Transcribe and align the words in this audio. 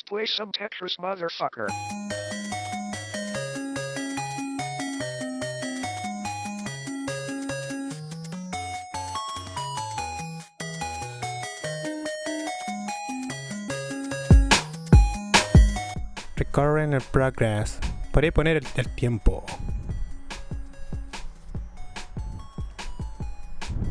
Let's 0.00 0.08
play 0.08 0.24
some 0.24 0.50
Tetris, 0.52 0.96
motherfucker. 0.98 1.68
Recurring 16.36 16.94
el 16.94 17.02
progress. 17.12 17.78
Podría 18.10 18.32
poner 18.32 18.56
el, 18.56 18.66
el 18.76 18.88
tiempo. 18.94 19.44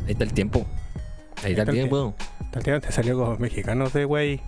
Ahí 0.06 0.12
está 0.12 0.24
el 0.24 0.32
tiempo. 0.32 0.66
Ahí 1.44 1.52
está 1.52 1.62
el 1.62 1.70
tiempo. 1.70 2.16
Tal 2.50 2.80
te 2.80 2.90
salió 2.90 3.16
como 3.16 3.36
mexicanos 3.36 3.92
de 3.92 4.06
güey. 4.06 4.40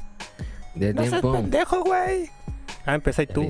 De 0.75 0.95
No 0.95 1.03
seas 1.03 1.11
tiempo. 1.21 1.33
pendejo, 1.33 1.83
güey. 1.85 2.29
Ah, 2.87 2.95
empezáis 2.95 3.29
tú. 3.29 3.49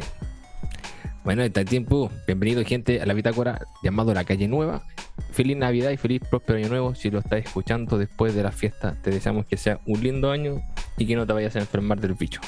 Bueno, 1.25 1.43
está 1.43 1.61
el 1.61 1.69
tiempo. 1.69 2.11
Bienvenido, 2.27 2.65
gente, 2.65 3.01
a 3.01 3.07
la 3.07 3.15
bitácora 3.15 3.61
llamado 3.83 4.13
La 4.13 4.25
Calle 4.25 4.49
Nueva. 4.49 4.83
Feliz 5.31 5.57
Navidad 5.57 5.91
y 5.91 5.97
feliz 5.97 6.21
próspero 6.29 6.59
año 6.59 6.69
nuevo. 6.69 6.95
Si 6.95 7.11
lo 7.11 7.21
estás 7.21 7.45
escuchando 7.45 7.97
después 7.97 8.35
de 8.35 8.43
la 8.43 8.51
fiesta, 8.51 8.97
te 9.03 9.11
deseamos 9.11 9.47
que 9.47 9.57
sea 9.57 9.79
un 9.87 10.03
lindo 10.03 10.31
año 10.31 10.61
y 10.99 11.07
que 11.07 11.15
no 11.15 11.27
te 11.27 11.33
vayas 11.33 11.55
a 11.57 11.61
enfermar 11.61 12.01
del 12.01 12.15
bicho. 12.15 12.41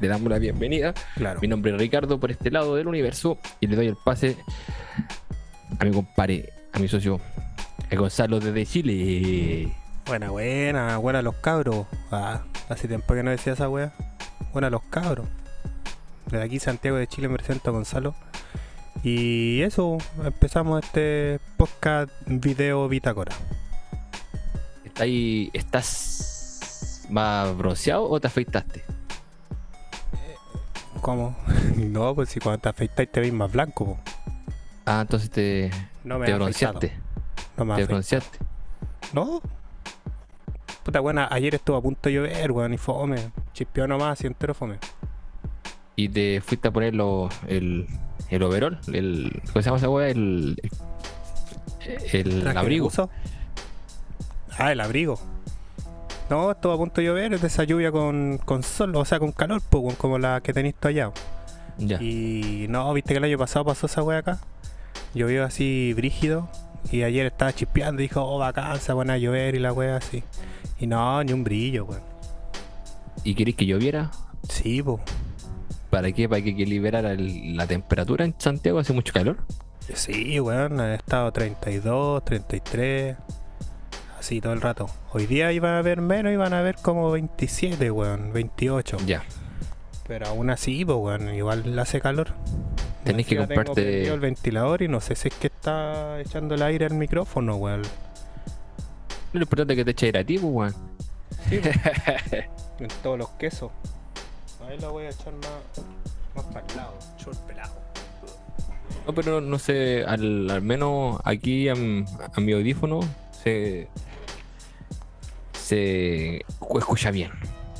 Le 0.00 0.08
damos 0.08 0.28
la 0.30 0.38
bienvenida. 0.38 0.92
Claro. 1.14 1.40
Mi 1.40 1.46
nombre 1.48 1.72
es 1.72 1.78
Ricardo 1.78 2.18
por 2.18 2.30
este 2.30 2.50
lado 2.50 2.74
del 2.74 2.88
universo 2.88 3.38
y 3.60 3.66
le 3.68 3.76
doy 3.76 3.86
el 3.86 3.96
pase 4.04 4.36
a 5.78 5.84
mi 5.84 5.92
compadre, 5.92 6.52
a 6.72 6.78
mi 6.78 6.88
socio, 6.88 7.20
a 7.90 7.94
Gonzalo 7.94 8.40
desde 8.40 8.66
Chile. 8.66 9.72
Buena, 10.10 10.30
buena, 10.30 10.96
buena 10.96 11.22
los 11.22 11.36
cabros. 11.36 11.86
Ah, 12.10 12.40
hace 12.68 12.88
tiempo 12.88 13.14
que 13.14 13.22
no 13.22 13.30
decía 13.30 13.52
esa 13.52 13.68
wea. 13.68 13.92
Buena 14.52 14.68
los 14.68 14.82
cabros. 14.82 15.28
Desde 16.26 16.42
aquí 16.44 16.58
Santiago 16.58 16.96
de 16.96 17.06
Chile 17.06 17.28
me 17.28 17.36
presento 17.36 17.70
a 17.70 17.72
Gonzalo. 17.72 18.16
Y 19.04 19.62
eso, 19.62 19.98
empezamos 20.24 20.82
este 20.84 21.38
podcast 21.56 22.10
video 22.26 22.88
bitácora. 22.88 23.32
¿Está 24.84 25.04
ahí, 25.04 25.48
¿Estás 25.52 27.06
más 27.08 27.56
bronceado 27.56 28.10
o 28.10 28.18
te 28.18 28.26
afeitaste? 28.26 28.82
¿Cómo? 31.02 31.36
no, 31.76 32.16
pues 32.16 32.30
si 32.30 32.40
cuando 32.40 32.60
te 32.62 32.68
afeitáis 32.68 33.12
te 33.12 33.20
veis 33.20 33.32
más 33.32 33.52
blanco. 33.52 33.84
po. 33.84 33.98
Ah, 34.86 35.02
entonces 35.02 35.30
te, 35.30 35.70
No 36.02 36.18
me 36.18 36.26
te 36.26 36.34
bronceaste. 36.34 36.94
No 37.56 37.64
me 37.64 37.76
Te 37.76 37.82
afeitado. 37.82 37.86
bronceaste. 37.86 38.38
No. 39.12 39.40
Puta 40.90 40.98
buena, 40.98 41.28
ayer 41.30 41.54
estuvo 41.54 41.76
a 41.76 41.82
punto 41.82 42.08
de 42.08 42.16
llover, 42.16 42.50
weón, 42.50 42.74
y 42.74 42.76
fome. 42.76 43.30
Chispeó 43.52 43.86
nomás 43.86 44.24
y 44.24 44.26
entero 44.26 44.54
fome. 44.54 44.78
Y 45.94 46.08
te 46.08 46.40
fuiste 46.40 46.66
a 46.66 46.72
poner 46.72 46.96
lo- 46.96 47.28
el, 47.46 47.86
el 48.28 48.42
overall, 48.42 48.76
el, 48.92 49.40
¿cómo 49.52 49.62
se 49.62 49.66
llama 49.66 49.76
esa 49.76 49.88
weá? 49.88 50.08
El, 50.08 50.60
el, 51.86 52.26
el 52.26 52.40
¿Traje 52.42 52.58
abrigo. 52.58 52.90
Ah, 54.58 54.72
el 54.72 54.80
abrigo. 54.80 55.20
No, 56.28 56.50
estuvo 56.50 56.72
a 56.72 56.76
punto 56.76 57.00
de 57.00 57.06
llover, 57.06 57.34
es 57.34 57.40
de 57.40 57.46
esa 57.46 57.62
lluvia 57.62 57.92
con, 57.92 58.38
con 58.38 58.64
sol, 58.64 58.96
o 58.96 59.04
sea, 59.04 59.20
con 59.20 59.30
calor, 59.30 59.62
weón, 59.70 59.94
como 59.94 60.18
la 60.18 60.40
que 60.40 60.52
tenéis 60.52 60.74
tú 60.74 60.88
allá. 60.88 61.12
Ya. 61.78 62.02
Y 62.02 62.66
no, 62.68 62.92
viste 62.94 63.14
que 63.14 63.18
el 63.18 63.24
año 63.24 63.38
pasado 63.38 63.64
pasó 63.64 63.86
esa 63.86 64.02
wea 64.02 64.18
acá. 64.18 64.40
Llovió 65.14 65.44
así 65.44 65.92
brígido. 65.94 66.48
Y 66.90 67.04
ayer 67.04 67.26
estaba 67.26 67.52
chispeando 67.52 68.02
y 68.02 68.08
dijo, 68.08 68.24
oh, 68.24 68.42
se 68.80 68.92
van 68.92 69.10
a 69.10 69.18
llover 69.18 69.54
y 69.54 69.60
la 69.60 69.72
wea 69.72 69.98
así. 69.98 70.24
Y 70.80 70.86
no, 70.86 71.22
ni 71.22 71.32
un 71.32 71.44
brillo, 71.44 71.84
weón. 71.84 72.02
¿Y 73.24 73.34
queréis 73.34 73.56
que 73.56 73.66
lloviera? 73.66 74.10
Sí, 74.48 74.82
po. 74.82 74.98
¿Para 75.90 76.10
qué? 76.12 76.28
¿Para 76.28 76.42
que, 76.42 76.56
que 76.56 76.64
liberara 76.66 77.12
el- 77.12 77.56
la 77.56 77.66
temperatura 77.66 78.24
en 78.24 78.34
Santiago? 78.38 78.78
¿Hace 78.78 78.92
mucho 78.92 79.12
calor? 79.12 79.38
Sí, 79.92 80.38
weón, 80.40 80.80
han 80.80 80.92
estado 80.92 81.30
32, 81.32 82.24
33, 82.24 83.16
así 84.18 84.40
todo 84.40 84.52
el 84.52 84.60
rato. 84.60 84.88
Hoy 85.12 85.26
día 85.26 85.50
iban 85.52 85.72
a 85.74 85.78
haber 85.78 86.00
menos, 86.00 86.32
iban 86.32 86.54
a 86.54 86.60
haber 86.60 86.76
como 86.76 87.10
27, 87.10 87.90
weón, 87.90 88.32
28. 88.32 88.98
Ya. 89.06 89.22
Pero 90.06 90.28
aún 90.28 90.48
así, 90.50 90.84
pues, 90.84 90.96
weón, 90.98 91.34
igual 91.34 91.76
hace 91.78 92.00
calor. 92.00 92.28
Tenés 93.04 93.26
que 93.26 93.34
tengo 93.36 93.48
comprarte- 93.48 93.74
prendido 93.74 94.14
el 94.14 94.20
ventilador 94.20 94.82
y 94.82 94.88
no 94.88 95.00
sé 95.00 95.16
si 95.16 95.28
es 95.28 95.34
que 95.34 95.48
está 95.48 96.20
echando 96.20 96.54
el 96.54 96.62
aire 96.62 96.86
al 96.86 96.94
micrófono, 96.94 97.56
weón. 97.56 97.82
Lo 99.32 99.40
importante 99.42 99.72
es 99.74 99.76
que 99.78 99.84
te 99.84 99.90
eche 99.92 100.06
aire 100.06 100.20
a 100.20 100.24
ti, 100.24 100.38
pues, 100.38 100.52
weón. 100.52 100.74
En 102.80 102.88
todos 103.02 103.18
los 103.18 103.28
quesos. 103.30 103.70
Ahí 104.66 104.78
la 104.78 104.88
voy 104.88 105.04
a 105.04 105.10
echar 105.10 105.32
más, 105.34 105.84
más 106.34 106.44
para 106.46 106.66
el 106.66 106.76
lado, 106.76 106.94
chor 107.18 107.36
pelado. 107.46 107.74
No, 109.06 109.14
pero 109.14 109.40
no 109.40 109.58
sé, 109.58 110.04
al, 110.06 110.50
al 110.50 110.62
menos 110.62 111.20
aquí 111.24 111.68
a, 111.68 111.74
mi 111.74 112.52
audífono 112.52 113.00
se, 113.42 113.88
se 115.52 116.40
escu- 116.60 116.78
escucha 116.78 117.10
bien. 117.10 117.30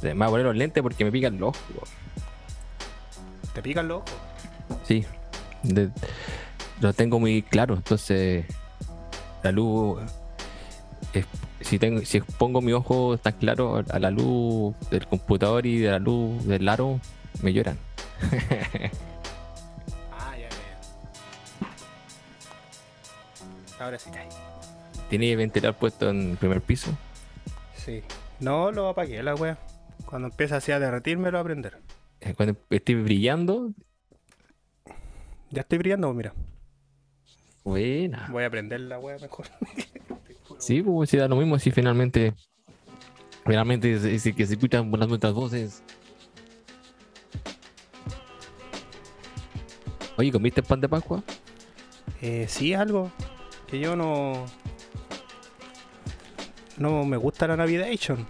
Me 0.02 0.12
voy 0.14 0.24
a 0.24 0.28
poner 0.30 0.46
los 0.46 0.56
lentes 0.56 0.82
porque 0.82 1.04
me 1.04 1.12
pican 1.12 1.38
los 1.38 1.50
ojos. 1.50 1.62
weón. 1.74 1.88
¿Te 3.54 3.62
pican 3.62 3.88
los 3.88 3.98
ojos? 4.02 4.10
Sí, 4.86 5.04
de- 5.62 5.90
lo 6.80 6.92
tengo 6.92 7.18
muy 7.20 7.42
claro, 7.42 7.74
entonces 7.74 8.46
la 9.42 9.52
luz, 9.52 10.00
es- 11.14 11.26
si, 11.60 11.78
tengo, 11.78 12.00
si 12.04 12.20
pongo 12.20 12.60
mi 12.60 12.72
ojo 12.72 13.18
tan 13.18 13.34
claro 13.34 13.82
a 13.90 13.98
la 13.98 14.10
luz 14.10 14.74
del 14.90 15.06
computador 15.06 15.66
y 15.66 15.78
de 15.78 15.90
la 15.90 15.98
luz 15.98 16.44
del 16.46 16.68
aro, 16.68 17.00
me 17.42 17.52
lloran. 17.52 17.78
Ah, 20.12 20.36
ya, 20.36 20.48
ya. 20.48 21.70
Ahora 23.84 23.98
sí. 23.98 24.10
¿Tiene 25.08 25.34
ventilador 25.36 25.76
puesto 25.76 26.10
en 26.10 26.32
el 26.32 26.36
primer 26.36 26.60
piso? 26.60 26.90
Sí. 27.76 28.02
No, 28.38 28.70
lo 28.70 28.88
apagué 28.88 29.22
la 29.22 29.34
wea. 29.34 29.58
Cuando 30.06 30.28
empieza 30.28 30.56
así 30.56 30.72
a 30.72 30.78
derretirme 30.78 31.30
lo 31.30 31.38
a 31.38 31.44
prender. 31.44 31.78
Eh, 32.20 32.34
Cuando 32.34 32.56
estoy 32.70 32.94
brillando, 32.96 33.70
Ya 35.50 35.62
estoy 35.62 35.78
brillando, 35.78 36.12
mira. 36.14 36.32
buena. 37.64 38.28
Voy 38.30 38.44
a 38.44 38.50
prender 38.50 38.80
la 38.82 38.98
wea 38.98 39.18
mejor. 39.18 39.46
Sí, 40.60 40.82
pues 40.82 41.08
sí 41.10 41.16
da 41.16 41.26
lo 41.26 41.36
mismo 41.36 41.58
si 41.58 41.70
finalmente, 41.70 42.34
finalmente 43.46 43.92
es, 43.94 44.04
es 44.04 44.34
que 44.34 44.46
se 44.46 44.54
escuchan 44.54 44.90
buenas 44.90 45.08
nuestras 45.08 45.32
voces. 45.32 45.82
Oye, 50.16 50.30
¿comiste 50.30 50.62
pan 50.62 50.80
de 50.80 50.88
Pascua? 50.88 51.22
Eh, 52.20 52.44
sí, 52.48 52.74
algo 52.74 53.10
que 53.66 53.80
yo 53.80 53.96
no. 53.96 54.44
No 56.76 57.04
me 57.04 57.16
gusta 57.16 57.46
la 57.46 57.56
Navigation. 57.56 58.26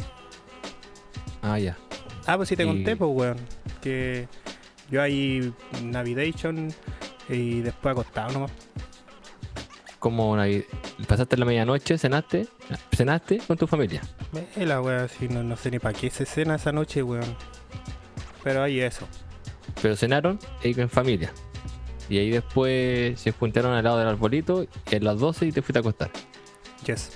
Ah, 1.42 1.58
ya. 1.58 1.76
Ah, 2.26 2.36
pues 2.36 2.48
sí 2.48 2.56
te 2.56 2.62
Y- 2.62 2.66
conté, 2.66 2.96
pues, 2.96 3.10
weón. 3.12 3.36
Que 3.82 4.28
yo 4.90 5.02
ahí 5.02 5.52
Navigation 5.82 6.72
y 7.28 7.60
después 7.60 7.92
acostado 7.92 8.32
nomás. 8.32 8.52
Como 10.00 10.36
Navi- 10.36 10.64
pasaste 11.06 11.36
la 11.36 11.44
medianoche, 11.44 11.96
cenaste, 11.98 12.48
cenaste 12.92 13.38
con 13.46 13.56
tu 13.56 13.66
familia. 13.68 14.00
Eh, 14.56 14.66
la 14.66 14.80
wea, 14.80 15.04
así 15.04 15.28
no, 15.28 15.44
no 15.44 15.56
sé 15.56 15.70
ni 15.70 15.78
para 15.78 15.96
qué 15.96 16.10
se 16.10 16.26
cena 16.26 16.56
esa 16.56 16.72
noche, 16.72 17.02
weón. 17.04 17.36
Pero 18.42 18.62
ahí 18.64 18.80
eso. 18.80 19.06
Pero 19.80 19.94
cenaron 19.94 20.38
ahí 20.64 20.74
en 20.76 20.90
familia. 20.90 21.32
Y 22.08 22.18
ahí 22.18 22.30
después 22.30 23.20
se 23.20 23.30
juntaron 23.30 23.72
al 23.72 23.84
lado 23.84 23.98
del 23.98 24.08
arbolito 24.08 24.66
y 24.90 24.94
a 24.96 24.98
las 25.00 25.20
12 25.20 25.46
y 25.46 25.52
te 25.52 25.62
fuiste 25.62 25.78
a 25.78 25.80
acostar. 25.80 26.10
Yes. 26.86 27.12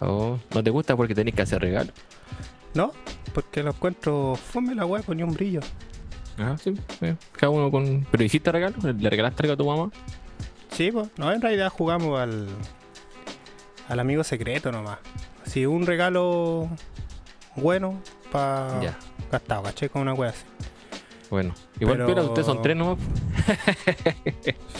Oh, 0.00 0.38
¿No 0.54 0.62
te 0.62 0.70
gusta 0.70 0.96
porque 0.96 1.14
tenés 1.14 1.34
que 1.34 1.42
hacer 1.42 1.60
regalo? 1.60 1.92
¿No? 2.74 2.92
Porque 3.34 3.62
lo 3.62 3.70
encuentro 3.70 4.34
fome 4.36 4.74
la 4.74 4.86
wea, 4.86 5.02
con 5.02 5.16
ni 5.18 5.22
un 5.24 5.34
brillo. 5.34 5.60
Ah, 6.38 6.56
sí. 6.62 6.74
sí. 7.00 7.06
Cada 7.32 7.50
uno 7.50 7.70
con. 7.70 8.06
¿Pero 8.10 8.24
hiciste 8.24 8.50
regalo? 8.50 8.76
¿Le 8.82 9.10
regalaste 9.10 9.42
algo 9.42 9.52
a 9.52 9.56
tu 9.56 9.66
mamá? 9.66 9.90
Sí, 10.72 10.90
pues, 10.90 11.08
no, 11.16 11.32
en 11.32 11.40
realidad 11.40 11.68
jugamos 11.70 12.18
al, 12.20 12.48
al 13.88 14.00
amigo 14.00 14.24
secreto 14.24 14.72
nomás. 14.72 14.98
Así, 15.46 15.66
un 15.66 15.86
regalo 15.86 16.68
bueno 17.56 18.00
para 18.30 18.96
gastado, 19.30 19.64
caché 19.64 19.88
con 19.88 20.02
una 20.02 20.14
wea 20.14 20.30
así. 20.30 20.44
Bueno. 21.30 21.54
Igual, 21.80 21.96
Pero- 21.98 22.06
pero 22.06 22.24
ustedes 22.26 22.46
son 22.46 22.62
tres 22.62 22.76
nomás. 22.76 22.98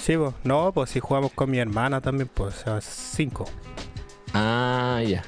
Sí, 0.03 0.17
pues, 0.17 0.35
no, 0.45 0.73
pues 0.73 0.91
si 0.91 0.99
jugamos 1.01 1.33
con 1.33 1.51
mi 1.51 1.59
hermana 1.59 2.01
también, 2.01 2.29
pues, 2.33 2.55
o 2.55 2.59
sea, 2.65 2.81
cinco. 2.81 3.45
Ah, 4.35 5.01
ya. 5.07 5.23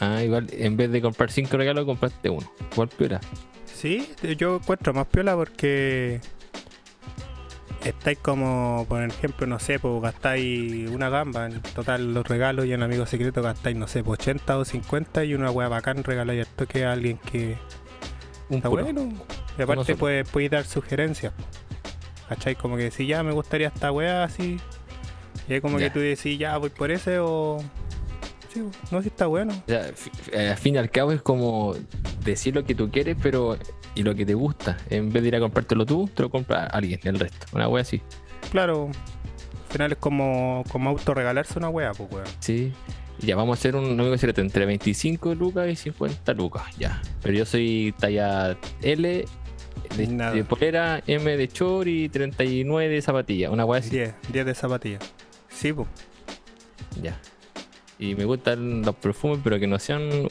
Ah, 0.00 0.22
igual, 0.22 0.48
en 0.50 0.76
vez 0.76 0.90
de 0.90 1.00
comprar 1.00 1.30
cinco 1.30 1.56
regalos, 1.56 1.84
compraste 1.84 2.28
uno. 2.28 2.50
Igual 2.72 2.88
piola. 2.88 3.20
Sí, 3.64 4.12
yo 4.36 4.56
encuentro 4.56 4.92
más 4.92 5.06
piola 5.06 5.36
porque 5.36 6.20
estáis 7.88 8.18
como, 8.18 8.86
por 8.88 9.02
ejemplo, 9.02 9.46
no 9.46 9.58
sé, 9.58 9.78
pues 9.78 10.02
gastáis 10.02 10.88
una 10.90 11.08
gamba, 11.08 11.46
en 11.46 11.60
total 11.62 12.14
los 12.14 12.26
regalos 12.26 12.66
y 12.66 12.72
en 12.72 12.82
amigo 12.82 13.06
secreto 13.06 13.42
gastáis, 13.42 13.76
no 13.76 13.86
sé, 13.86 14.02
pues 14.04 14.20
80 14.20 14.58
o 14.58 14.64
50 14.64 15.24
y 15.24 15.34
una 15.34 15.50
wea 15.50 15.68
bacán 15.68 16.02
regaláis 16.04 16.42
esto 16.42 16.66
que 16.66 16.84
a 16.84 16.92
alguien 16.92 17.18
que 17.18 17.56
Un 18.48 18.56
está 18.58 18.68
puro. 18.68 18.84
bueno. 18.84 19.02
Y 19.58 19.62
aparte 19.62 19.76
nosotros. 19.76 19.98
puedes, 19.98 20.28
puedes 20.28 20.50
dar 20.50 20.64
sugerencias. 20.64 21.32
¿Cachai? 22.28 22.56
Como 22.56 22.76
que 22.76 22.90
si 22.90 23.06
ya 23.06 23.22
me 23.22 23.32
gustaría 23.32 23.68
esta 23.68 23.92
weá 23.92 24.24
así. 24.24 24.58
Y 25.48 25.54
ahí 25.54 25.60
como 25.60 25.78
Ya. 25.78 25.86
que 25.86 25.90
tú 25.92 26.00
decís, 26.00 26.38
ya 26.38 26.56
voy 26.58 26.70
por 26.70 26.90
ese 26.90 27.18
o. 27.20 27.58
Sí, 28.56 28.62
no 28.90 28.98
sé 28.98 29.02
si 29.02 29.08
está 29.08 29.26
bueno. 29.26 29.52
O 29.52 29.68
sea, 29.68 29.90
eh, 30.32 30.48
al 30.48 30.56
fin 30.56 30.76
y 30.76 30.78
al 30.78 30.90
cabo 30.90 31.12
es 31.12 31.20
como 31.20 31.74
decir 32.24 32.54
lo 32.54 32.64
que 32.64 32.74
tú 32.74 32.90
quieres, 32.90 33.14
pero 33.22 33.58
y 33.94 34.02
lo 34.02 34.14
que 34.14 34.24
te 34.24 34.32
gusta. 34.32 34.78
En 34.88 35.12
vez 35.12 35.22
de 35.22 35.28
ir 35.28 35.36
a 35.36 35.40
comprártelo 35.40 35.84
tú, 35.84 36.08
te 36.14 36.22
lo 36.22 36.30
compra 36.30 36.64
alguien, 36.64 36.98
el 37.02 37.18
resto. 37.18 37.46
Una 37.52 37.68
wea 37.68 37.82
así. 37.82 38.00
Claro, 38.50 38.86
al 38.86 39.72
final 39.72 39.92
es 39.92 39.98
como, 39.98 40.64
como 40.72 40.88
autorregalarse 40.88 41.58
una 41.58 41.68
weá, 41.68 41.92
pues 41.92 42.10
weón. 42.10 42.26
Sí. 42.40 42.72
Ya 43.18 43.36
vamos 43.36 43.58
a 43.58 43.60
hacer 43.60 43.76
un 43.76 44.00
amigo 44.00 44.16
secreto 44.16 44.40
entre 44.40 44.64
25 44.64 45.34
lucas 45.34 45.68
y 45.68 45.76
50 45.76 46.32
lucas. 46.32 46.62
Ya. 46.78 47.02
Pero 47.22 47.34
yo 47.34 47.44
soy 47.44 47.94
talla 47.98 48.56
L 48.80 49.24
de, 49.98 50.06
de 50.06 50.44
polera, 50.44 51.02
M 51.06 51.36
de 51.36 51.46
short 51.46 51.88
y 51.88 52.08
39 52.08 52.88
de 52.88 53.02
zapatilla. 53.02 53.50
Una 53.50 53.66
wea 53.66 53.80
así. 53.80 53.90
10, 53.90 54.14
10 54.32 54.46
de 54.46 54.54
zapatillas. 54.54 55.12
Sí, 55.50 55.74
pues. 55.74 55.88
Ya. 57.02 57.20
Y 57.98 58.14
me 58.14 58.24
gustan 58.24 58.82
los 58.82 58.94
perfumes, 58.96 59.40
pero 59.42 59.58
que 59.58 59.66
no 59.66 59.78
sean. 59.78 60.28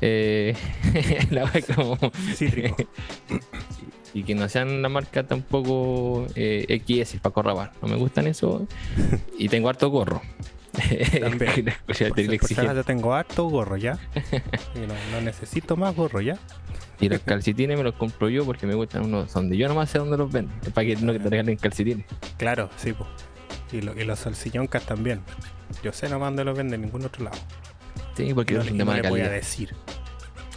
Eh, 0.00 0.54
la 1.30 1.50
como. 1.74 1.98
Cítrico. 2.34 2.76
y 4.14 4.24
que 4.24 4.34
no 4.34 4.48
sean 4.48 4.82
la 4.82 4.88
marca 4.88 5.26
tampoco 5.26 6.26
eh, 6.34 6.82
XS 6.86 7.20
Paco 7.20 7.42
Rabanne. 7.42 7.72
No 7.82 7.88
me 7.88 7.96
gustan 7.96 8.26
eso. 8.26 8.66
Y 9.38 9.48
tengo 9.48 9.68
harto 9.68 9.90
gorro. 9.90 10.22
También. 11.20 11.66
Por, 11.86 11.96
por 12.08 12.60
acaso 12.60 12.84
tengo 12.84 13.14
harto 13.14 13.44
gorro 13.44 13.76
ya. 13.76 13.98
No 15.12 15.20
necesito 15.20 15.76
más 15.76 15.94
gorro 15.94 16.22
ya. 16.22 16.38
y 16.98 17.10
los 17.10 17.20
calcetines 17.20 17.76
me 17.76 17.84
los 17.84 17.94
compro 17.94 18.30
yo 18.30 18.44
porque 18.46 18.66
me 18.66 18.74
gustan 18.74 19.04
unos 19.04 19.32
donde 19.32 19.56
yo 19.56 19.68
nomás 19.68 19.90
sé 19.90 19.98
dónde 19.98 20.16
los 20.16 20.32
venden. 20.32 20.56
Para 20.72 20.86
que 20.86 20.96
no 20.96 21.12
te 21.12 21.18
regalen 21.18 21.56
calcetines. 21.56 22.06
Claro, 22.38 22.70
sí, 22.76 22.94
pues. 22.94 23.08
Y, 23.72 23.80
lo- 23.80 23.98
y 23.98 24.04
los 24.04 24.18
salsilloncas 24.18 24.84
también. 24.84 25.20
Yo 25.82 25.92
sé 25.92 26.08
nomás 26.08 26.28
dónde 26.28 26.44
los 26.44 26.56
venden 26.56 26.74
en 26.80 26.86
ningún 26.86 27.04
otro 27.04 27.24
lado. 27.24 27.38
Sí, 28.16 28.32
porque 28.34 28.54
No, 28.54 28.94
le 28.94 29.08
voy 29.08 29.20
a 29.20 29.30
decir. 29.30 29.74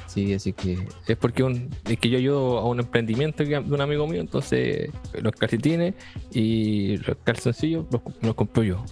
Sí, 0.08 0.34
así 0.34 0.54
que 0.54 0.88
es 1.08 1.18
porque 1.18 1.44
un, 1.44 1.70
es 1.90 1.98
que 2.00 2.10
yo 2.10 2.18
ayudo 2.18 2.60
a 2.60 2.66
un 2.66 2.80
emprendimiento 2.80 3.44
de 3.44 3.58
un 3.60 3.82
amigo 3.82 4.08
mío, 4.08 4.22
entonces 4.22 4.90
los 5.14 5.34
calcetines 5.34 5.94
y 6.32 6.98
los 6.98 7.18
calzoncillos 7.24 7.86
los, 7.92 8.02
los 8.22 8.36
compro 8.36 8.64
yo. 8.64 8.84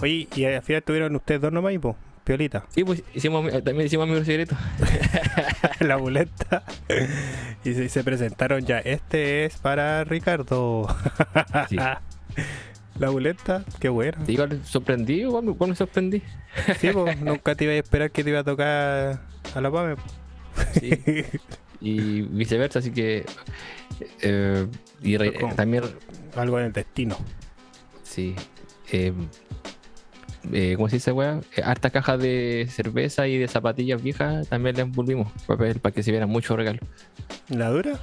Oye, 0.00 0.28
y 0.34 0.44
al 0.44 0.62
final 0.62 0.82
tuvieron 0.82 1.16
ustedes 1.16 1.40
dos 1.42 1.52
nomás 1.52 1.74
pues, 1.82 1.96
piolita. 2.24 2.64
Sí, 2.70 2.84
pues 2.84 3.02
hicimos, 3.14 3.50
también 3.64 3.86
hicimos 3.86 4.04
amigos 4.04 4.24
secretos. 4.26 4.56
la 5.80 5.96
buleta. 5.96 6.62
y 7.64 7.74
se, 7.74 7.88
se 7.88 8.04
presentaron 8.04 8.64
ya. 8.64 8.78
Este 8.78 9.44
es 9.44 9.56
para 9.58 10.04
Ricardo. 10.04 10.86
Sí. 11.68 11.76
La 12.98 13.10
buleta, 13.10 13.64
qué 13.78 13.88
bueno. 13.88 14.18
Igual 14.26 14.60
sorprendí, 14.64 15.20
igual, 15.20 15.44
me- 15.44 15.74
sorprendí. 15.76 16.20
Sí, 16.80 16.88
pues, 16.92 17.20
nunca 17.20 17.54
te 17.54 17.64
iba 17.64 17.72
a 17.72 17.76
esperar 17.76 18.10
que 18.10 18.24
te 18.24 18.30
iba 18.30 18.40
a 18.40 18.44
tocar 18.44 19.20
a 19.54 19.60
la 19.60 19.70
PAME. 19.70 19.94
Sí. 20.80 20.90
y 21.80 22.22
viceversa, 22.22 22.80
así 22.80 22.90
que. 22.90 23.24
eh, 24.22 24.66
y 25.00 25.16
también, 25.54 25.84
Algo 26.34 26.58
en 26.58 26.66
el 26.66 26.72
destino. 26.72 27.16
sí. 28.02 28.34
eh, 28.90 29.12
eh, 30.52 30.74
¿Cómo 30.76 30.88
se 30.88 30.96
dice, 30.96 31.12
weá? 31.12 31.40
Hartas 31.62 31.92
cajas 31.92 32.18
de 32.20 32.66
cerveza 32.70 33.28
y 33.28 33.38
de 33.38 33.46
zapatillas 33.48 34.02
viejas 34.02 34.48
también 34.48 34.74
le 34.76 34.82
envolvimos 34.82 35.30
papel 35.46 35.78
para 35.78 35.94
que 35.94 36.02
se 36.02 36.10
vieran 36.10 36.30
muchos 36.30 36.56
regalos. 36.56 36.82
¿La 37.48 37.68
dura? 37.70 37.98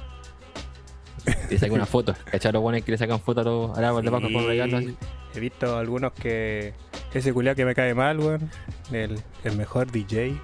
Y 1.50 1.58
saqué 1.58 1.72
una 1.72 1.86
foto. 1.86 2.14
¿Cachai? 2.30 2.52
Los 2.52 2.62
buenos 2.62 2.82
que 2.82 2.92
le 2.92 2.98
sacan 2.98 3.20
fotos 3.20 3.46
a 3.46 3.48
los 3.50 3.78
árabes 3.78 4.04
de 4.04 4.10
Paco 4.10 4.32
con 4.32 4.46
regalos 4.46 4.80
así. 4.82 4.96
He 5.34 5.40
visto 5.40 5.76
algunos 5.78 6.12
que. 6.12 6.72
Ese 7.14 7.32
culiao 7.32 7.54
que 7.54 7.64
me 7.64 7.74
cae 7.74 7.94
mal, 7.94 8.18
weón. 8.18 8.50
El, 8.92 9.20
el 9.44 9.56
mejor 9.56 9.90
DJ. 9.90 10.36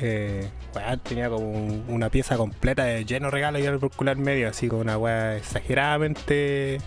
Eh, 0.00 0.48
weón, 0.74 1.00
tenía 1.00 1.28
como 1.28 1.50
un- 1.50 1.84
una 1.88 2.08
pieza 2.10 2.36
completa 2.36 2.84
de 2.84 3.04
lleno 3.04 3.26
de 3.26 3.30
regalos 3.32 3.60
y 3.62 3.66
el 3.66 3.78
en 4.08 4.20
medio, 4.22 4.48
así 4.48 4.68
con 4.68 4.80
una 4.80 4.96
weá 4.98 5.36
exageradamente. 5.36 6.78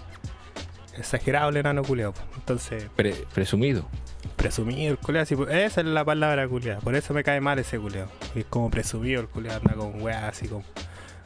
Exagerable 0.98 1.60
enano 1.60 1.84
culiao. 1.84 2.14
po. 2.14 2.22
Entonces, 2.38 2.86
Pre- 2.96 3.26
presumido. 3.34 3.88
presumido 4.36 4.92
el 4.92 4.98
culiao, 4.98 5.24
así, 5.24 5.36
esa 5.50 5.82
es 5.82 5.88
la 5.88 6.04
palabra 6.04 6.48
culiao. 6.48 6.82
Por 6.82 6.96
eso 6.96 7.14
me 7.14 7.24
cae 7.24 7.40
mal 7.42 7.60
ese 7.60 7.80
culiao. 7.80 8.08
Es 8.36 8.46
como 8.46 8.70
presumido 8.70 9.22
el 9.22 9.28
culiao, 9.28 9.58
anda 9.58 9.74
con 9.76 10.02
weá 10.02 10.28
así 10.28 10.48
como. 10.48 10.64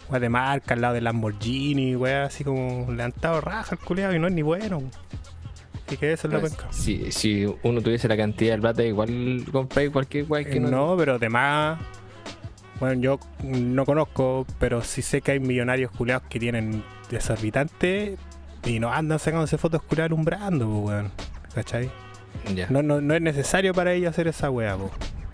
Weá 0.10 0.20
de 0.20 0.30
marca 0.30 0.74
al 0.76 0.82
lado 0.82 0.94
de 0.94 1.02
Lamborghini, 1.02 1.96
weá 1.96 2.26
así 2.26 2.44
como 2.44 2.92
levantado 2.92 3.42
raja 3.42 3.76
el 3.76 3.80
culiao 3.80 4.14
y 4.14 4.20
no 4.20 4.28
es 4.28 4.34
ni 4.34 4.42
bueno. 4.42 4.82
Así 5.88 5.98
que 5.98 6.14
eso 6.14 6.28
es 6.28 6.34
la 6.34 6.40
penca. 6.42 6.68
Si, 6.72 7.12
si 7.12 7.46
uno 7.64 7.82
tuviese 7.82 8.08
la 8.08 8.18
cantidad 8.18 8.56
de 8.56 8.62
plata, 8.62 8.84
igual 8.84 9.46
compráis 9.52 9.92
cualquier 9.92 10.26
weá 10.28 10.44
que 10.44 10.60
no. 10.60 10.70
no, 10.70 10.98
pero 10.98 11.16
además, 11.16 11.80
bueno, 12.80 13.02
yo 13.02 13.20
no 13.44 13.86
conozco, 13.86 14.46
pero 14.60 14.82
sí 14.82 15.02
sé 15.02 15.22
que 15.22 15.34
hay 15.34 15.40
millonarios 15.40 15.92
culeados 15.92 16.28
que 16.28 16.40
tienen 16.40 16.84
desorbitantes 17.10 18.18
y 18.66 18.80
no 18.80 18.92
andan 18.92 19.20
sacándose 19.20 19.58
fotos 19.58 19.84
culeadas 19.84 20.12
alumbrando, 20.12 20.66
po, 20.66 20.80
weón. 20.80 21.12
¿Cachai? 21.54 21.90
Ya. 22.54 22.68
No, 22.70 22.84
no, 22.84 23.00
no 23.00 23.14
es 23.14 23.22
necesario 23.22 23.74
para 23.74 23.94
ellos 23.94 24.10
hacer 24.10 24.28
esa 24.28 24.50
weá, 24.50 24.78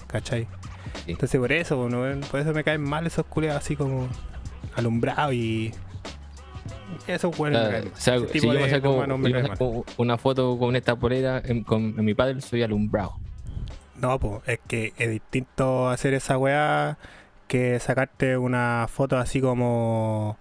¿cachai? 0.07 0.47
Sí. 1.06 1.12
Entonces 1.12 1.39
por 1.39 1.51
eso, 1.51 1.89
por 2.29 2.39
eso 2.39 2.53
me 2.53 2.63
caen 2.63 2.81
mal 2.81 3.07
esos 3.07 3.25
culeados 3.25 3.63
así 3.63 3.75
como 3.75 4.07
alumbrados 4.75 5.33
y. 5.33 5.71
Eso 7.07 7.31
bueno. 7.31 7.59
O 7.59 7.62
sea, 7.63 7.79
o 7.79 7.97
sea, 7.97 8.19
si 8.19 8.25
tipo 8.39 8.53
yo 8.53 8.59
me 8.59 8.69
saco, 8.69 9.06
yo 9.27 9.47
saco 9.47 9.85
una 9.97 10.18
foto 10.18 10.57
con 10.59 10.75
esta 10.75 10.95
polera 10.95 11.41
en, 11.44 11.63
con, 11.63 11.95
en 11.97 12.06
mi 12.06 12.13
padre, 12.13 12.39
soy 12.41 12.63
alumbrado. 12.63 13.15
No, 14.00 14.19
pues 14.19 14.41
es 14.47 14.59
que 14.68 14.94
es 14.97 15.09
distinto 15.09 15.89
hacer 15.89 16.13
esa 16.13 16.38
weá 16.38 16.97
que 17.47 17.79
sacarte 17.79 18.38
una 18.38 18.88
foto 18.89 19.18
así 19.18 19.41
como 19.41 20.38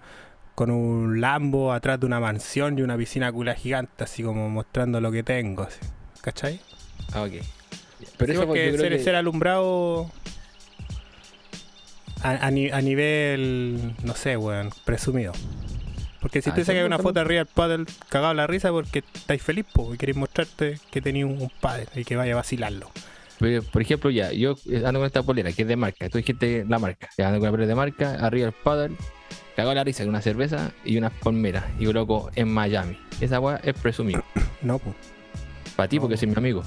con 0.54 0.70
un 0.70 1.20
Lambo 1.20 1.72
atrás 1.72 1.98
de 2.00 2.06
una 2.06 2.20
mansión 2.20 2.78
y 2.78 2.82
una 2.82 2.96
piscina 2.96 3.32
cula 3.32 3.54
gigante, 3.54 4.04
así 4.04 4.22
como 4.22 4.48
mostrando 4.50 5.00
lo 5.00 5.10
que 5.12 5.22
tengo, 5.22 5.62
así. 5.64 5.78
¿cachai? 6.20 6.60
Ah, 7.12 7.22
ok. 7.22 7.32
Sí, 7.98 8.06
Pero 8.18 8.32
eso 8.32 8.46
porque 8.46 8.66
yo 8.66 8.72
creo 8.76 8.80
ser, 8.82 8.98
que- 8.98 9.04
ser 9.04 9.14
alumbrado 9.14 10.10
a, 12.22 12.46
a 12.46 12.50
ni- 12.50 12.70
a 12.70 12.81
nivel, 12.81 13.94
no 14.05 14.14
sé, 14.14 14.37
weón, 14.37 14.70
presumido. 14.84 15.32
Porque 16.20 16.43
si 16.43 16.50
Ah, 16.50 16.55
tú 16.55 16.64
sacas 16.64 16.84
una 16.84 16.99
foto 16.99 17.21
arriba 17.21 17.38
del 17.44 17.47
paddle 17.47 17.85
cagado 18.11 18.35
la 18.35 18.47
risa 18.47 18.71
porque 18.71 19.02
estáis 19.14 19.42
feliz 19.42 19.64
po, 19.73 19.94
y 19.94 19.97
queréis 19.97 20.16
mostrarte 20.18 20.78
que 20.90 21.00
tenéis 21.00 21.25
un, 21.25 21.40
un 21.40 21.50
paddle 21.61 21.87
y 21.94 22.04
que 22.04 22.14
vaya 22.16 22.35
a 22.35 22.37
vacilarlo. 22.37 22.90
Pero, 23.38 23.62
por 23.62 23.80
ejemplo, 23.80 24.11
ya, 24.11 24.30
yo 24.33 24.54
eh, 24.68 24.83
ando 24.85 25.00
con 25.00 25.06
esta 25.06 25.23
polera 25.23 25.50
que 25.52 25.62
es 25.62 25.68
de 25.68 25.76
marca. 25.76 26.11
Tú 26.11 26.18
dijiste 26.18 26.66
la 26.68 26.78
marca. 26.78 27.09
Ya 27.16 27.28
ando 27.28 27.38
con 27.38 27.44
una 27.49 27.52
polera 27.52 27.68
de 27.68 27.75
marca, 27.75 28.14
arriba 28.21 28.49
el 28.49 28.52
paddle, 28.52 28.97
cagado 29.56 29.75
la 29.75 29.83
risa 29.83 30.02
con 30.02 30.11
una 30.11 30.21
cerveza 30.21 30.73
y 30.85 30.99
unas 30.99 31.12
palmeras. 31.14 31.64
Y 31.78 31.87
coloco 31.87 32.30
en 32.35 32.49
Miami. 32.52 32.99
Esa 33.23 33.40
weá 33.40 33.56
es 33.64 33.75
presumido. 33.75 34.23
No, 34.62 34.78
pues. 34.78 34.94
Para 35.75 35.88
ti, 35.88 35.99
porque 35.99 36.18
soy 36.18 36.28
mi 36.28 36.35
amigo. 36.37 36.62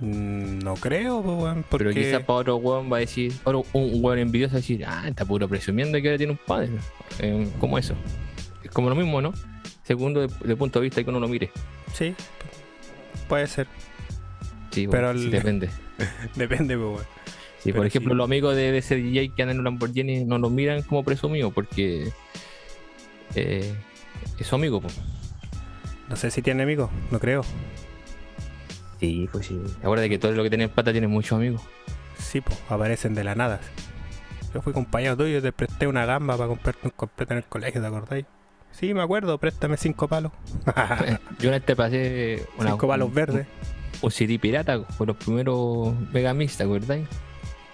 Mm, 0.00 0.58
No 0.58 0.74
creo, 0.74 1.22
pues, 1.22 1.36
weón, 1.38 1.64
porque... 1.68 1.84
Pero 1.88 1.94
quizás 1.94 2.22
para 2.24 2.40
otro 2.40 2.56
weón 2.56 2.92
va 2.92 2.98
a 2.98 3.00
decir, 3.00 3.32
otro, 3.44 3.64
un 3.72 3.90
weón 4.04 4.18
envidioso 4.18 4.52
va 4.54 4.58
a 4.58 4.60
decir, 4.60 4.84
ah, 4.86 5.04
está 5.08 5.24
puro 5.24 5.48
presumiendo 5.48 6.00
que 6.00 6.08
ahora 6.08 6.18
tiene 6.18 6.32
un 6.32 6.38
padre. 6.46 6.70
Eh, 7.18 7.48
¿Cómo 7.58 7.78
eso? 7.78 7.94
Es 8.62 8.70
como 8.70 8.88
lo 8.90 8.94
mismo, 8.96 9.20
¿no? 9.22 9.32
Segundo, 9.84 10.26
de, 10.26 10.34
de 10.44 10.56
punto 10.56 10.80
de 10.80 10.84
vista 10.84 11.02
que 11.02 11.08
uno 11.10 11.20
lo 11.20 11.28
mire. 11.28 11.50
Sí, 11.94 12.14
puede 13.28 13.46
ser. 13.46 13.66
Sí, 14.72 14.86
Pero 14.88 15.12
sí, 15.16 15.24
el- 15.24 15.30
depende. 15.30 15.70
Depende, 16.34 16.76
pues, 16.76 16.88
weón. 16.88 17.04
Sí, 17.58 17.72
pero 17.72 17.76
por 17.78 17.86
ejemplo, 17.86 18.12
sí. 18.12 18.16
los 18.18 18.24
amigos 18.26 18.54
de, 18.54 18.70
de 18.72 18.78
ese 18.78 18.96
DJ 18.96 19.30
que 19.34 19.42
andan 19.42 19.56
en 19.56 19.58
un 19.60 19.64
Lamborghini 19.64 20.24
no 20.24 20.38
lo 20.38 20.50
miran 20.50 20.82
como 20.82 21.02
presumido 21.02 21.50
porque 21.50 22.12
eh, 23.34 23.74
es 24.38 24.46
su 24.46 24.54
amigo. 24.54 24.80
Pues. 24.80 24.94
No 26.08 26.14
sé 26.16 26.30
si 26.30 26.42
tiene 26.42 26.62
amigos, 26.62 26.90
no 27.10 27.18
creo. 27.18 27.44
Sí, 29.00 29.28
pues 29.30 29.46
sí. 29.46 29.60
Acuérdate 29.82 30.08
que 30.08 30.18
todo 30.18 30.32
lo 30.32 30.42
que 30.42 30.48
tiene 30.48 30.68
plata 30.68 30.92
tiene 30.92 31.06
muchos 31.08 31.36
amigos. 31.36 31.62
Sí, 32.18 32.40
pues, 32.40 32.58
aparecen 32.68 33.14
de 33.14 33.24
la 33.24 33.34
nada. 33.34 33.60
Yo 34.54 34.62
fui 34.62 34.72
compañero 34.72 35.16
tuyo, 35.16 35.42
te 35.42 35.52
presté 35.52 35.86
una 35.86 36.06
gamba 36.06 36.36
para 36.36 36.48
comprarte 36.48 36.80
un 36.84 36.90
completo 36.96 37.34
en 37.34 37.38
el 37.38 37.44
colegio, 37.44 37.80
¿te 37.80 37.86
acordáis? 37.86 38.24
Sí, 38.72 38.94
me 38.94 39.02
acuerdo, 39.02 39.36
préstame 39.38 39.76
cinco 39.76 40.08
palos. 40.08 40.32
Yo 41.38 41.48
una 41.48 41.58
vez 41.58 41.64
te 41.66 41.76
pasé 41.76 42.46
una, 42.58 42.70
cinco 42.70 42.88
palos 42.88 43.08
un- 43.08 43.14
verdes. 43.14 43.46
Un, 44.02 44.10
CD 44.10 44.38
pirata 44.38 44.82
con 44.98 45.06
los 45.08 45.16
primeros 45.16 45.94
Megamix, 46.12 46.56
¿te 46.56 46.64
acordáis? 46.64 47.06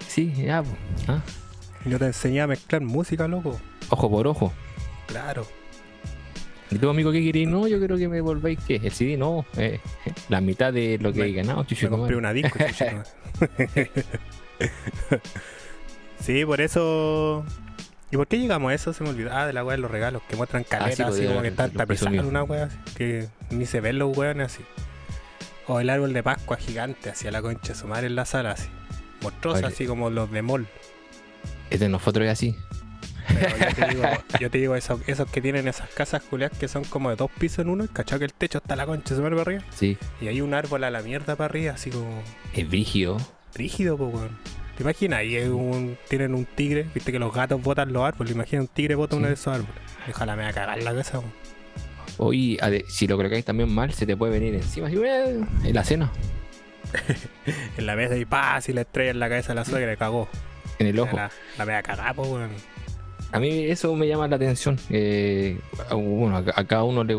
Sí, 0.09 0.33
ya, 0.35 0.63
pues. 0.63 0.77
Ah, 1.09 1.21
Yo 1.87 1.99
te 1.99 2.07
enseñé 2.07 2.41
a 2.43 2.47
mezclar 2.47 2.83
música, 2.83 3.27
loco. 3.29 3.59
Ojo 3.89 4.11
por 4.11 4.27
ojo. 4.27 4.53
Claro. 5.07 5.47
¿Y 6.73 6.79
tu 6.79 6.89
amigo 6.89 7.13
qué 7.13 7.23
queréis? 7.23 7.49
No, 7.49 7.69
yo 7.69 7.79
creo 7.79 7.99
que 7.99 8.09
me 8.09 8.21
volvéis 8.21 8.59
que 8.61 8.77
el 8.77 8.93
CD 8.93 9.17
no, 9.17 9.45
eh, 9.57 9.81
la 10.29 10.41
mitad 10.41 10.73
de 10.73 10.99
lo 10.99 11.13
que 11.13 11.23
he 11.23 11.33
ganado, 11.33 11.67
Me 11.69 11.89
compré 11.89 12.17
una 12.17 12.33
disco. 12.33 12.59
sí, 16.21 16.45
por 16.45 16.61
eso 16.61 17.45
¿Y 18.13 18.17
por 18.17 18.27
qué 18.27 18.39
llegamos 18.39 18.71
a 18.71 18.75
eso? 18.75 18.93
Se 18.93 19.03
me 19.03 19.09
olvidó. 19.09 19.31
Ah, 19.33 19.47
de 19.47 19.55
la 19.55 19.65
weá 19.65 19.75
de 19.75 19.81
los 19.81 19.91
regalos 19.91 20.21
que 20.29 20.37
muestran 20.37 20.65
caletas, 20.65 20.97
sí, 20.97 21.03
pues, 21.03 21.15
así 21.15 21.27
como 21.27 21.41
que 21.41 21.49
están 21.49 21.71
presumidos. 21.71 22.27
una 22.27 22.43
weá 22.43 22.69
que 22.95 23.29
ni 23.51 23.65
se 23.65 23.81
ven 23.81 23.99
los 23.99 24.17
weones 24.17 24.53
así. 24.53 24.63
O 25.67 25.81
el 25.81 25.89
árbol 25.89 26.13
de 26.13 26.23
Pascua 26.23 26.59
gigante, 26.59 27.09
hacia 27.09 27.31
la 27.31 27.41
concha 27.41 27.73
de 27.73 27.79
su 27.79 27.87
madre 27.87 28.09
en 28.09 28.15
la 28.15 28.27
sala, 28.27 28.51
así. 28.51 28.69
Monstruoso, 29.23 29.61
Oye. 29.61 29.69
así 29.69 29.87
como 29.87 30.11
los 30.11 30.31
de 30.31 30.43
mall. 30.43 30.67
Este 31.71 31.87
de 31.87 31.89
nosotros 31.89 32.27
es 32.27 32.33
así. 32.33 32.55
Pero 33.29 33.57
yo 33.59 33.75
te 33.75 33.89
digo, 33.89 34.03
yo 34.41 34.51
te 34.51 34.59
digo 34.59 34.77
esos, 34.77 35.01
esos 35.09 35.31
que 35.31 35.41
tienen 35.41 35.69
esas 35.69 35.89
casas 35.91 36.23
culiadas 36.23 36.59
que 36.59 36.69
son 36.69 36.85
como 36.85 37.11
de 37.11 37.17
dos 37.17 37.31
pisos 37.39 37.61
en 37.61 37.69
uno, 37.71 37.87
¿cachai? 37.93 38.19
Que 38.19 38.25
el 38.27 38.33
techo 38.33 38.59
está 38.59 38.77
la 38.77 38.87
concha 38.87 39.15
de 39.15 39.21
madre 39.21 39.37
para 39.37 39.43
arriba. 39.51 39.65
Sí. 39.75 39.97
Y 40.21 40.29
hay 40.29 40.41
un 40.41 40.55
árbol 40.55 40.85
a 40.85 40.91
la 40.91 41.03
mierda 41.03 41.37
para 41.37 41.47
arriba, 41.47 41.73
así 41.75 41.91
como 41.91 42.23
Es 42.55 42.69
brígido. 42.69 43.17
rígido, 43.55 43.97
pues, 43.97 44.15
weón. 44.15 44.39
¿Te 44.77 44.83
imaginas? 44.85 45.19
Ahí 45.21 45.37
un, 45.39 45.99
tienen 46.09 46.35
un 46.35 46.47
tigre, 46.47 46.87
viste 46.95 47.13
que 47.13 47.19
los 47.19 47.33
gatos 47.35 47.61
botan 47.63 47.93
los 47.93 48.03
árboles. 48.05 48.33
Imagina 48.35 48.63
un 48.63 48.69
tigre 48.69 48.95
bota 48.95 49.17
uno 49.17 49.29
de 49.29 49.35
esos 49.35 49.49
árboles. 49.55 49.75
Ojalá 50.09 50.35
me 50.35 50.43
va 50.45 50.49
a 50.49 50.53
cagar 50.53 50.79
la 50.83 50.91
cabeza, 50.91 51.19
weón. 51.19 51.33
Hoy, 52.19 52.59
si 52.89 53.07
lo 53.07 53.17
colocáis 53.17 53.45
también 53.45 53.73
mal, 53.73 53.93
se 53.95 54.05
te 54.07 54.17
puede 54.17 54.33
venir 54.33 54.55
encima. 54.55 54.87
así, 54.89 54.97
en 54.97 55.75
la 55.75 55.85
cena, 55.85 56.11
En 57.79 57.87
la 57.87 57.97
mesa 57.97 58.17
y 58.17 58.25
pa, 58.25 58.61
si 58.61 58.73
le 58.73 58.83
estrella 58.83 59.11
en 59.13 59.19
la 59.21 59.29
cabeza 59.29 59.53
a 59.53 59.55
la 59.55 59.65
suegra, 59.65 59.97
cagó. 59.97 60.29
en 60.79 60.87
el 60.89 60.99
ojo. 60.99 61.17
La, 61.17 61.31
la 61.59 61.65
me 61.65 61.73
va 61.73 61.79
a 61.79 61.83
cagar, 61.83 62.15
pues, 62.15 62.29
weón. 62.29 62.51
A 63.33 63.39
mí 63.41 63.65
eso 63.65 63.95
me 63.97 64.07
llama 64.07 64.29
la 64.29 64.37
atención. 64.37 64.79
eh, 64.91 65.59
a- 65.91 65.95
bueno, 65.95 66.37
a, 66.37 66.45
a 66.55 66.65
cada 66.65 66.85
uno 66.85 67.03
le, 67.03 67.19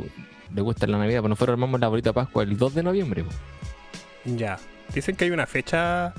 le 0.53 0.61
gusta 0.61 0.85
la 0.87 0.97
Navidad, 0.99 1.19
pero 1.19 1.29
nosotros 1.29 1.53
armamos 1.53 1.79
la 1.79 1.87
bolita 1.87 2.11
de 2.11 2.13
Pascua 2.13 2.43
el 2.43 2.57
2 2.57 2.75
de 2.75 2.83
noviembre. 2.83 3.23
po. 3.23 3.31
Ya. 4.25 4.57
Dicen 4.93 5.15
que 5.15 5.25
hay 5.25 5.31
una 5.31 5.47
fecha. 5.47 6.13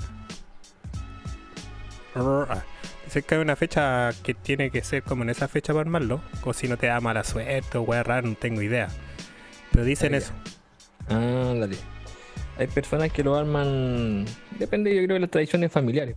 Ah, 2.15 2.63
Dicen 3.05 3.23
que 3.23 3.35
hay 3.35 3.41
una 3.41 3.55
fecha 3.55 4.11
que 4.23 4.33
tiene 4.33 4.69
que 4.71 4.83
ser 4.83 5.03
como 5.03 5.23
en 5.23 5.29
esa 5.29 5.47
fecha 5.47 5.73
para 5.73 5.81
armarlo. 5.81 6.21
O 6.43 6.53
si 6.53 6.67
no 6.67 6.77
te 6.77 6.87
da 6.87 6.99
mala 7.01 7.23
suerte 7.23 7.77
o 7.77 7.81
weá 7.83 8.03
rara, 8.03 8.21
no 8.27 8.35
tengo 8.35 8.61
idea. 8.61 8.89
Pero 9.71 9.85
dicen 9.85 10.13
Ah, 10.13 10.17
ya. 10.17 10.17
eso. 10.17 10.33
Ah, 11.09 11.53
dale. 11.59 11.77
Hay 12.57 12.67
personas 12.67 13.11
que 13.11 13.23
lo 13.23 13.35
arman. 13.35 14.25
Depende, 14.59 14.93
yo 14.95 15.03
creo, 15.03 15.15
de 15.15 15.19
las 15.21 15.29
tradiciones 15.29 15.71
familiares. 15.71 16.15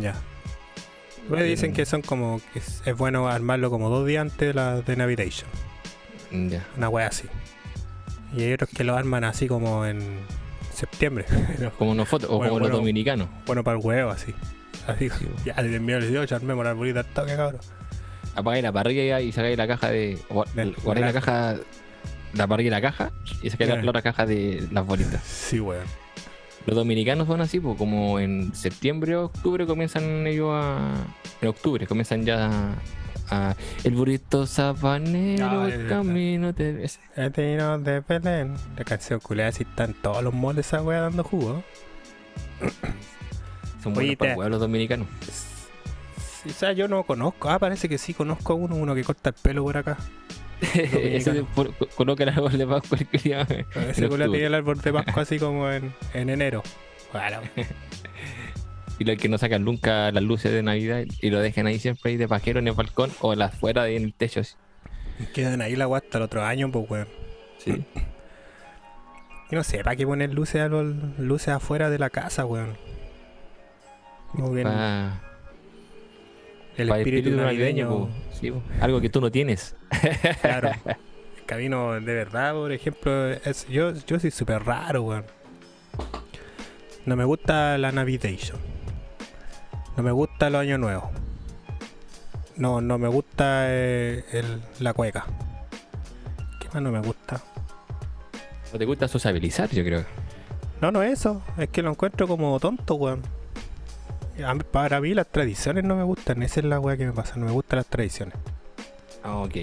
Ya. 0.00 0.14
Me 1.28 1.42
dicen 1.42 1.72
que 1.72 1.86
son 1.86 2.02
como 2.02 2.40
que 2.52 2.58
es, 2.58 2.82
es 2.84 2.96
bueno 2.96 3.28
armarlo 3.28 3.70
como 3.70 3.88
dos 3.88 4.06
días 4.06 4.22
antes 4.22 4.48
de 4.48 4.54
la 4.54 4.80
de 4.82 4.96
Navigation. 4.96 5.48
Ya. 6.50 6.64
Una 6.76 6.88
wea 6.88 7.06
así. 7.08 7.26
Y 8.36 8.42
hay 8.42 8.52
otros 8.52 8.70
que 8.70 8.84
lo 8.84 8.96
arman 8.96 9.24
así 9.24 9.46
como 9.46 9.86
en 9.86 10.00
septiembre. 10.72 11.24
Como 11.78 11.94
nosotros, 11.94 12.30
o 12.32 12.36
Bueno, 12.38 12.50
como 12.50 12.60
bueno. 12.60 12.72
los 12.72 12.78
dominicanos. 12.80 13.28
bueno 13.46 13.62
para 13.62 13.78
el 13.78 13.84
huevo, 13.84 14.10
así. 14.10 14.34
Así, 14.88 15.08
Sí, 15.08 15.26
ya, 15.44 15.54
desde 15.54 15.76
el 15.76 15.80
mío 15.82 16.00
les 16.00 16.10
digo, 16.10 16.22
armemos 16.34 16.64
la 16.64 16.72
arbolita 16.72 17.00
al 17.00 17.06
toque, 17.06 17.36
cabrón. 17.36 17.60
Apagáis 18.34 18.64
la 18.64 18.72
parrilla 18.72 19.20
y 19.20 19.30
sacáis 19.30 19.56
la 19.56 19.68
caja 19.68 19.90
de. 19.90 20.18
Guardáis 20.28 21.06
la 21.06 21.12
caja. 21.12 21.56
La 22.34 22.48
parrilla 22.48 22.66
y 22.66 22.70
la 22.72 22.80
caja. 22.80 23.12
Y 23.40 23.50
sacáis 23.50 23.70
Ya. 23.70 23.76
la 23.80 23.88
otra 23.88 24.02
caja 24.02 24.26
de 24.26 24.66
las 24.72 24.84
bolitas. 24.84 25.22
Sí, 25.22 25.60
weón. 25.60 25.84
Los 26.66 26.76
dominicanos 26.76 27.26
son 27.26 27.40
así, 27.42 27.60
pues 27.60 27.76
como 27.76 28.18
en 28.18 28.54
septiembre 28.54 29.16
o 29.16 29.24
octubre 29.26 29.66
comienzan 29.66 30.26
ellos 30.26 30.50
a. 30.52 30.94
En 31.42 31.48
octubre 31.48 31.86
comienzan 31.86 32.24
ya 32.24 32.74
a. 33.30 33.54
El 33.84 33.94
burrito 33.94 34.46
sabanero, 34.46 35.62
Ah, 35.62 35.68
el 35.68 35.88
camino 35.88 36.52
de. 36.52 36.84
ese. 36.84 37.00
El 37.16 37.32
tino 37.32 37.78
de 37.78 38.00
Belén. 38.00 38.54
La 38.78 38.84
canción 38.84 39.20
culiada, 39.20 39.52
si 39.52 39.64
están 39.64 39.92
todos 39.94 40.22
los 40.22 40.32
moles 40.32 40.66
esa 40.66 40.82
wea 40.82 41.00
dando 41.00 41.22
jugo. 41.24 41.62
Son 43.82 43.92
Oye, 43.98 44.16
buenos 44.16 44.16
para 44.16 44.34
te- 44.44 44.50
los 44.50 44.60
dominicanos. 44.60 45.06
O 46.46 46.50
sea, 46.50 46.72
yo 46.72 46.88
no 46.88 47.02
conozco. 47.04 47.48
Ah, 47.50 47.58
parece 47.58 47.88
que 47.88 47.98
sí 47.98 48.14
conozco 48.14 48.52
a 48.54 48.56
uno, 48.56 48.76
uno 48.76 48.94
que 48.94 49.04
corta 49.04 49.30
el 49.30 49.34
pelo 49.34 49.62
por 49.64 49.76
acá. 49.76 49.96
Coloca 51.96 52.22
el 52.24 52.28
árbol 52.30 52.56
de 52.58 52.66
Pascua 52.66 52.98
el 52.98 53.06
culiao. 53.06 53.42
Ese 53.42 53.64
En 54.00 54.04
octubre. 54.04 54.24
tenía 54.28 54.46
el 54.46 54.54
árbol 54.54 54.80
de 54.80 54.92
Pascua 54.92 55.22
así 55.22 55.38
como 55.38 55.70
en, 55.72 55.94
en 56.14 56.30
enero. 56.30 56.62
Bueno, 57.12 57.38
Y 58.98 59.04
los 59.04 59.16
que 59.18 59.28
no 59.28 59.38
sacan 59.38 59.64
nunca 59.64 60.12
las 60.12 60.22
luces 60.22 60.52
de 60.52 60.62
Navidad 60.62 61.02
y 61.20 61.30
lo 61.30 61.40
dejan 61.40 61.66
ahí 61.66 61.80
siempre 61.80 62.12
ahí 62.12 62.16
de 62.16 62.28
pajero 62.28 62.60
en 62.60 62.68
el 62.68 62.74
balcón 62.74 63.10
o 63.20 63.34
las 63.34 63.52
fuera 63.54 63.82
de 63.84 63.96
en 63.96 64.04
el 64.04 64.14
techo. 64.14 64.40
así. 64.40 64.54
quedan 65.34 65.60
ahí 65.62 65.74
la 65.74 65.88
wea 65.88 65.98
hasta 65.98 66.18
el 66.18 66.24
otro 66.24 66.44
año, 66.44 66.70
pues 66.70 66.88
weón. 66.88 67.08
Sí. 67.58 67.84
Yo 69.50 69.58
no 69.58 69.64
sé, 69.64 69.78
¿para 69.84 69.96
qué 69.96 70.06
poner 70.06 70.32
luces, 70.32 70.62
luces 71.18 71.48
afuera 71.48 71.90
de 71.90 71.98
la 71.98 72.08
casa, 72.10 72.46
weón? 72.46 72.76
Como 74.32 74.52
bien, 74.52 74.66
Pa- 74.68 75.20
el 76.76 76.90
espíritu, 76.90 77.30
navideño. 77.30 78.08
Sí. 78.32 78.52
Algo 78.80 79.00
que 79.00 79.08
tú 79.08 79.20
no 79.20 79.30
tienes. 79.30 79.74
Claro. 80.40 80.70
El 81.38 81.44
camino 81.46 81.92
de 81.92 82.14
verdad, 82.14 82.54
por 82.54 82.72
ejemplo, 82.72 83.28
es, 83.30 83.68
yo, 83.68 83.92
yo 84.06 84.18
soy 84.18 84.30
súper 84.30 84.64
raro, 84.64 85.02
weón. 85.02 85.24
No 87.04 87.16
me 87.16 87.24
gusta 87.24 87.76
la 87.76 87.92
Navigation. 87.92 88.58
No 89.96 90.02
me 90.02 90.10
gusta 90.10 90.48
los 90.48 90.62
años 90.62 90.78
nuevos. 90.80 91.04
No, 92.56 92.80
no 92.80 92.96
me 92.98 93.08
gusta 93.08 93.64
eh, 93.68 94.24
el- 94.32 94.62
la 94.80 94.94
cueca. 94.94 95.26
¿Qué 96.60 96.68
más 96.72 96.82
no 96.82 96.90
me 96.90 97.00
gusta? 97.00 97.42
No 98.72 98.78
te 98.78 98.84
gusta 98.86 99.06
sociabilizar, 99.06 99.68
yo 99.70 99.84
creo. 99.84 100.04
No, 100.80 100.90
no 100.92 101.02
es 101.02 101.12
eso. 101.20 101.42
Es 101.58 101.68
que 101.68 101.82
lo 101.82 101.90
encuentro 101.90 102.26
como 102.26 102.58
tonto, 102.58 102.94
weón. 102.94 103.20
Para 104.72 105.00
mí 105.00 105.14
las 105.14 105.28
tradiciones 105.28 105.84
no 105.84 105.96
me 105.96 106.02
gustan. 106.02 106.42
Esa 106.42 106.60
es 106.60 106.66
la 106.66 106.80
weá 106.80 106.96
que 106.96 107.06
me 107.06 107.12
pasa. 107.12 107.36
No 107.36 107.46
me 107.46 107.52
gustan 107.52 107.78
las 107.78 107.86
tradiciones. 107.86 108.34
Ah, 109.22 109.36
ok. 109.36 109.56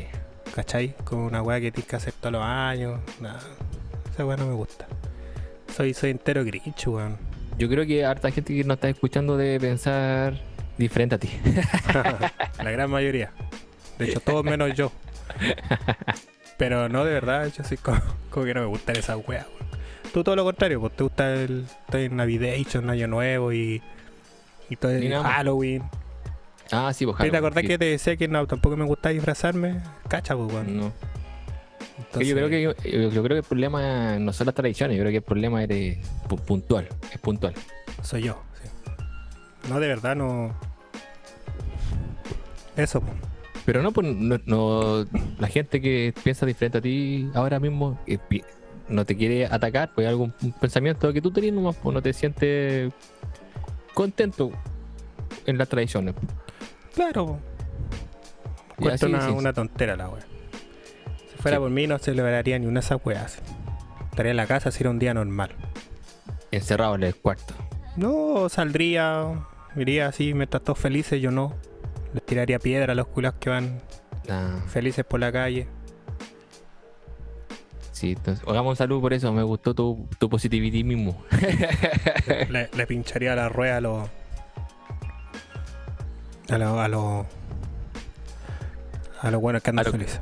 ¿Cachai? 0.55 0.95
Como 1.03 1.25
una 1.25 1.41
weá 1.41 1.59
que 1.59 1.71
tienes 1.71 1.89
que 1.89 1.95
hacer 1.95 2.13
todos 2.13 2.33
los 2.33 2.43
años. 2.43 2.99
Nada. 3.19 3.41
Esa 4.11 4.25
weá 4.25 4.37
no 4.37 4.47
me 4.47 4.53
gusta. 4.53 4.87
Soy, 5.75 5.93
soy 5.93 6.11
entero 6.11 6.43
grinch, 6.45 6.87
weón. 6.87 7.17
Yo 7.57 7.69
creo 7.69 7.85
que 7.85 8.05
harta 8.05 8.31
gente 8.31 8.55
que 8.55 8.63
nos 8.63 8.75
está 8.75 8.89
escuchando 8.89 9.37
debe 9.37 9.59
pensar 9.59 10.39
diferente 10.77 11.15
a 11.15 11.17
ti. 11.17 11.29
La 12.63 12.71
gran 12.71 12.89
mayoría. 12.89 13.31
De 13.99 14.05
hecho, 14.05 14.19
todos 14.21 14.43
menos 14.43 14.73
yo. 14.73 14.91
Pero 16.57 16.89
no, 16.89 17.03
de 17.03 17.13
verdad, 17.13 17.51
yo 17.55 17.63
soy 17.63 17.77
como, 17.77 18.01
como 18.29 18.45
que 18.45 18.53
no 18.53 18.61
me 18.61 18.67
gustan 18.67 18.95
esas 18.95 19.17
weas, 19.27 19.45
weón. 19.47 19.71
Tú 20.13 20.23
todo 20.23 20.35
lo 20.35 20.43
contrario, 20.43 20.79
pues 20.81 20.93
te 20.95 21.03
gusta 21.03 21.33
el, 21.33 21.65
el 21.93 22.15
Navigation, 22.15 22.89
Año 22.89 23.07
Nuevo 23.07 23.53
y, 23.53 23.81
y 24.71 24.75
todo 24.77 24.91
el. 24.91 25.13
Halloween. 25.13 25.83
Ah, 26.71 26.91
sí, 26.93 27.05
pues 27.05 27.17
¿Te 27.17 27.35
acordás 27.35 27.61
sí. 27.61 27.67
que 27.67 27.77
te 27.77 27.85
decía 27.85 28.15
que 28.15 28.27
no, 28.29 28.47
tampoco 28.47 28.77
me 28.77 28.85
gusta 28.85 29.09
disfrazarme? 29.09 29.81
Cacha, 30.07 30.35
pues, 30.35 30.53
weón. 30.53 30.77
No. 30.77 30.91
Entonces, 31.97 32.27
yo 32.29 32.35
creo 32.35 32.49
que 32.49 32.61
yo, 32.61 32.71
yo 33.09 33.23
creo 33.23 33.35
que 33.35 33.37
el 33.39 33.43
problema 33.43 34.17
no 34.19 34.33
son 34.33 34.45
las 34.47 34.55
tradiciones, 34.55 34.97
yo 34.97 35.03
creo 35.03 35.11
que 35.11 35.17
el 35.17 35.23
problema 35.23 35.61
es 35.61 35.69
de- 35.69 36.01
puntual, 36.47 36.87
es 37.11 37.17
puntual. 37.19 37.53
Soy 38.01 38.23
yo, 38.23 38.41
sí. 38.63 38.69
No, 39.69 39.79
de 39.79 39.87
verdad, 39.87 40.15
no. 40.15 40.53
Eso, 42.75 43.01
pues. 43.01 43.13
Pero 43.65 43.83
no, 43.83 43.91
pues 43.91 44.07
no, 44.07 44.39
no- 44.45 45.05
la 45.39 45.47
gente 45.47 45.81
que 45.81 46.13
piensa 46.23 46.45
diferente 46.45 46.77
a 46.79 46.81
ti 46.81 47.29
ahora 47.35 47.59
mismo 47.59 47.99
eh, 48.07 48.17
no 48.89 49.05
te 49.05 49.15
quiere 49.15 49.45
atacar, 49.45 49.91
pues 49.93 50.07
algún 50.07 50.31
pensamiento 50.59 51.11
que 51.13 51.21
tú 51.21 51.31
tenías 51.31 51.53
nomás, 51.53 51.75
pues 51.75 51.93
no 51.93 52.01
te 52.01 52.11
sientes 52.13 52.91
contento 53.93 54.51
en 55.45 55.57
las 55.57 55.69
tradiciones. 55.69 56.15
Claro, 56.95 57.39
Cuesta 58.77 59.05
una, 59.07 59.25
sí, 59.27 59.31
una 59.31 59.53
tontera 59.53 59.95
la 59.95 60.09
wea. 60.09 60.23
Si 61.31 61.37
fuera 61.37 61.57
Sí. 61.57 61.61
por 61.61 61.69
mí, 61.69 61.85
no 61.87 61.97
celebraría 61.99 62.57
ni 62.59 62.65
una 62.65 62.79
de 62.79 62.85
esas 62.85 62.99
weas. 63.05 63.37
Estaría 64.09 64.31
en 64.31 64.37
la 64.37 64.47
casa 64.47 64.71
si 64.71 64.81
era 64.83 64.89
un 64.89 64.99
día 64.99 65.13
normal. 65.13 65.51
encerrado 66.53 66.95
en 66.95 67.03
el 67.03 67.15
cuarto. 67.15 67.53
No, 67.95 68.49
saldría, 68.49 69.25
iría 69.77 70.07
así, 70.07 70.33
mientras 70.33 70.61
todos 70.63 70.79
felices, 70.79 71.21
yo 71.21 71.31
no. 71.31 71.53
Les 72.13 72.25
tiraría 72.25 72.59
piedra 72.59 72.91
a 72.91 72.95
los 72.95 73.07
culos 73.07 73.35
que 73.39 73.49
van 73.49 73.79
Ah, 74.29 74.59
felices 74.67 75.05
por 75.05 75.19
la 75.21 75.31
calle. 75.31 75.67
Sí, 78.01 78.11
entonces, 78.17 78.43
hagamos 78.47 78.71
un 78.71 78.75
saludo 78.75 78.99
por 79.01 79.13
eso, 79.13 79.31
me 79.31 79.43
gustó 79.43 79.73
tu, 79.75 80.07
tu 80.19 80.27
positivismo. 80.29 81.23
le, 82.49 82.69
le 82.75 82.87
pincharía 82.87 83.35
la 83.35 83.47
rueda 83.47 83.77
a 83.77 83.81
los. 83.81 84.09
A 86.49 86.57
los. 86.57 86.77
A 86.79 86.87
los. 86.87 87.25
A 89.21 89.29
los 89.31 89.39
buenos 89.41 89.61
que 89.61 89.69
andan 89.69 89.85
A 89.85 89.89
lo- 89.89 89.91
felices. 89.91 90.19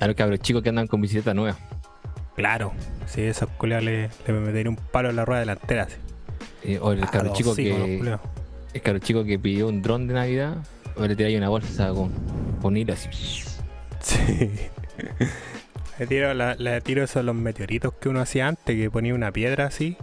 A 0.00 0.06
los 0.06 0.14
cabros 0.16 0.40
chicos 0.40 0.62
que 0.62 0.68
andan 0.68 0.86
con 0.86 1.00
bicicleta 1.00 1.32
nueva. 1.32 1.56
Claro, 2.36 2.72
si 3.06 3.22
esos 3.22 3.48
culiados 3.50 3.84
le, 3.84 4.10
le 4.26 4.32
metería 4.32 4.70
un 4.70 4.76
palo 4.76 5.10
en 5.10 5.16
la 5.16 5.24
rueda 5.24 5.40
delantera. 5.40 5.84
Así. 5.84 5.96
Eh, 6.64 6.78
o 6.80 6.92
el 6.92 7.00
cabro 7.08 7.32
chico 7.32 7.54
que 7.54 7.98
el 8.74 8.80
cabro 8.82 8.98
chico 9.00 9.24
que 9.24 9.38
pidió 9.38 9.68
un 9.68 9.82
dron 9.82 10.06
de 10.06 10.14
Navidad, 10.14 10.56
o 10.96 11.06
le 11.06 11.14
tiráis 11.16 11.36
una 11.36 11.48
bolsa 11.48 11.88
con, 11.92 12.10
con 12.60 12.76
hilo 12.76 12.92
así. 12.94 13.08
Sí. 14.00 14.50
Le 16.02 16.08
tiro, 16.08 16.34
la- 16.34 16.56
le 16.56 16.80
tiro 16.80 17.04
esos 17.04 17.24
los 17.24 17.36
meteoritos 17.36 17.94
que 17.94 18.08
uno 18.08 18.20
hacía 18.20 18.48
antes, 18.48 18.74
que 18.76 18.90
ponía 18.90 19.14
una 19.14 19.30
piedra 19.30 19.66
así 19.66 19.96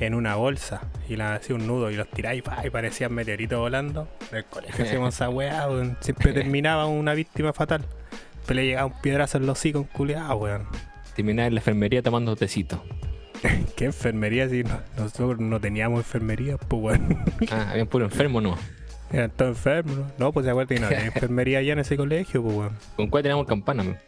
en 0.00 0.14
una 0.14 0.34
bolsa 0.34 0.80
y 1.08 1.14
la 1.14 1.36
hacía 1.36 1.54
un 1.54 1.68
nudo 1.68 1.92
y 1.92 1.94
los 1.94 2.08
tiráis 2.10 2.42
pa, 2.42 2.66
y 2.66 2.70
parecían 2.70 3.14
meteoritos 3.14 3.60
volando. 3.60 4.08
En 4.32 4.38
el 4.38 4.44
colegio 4.46 4.84
hacíamos 4.84 5.14
esa 5.14 5.28
weá, 5.30 5.68
weón. 5.68 5.96
Siempre 6.00 6.32
terminaba 6.32 6.86
una 6.86 7.14
víctima 7.14 7.52
fatal. 7.52 7.84
Después 8.38 8.56
le 8.56 8.66
llegaba 8.66 8.86
un 8.86 9.00
piedrazo 9.00 9.38
en 9.38 9.46
los 9.46 9.56
hocico, 9.56 9.78
un 9.78 9.84
culiado, 9.84 10.34
weón. 10.34 10.66
Terminar 11.14 11.46
en 11.46 11.54
la 11.54 11.60
enfermería 11.60 12.02
tomando 12.02 12.34
tecito. 12.34 12.82
¿Qué 13.76 13.84
enfermería 13.84 14.48
si 14.48 14.64
no- 14.64 14.80
nosotros 14.98 15.38
no 15.38 15.60
teníamos 15.60 16.00
enfermería? 16.00 16.56
Pues 16.56 16.82
weón. 16.82 17.24
Ah, 17.52 17.68
habían 17.70 17.86
puro 17.86 18.06
enfermo, 18.06 18.40
no. 18.40 18.58
Eran 19.12 19.30
todos 19.30 19.50
enfermos, 19.56 19.98
¿no? 19.98 20.06
No, 20.18 20.32
pues 20.32 20.46
se 20.46 20.50
acuerdan 20.50 20.76
que 20.76 20.80
no 20.80 20.86
había 20.88 21.04
enfermería 21.14 21.58
allá 21.60 21.74
en 21.74 21.78
ese 21.78 21.96
colegio, 21.96 22.42
pues 22.42 22.56
weón. 22.56 22.76
¿Con 22.96 23.08
cuál 23.08 23.22
teníamos 23.22 23.46
campana? 23.46 23.84
man? 23.84 23.98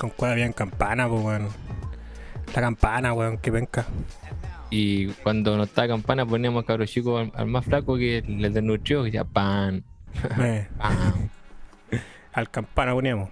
Con 0.00 0.08
cuál 0.08 0.32
habían 0.32 0.54
campana, 0.54 1.06
pues 1.06 1.22
weón. 1.22 1.48
La 2.54 2.62
campana, 2.62 3.12
weón, 3.12 3.36
que 3.36 3.50
venga. 3.50 3.84
Y 4.70 5.08
cuando 5.08 5.58
no 5.58 5.64
estaba 5.64 5.88
campana 5.88 6.24
poníamos 6.24 6.64
cabros 6.64 6.90
chicos 6.90 7.20
al, 7.20 7.32
al 7.38 7.46
más 7.46 7.66
flaco 7.66 7.98
que 7.98 8.24
les 8.26 8.54
desnutrió, 8.54 9.00
que 9.00 9.06
decía 9.06 9.24
pan, 9.24 9.84
Eh, 10.40 10.66
pan. 10.78 11.30
al 12.32 12.50
campana 12.50 12.94
poníamos. 12.94 13.28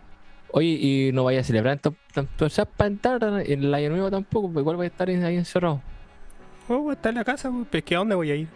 Oye, 0.51 0.69
y 0.69 1.11
no 1.15 1.25
vaya 1.25 1.41
a 1.41 1.45
celebrar 1.45 1.79
tanto, 1.79 2.45
esas 2.45 2.67
pantanas 2.67 3.49
en 3.49 3.65
el 3.65 3.73
año 3.73 3.89
nuevo 3.89 4.11
tampoco, 4.11 4.49
porque 4.49 4.61
igual 4.61 4.77
voy 4.77 4.85
a 4.85 4.89
estar 4.89 5.09
ahí 5.09 5.37
encerrado. 5.37 5.81
Oh, 6.69 6.81
voy 6.81 6.91
a 6.91 6.93
estar 6.95 7.11
en 7.11 7.17
la 7.17 7.25
casa, 7.25 7.51
pues. 7.51 7.67
¿Pero 7.71 7.79
es 7.79 7.85
que 7.85 7.95
a 7.95 7.99
dónde 7.99 8.15
voy 8.15 8.31
a 8.31 8.35
ir? 8.35 8.49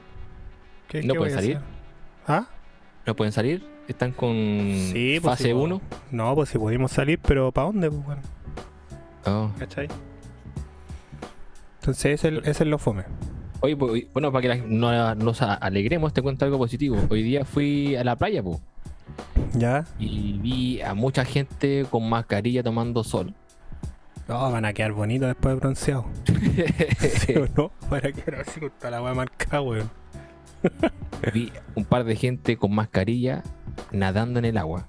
¿Qué, 0.89 1.03
¿No 1.03 1.15
qué 1.15 1.19
pueden 1.19 1.35
salir? 1.35 1.59
¿Ah? 2.27 2.47
¿No 3.07 3.17
pueden 3.17 3.33
salir? 3.33 3.65
¿Están 3.93 4.13
con 4.13 4.33
Sí, 4.33 5.19
pues 5.21 5.33
fase 5.33 5.45
sí, 5.45 5.53
pues. 5.53 5.65
1? 5.65 5.81
No, 6.11 6.35
pues 6.35 6.49
si 6.49 6.59
pudimos 6.59 6.91
salir, 6.93 7.19
pero 7.21 7.53
¿para 7.53 7.67
dónde, 7.69 7.91
pues, 7.91 8.07
weón? 8.07 8.21
Oh. 9.27 9.51
¿Cachai? 9.59 9.89
Entonces, 11.81 12.25
ese 12.25 12.41
es, 12.45 12.61
el- 12.61 12.69
lo 12.71 12.79
fome. 12.79 13.05
Oye, 13.61 13.77
pues, 13.77 14.05
bueno, 14.13 14.33
para 14.33 14.43
que 14.43 14.49
la- 14.49 14.57
no- 14.57 15.15
nos 15.15 15.43
alegremos, 15.43 16.13
te 16.13 16.23
cuento 16.23 16.45
algo 16.45 16.59
positivo. 16.59 16.97
Hoy 17.11 17.23
día 17.23 17.45
fui 17.45 17.95
a 17.97 18.05
la 18.05 18.17
playa, 18.17 18.43
pues, 18.43 18.59
¿Ya? 19.55 19.85
y 19.99 20.39
vi 20.39 20.81
a 20.81 20.95
mucha 20.95 21.25
gente 21.25 21.87
con 21.91 22.09
mascarilla 22.09 22.63
tomando 22.63 23.05
sol. 23.05 23.35
No, 24.29 24.51
van 24.51 24.65
a 24.65 24.73
quedar 24.73 24.93
bonitos 24.93 25.29
después 25.29 25.55
de 25.55 25.61
bronceado. 25.61 26.07
¿Sí 26.99 27.35
o 27.35 27.47
no? 27.57 27.71
Van 27.91 28.07
a 28.07 28.13
quedar 28.13 28.41
así 28.41 28.61
con 28.61 28.71
toda 28.71 28.91
la 28.93 29.03
weá 29.03 29.15
marcada, 29.15 29.61
weón. 29.61 29.91
vi 31.33 31.53
un 31.75 31.85
par 31.85 32.05
de 32.05 32.17
gente 32.17 32.57
con 32.57 32.75
mascarilla 32.75 33.43
nadando 33.91 34.39
en 34.39 34.45
el 34.47 34.59
agua. 34.59 34.89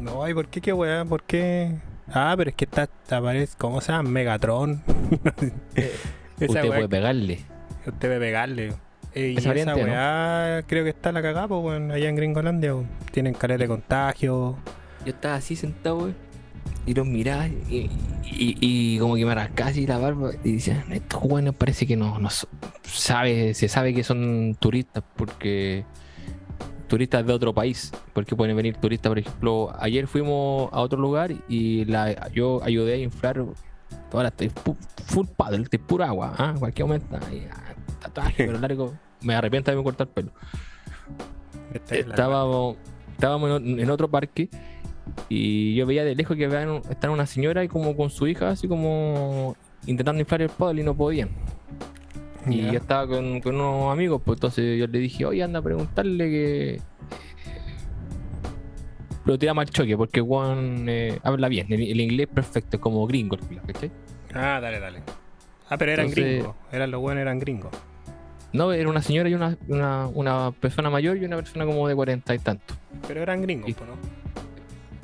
No, 0.00 0.28
¿y 0.28 0.34
por 0.34 0.48
qué 0.48 0.60
qué 0.60 0.72
weá? 0.72 1.04
¿Por 1.04 1.22
qué? 1.24 1.76
Ah, 2.08 2.34
pero 2.36 2.50
es 2.50 2.56
que 2.56 2.64
está, 2.64 2.88
aparece, 3.10 3.54
¿cómo 3.58 3.80
se 3.80 3.92
llama? 3.92 4.08
Megatron. 4.08 4.82
Esa 5.74 5.90
Usted 6.46 6.66
puede 6.66 6.80
que 6.82 6.88
pegarle. 6.88 7.40
usted 7.86 8.08
debe 8.08 8.18
pegarle. 8.26 8.72
Eh, 9.14 9.28
y 9.30 9.38
Esa 9.38 9.40
esa 9.40 9.48
variante, 9.48 9.82
¿no? 9.82 9.88
weá 9.88 10.62
creo 10.66 10.84
que 10.84 10.90
está 10.90 11.10
la 11.10 11.22
cagada, 11.22 11.48
pues, 11.48 11.64
weón, 11.64 11.90
allá 11.90 12.08
en 12.08 12.16
Gringolandia. 12.16 12.74
weón. 12.74 12.86
Tienen 13.10 13.32
caleta 13.34 13.62
de 13.64 13.68
contagio. 13.68 14.56
Yo 15.04 15.12
estaba 15.12 15.36
así 15.36 15.56
sentado, 15.56 15.98
güey, 16.00 16.14
y 16.86 16.94
los 16.94 17.06
miraba 17.06 17.48
y, 17.48 17.90
y- 18.24 18.56
y 18.60 18.98
como 18.98 19.16
que 19.16 19.26
me 19.26 19.34
rascaba 19.34 19.70
así 19.70 19.86
la 19.86 19.98
barba 19.98 20.30
y 20.44 20.52
decía, 20.52 20.84
estos 20.90 21.20
jóvenes 21.20 21.52
parece 21.54 21.86
que 21.86 21.96
no, 21.96 22.18
no 22.18 22.28
sabe, 22.84 23.54
se 23.54 23.68
sabe 23.68 23.92
que 23.92 24.04
son 24.04 24.56
turistas 24.58 25.02
porque 25.16 25.84
turistas 26.88 27.26
de 27.26 27.32
otro 27.32 27.52
país, 27.52 27.92
porque 28.12 28.36
pueden 28.36 28.56
venir 28.56 28.76
turistas, 28.76 29.10
por 29.10 29.18
ejemplo, 29.18 29.72
ayer 29.80 30.06
fuimos 30.06 30.72
a 30.72 30.80
otro 30.80 31.00
lugar 31.00 31.32
y 31.48 31.84
la, 31.86 32.30
yo 32.30 32.62
ayudé 32.62 32.94
a 32.94 32.98
inflar 32.98 33.44
toda 34.10 34.22
la 34.22 34.28
estoy 34.28 34.50
fu- 34.50 34.76
full 35.06 35.26
paddle, 35.36 35.62
estoy 35.64 35.80
pura 35.80 36.06
agua, 36.06 36.34
¿ah? 36.38 36.50
en 36.54 36.60
cualquier 36.60 36.86
momento, 36.86 37.18
ahí, 37.28 37.46
ah, 37.50 37.74
tatuaje, 38.00 38.46
pero 38.46 38.58
largo, 38.60 38.94
me 39.20 39.34
arrepiento 39.34 39.72
de 39.72 39.76
me 39.76 39.82
cortar 39.82 40.06
el 40.06 40.12
pelo. 40.12 40.32
Estábamos, 41.90 42.76
estábamos 43.12 43.60
en 43.60 43.90
otro 43.90 44.08
parque 44.08 44.48
y 45.28 45.74
yo 45.74 45.86
veía 45.86 46.04
de 46.04 46.14
lejos 46.14 46.36
que 46.36 46.44
estaban 46.44 47.14
una 47.14 47.26
señora 47.26 47.62
y 47.64 47.68
como 47.68 47.96
con 47.96 48.10
su 48.10 48.26
hija, 48.26 48.50
así 48.50 48.66
como 48.68 49.56
intentando 49.86 50.20
inflar 50.20 50.42
el 50.42 50.48
paddle 50.48 50.82
y 50.82 50.84
no 50.84 50.94
podían. 50.94 51.30
Y 52.48 52.62
Ya. 52.62 52.72
yo 52.72 52.78
estaba 52.78 53.06
con, 53.08 53.40
con 53.40 53.54
unos 53.56 53.92
amigos, 53.92 54.22
pues 54.24 54.36
entonces 54.36 54.78
yo 54.78 54.86
le 54.86 54.98
dije, 54.98 55.24
oye, 55.24 55.42
anda 55.42 55.58
a 55.58 55.62
preguntarle 55.62 56.30
que. 56.30 56.80
Lo 59.24 59.36
tiramos 59.38 59.62
al 59.62 59.70
choque, 59.70 59.96
porque 59.96 60.20
Juan 60.20 60.84
eh, 60.88 61.18
habla 61.24 61.48
bien, 61.48 61.66
el, 61.72 61.82
el 61.82 62.00
inglés 62.00 62.28
perfecto, 62.32 62.76
es 62.76 62.80
como 62.80 63.04
gringo, 63.08 63.36
¿cachai? 63.66 63.90
Ah, 64.32 64.60
dale, 64.60 64.78
dale. 64.78 65.00
Ah, 65.68 65.76
pero 65.76 65.90
eran 65.92 66.06
Entonces- 66.06 66.34
gringos. 66.36 66.54
Eran 66.70 66.90
los 66.92 67.00
buenos, 67.00 67.22
eran 67.22 67.40
gringos. 67.40 67.72
No, 68.52 68.72
era 68.72 68.88
una 68.88 69.02
señora 69.02 69.28
y 69.28 69.34
una, 69.34 69.58
una, 69.66 70.06
una 70.06 70.52
persona 70.52 70.88
mayor 70.90 71.16
y 71.16 71.24
una 71.24 71.36
persona 71.36 71.66
como 71.66 71.88
de 71.88 71.96
cuarenta 71.96 72.32
y 72.34 72.38
tantos. 72.38 72.78
Pero 73.08 73.20
eran 73.20 73.42
gringos, 73.42 73.72
pues, 73.74 73.88
¿no? 73.90 73.96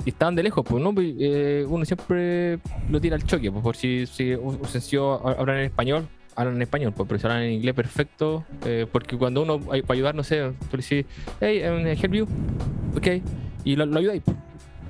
Y 0.05 0.09
estaban 0.09 0.35
de 0.35 0.43
lejos, 0.43 0.65
pues, 0.67 0.83
¿no? 0.83 0.93
Pues, 0.93 1.13
eh, 1.17 1.65
uno 1.67 1.85
siempre 1.85 2.59
lo 2.89 2.99
tira 2.99 3.15
al 3.15 3.23
choque, 3.23 3.51
pues, 3.51 3.63
por 3.63 3.75
si, 3.75 4.05
si 4.05 4.33
hablan 4.33 5.57
en 5.57 5.65
español, 5.65 6.07
hablan 6.35 6.55
en 6.55 6.61
español, 6.63 6.93
pues, 6.95 7.07
pero 7.07 7.19
si 7.19 7.27
hablan 7.27 7.43
en 7.43 7.51
inglés 7.53 7.73
perfecto, 7.73 8.43
eh, 8.65 8.85
porque 8.91 9.17
cuando 9.17 9.43
uno, 9.43 9.59
ay, 9.71 9.81
para 9.81 9.95
ayudar, 9.95 10.15
no 10.15 10.23
sé, 10.23 10.51
tú 10.69 10.77
le 10.77 10.77
dices, 10.77 11.05
hey, 11.39 11.63
um, 11.67 11.85
help 11.87 12.13
you, 12.13 12.27
ok, 12.97 13.07
y 13.63 13.75
lo, 13.75 13.85
lo 13.85 13.99
ayudáis, 13.99 14.21
pues. 14.23 14.37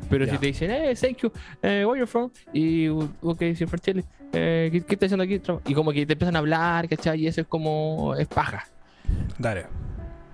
Pero 0.10 0.26
si 0.28 0.38
te 0.38 0.46
dicen, 0.48 0.70
hey, 0.70 0.94
thank 1.00 1.18
you, 1.18 1.32
eh, 1.64 1.86
where 1.86 2.00
you 2.00 2.06
from, 2.06 2.30
y, 2.52 2.88
ok, 2.88 3.40
si 3.56 3.66
from 3.66 3.80
Chile, 3.80 4.04
eh, 4.32 4.70
¿qué, 4.72 4.82
¿qué 4.82 4.94
estás 4.96 5.12
haciendo 5.12 5.24
aquí? 5.24 5.42
Y 5.68 5.74
como 5.74 5.92
que 5.92 6.06
te 6.06 6.14
empiezan 6.14 6.36
a 6.36 6.40
hablar, 6.40 6.88
¿cachai? 6.88 7.22
Y 7.22 7.28
eso 7.28 7.42
es 7.42 7.48
como, 7.48 8.16
es 8.16 8.28
paja. 8.28 8.68
Dale. 9.40 9.66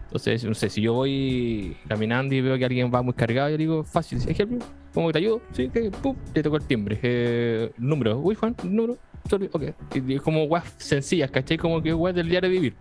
Entonces, 0.10 0.44
no 0.44 0.56
sé, 0.56 0.70
si 0.72 0.82
yo 0.82 0.94
voy 0.94 1.78
caminando 1.88 2.34
y 2.34 2.42
veo 2.42 2.58
que 2.58 2.66
alguien 2.66 2.92
va 2.92 3.04
muy 3.04 3.14
cargado, 3.14 3.52
yo 3.52 3.58
digo, 3.58 3.84
fácil, 3.84 4.20
ejemplo, 4.28 4.58
¿cómo 4.92 5.06
que 5.08 5.14
te 5.14 5.20
ayudo? 5.20 5.40
Sí, 5.52 5.70
que 5.70 5.92
pum, 5.92 6.16
le 6.34 6.42
tocó 6.42 6.56
el 6.58 6.64
timbre. 6.66 7.00
Eh, 7.04 7.72
número, 7.78 8.18
uy, 8.18 8.34
Juan, 8.34 8.56
número, 8.64 8.98
sorry, 9.30 9.50
ok. 9.54 9.64
Y 9.94 10.16
es 10.16 10.22
como 10.22 10.46
weas 10.46 10.74
sencillas, 10.78 11.30
¿cachai? 11.30 11.58
Como 11.60 11.80
que 11.84 11.94
weas 11.94 12.16
del 12.16 12.28
diario 12.28 12.50
de 12.50 12.56
vivir. 12.56 12.76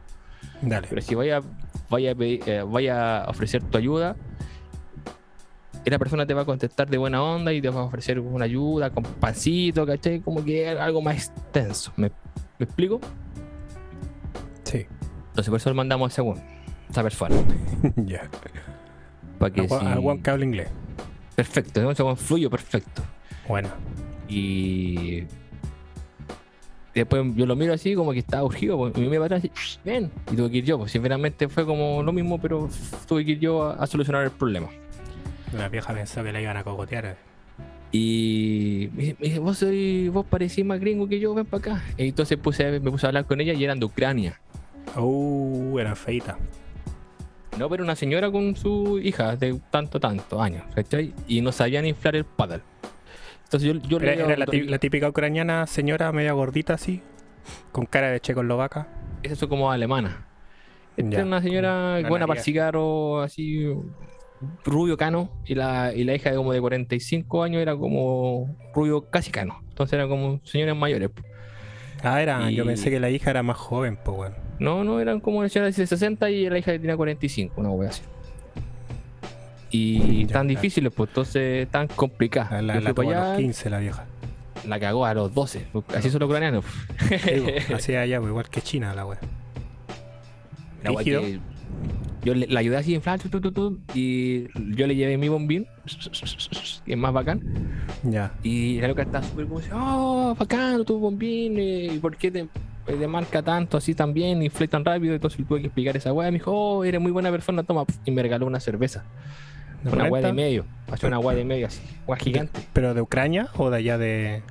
Dale. 0.63 0.87
Pero 0.89 1.03
si 1.03 1.15
vaya, 1.15 1.43
vaya, 1.91 2.13
a 2.13 2.15
pedir- 2.15 2.43
eh, 2.47 2.63
vaya 2.67 3.25
a 3.25 3.29
ofrecer 3.31 3.63
tu 3.63 3.77
ayuda, 3.77 4.17
la 5.85 5.99
persona 5.99 6.27
te 6.27 6.33
va 6.35 6.43
a 6.43 6.45
contestar 6.47 6.89
de 6.89 6.97
buena 6.99 7.23
onda 7.23 7.53
y 7.53 7.61
te 7.61 7.69
va 7.69 7.81
a 7.81 7.85
ofrecer 7.85 8.21
una 8.21 8.47
ayuda 8.47 8.89
con 8.91 9.03
pancito, 9.05 9.85
¿cachai? 9.87 10.21
Como 10.21 10.43
que 10.45 10.67
algo 10.69 11.03
más 11.03 11.17
extenso. 11.29 11.93
¿Me, 11.97 12.11
me 12.59 12.65
explico? 12.65 13.01
Sí. 14.65 14.87
Entonces, 15.29 15.51
por 15.51 15.57
eso 15.59 15.71
le 15.71 15.75
mandamos 15.77 16.11
a 16.11 16.13
ese 16.13 16.23
esa 16.91 17.03
persona. 17.03 17.37
ya. 17.97 18.29
Para 19.39 19.53
que 19.53 19.67
que 20.23 20.31
habla 20.31 20.45
inglés. 20.45 20.69
Perfecto, 21.37 21.81
¿no? 21.83 21.91
weón 21.91 22.17
fluyo 22.17 22.51
perfecto. 22.51 23.03
Bueno. 23.47 23.69
Y 24.29 25.23
después 26.95 27.23
yo 27.37 27.47
lo 27.47 27.55
miro 27.55 27.73
así 27.73 27.95
como 27.95 28.13
que 28.13 28.19
estaba 28.19 28.43
urgido, 28.43 28.77
pues, 28.77 28.93
y 28.97 29.01
me 29.03 29.19
para 29.21 29.37
atrás 29.37 29.45
y 29.45 29.51
ven, 29.89 30.11
y 30.33 30.35
tuve 30.37 30.51
que 30.51 30.57
ir 30.59 30.65
yo, 30.65 30.79
pues 30.79 30.91
sinceramente 30.91 31.49
fue 31.49 31.65
como 31.65 32.03
lo 32.03 32.13
mismo, 32.13 32.41
pero 32.41 32.69
tuve 33.07 33.25
que 33.25 33.33
ir 33.33 33.39
yo 33.39 33.63
a, 33.63 33.75
a 33.75 33.87
solucionar 33.87 34.25
el 34.25 34.33
problema. 34.33 34.69
La 35.57 35.69
vieja 35.69 35.95
pensó 35.95 36.23
que 36.25 36.33
la 36.33 36.41
iban 36.41 36.57
a 36.57 36.65
cogotear. 36.65 37.17
Y 37.93 38.91
me 38.95 39.15
dice- 39.19 39.39
vos 39.39 39.57
soy, 39.59 40.09
vos 40.09 40.27
parecís 40.27 40.65
más 40.65 40.79
gringo 40.81 41.09
que 41.09 41.21
yo, 41.21 41.33
ven 41.35 41.47
para 41.47 41.61
acá. 41.77 41.85
Y 41.97 42.09
entonces 42.09 42.37
puse, 42.37 42.81
me 42.81 42.91
puse 42.91 43.07
a 43.07 43.09
hablar 43.09 43.25
con 43.25 43.41
ella 43.41 43.53
y 43.55 43.65
eran 43.65 43.79
de 43.81 43.87
Ucrania. 43.87 44.39
Uh, 44.97 45.79
eran 45.79 45.97
feitas. 45.97 46.37
No, 47.59 47.69
pero 47.69 47.83
una 47.85 47.97
señora 47.97 48.31
con 48.31 48.55
su 48.57 48.99
hija 49.03 49.37
de 49.37 49.59
tanto, 49.71 49.99
tanto 50.01 50.41
años, 50.41 50.65
¿cachai? 50.75 51.13
Y 51.27 51.41
no 51.41 51.53
sabían 51.53 51.87
inflar 51.87 52.17
el 52.17 52.25
paddle. 52.25 52.61
Entonces 53.45 53.69
yo, 53.73 53.81
yo 53.89 53.97
Era, 53.99 54.15
le 54.15 54.23
era 54.25 54.37
la, 54.37 54.47
tí- 54.47 54.63
la 54.65 54.79
típica 54.79 55.09
ucraniana 55.09 55.67
señora 55.67 56.13
media 56.13 56.33
gordita 56.33 56.75
así, 56.75 57.01
con 57.73 57.87
cara 57.87 58.11
de 58.11 58.21
checoslovaca. 58.21 58.89
Esa 59.23 59.35
es 59.35 59.47
como 59.47 59.71
alemana. 59.73 60.27
Esta 60.97 61.11
Ya. 61.11 61.19
es 61.21 61.25
una 61.27 61.41
señora 61.43 62.01
buena 62.09 62.27
para 62.27 62.43
cigarro, 62.43 63.21
así 63.23 63.67
rubio 64.65 64.97
cano, 64.97 65.31
y 65.47 65.55
la, 65.55 65.93
y 65.95 66.05
la 66.05 66.15
hija 66.15 66.31
de 66.31 66.37
como 66.37 66.53
de 66.53 66.61
45 66.61 67.43
años 67.43 67.61
era 67.63 67.77
como 67.77 68.55
rubio 68.75 69.09
casi 69.11 69.31
cano. 69.31 69.61
Entonces 69.69 69.95
eran 69.95 70.09
como 70.09 70.41
señores 70.45 70.77
mayores. 70.77 71.11
Ah, 72.03 72.23
era, 72.23 72.51
yo 72.51 72.65
Y- 72.65 72.67
pensé 72.67 72.91
que 72.91 73.01
la 73.01 73.11
hija 73.11 73.31
era 73.31 73.43
más 73.43 73.57
joven, 73.57 73.99
pues, 74.05 74.17
weón. 74.19 74.35
No, 74.59 74.85
no, 74.85 75.01
eran 75.01 75.21
como 75.21 75.39
una 75.39 75.49
señora 75.49 75.71
de 75.71 75.87
60 75.87 76.31
y 76.31 76.49
la 76.51 76.59
hija 76.59 76.73
tenía 76.73 76.97
45, 76.97 77.55
una 77.61 77.71
wea 77.71 77.91
así. 77.91 78.03
Y 79.71 80.27
Ya, 80.27 80.33
tan 80.35 80.49
difíciles, 80.49 80.93
pues 80.95 81.11
entonces 81.11 81.69
tan 81.69 81.89
complicadas. 81.89 82.53
La, 82.53 82.63
la, 82.63 82.75
Yo 82.75 82.81
la 82.81 82.95
para 82.95 83.09
a 83.09 83.13
los 83.13 83.23
allá, 83.31 83.37
15 83.37 83.71
la 83.71 83.79
vieja. 83.79 84.07
la 84.67 84.81
cagó 84.81 85.05
a 85.05 85.15
los 85.15 85.35
12. 85.35 85.67
Así 85.95 86.11
son 86.11 86.21
los 86.21 86.29
ucranianos. 86.29 86.65
Sí, 87.09 87.73
así 87.75 87.95
allá, 87.95 88.19
pues, 88.19 88.31
igual 88.31 88.49
que 88.49 88.63
China 88.63 88.95
la 88.95 89.05
weón. 89.05 89.19
La 90.83 90.93
Yo 92.25 92.35
le, 92.35 92.47
la 92.49 92.61
ayudé 92.61 92.77
así 92.77 92.95
en 92.95 93.03
flash, 93.03 93.23
tu, 93.31 93.41
tu, 93.41 93.79
y 93.95 94.49
yo 94.75 94.87
le 94.87 94.97
llevé 94.97 95.17
mi 95.17 95.29
bombín, 95.29 95.67
que 96.85 96.93
es 96.93 96.99
más 96.99 97.13
bacán. 97.13 97.41
Ya. 98.03 98.33
Y 98.43 98.81
la 98.81 98.89
loca 98.89 99.03
está 99.03 99.23
súper 99.23 99.47
como, 99.47 99.61
oh, 99.73 100.35
bacán 100.35 100.85
tu 100.85 100.99
bombín, 100.99 101.59
eh, 101.59 101.91
¿y 101.95 101.99
por 101.99 102.17
qué 102.17 102.31
te, 102.31 102.49
te 102.87 103.07
marca 103.07 103.43
tanto 103.43 103.77
así 103.77 103.95
también 103.95 104.43
y 104.43 104.49
fue 104.51 104.67
tan 104.67 104.85
rápido? 104.85 105.15
Entonces 105.15 105.47
tuve 105.47 105.61
que 105.61 105.67
explicar 105.67 105.97
esa 105.97 106.13
weá. 106.13 106.31
Me 106.31 106.39
dijo, 106.39 106.53
oh, 106.53 106.85
eres 106.85 107.01
muy 107.01 107.13
buena 107.13 107.31
persona, 107.31 107.63
toma. 107.63 107.85
Y 108.05 108.11
me 108.11 108.21
regaló 108.21 108.47
una 108.47 108.61
cerveza, 108.61 109.05
¿De 109.85 109.91
una 109.91 110.07
weá 110.07 110.27
de 110.27 110.33
medio. 110.33 110.65
Hace 110.91 111.07
una 111.07 111.21
weá 111.21 111.37
de 111.37 111.45
medio 111.45 111.69
así, 111.69 111.81
weá 112.07 112.19
gigante. 112.19 112.61
¿Pero 112.73 112.95
de 112.95 113.01
Ucrania 113.01 113.49
o 113.57 113.71
de 113.71 113.77
allá 113.77 113.97
de.? 113.97 114.43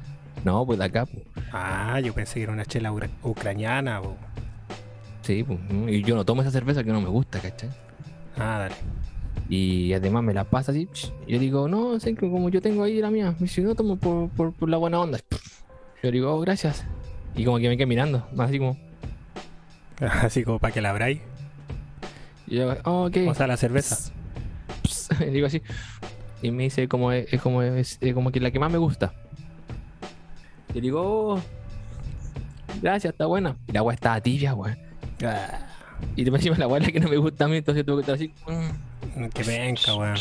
No, 0.46 0.66
pues 0.66 0.80
de 0.80 0.86
acá, 0.86 1.06
pues. 1.06 1.24
Ah, 1.52 2.00
yo 2.00 2.14
pensé 2.14 2.36
que 2.36 2.44
era 2.44 2.54
una 2.54 2.66
chela 2.66 2.94
ucraniana. 3.24 4.02
Sí, 5.28 5.44
pues. 5.44 5.60
Y 5.90 6.04
yo 6.04 6.16
no 6.16 6.24
tomo 6.24 6.42
esa 6.42 6.52
cerveza 6.52 6.86
que 6.86 6.92
no 6.94 7.02
me 7.02 7.10
gusta, 7.10 7.42
¿cachai? 7.42 7.70
Ah, 8.38 8.60
dale. 8.60 8.76
Y 9.50 9.92
además 9.92 10.24
me 10.24 10.34
la 10.34 10.46
pasa 10.46 10.72
así. 10.72 10.88
y 11.26 11.34
yo 11.34 11.38
digo, 11.40 11.68
no, 11.68 12.00
sé 12.00 12.16
que 12.16 12.32
como 12.32 12.48
yo 12.48 12.62
tengo 12.62 12.84
ahí 12.84 13.02
la 13.02 13.12
mía. 13.12 13.32
Me 13.32 13.40
dice, 13.42 13.62
no 13.62 13.76
tomo 13.76 13.98
por, 13.98 14.30
por, 14.30 14.54
por 14.54 14.70
la 14.70 14.78
buena 14.78 15.02
onda. 15.02 15.20
Yo 16.02 16.12
digo, 16.12 16.34
oh, 16.34 16.40
gracias. 16.40 16.86
Y 17.36 17.44
como 17.44 17.58
que 17.58 17.68
me 17.68 17.76
quedé 17.76 17.88
mirando, 17.88 18.26
más 18.34 18.48
así 18.48 18.58
como. 18.58 18.78
Así 20.00 20.46
como 20.46 20.60
para 20.60 20.74
que 20.74 20.80
la 20.80 20.92
abráis. 20.92 21.20
Y 22.46 22.56
yo, 22.56 22.74
oh, 22.86 23.08
ok. 23.08 23.18
O 23.28 23.34
sea, 23.34 23.48
la 23.48 23.58
cerveza. 23.58 24.14
Y 25.20 25.26
digo 25.26 25.48
así. 25.48 25.62
Y 26.42 26.52
me 26.52 26.64
dice, 26.64 26.88
como 26.88 27.12
es, 27.12 27.34
es 27.34 27.42
como, 27.42 27.62
es, 27.64 27.98
es 28.00 28.14
como 28.14 28.32
que 28.32 28.40
la 28.40 28.52
que 28.52 28.60
más 28.60 28.72
me 28.72 28.78
gusta. 28.78 29.14
Y 30.74 30.80
digo, 30.80 31.02
oh, 31.02 31.42
gracias, 32.82 33.12
está 33.12 33.26
buena. 33.26 33.58
Y 33.68 33.74
la 33.74 33.80
agua 33.80 33.94
estaba 33.94 34.22
tibia, 34.22 34.54
weón. 34.54 34.87
Ah, 35.24 35.60
Y 36.16 36.24
te 36.24 36.30
encima 36.30 36.58
la 36.58 36.68
la 36.68 36.86
que 36.92 37.00
no 37.00 37.10
me 37.10 37.18
gusta 37.18 37.46
a 37.46 37.48
mí, 37.48 37.58
entonces 37.58 37.86
tuve 37.86 38.04
que 38.04 38.12
estar 38.12 38.16
así. 38.16 38.34
mm. 38.48 39.30
qué 39.34 39.44
penca, 39.44 39.96
weón. 39.96 40.16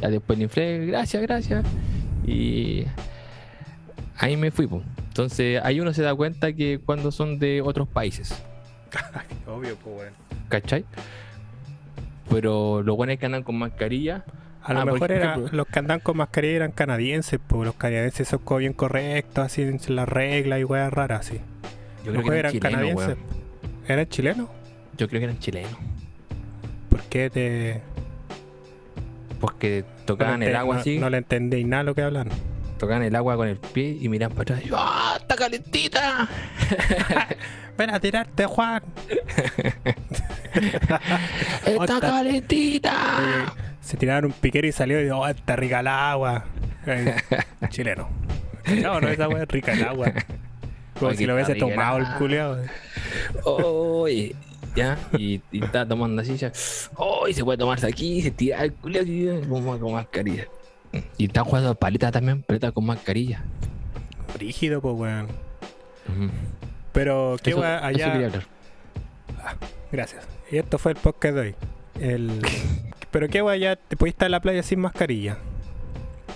Ya 0.00 0.08
después 0.10 0.38
le 0.38 0.44
inflé, 0.44 0.86
gracias, 0.86 1.22
gracias. 1.22 1.64
Y 2.26 2.84
ahí 4.18 4.36
me 4.36 4.50
fui, 4.50 4.66
pues. 4.66 4.82
Entonces 5.08 5.60
ahí 5.62 5.80
uno 5.80 5.94
se 5.94 6.02
da 6.02 6.14
cuenta 6.14 6.52
que 6.52 6.78
cuando 6.84 7.10
son 7.12 7.38
de 7.38 7.62
otros 7.62 7.88
países, 7.88 8.34
Obvio, 9.46 9.76
pues, 9.76 9.96
weón. 9.96 10.12
¿cachai? 10.48 10.84
Pero 12.28 12.82
lo 12.82 12.96
bueno 12.96 13.12
es 13.12 13.18
que 13.18 13.26
andan 13.26 13.42
con 13.42 13.56
mascarilla. 13.56 14.24
A 14.62 14.72
lo 14.74 14.80
Ah, 14.80 14.84
mejor 14.84 15.12
era, 15.12 15.36
los 15.36 15.66
que 15.68 15.78
andan 15.78 16.00
con 16.00 16.16
mascarilla 16.16 16.56
eran 16.56 16.72
canadienses, 16.72 17.38
pues 17.46 17.64
los 17.64 17.76
canadienses 17.76 18.26
son 18.26 18.40
como 18.40 18.58
bien 18.58 18.72
correctos, 18.72 19.44
así 19.44 19.62
en 19.62 19.78
las 19.94 20.08
reglas 20.08 20.60
y 20.60 20.64
weas 20.64 20.92
raras, 20.92 21.20
así. 21.20 21.40
Yo 22.14 22.20
creo 22.22 22.32
que 22.32 22.38
eran 22.38 22.58
canadienses. 22.58 23.06
weón. 23.08 23.18
¿Eran 23.88 24.06
chilenos? 24.08 24.48
Yo 24.96 25.08
creo 25.08 25.20
que 25.20 25.24
eran 25.24 25.38
chilenos. 25.38 25.76
¿Por 26.90 27.02
qué 27.02 27.30
te.? 27.30 27.82
Porque 29.40 29.84
tocaban 30.06 30.42
el 30.42 30.56
agua 30.56 30.76
no- 30.76 30.80
así, 30.80 30.98
No 30.98 31.10
le 31.10 31.18
entendí 31.18 31.62
nada 31.64 31.82
lo 31.82 31.94
que 31.94 32.02
hablan. 32.02 32.28
tocaban 32.78 33.02
el 33.02 33.14
agua 33.16 33.36
con 33.36 33.48
el 33.48 33.56
pie 33.58 33.96
y 34.00 34.08
miran 34.08 34.30
para 34.30 34.42
atrás. 34.42 34.62
y 34.64 34.70
¡Ah, 34.74 35.16
está 35.20 35.36
calentita! 35.36 36.28
Ven 37.78 37.90
a 37.90 38.00
tirarte, 38.00 38.46
Juan. 38.46 38.82
¡Está 41.66 42.00
calentita! 42.00 43.54
Se 43.80 43.96
tiraron 43.96 44.26
un 44.26 44.32
piquero 44.32 44.66
y 44.66 44.72
salió 44.72 45.00
y 45.00 45.04
dijo, 45.04 45.18
oh, 45.18 45.28
está 45.28 45.56
rica 45.56 45.80
el 45.80 45.86
agua. 45.86 46.44
Eh, 46.86 47.14
chileno. 47.68 48.08
No, 48.82 49.00
no, 49.00 49.08
esa 49.08 49.28
wea 49.28 49.42
es 49.44 49.48
rica 49.48 49.72
el 49.74 49.84
agua. 49.84 50.12
Como 50.98 51.12
si 51.14 51.26
lo 51.26 51.34
hubiese 51.34 51.54
tomado 51.54 51.98
el 51.98 52.06
culeado. 52.18 52.58
Oye, 53.44 54.34
ya, 54.74 54.98
y, 55.18 55.40
y 55.52 55.64
está 55.64 55.86
tomando 55.86 56.22
así, 56.22 56.36
ya. 56.36 56.52
Oh, 56.96 57.26
y 57.28 57.34
se 57.34 57.44
puede 57.44 57.58
tomarse 57.58 57.86
aquí, 57.86 58.22
se 58.22 58.30
tira 58.30 58.62
el 58.64 58.72
culo 58.72 59.00
así, 59.00 59.28
con, 59.48 59.78
con 59.80 59.92
mascarilla. 59.92 60.46
Y 61.18 61.26
está 61.26 61.42
jugando 61.44 61.74
palitas 61.74 62.12
también, 62.12 62.42
palitas 62.42 62.72
con 62.72 62.86
mascarilla. 62.86 63.42
Rígido, 64.38 64.80
pues, 64.80 64.94
weón. 64.96 65.26
Pero, 66.92 67.36
¿qué 67.42 67.50
Eso- 67.50 67.60
quería 67.60 67.86
allá? 67.86 68.14
hablar. 68.14 68.46
Gracias. 69.92 70.26
Y 70.50 70.58
esto 70.58 70.78
fue 70.78 70.92
el 70.92 70.98
podcast 70.98 71.34
de 71.34 71.40
hoy. 71.40 71.54
El... 72.00 72.40
Pero, 73.10 73.28
¿qué 73.28 73.40
wea 73.42 73.54
allá? 73.54 73.76
¿Te 73.76 73.96
pudiste 73.96 74.16
estar 74.16 74.26
en 74.26 74.32
la 74.32 74.40
playa 74.40 74.62
sin 74.62 74.80
mascarilla? 74.80 75.38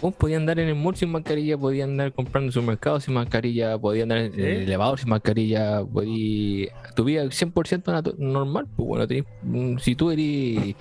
Vos 0.00 0.14
podías 0.14 0.38
andar 0.40 0.58
en 0.58 0.68
el 0.68 0.74
mall 0.76 0.96
sin 0.96 1.10
mascarilla, 1.10 1.58
podías 1.58 1.86
andar 1.86 2.10
comprando 2.12 2.46
en 2.46 2.52
supermercados 2.52 3.04
sin 3.04 3.12
mascarilla, 3.14 3.76
podías 3.76 4.04
andar 4.04 4.18
en 4.18 4.34
el 4.34 4.40
elevador 4.62 4.98
sin 4.98 5.10
mascarilla, 5.10 5.84
podías... 5.84 6.70
Tu 6.94 7.04
vida 7.04 7.24
100% 7.24 7.82
natu- 7.84 8.16
normal, 8.16 8.66
pues 8.76 8.88
bueno, 8.88 9.06
tenés- 9.06 9.26
mm, 9.42 9.76
si 9.78 9.94
tú 9.94 10.10
eres... 10.10 10.74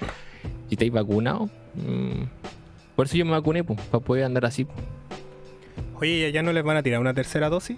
Si 0.70 0.76
te 0.78 0.86
has 0.86 0.92
vacunado, 0.92 1.50
mm, 1.76 2.24
por 2.96 3.08
eso 3.08 3.18
yo 3.18 3.26
me 3.26 3.32
vacuné, 3.32 3.64
pues, 3.64 3.80
para 3.92 4.04
poder 4.04 4.24
andar 4.24 4.46
así. 4.46 4.66
Oye, 6.00 6.12
¿y 6.20 6.24
allá 6.24 6.42
no 6.42 6.54
les 6.54 6.64
van 6.64 6.78
a 6.78 6.84
tirar 6.84 7.02
una 7.02 7.14
tercera 7.14 7.50
dosis? 7.50 7.76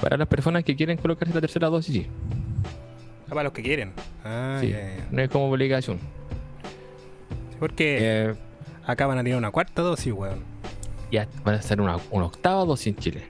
Para 0.00 0.16
las 0.16 0.28
personas 0.28 0.62
que 0.62 0.76
quieren 0.76 0.98
colocarse 0.98 1.34
la 1.34 1.40
tercera 1.40 1.68
dosis, 1.68 1.94
sí. 1.94 2.06
Ah, 3.26 3.30
para 3.30 3.42
los 3.44 3.52
que 3.52 3.62
quieren. 3.62 3.92
Ah, 4.24 4.58
Sí. 4.60 4.72
No 5.10 5.20
es 5.20 5.28
como 5.30 5.50
obligación. 5.50 5.98
Sí, 5.98 7.56
Porque 7.58 7.98
Eh, 8.00 8.34
acá 8.86 9.06
van 9.06 9.18
a 9.18 9.24
tirar 9.24 9.38
una 9.38 9.50
cuarta 9.50 9.82
dosis, 9.82 10.12
weón. 10.12 10.44
ya 11.10 11.28
van 11.44 11.56
a 11.56 11.62
ser 11.62 11.80
una, 11.80 11.98
una 12.10 12.26
octava 12.26 12.64
dosis 12.64 12.88
en 12.88 12.96
Chile. 12.96 13.24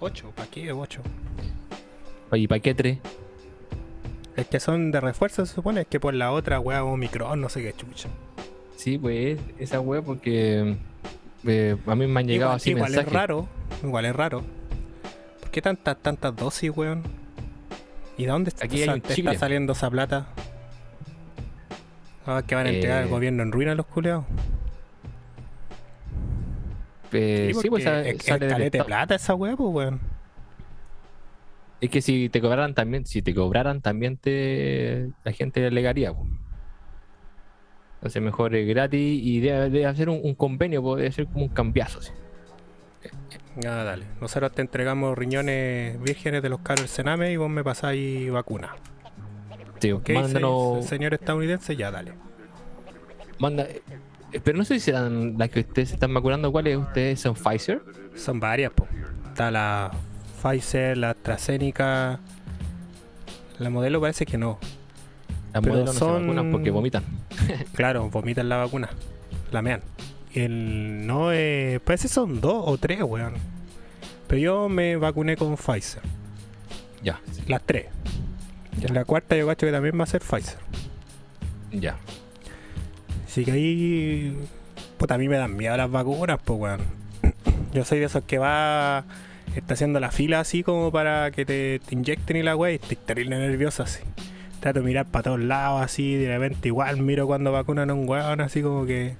Ocho, 0.00 0.30
¿para 0.34 0.48
qué? 0.48 0.72
Ocho. 0.72 1.02
Oye, 2.30 2.46
¿para 2.48 2.60
qué 2.60 2.74
tres? 2.74 2.98
Es 4.36 4.46
que 4.46 4.60
son 4.60 4.90
de 4.92 5.00
refuerzo, 5.00 5.44
se 5.44 5.54
supone. 5.54 5.82
Es 5.82 5.86
que 5.86 6.00
por 6.00 6.14
la 6.14 6.32
otra, 6.32 6.60
weá, 6.60 6.84
Omicron, 6.84 7.40
no 7.40 7.48
sé 7.48 7.62
qué 7.62 7.72
chucha. 7.74 8.08
Sí, 8.76 8.96
pues 8.96 9.38
esa 9.58 9.80
web 9.80 10.04
porque 10.04 10.76
eh, 11.44 11.76
a 11.86 11.94
mí 11.94 12.06
me 12.06 12.20
han 12.20 12.26
llegado 12.26 12.50
igual 12.52 12.56
así 12.56 12.70
igual 12.70 12.90
mensajes. 12.90 13.08
es 13.08 13.12
raro. 13.12 13.48
Igual 13.82 14.04
es 14.06 14.16
raro. 14.16 14.42
¿Por 15.40 15.50
qué 15.50 15.60
tantas, 15.60 15.98
tantas 15.98 16.34
dosis, 16.34 16.70
weón? 16.74 17.02
¿Y 18.16 18.24
de 18.24 18.30
dónde 18.30 18.48
está, 18.50 18.64
Aquí 18.64 18.82
hay 18.82 19.02
está 19.06 19.34
saliendo 19.34 19.72
esa 19.72 19.90
plata? 19.90 20.28
Ah, 22.26 22.42
que 22.46 22.54
van 22.54 22.66
a 22.66 22.70
entregar 22.70 23.00
Eh, 23.00 23.02
al 23.04 23.08
gobierno 23.08 23.42
en 23.42 23.52
ruina 23.52 23.74
los 23.74 23.86
culeados. 23.86 24.24
Eh, 27.12 27.46
sí, 27.48 27.54
pues 27.54 27.68
porque 27.68 27.84
sa- 27.84 28.00
es, 28.06 28.16
es 28.16 28.22
sale 28.24 28.46
de 28.46 28.66
Estado. 28.66 28.84
plata 28.86 29.14
esa 29.16 29.34
weá, 29.34 29.56
pues, 29.56 29.70
weón. 29.72 30.00
Es 31.80 31.90
que 31.90 32.02
si 32.02 32.28
te 32.28 32.40
cobraran 32.40 32.74
también, 32.74 33.06
si 33.06 33.22
te 33.22 33.34
cobraran 33.34 33.80
también 33.80 34.16
te 34.16 35.10
la 35.24 35.32
gente 35.32 35.66
alegaría. 35.66 36.12
po. 36.12 36.26
Entonces 37.96 38.22
mejor 38.22 38.54
es 38.54 38.66
gratis 38.68 39.00
y 39.22 39.40
debe, 39.40 39.70
debe 39.70 39.86
hacer 39.86 40.08
un, 40.08 40.20
un 40.22 40.34
convenio, 40.34 40.82
po, 40.82 40.96
debe 40.96 41.10
ser 41.10 41.26
como 41.26 41.44
un 41.46 41.50
cambiazo. 41.50 41.98
así. 42.00 42.10
Ah, 43.66 43.82
dale. 43.82 44.04
Nosotros 44.20 44.52
te 44.52 44.60
entregamos 44.62 45.16
riñones 45.18 46.00
vírgenes 46.02 46.42
de 46.42 46.48
los 46.50 46.60
caros 46.60 46.82
del 46.82 46.88
Sename 46.88 47.32
y 47.32 47.36
vos 47.36 47.50
me 47.50 47.64
pasáis 47.64 48.30
vacuna. 48.30 48.74
Sí, 49.80 49.92
¿Ok? 49.92 50.10
mándanos, 50.10 50.82
se- 50.84 50.88
señor 50.90 51.14
estadounidense, 51.14 51.74
ya, 51.76 51.90
dale. 51.90 52.12
manda, 53.38 53.64
eh, 53.64 53.82
pero 54.44 54.58
no 54.58 54.64
sé 54.64 54.74
si 54.74 54.80
serán 54.80 55.36
las 55.38 55.48
que 55.50 55.60
ustedes 55.60 55.92
están 55.92 56.12
vacunando, 56.14 56.52
¿cuáles 56.52 56.76
ustedes 56.76 57.18
son 57.20 57.34
Pfizer? 57.34 57.82
Son 58.14 58.38
varias, 58.38 58.72
po. 58.72 58.86
Está 59.28 59.50
la 59.50 59.90
Pfizer, 60.42 60.96
la 60.98 61.10
AstraZeneca. 61.10 62.20
La 63.58 63.70
modelo 63.70 64.00
parece 64.00 64.24
que 64.26 64.38
no. 64.38 64.58
Las 65.52 65.62
modelos 65.66 65.86
no 65.94 65.98
son- 65.98 66.14
se 66.20 66.20
vacunan 66.26 66.50
porque 66.52 66.70
vomitan. 66.70 67.02
Claro, 67.74 68.08
vomitan 68.10 68.48
la 68.48 68.56
vacuna. 68.58 68.90
La 69.50 69.62
mean. 69.62 69.80
El 70.34 71.06
no 71.06 71.32
eh, 71.32 71.80
parece 71.84 72.02
que 72.06 72.14
son 72.14 72.40
dos 72.40 72.62
o 72.66 72.78
tres, 72.78 73.02
weón. 73.02 73.34
Pero 74.28 74.40
yo 74.40 74.68
me 74.68 74.96
vacuné 74.96 75.36
con 75.36 75.56
Pfizer. 75.56 76.02
Ya, 77.02 77.18
Las 77.48 77.62
tres. 77.64 77.86
Ya. 78.80 78.92
La 78.92 79.04
cuarta 79.04 79.36
yo 79.36 79.46
cacho 79.46 79.66
que 79.66 79.72
también 79.72 79.98
va 79.98 80.04
a 80.04 80.06
ser 80.06 80.22
Pfizer. 80.22 80.58
ya. 81.72 81.96
Así 83.26 83.44
que 83.44 83.52
ahí. 83.52 84.36
Puta, 84.98 85.14
a 85.14 85.18
mí 85.18 85.28
me 85.28 85.36
dan 85.36 85.56
miedo 85.56 85.76
las 85.76 85.90
vacunas, 85.90 86.38
pues, 86.44 86.58
weón. 86.58 86.80
Yo 87.72 87.84
soy 87.84 88.00
de 88.00 88.06
esos 88.06 88.24
que 88.24 88.38
va. 88.38 89.04
Está 89.54 89.74
haciendo 89.74 89.98
la 90.00 90.10
fila 90.10 90.40
así 90.40 90.62
como 90.62 90.90
para 90.92 91.30
que 91.30 91.44
te, 91.44 91.80
te 91.80 91.94
inyecten 91.94 92.36
y 92.36 92.42
la 92.42 92.54
weá 92.56 92.72
y 92.72 92.74
estoy 92.76 92.96
terrible 92.96 93.36
nervioso 93.38 93.82
así. 93.82 94.00
Trato 94.60 94.80
de 94.80 94.84
mirar 94.86 95.06
para 95.06 95.24
todos 95.24 95.40
lados 95.40 95.82
así, 95.82 96.14
de 96.14 96.28
repente 96.28 96.68
igual 96.68 96.98
miro 97.02 97.26
cuando 97.26 97.50
vacunan 97.50 97.90
a 97.90 97.94
un 97.94 98.08
weón 98.08 98.40
así 98.40 98.62
como 98.62 98.84
que. 98.86 99.16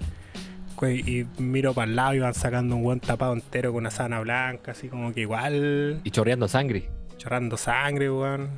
que- 0.79 0.94
Y 0.94 1.27
miro 1.40 1.73
para 1.75 1.88
el 1.90 1.96
lado 1.96 2.14
y 2.14 2.18
van 2.20 2.35
sacando 2.35 2.77
un 2.77 2.85
weón 2.85 3.01
tapado 3.01 3.33
entero 3.33 3.73
con 3.73 3.79
una 3.83 3.90
sana 3.90 4.20
blanca, 4.20 4.73
así 4.73 4.88
como 4.88 5.12
que 5.12 5.20
igual 5.23 6.01
Y 6.05 6.11
chorreando 6.11 6.46
sangre. 6.49 6.88
chorrando 7.16 7.57
sangre, 7.57 8.11
weón. 8.11 8.49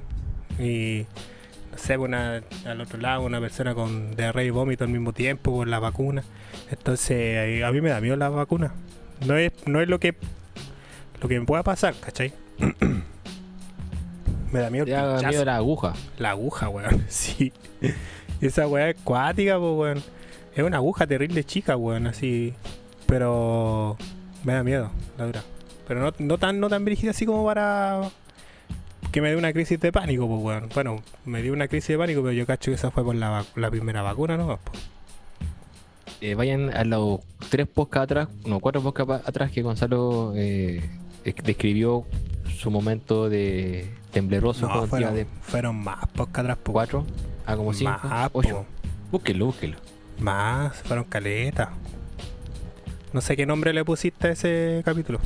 Y 0.58 1.06
no 1.70 1.78
sé, 1.78 1.96
una, 1.96 2.42
al 2.66 2.80
otro 2.80 2.98
lado 2.98 3.22
una 3.22 3.40
persona 3.40 3.74
con 3.74 4.14
diarrea 4.14 4.44
y 4.44 4.50
vómito 4.50 4.84
al 4.84 4.90
mismo 4.90 5.12
tiempo 5.12 5.52
por 5.52 5.68
la 5.68 5.78
vacuna. 5.78 6.22
Entonces, 6.70 7.62
a 7.64 7.72
mí 7.72 7.80
me 7.80 7.90
da 7.90 8.00
miedo 8.00 8.16
la 8.16 8.28
vacuna. 8.28 8.72
No 9.26 9.36
es, 9.36 9.52
no 9.66 9.80
es 9.80 9.88
lo 9.88 10.00
que 10.00 10.14
lo 11.20 11.28
que 11.28 11.38
me 11.38 11.46
pueda 11.46 11.62
pasar, 11.62 11.94
¿cachai? 12.00 12.32
Me 14.52 14.60
da 14.60 14.68
miedo 14.68 14.84
da 14.84 15.28
miedo 15.28 15.44
la 15.46 15.56
aguja. 15.56 15.94
La 16.18 16.30
aguja, 16.30 16.68
weón. 16.68 17.06
Sí. 17.08 17.52
Esa 18.42 18.68
weá 18.68 18.90
es 18.90 18.96
cuática, 19.02 19.58
pues, 19.58 19.72
weón. 19.72 20.02
Es 20.54 20.62
una 20.62 20.76
aguja 20.76 21.06
terrible 21.06 21.42
chica, 21.44 21.76
weón, 21.76 22.06
así. 22.06 22.52
Pero 23.06 23.96
me 24.44 24.52
da 24.52 24.62
miedo, 24.62 24.90
la 25.16 25.26
dura. 25.26 25.42
Pero 25.88 26.00
no, 26.00 26.12
no 26.18 26.38
tan 26.38 26.60
no 26.60 26.68
tan 26.68 26.86
así 27.08 27.24
como 27.24 27.44
para 27.46 28.10
que 29.12 29.20
me 29.20 29.30
dé 29.30 29.36
una 29.36 29.52
crisis 29.52 29.78
de 29.78 29.92
pánico, 29.92 30.26
pues, 30.26 30.42
weón. 30.42 30.68
Bueno, 30.74 31.02
me 31.24 31.42
dio 31.42 31.52
una 31.52 31.68
crisis 31.68 31.88
de 31.88 31.98
pánico, 31.98 32.20
pero 32.22 32.32
yo 32.32 32.46
cacho 32.46 32.70
que 32.70 32.74
esa 32.76 32.90
fue 32.90 33.04
por 33.04 33.14
la, 33.14 33.44
la 33.56 33.70
primera 33.70 34.02
vacuna, 34.02 34.36
¿no? 34.36 34.58
Pues. 34.64 34.82
Eh, 36.20 36.34
vayan 36.34 36.70
a 36.74 36.84
los 36.84 37.20
tres 37.50 37.66
podcasts 37.66 38.04
atrás, 38.12 38.28
no, 38.46 38.60
cuatro 38.60 38.80
podcasts 38.82 39.28
atrás 39.28 39.50
que 39.50 39.62
Gonzalo 39.62 40.32
eh, 40.36 40.80
es- 41.24 41.34
describió 41.42 42.04
su 42.56 42.70
momento 42.70 43.28
de 43.28 43.90
tembloroso 44.12 44.68
No, 44.68 44.86
fueron, 44.86 45.14
de 45.16 45.26
fueron 45.42 45.76
más 45.82 46.06
podcast 46.14 46.38
atrás, 46.40 46.58
pues. 46.62 46.72
cuatro 46.72 47.06
a 47.44 47.56
como 47.56 47.72
cinco, 47.72 47.90
Más, 48.04 48.30
ocho. 48.32 48.50
po. 48.50 48.66
Búsquenlo, 49.18 49.46
búsquenlo. 49.46 49.78
Más, 50.20 50.76
fueron 50.82 51.04
caletas. 51.04 51.70
No 53.12 53.20
sé 53.20 53.36
qué 53.36 53.44
nombre 53.44 53.72
le 53.72 53.84
pusiste 53.84 54.28
a 54.28 54.30
ese 54.30 54.80
capítulo. 54.84 55.18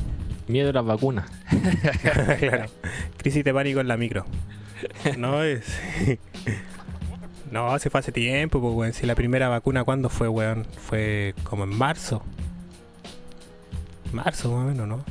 Miedo 0.47 0.69
a 0.69 0.73
las 0.73 0.85
vacunas. 0.85 1.29
claro. 2.39 2.65
Crisis 3.17 3.43
de 3.43 3.53
pánico 3.53 3.79
en 3.81 3.87
la 3.87 3.97
micro. 3.97 4.25
No 5.17 5.43
es. 5.43 5.65
no, 7.51 7.77
se 7.79 7.89
fue 7.89 7.99
hace 7.99 8.11
tiempo, 8.11 8.61
pues, 8.61 8.73
weón. 8.73 8.93
Si 8.93 9.05
la 9.05 9.15
primera 9.15 9.49
vacuna, 9.49 9.83
¿cuándo 9.83 10.09
fue, 10.09 10.27
weón? 10.27 10.65
Fue 10.65 11.33
como 11.43 11.63
en 11.65 11.75
marzo. 11.77 12.23
Marzo, 14.13 14.51
más 14.51 14.63
o 14.65 14.67
menos, 14.69 14.87
¿no? 14.87 15.03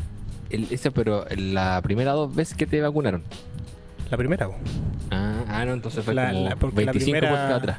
El- 0.48 0.68
pero 0.94 1.26
la 1.36 1.80
primera 1.82 2.12
dos 2.12 2.34
veces 2.34 2.56
que 2.56 2.66
te 2.66 2.80
vacunaron. 2.80 3.22
La 4.10 4.16
primera, 4.16 4.46
pues. 4.46 4.58
Ah, 5.10 5.44
ah, 5.48 5.64
no, 5.64 5.72
entonces 5.72 6.04
fue 6.04 6.14
La- 6.14 6.30
como 6.30 6.48
la- 6.48 6.56
porque 6.56 6.84
la 6.84 6.92
25 6.92 7.18
primera- 7.18 7.56
atrás. 7.56 7.78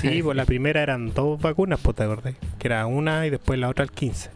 Sí, 0.00 0.22
pues 0.22 0.36
la 0.36 0.44
primera 0.46 0.82
eran 0.82 1.14
dos 1.14 1.40
vacunas, 1.40 1.78
pues 1.80 1.96
te 1.96 2.02
acordás. 2.02 2.34
Que 2.58 2.66
era 2.68 2.84
una 2.86 3.24
y 3.26 3.30
después 3.30 3.58
la 3.58 3.68
otra 3.68 3.84
al 3.84 3.92
15. 3.92 4.30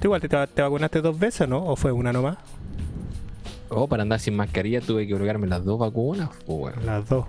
¿Tú 0.00 0.06
igual 0.08 0.20
te, 0.20 0.28
te 0.28 0.62
vacunaste 0.62 1.00
dos 1.00 1.18
veces, 1.18 1.48
no? 1.48 1.64
¿O 1.64 1.76
fue 1.76 1.92
una 1.92 2.12
nomás? 2.12 2.36
Oh, 3.70 3.86
para 3.88 4.02
andar 4.02 4.20
sin 4.20 4.36
mascarilla 4.36 4.80
tuve 4.80 5.06
que 5.06 5.12
colocarme 5.12 5.46
las 5.46 5.64
dos 5.64 5.78
vacunas. 5.78 6.30
bueno. 6.46 6.80
Las 6.84 7.08
dos. 7.08 7.26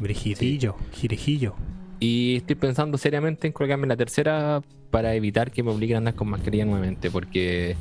Brigidillo, 0.00 0.76
girijillo. 0.92 1.54
Y 2.00 2.36
estoy 2.36 2.54
pensando 2.54 2.98
seriamente 2.98 3.46
en 3.48 3.52
colocarme 3.52 3.86
la 3.88 3.96
tercera 3.96 4.62
para 4.90 5.14
evitar 5.14 5.50
que 5.50 5.62
me 5.62 5.70
obliguen 5.72 5.96
a 5.96 5.98
andar 5.98 6.14
con 6.14 6.28
mascarilla 6.28 6.64
nuevamente. 6.64 7.10
Porque 7.10 7.76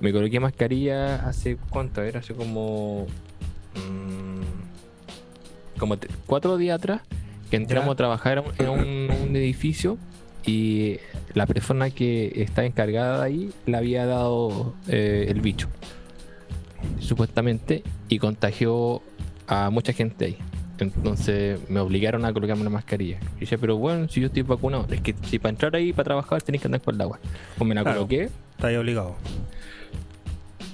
me 0.00 0.12
coloqué 0.12 0.40
mascarilla 0.40 1.26
hace 1.26 1.56
cuánto 1.70 2.02
era, 2.02 2.20
hace 2.20 2.34
como. 2.34 3.06
mm, 3.76 5.78
como 5.78 5.96
cuatro 6.26 6.58
días 6.58 6.78
atrás. 6.78 7.00
Que 7.50 7.56
entramos 7.56 7.86
Ya. 7.88 7.92
a 7.92 7.96
trabajar 7.96 8.44
en 8.58 8.68
un- 8.68 8.80
en 9.10 9.28
un 9.30 9.36
edificio. 9.36 9.96
Y 10.44 10.96
la 11.34 11.46
persona 11.46 11.90
que 11.90 12.32
está 12.36 12.64
encargada 12.64 13.18
de 13.20 13.24
ahí 13.26 13.50
le 13.66 13.76
había 13.76 14.06
dado 14.06 14.74
eh, 14.88 15.26
el 15.28 15.40
bicho. 15.40 15.68
Supuestamente. 17.00 17.82
Y 18.08 18.18
contagió 18.18 19.02
a 19.46 19.70
mucha 19.70 19.92
gente 19.92 20.24
ahí. 20.26 20.36
Entonces 20.78 21.60
me 21.68 21.80
obligaron 21.80 22.24
a 22.24 22.32
colocarme 22.32 22.62
una 22.62 22.70
mascarilla. 22.70 23.18
Y 23.36 23.40
dije, 23.40 23.56
pero 23.58 23.76
bueno, 23.76 24.08
si 24.08 24.20
yo 24.20 24.26
estoy 24.26 24.42
vacunado, 24.42 24.86
es 24.90 25.00
que 25.00 25.14
si 25.28 25.38
para 25.38 25.50
entrar 25.50 25.76
ahí, 25.76 25.92
para 25.92 26.04
trabajar, 26.04 26.42
tenés 26.42 26.60
que 26.60 26.66
andar 26.68 26.80
con 26.80 26.94
el 26.96 27.00
agua. 27.00 27.20
Pues 27.56 27.68
me 27.68 27.74
la 27.74 27.82
Claro. 27.82 27.98
coloqué 27.98 28.28
Está 28.56 28.66
ahí 28.68 28.76
obligado. 28.76 29.14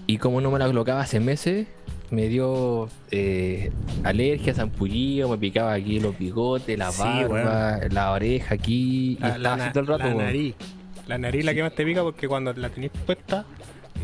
y 0.07 0.17
como 0.19 0.41
no 0.41 0.51
me 0.51 0.59
la 0.59 0.67
colocaba 0.67 1.01
hace 1.03 1.21
meses, 1.21 1.67
me 2.11 2.29
dio 2.29 2.89
eh, 3.11 3.71
alergia, 4.05 4.55
zampullido, 4.55 5.29
me 5.29 5.39
picaba 5.39 5.73
aquí 5.75 6.01
los 6.01 6.19
bigotes, 6.19 6.79
la 6.79 6.91
Sí, 6.93 7.03
barba, 7.03 7.81
la 7.91 8.13
oreja 8.13 8.55
aquí. 8.55 9.19
La, 9.39 9.55
así 9.55 9.71
todo 9.73 9.81
el 9.81 9.87
rato. 9.87 10.05
la 10.05 10.15
nariz. 10.15 10.55
La 11.07 11.19
nariz 11.19 11.45
la 11.45 11.55
que 11.55 11.63
más 11.63 11.75
te 11.75 11.85
pica 11.85 12.03
porque 12.03 12.29
cuando 12.29 12.53
la 12.53 12.69
tenés 12.69 12.91
puesta, 13.07 13.45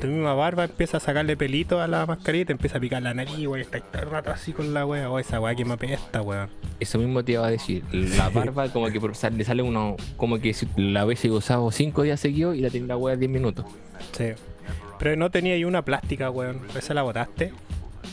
tu 0.01 0.07
misma 0.07 0.33
barba 0.35 0.65
empieza 0.65 0.97
a 0.97 1.01
sacarle 1.01 1.37
pelito 1.37 1.81
a 1.81 1.87
la 1.87 2.07
mascarilla 2.07 2.43
y 2.43 2.45
te 2.47 2.53
empieza 2.53 2.79
a 2.79 2.81
picar 2.81 3.03
la 3.03 3.13
nariz, 3.15 3.47
güey. 3.47 3.63
Está 3.63 3.81
todo 3.81 4.03
el 4.03 4.11
rato 4.11 4.31
así 4.31 4.53
con 4.53 4.73
la 4.75 4.87
wea. 4.87 5.11
O 5.11 5.19
esa 5.19 5.39
wea 5.41 5.55
que 5.55 5.65
me 5.65 5.75
apesta, 5.75 6.23
weón. 6.23 6.49
Eso 6.81 6.99
mismo 6.99 7.23
te 7.23 7.33
iba 7.33 7.47
a 7.47 7.51
decir. 7.51 7.85
La 7.93 8.29
barba, 8.35 8.69
como 8.71 8.87
que 8.89 9.01
por- 9.01 9.13
le 9.33 9.45
sale 9.45 9.63
uno, 9.63 9.97
como 10.17 10.39
que 10.41 10.53
si 10.55 10.67
la 10.77 11.05
hubiese 11.05 11.31
usado 11.31 11.71
cinco 11.71 12.03
días 12.03 12.21
seguidos 12.21 12.57
y 12.57 12.61
la 12.61 12.71
tenía 12.71 12.89
la 12.89 12.97
wea 12.97 13.17
10 13.17 13.31
minutos. 13.31 13.67
Sí. 14.13 14.29
Pero 14.99 15.17
no 15.17 15.31
tenía 15.31 15.55
ahí 15.55 15.65
una 15.65 15.83
plástica, 15.83 16.31
weón. 16.31 16.61
¿Esa 16.77 16.95
la 16.95 17.03
botaste? 17.03 17.53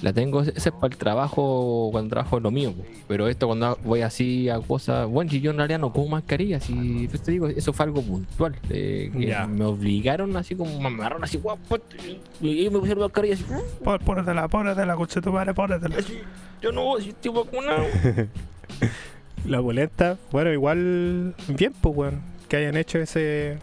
La 0.01 0.13
tengo, 0.13 0.41
ese 0.41 0.53
es 0.55 0.71
para 0.71 0.91
el 0.93 0.97
trabajo, 0.97 1.89
cuando 1.91 2.09
trabajo 2.09 2.37
en 2.37 2.43
lo 2.43 2.51
mío. 2.51 2.73
Pero 3.07 3.27
esto 3.27 3.47
cuando 3.47 3.77
voy 3.83 4.01
así 4.01 4.49
a 4.49 4.59
cosas, 4.59 5.07
bueno, 5.07 5.29
si 5.29 5.41
yo 5.41 5.51
en 5.51 5.57
realidad 5.57 5.79
no 5.79 5.91
como 5.93 6.07
mascarilla, 6.07 6.59
si 6.59 7.07
pues 7.09 7.21
te 7.21 7.31
digo, 7.31 7.47
eso 7.47 7.71
fue 7.73 7.85
algo 7.85 8.01
puntual. 8.01 8.55
eh, 8.69 9.11
que. 9.13 9.35
Me 9.47 9.65
obligaron 9.65 10.35
así 10.37 10.55
como, 10.55 10.79
me 10.79 10.87
amarraron 10.87 11.23
así, 11.23 11.37
guau, 11.37 11.57
ponte, 11.67 11.97
y 12.41 12.69
me 12.69 12.79
pusieron 12.79 13.03
mascarilla 13.03 13.35
así, 13.35 13.45
Pon- 13.83 13.99
Pónetela, 13.99 14.47
pónetela, 14.47 14.95
coche 14.95 15.21
tu 15.21 15.31
madre, 15.31 15.53
pónetela. 15.53 15.97
así, 15.97 16.19
yo 16.61 16.71
no, 16.71 16.97
si 16.99 17.09
estoy 17.09 17.31
vacunado. 17.31 17.83
La 19.45 19.59
boleta, 19.59 20.17
bueno, 20.31 20.51
igual 20.53 21.33
bien, 21.47 21.73
pues, 21.81 21.95
weón. 21.95 22.21
Que 22.47 22.57
hayan 22.57 22.77
hecho 22.77 22.99
ese. 22.99 23.57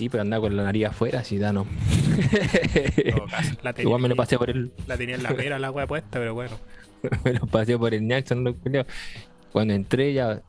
Sí, 0.00 0.08
pero 0.08 0.22
andaba 0.22 0.40
con 0.40 0.56
la 0.56 0.62
nariz 0.62 0.86
afuera, 0.86 1.20
así 1.20 1.36
da 1.36 1.52
no. 1.52 1.66
La 3.62 3.74
tenía, 3.74 3.82
Igual 3.82 4.00
me 4.00 4.08
lo 4.08 4.16
pasé 4.16 4.38
por 4.38 4.48
el, 4.48 4.72
la 4.86 4.96
tenía 4.96 5.16
en 5.16 5.22
la 5.22 5.28
pera 5.34 5.58
la 5.58 5.70
wea 5.70 5.86
puesta, 5.86 6.18
pero 6.18 6.32
bueno. 6.32 6.56
me 7.22 7.34
lo 7.34 7.46
pasé 7.46 7.76
por 7.76 7.92
el 7.92 8.08
Jackson, 8.08 8.42
no, 8.42 8.54
culiao. 8.54 8.86
Cuando 9.52 9.74
entré 9.74 10.14
ya, 10.14 10.40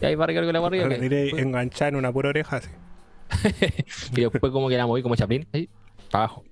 ya 0.00 0.12
iba 0.12 0.22
a 0.22 0.26
recargar 0.28 0.54
la 0.54 0.60
barriga. 0.60 0.86
La 0.86 0.96
tenía 0.96 1.24
enganchada 1.40 1.88
en 1.88 1.96
una 1.96 2.12
pura 2.12 2.28
oreja 2.28 2.58
así. 2.58 2.70
y 4.12 4.20
después 4.20 4.52
como 4.52 4.68
que 4.68 4.76
la 4.76 4.86
moví 4.86 5.02
como 5.02 5.16
chaplín, 5.16 5.44
ahí, 5.52 5.68
para 6.12 6.26
abajo. 6.26 6.44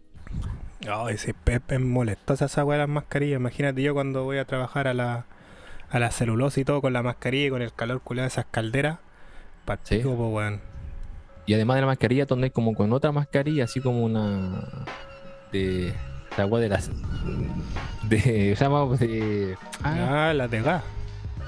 No, 0.84 1.08
ese 1.08 1.32
Pep 1.32 1.70
es 1.70 1.80
molestosa 1.80 2.46
esa 2.46 2.64
weá 2.64 2.78
de 2.78 2.82
las 2.82 2.88
mascarillas. 2.88 3.38
Imagínate 3.38 3.82
yo 3.82 3.94
cuando 3.94 4.24
voy 4.24 4.38
a 4.38 4.46
trabajar 4.46 4.88
a 4.88 4.94
la, 4.94 5.26
a 5.90 6.00
la 6.00 6.10
celulosa 6.10 6.58
y 6.58 6.64
todo 6.64 6.80
con 6.80 6.92
la 6.92 7.04
mascarilla 7.04 7.46
y 7.46 7.50
con 7.50 7.62
el 7.62 7.72
calor 7.72 8.00
culeado 8.00 8.24
de 8.24 8.32
esas 8.32 8.46
calderas. 8.46 8.96
Sí. 8.96 9.64
Partido, 9.64 10.16
pues, 10.16 10.32
weón. 10.32 10.75
Y 11.46 11.54
además 11.54 11.76
de 11.76 11.80
la 11.82 11.86
mascarilla, 11.86 12.26
donde 12.26 12.50
como 12.50 12.74
con 12.74 12.92
otra 12.92 13.12
mascarilla, 13.12 13.64
así 13.64 13.80
como 13.80 14.04
una. 14.04 14.50
de. 15.52 15.94
la 16.36 16.42
agua 16.44 16.60
de 16.60 16.68
las. 16.68 16.90
de. 18.08 18.54
llama. 18.58 18.96
de. 18.96 19.56
ah, 19.82 20.28
Ah, 20.30 20.34
las 20.34 20.50
de 20.50 20.60
gas. 20.62 20.82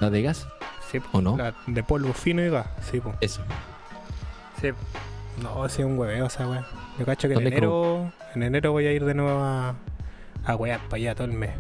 la 0.01 0.11
de 0.11 0.23
gas. 0.23 0.47
Sí, 0.91 1.01
¿O 1.13 1.21
no? 1.21 1.37
la 1.37 1.55
de 1.67 1.83
polvo 1.83 2.13
fino 2.13 2.43
y 2.45 2.49
gas. 2.49 2.67
Sí, 2.91 3.01
pues. 3.01 3.17
Eso. 3.21 3.43
Sí. 4.61 4.69
No, 5.43 5.67
es 5.67 5.79
un 5.79 5.99
hueveo 5.99 6.27
esa 6.27 6.49
weá. 6.49 6.65
Yo 6.99 7.05
cacho 7.07 7.29
que 7.29 7.35
en 7.35 7.41
¿Dónde 7.45 7.51
enero, 7.51 8.13
en 8.35 8.43
enero 8.43 8.73
voy 8.73 8.87
a 8.87 8.93
ir 8.93 9.05
de 9.05 9.15
nuevo 9.15 9.39
a, 9.41 9.75
a 10.45 10.57
para 10.57 10.79
allá 10.93 11.15
todo 11.15 11.27
el 11.27 11.33
mes. 11.33 11.51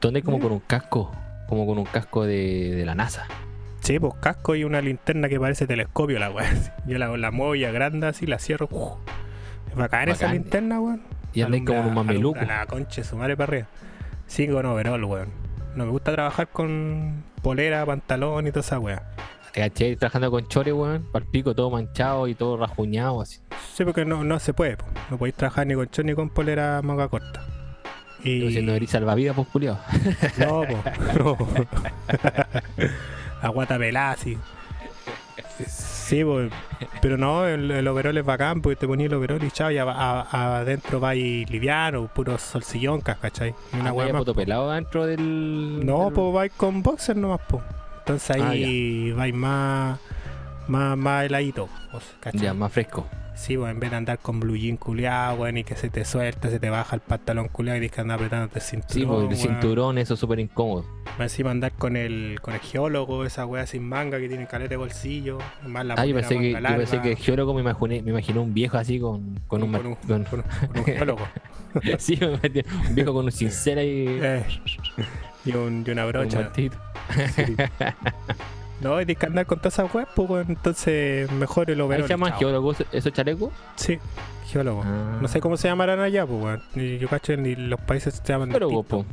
Donde 0.00 0.22
como 0.22 0.38
Mm. 0.38 0.40
con 0.42 0.52
un 0.52 0.60
casco. 0.60 1.12
Como 1.48 1.66
con 1.66 1.78
un 1.78 1.84
casco 1.84 2.24
de, 2.24 2.74
de 2.74 2.84
la 2.84 2.94
NASA. 2.94 3.26
Sí, 3.88 3.98
pues 3.98 4.12
casco 4.20 4.54
y 4.54 4.64
una 4.64 4.82
linterna 4.82 5.30
que 5.30 5.40
parece 5.40 5.66
telescopio 5.66 6.18
la 6.18 6.30
weá. 6.30 6.44
Yo 6.86 6.98
la, 6.98 7.16
la 7.16 7.30
muevo 7.30 7.54
y 7.54 7.64
agranda 7.64 8.08
así, 8.08 8.26
la 8.26 8.38
cierro. 8.38 8.68
¡uf! 8.70 8.98
Es 9.70 9.74
bacán, 9.74 10.10
esa 10.10 10.26
Bacán. 10.26 10.42
linterna, 10.42 10.78
weón. 10.78 11.00
Y 11.32 11.40
andáis 11.40 11.64
como 11.64 11.80
un 11.80 11.94
mameluco. 11.94 12.38
alumbra 12.38 12.58
La 12.58 12.66
concha 12.66 13.02
su 13.02 13.16
madre 13.16 13.34
para 13.34 13.50
arriba. 13.50 13.68
Sí, 14.26 14.46
con 14.46 14.66
overall, 14.66 15.02
weón. 15.04 15.28
No 15.74 15.86
me 15.86 15.90
gusta 15.90 16.12
trabajar 16.12 16.48
con 16.48 17.24
polera, 17.40 17.86
pantalón 17.86 18.46
y 18.46 18.50
toda 18.50 18.60
esa 18.60 18.78
weá. 18.78 19.08
Te 19.54 19.62
caché 19.62 19.96
trabajando 19.96 20.30
con 20.32 20.46
chores, 20.48 20.74
weón. 20.74 21.10
Para 21.10 21.24
el 21.24 21.30
pico 21.30 21.54
todo 21.54 21.70
manchado 21.70 22.28
y 22.28 22.34
todo 22.34 22.58
rajuñado 22.58 23.22
así. 23.22 23.40
Sí, 23.72 23.86
porque 23.86 24.04
no, 24.04 24.22
no 24.22 24.38
se 24.38 24.52
puede, 24.52 24.76
po. 24.76 24.84
no 25.10 25.16
podéis 25.16 25.36
trabajar 25.36 25.66
ni 25.66 25.72
con 25.72 25.86
short 25.86 26.04
ni 26.04 26.12
con 26.12 26.28
polera 26.28 26.82
manga 26.82 27.08
corta. 27.08 27.42
Y... 28.22 28.52
Si 28.52 28.60
no 28.60 28.74
eres 28.74 28.90
salvavidas, 28.90 29.34
pues 29.34 29.48
culiao. 29.48 29.78
No, 30.36 30.64
po, 30.66 31.38
no. 32.76 32.88
Aguata 33.42 33.78
pelada, 33.78 34.16
sí. 34.16 34.36
Sí, 35.66 36.24
po, 36.24 36.38
pero 37.02 37.16
no, 37.18 37.46
el, 37.46 37.70
el 37.70 37.86
overol 37.88 38.16
es 38.16 38.24
bacán, 38.24 38.62
porque 38.62 38.76
te 38.76 38.86
ponías 38.86 39.08
el 39.10 39.14
overol 39.18 39.42
y 39.42 39.50
chao, 39.50 39.70
y 39.70 39.78
a- 39.78 39.84
a- 39.84 40.58
adentro 40.60 41.00
va 41.00 41.14
y 41.14 41.44
liviano, 41.46 42.06
puro 42.06 42.38
solsillón, 42.38 43.00
¿cachai? 43.00 43.54
Una 43.72 43.90
Ah, 43.90 43.92
weá 43.92 44.12
vaya 44.12 44.18
más. 44.24 44.34
pelado 44.34 44.70
dentro 44.70 45.04
del. 45.06 45.84
No, 45.84 46.04
del- 46.06 46.14
pues 46.14 46.32
vais 46.34 46.52
con 46.56 46.82
boxer 46.82 47.16
nomás, 47.16 47.40
po. 47.48 47.60
Entonces 47.98 48.36
Ah, 48.40 48.48
ahí 48.50 49.12
vais 49.12 49.34
más, 49.34 49.98
más, 50.66 50.96
más 50.96 51.24
heladito, 51.26 51.68
pues, 51.90 52.04
¿cachai? 52.20 52.40
Ya, 52.40 52.54
más 52.54 52.72
fresco. 52.72 53.06
Sí, 53.38 53.56
pues 53.56 53.70
en 53.70 53.78
vez 53.78 53.90
de 53.90 53.96
andar 53.96 54.18
con 54.18 54.40
blue 54.40 54.56
jean 54.56 54.76
culiado, 54.76 55.36
weón, 55.36 55.58
y 55.58 55.64
que 55.64 55.76
se 55.76 55.88
te 55.88 56.04
suelta, 56.04 56.50
se 56.50 56.58
te 56.58 56.70
baja 56.70 56.96
el 56.96 57.00
pantalón 57.00 57.46
culiado 57.48 57.76
y 57.76 57.80
tienes 57.80 57.94
que 57.94 58.00
andar 58.00 58.16
apretándote 58.16 58.58
el 58.58 58.64
cinturón. 58.64 58.90
Sí, 58.94 59.06
pues 59.06 59.20
el 59.20 59.26
weón. 59.28 59.60
cinturón, 59.60 59.98
eso 59.98 60.14
es 60.14 60.20
súper 60.20 60.40
incómodo. 60.40 60.84
Encima 61.20 61.50
andar 61.52 61.72
con 61.72 61.96
el, 61.96 62.40
con 62.42 62.54
el 62.54 62.60
geólogo, 62.60 63.24
esa 63.24 63.46
weá 63.46 63.64
sin 63.66 63.88
manga 63.88 64.18
que 64.18 64.28
tiene 64.28 64.46
caleta 64.46 64.70
de 64.70 64.76
bolsillo. 64.76 65.38
Más 65.66 65.86
la 65.86 65.94
Ah, 65.96 66.04
yo 66.04 66.14
pensé 66.16 66.36
que, 66.38 66.50
yo 66.52 66.76
pensé 66.76 67.00
que 67.00 67.16
geólogo 67.16 67.54
me 67.54 67.60
imaginé, 67.60 68.02
me 68.02 68.10
imaginé 68.10 68.38
un 68.40 68.52
viejo 68.52 68.76
así 68.76 68.98
con, 69.00 69.38
con 69.46 69.62
un, 69.62 69.72
con 69.72 69.86
un, 69.86 69.94
con- 69.94 70.24
con 70.24 70.40
un- 70.40 70.78
un 70.78 70.84
geólogo. 70.84 71.28
sí, 71.98 72.18
un 72.22 72.94
viejo 72.94 73.14
con 73.14 73.24
un 73.24 73.32
cincel 73.32 73.78
ahí. 73.78 74.18
Eh, 74.20 74.42
y, 75.44 75.52
un, 75.52 75.84
y 75.86 75.90
una 75.92 76.04
un 76.04 76.10
brocha. 76.12 76.40
martillo. 76.40 76.72
Sí. 77.34 77.54
No, 78.80 78.96
hay 78.96 79.06
que 79.06 79.26
andar 79.26 79.46
con 79.46 79.58
todas 79.58 79.74
esas 79.74 79.92
weas, 79.92 80.08
pues, 80.14 80.30
weón. 80.30 80.46
Entonces, 80.48 81.30
mejor 81.32 81.70
el 81.70 81.78
¿Ahí 81.80 81.86
overol. 81.86 82.06
se 82.06 82.08
llaman 82.10 82.32
geólogos 82.34 82.84
esos 82.92 83.12
chalecos? 83.12 83.52
Sí, 83.76 83.98
geólogo. 84.46 84.82
Ah. 84.84 85.18
No 85.20 85.26
sé 85.28 85.40
cómo 85.40 85.56
se 85.56 85.68
llamarán 85.68 86.00
allá, 86.00 86.26
pues, 86.26 86.42
weón. 86.42 86.62
Ni 86.74 86.98
Yo 86.98 87.08
cacho 87.08 87.36
ni 87.36 87.56
los 87.56 87.80
países 87.80 88.20
se 88.24 88.32
llaman. 88.32 88.50
Geólogos. 88.50 89.06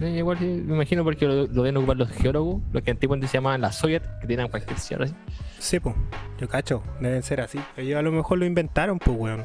Eh, 0.00 0.10
igual 0.10 0.38
me 0.40 0.74
imagino 0.74 1.02
porque 1.02 1.26
lo, 1.26 1.48
lo 1.48 1.62
deben 1.64 1.76
ocupar 1.78 1.96
los 1.96 2.10
geólogos, 2.10 2.62
los 2.72 2.84
que 2.84 2.92
antiguamente 2.92 3.26
se 3.26 3.38
llamaban 3.38 3.60
la 3.60 3.72
Soviet, 3.72 4.02
que 4.20 4.28
tenían 4.28 4.46
cualquier 4.48 4.78
cierre 4.78 5.04
así. 5.06 5.14
Sí, 5.58 5.80
pues. 5.80 5.96
Yo 6.38 6.48
cacho. 6.48 6.84
Deben 7.00 7.22
ser 7.24 7.40
así. 7.40 7.58
Ellos 7.76 7.98
a 7.98 8.02
lo 8.02 8.12
mejor 8.12 8.38
lo 8.38 8.44
inventaron, 8.46 9.00
pues, 9.00 9.16
weón. 9.18 9.44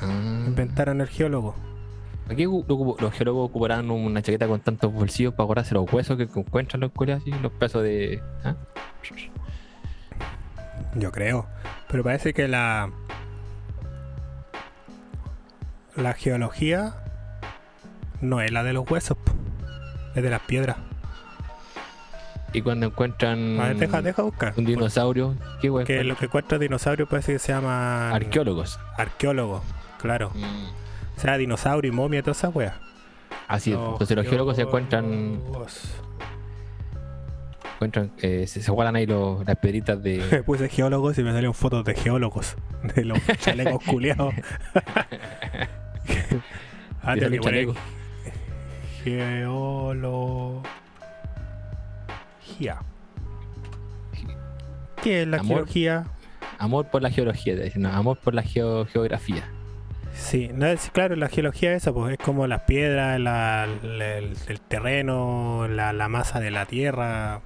Ah. 0.00 0.44
Inventaron 0.46 1.00
el 1.00 1.06
geólogo. 1.08 1.54
Aquí 2.28 2.44
los 2.44 3.12
geólogos 3.12 3.50
ocuparán 3.50 3.90
una 3.90 4.22
chaqueta 4.22 4.46
con 4.46 4.60
tantos 4.60 4.92
bolsillos 4.92 5.34
para 5.34 5.46
guardarse 5.46 5.74
los 5.74 5.92
huesos 5.92 6.16
que 6.16 6.22
encuentran 6.22 6.80
los 6.80 6.92
culiados 6.92 7.22
así, 7.22 7.32
los 7.42 7.52
pesos 7.52 7.82
de. 7.82 8.22
¿ah? 8.44 8.54
Yo 10.94 11.10
creo. 11.12 11.46
Pero 11.88 12.02
parece 12.04 12.32
que 12.32 12.48
la. 12.48 12.90
La 15.96 16.14
geología 16.14 16.94
no 18.22 18.40
es 18.40 18.50
la 18.50 18.62
de 18.62 18.72
los 18.72 18.90
huesos, 18.90 19.18
es 20.14 20.22
de 20.22 20.30
las 20.30 20.40
piedras. 20.40 20.78
Y 22.54 22.62
cuando 22.62 22.86
encuentran 22.86 23.58
A 23.60 23.68
ver, 23.68 23.76
deja, 23.76 24.00
deja 24.02 24.22
buscar. 24.22 24.54
un 24.56 24.64
dinosaurio. 24.64 25.34
Que 25.60 26.04
lo 26.04 26.16
que 26.16 26.26
encuentra 26.26 26.58
dinosaurio 26.58 27.06
parece 27.06 27.32
que 27.34 27.38
se 27.38 27.52
llama 27.52 28.10
Arqueólogos. 28.10 28.78
arqueólogo, 28.96 29.62
claro. 30.00 30.30
Mm. 30.34 30.81
Sea, 31.22 31.38
dinosaurio 31.38 31.92
y 31.92 31.94
momia 31.94 32.18
y 32.18 32.22
toda 32.22 32.32
esa 32.32 32.48
wea. 32.48 32.80
Así 33.48 33.72
es. 33.72 33.78
Entonces 33.78 34.16
los 34.16 34.26
geólogos 34.26 34.56
se 34.56 34.62
encuentran, 34.62 35.38
encuentran 37.74 38.10
eh, 38.18 38.46
se, 38.46 38.62
se 38.62 38.70
guardan 38.72 38.96
ahí 38.96 39.06
los- 39.06 39.44
las 39.46 39.56
piedritas 39.56 40.02
de. 40.02 40.18
Me 40.32 40.42
puse 40.42 40.68
geólogos 40.68 41.16
y 41.18 41.22
me 41.22 41.30
salieron 41.30 41.54
fotos 41.54 41.84
de 41.84 41.94
geólogos. 41.94 42.56
De 42.94 43.04
los 43.04 43.18
chalecos 43.38 43.82
culiados. 43.84 44.34
ah, 47.02 47.14
poner 47.14 47.40
chalecos. 47.40 47.76
Geología. 49.04 50.62
¿Qué 55.02 55.22
es 55.22 55.28
la 55.28 55.38
Amor. 55.38 55.48
geología? 55.56 56.04
Amor 56.58 56.86
por 56.86 57.02
la 57.02 57.10
geología, 57.10 57.56
te 57.56 57.72
no, 57.78 57.88
amor 57.92 58.16
por 58.18 58.34
la 58.34 58.42
geo- 58.42 58.86
geografía. 58.86 59.48
Sí, 60.22 60.50
no 60.54 60.66
es, 60.66 60.88
claro, 60.90 61.16
la 61.16 61.28
geología 61.28 61.74
esa, 61.74 61.92
pues 61.92 62.12
es 62.12 62.18
como 62.24 62.46
las 62.46 62.62
piedras, 62.62 63.18
la- 63.18 63.66
la- 63.82 64.18
el, 64.18 64.34
el 64.46 64.60
terreno, 64.60 65.66
la, 65.68 65.92
la 65.92 66.08
masa 66.08 66.38
de 66.38 66.50
la 66.52 66.66
tierra. 66.66 67.40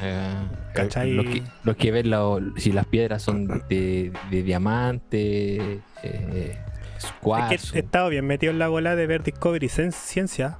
Eh, 0.00 0.34
¿Cachai? 0.72 1.12
Los 1.12 1.26
que, 1.26 1.42
que 1.76 1.90
ven 1.90 2.12
si 2.58 2.70
las 2.72 2.86
piedras 2.86 3.22
son 3.22 3.64
de, 3.68 4.12
de 4.30 4.42
diamante, 4.42 5.80
eh, 6.02 6.58
Es 6.96 7.12
cuarzo. 7.20 7.72
que 7.72 7.78
he 7.80 7.82
estado 7.82 8.08
bien 8.08 8.26
metido 8.26 8.52
en 8.52 8.58
la 8.60 8.68
bola 8.68 8.94
de 8.94 9.06
ver 9.06 9.22
Discovery 9.22 9.66
Cien- 9.68 9.92
Ciencia. 9.92 10.58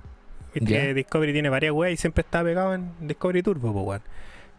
Viste 0.55 0.73
que 0.73 0.95
Discovery 0.95 1.33
tiene 1.33 1.49
varias 1.51 1.73
weas 1.73 1.93
y 1.93 1.97
siempre 1.97 2.23
está 2.23 2.43
pegado 2.43 2.75
en 2.75 2.91
Discovery 3.01 3.43
Turbo, 3.43 3.73
pues 3.73 3.87
weón. 3.87 4.03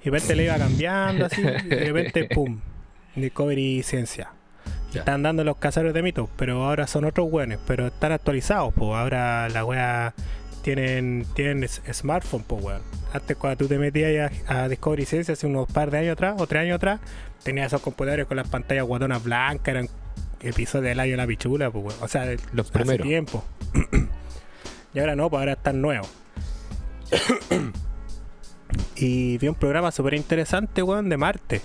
Y 0.02 0.06
de 0.06 0.12
repente 0.12 0.36
le 0.36 0.44
iba 0.46 0.58
cambiando 0.58 1.26
así, 1.26 1.42
y 1.42 1.68
de 1.70 1.92
repente, 1.92 2.30
pum, 2.34 2.60
Discovery 3.16 3.82
Ciencia. 3.84 4.30
Ya. 4.98 5.02
Están 5.02 5.24
dando 5.24 5.44
los 5.44 5.58
cazadores 5.58 5.94
de 5.94 6.02
mitos, 6.02 6.30
pero 6.38 6.66
ahora 6.66 6.88
son 6.88 7.06
otros 7.06 7.28
weones, 7.32 7.60
pero 7.66 7.88
están 7.88 8.12
actualizados, 8.12 8.74
pues 8.74 8.92
ahora 8.98 9.48
la 9.50 9.64
wea 9.66 10.14
tienen, 10.62 11.26
tienen 11.34 11.68
smartphone, 11.68 12.44
pues 12.44 12.64
weón. 12.64 12.82
Antes 13.14 13.38
cuando 13.38 13.58
tú 13.58 13.68
te 13.68 13.78
metías 13.78 14.32
a, 14.48 14.64
a 14.64 14.70
Discovery 14.70 15.06
Ciencia 15.06 15.34
hace 15.34 15.48
unos 15.48 15.68
par 15.72 15.92
de 15.92 16.00
años 16.00 16.14
atrás, 16.14 16.36
o 16.40 16.46
tres 16.48 16.64
años 16.64 16.76
atrás, 16.76 17.00
tenías 17.44 17.68
esos 17.68 17.82
computadores 17.82 18.26
con 18.26 18.36
las 18.38 18.48
pantallas 18.50 18.84
guatonas 18.86 19.24
blancas, 19.24 19.68
eran 19.70 19.88
episodios 20.42 20.90
del 20.90 21.00
año 21.00 21.12
de 21.12 21.18
la 21.18 21.26
pichula, 21.28 21.72
pues 21.72 21.86
weón. 21.86 21.98
O 22.04 22.08
sea, 22.08 22.26
de- 22.26 22.38
Los 22.54 22.68
hace 22.70 22.74
primeros. 22.80 23.08
tiempo. 23.08 23.44
y 24.94 25.00
ahora 25.00 25.16
no, 25.16 25.30
pues 25.30 25.40
ahora 25.40 25.54
están 25.54 25.82
nuevos. 25.82 26.10
y 28.96 29.38
vi 29.38 29.48
un 29.48 29.56
programa 29.56 29.92
súper 29.92 30.16
interesante, 30.16 30.82
weón, 30.84 31.10
de 31.10 31.18
Marte. 31.18 31.62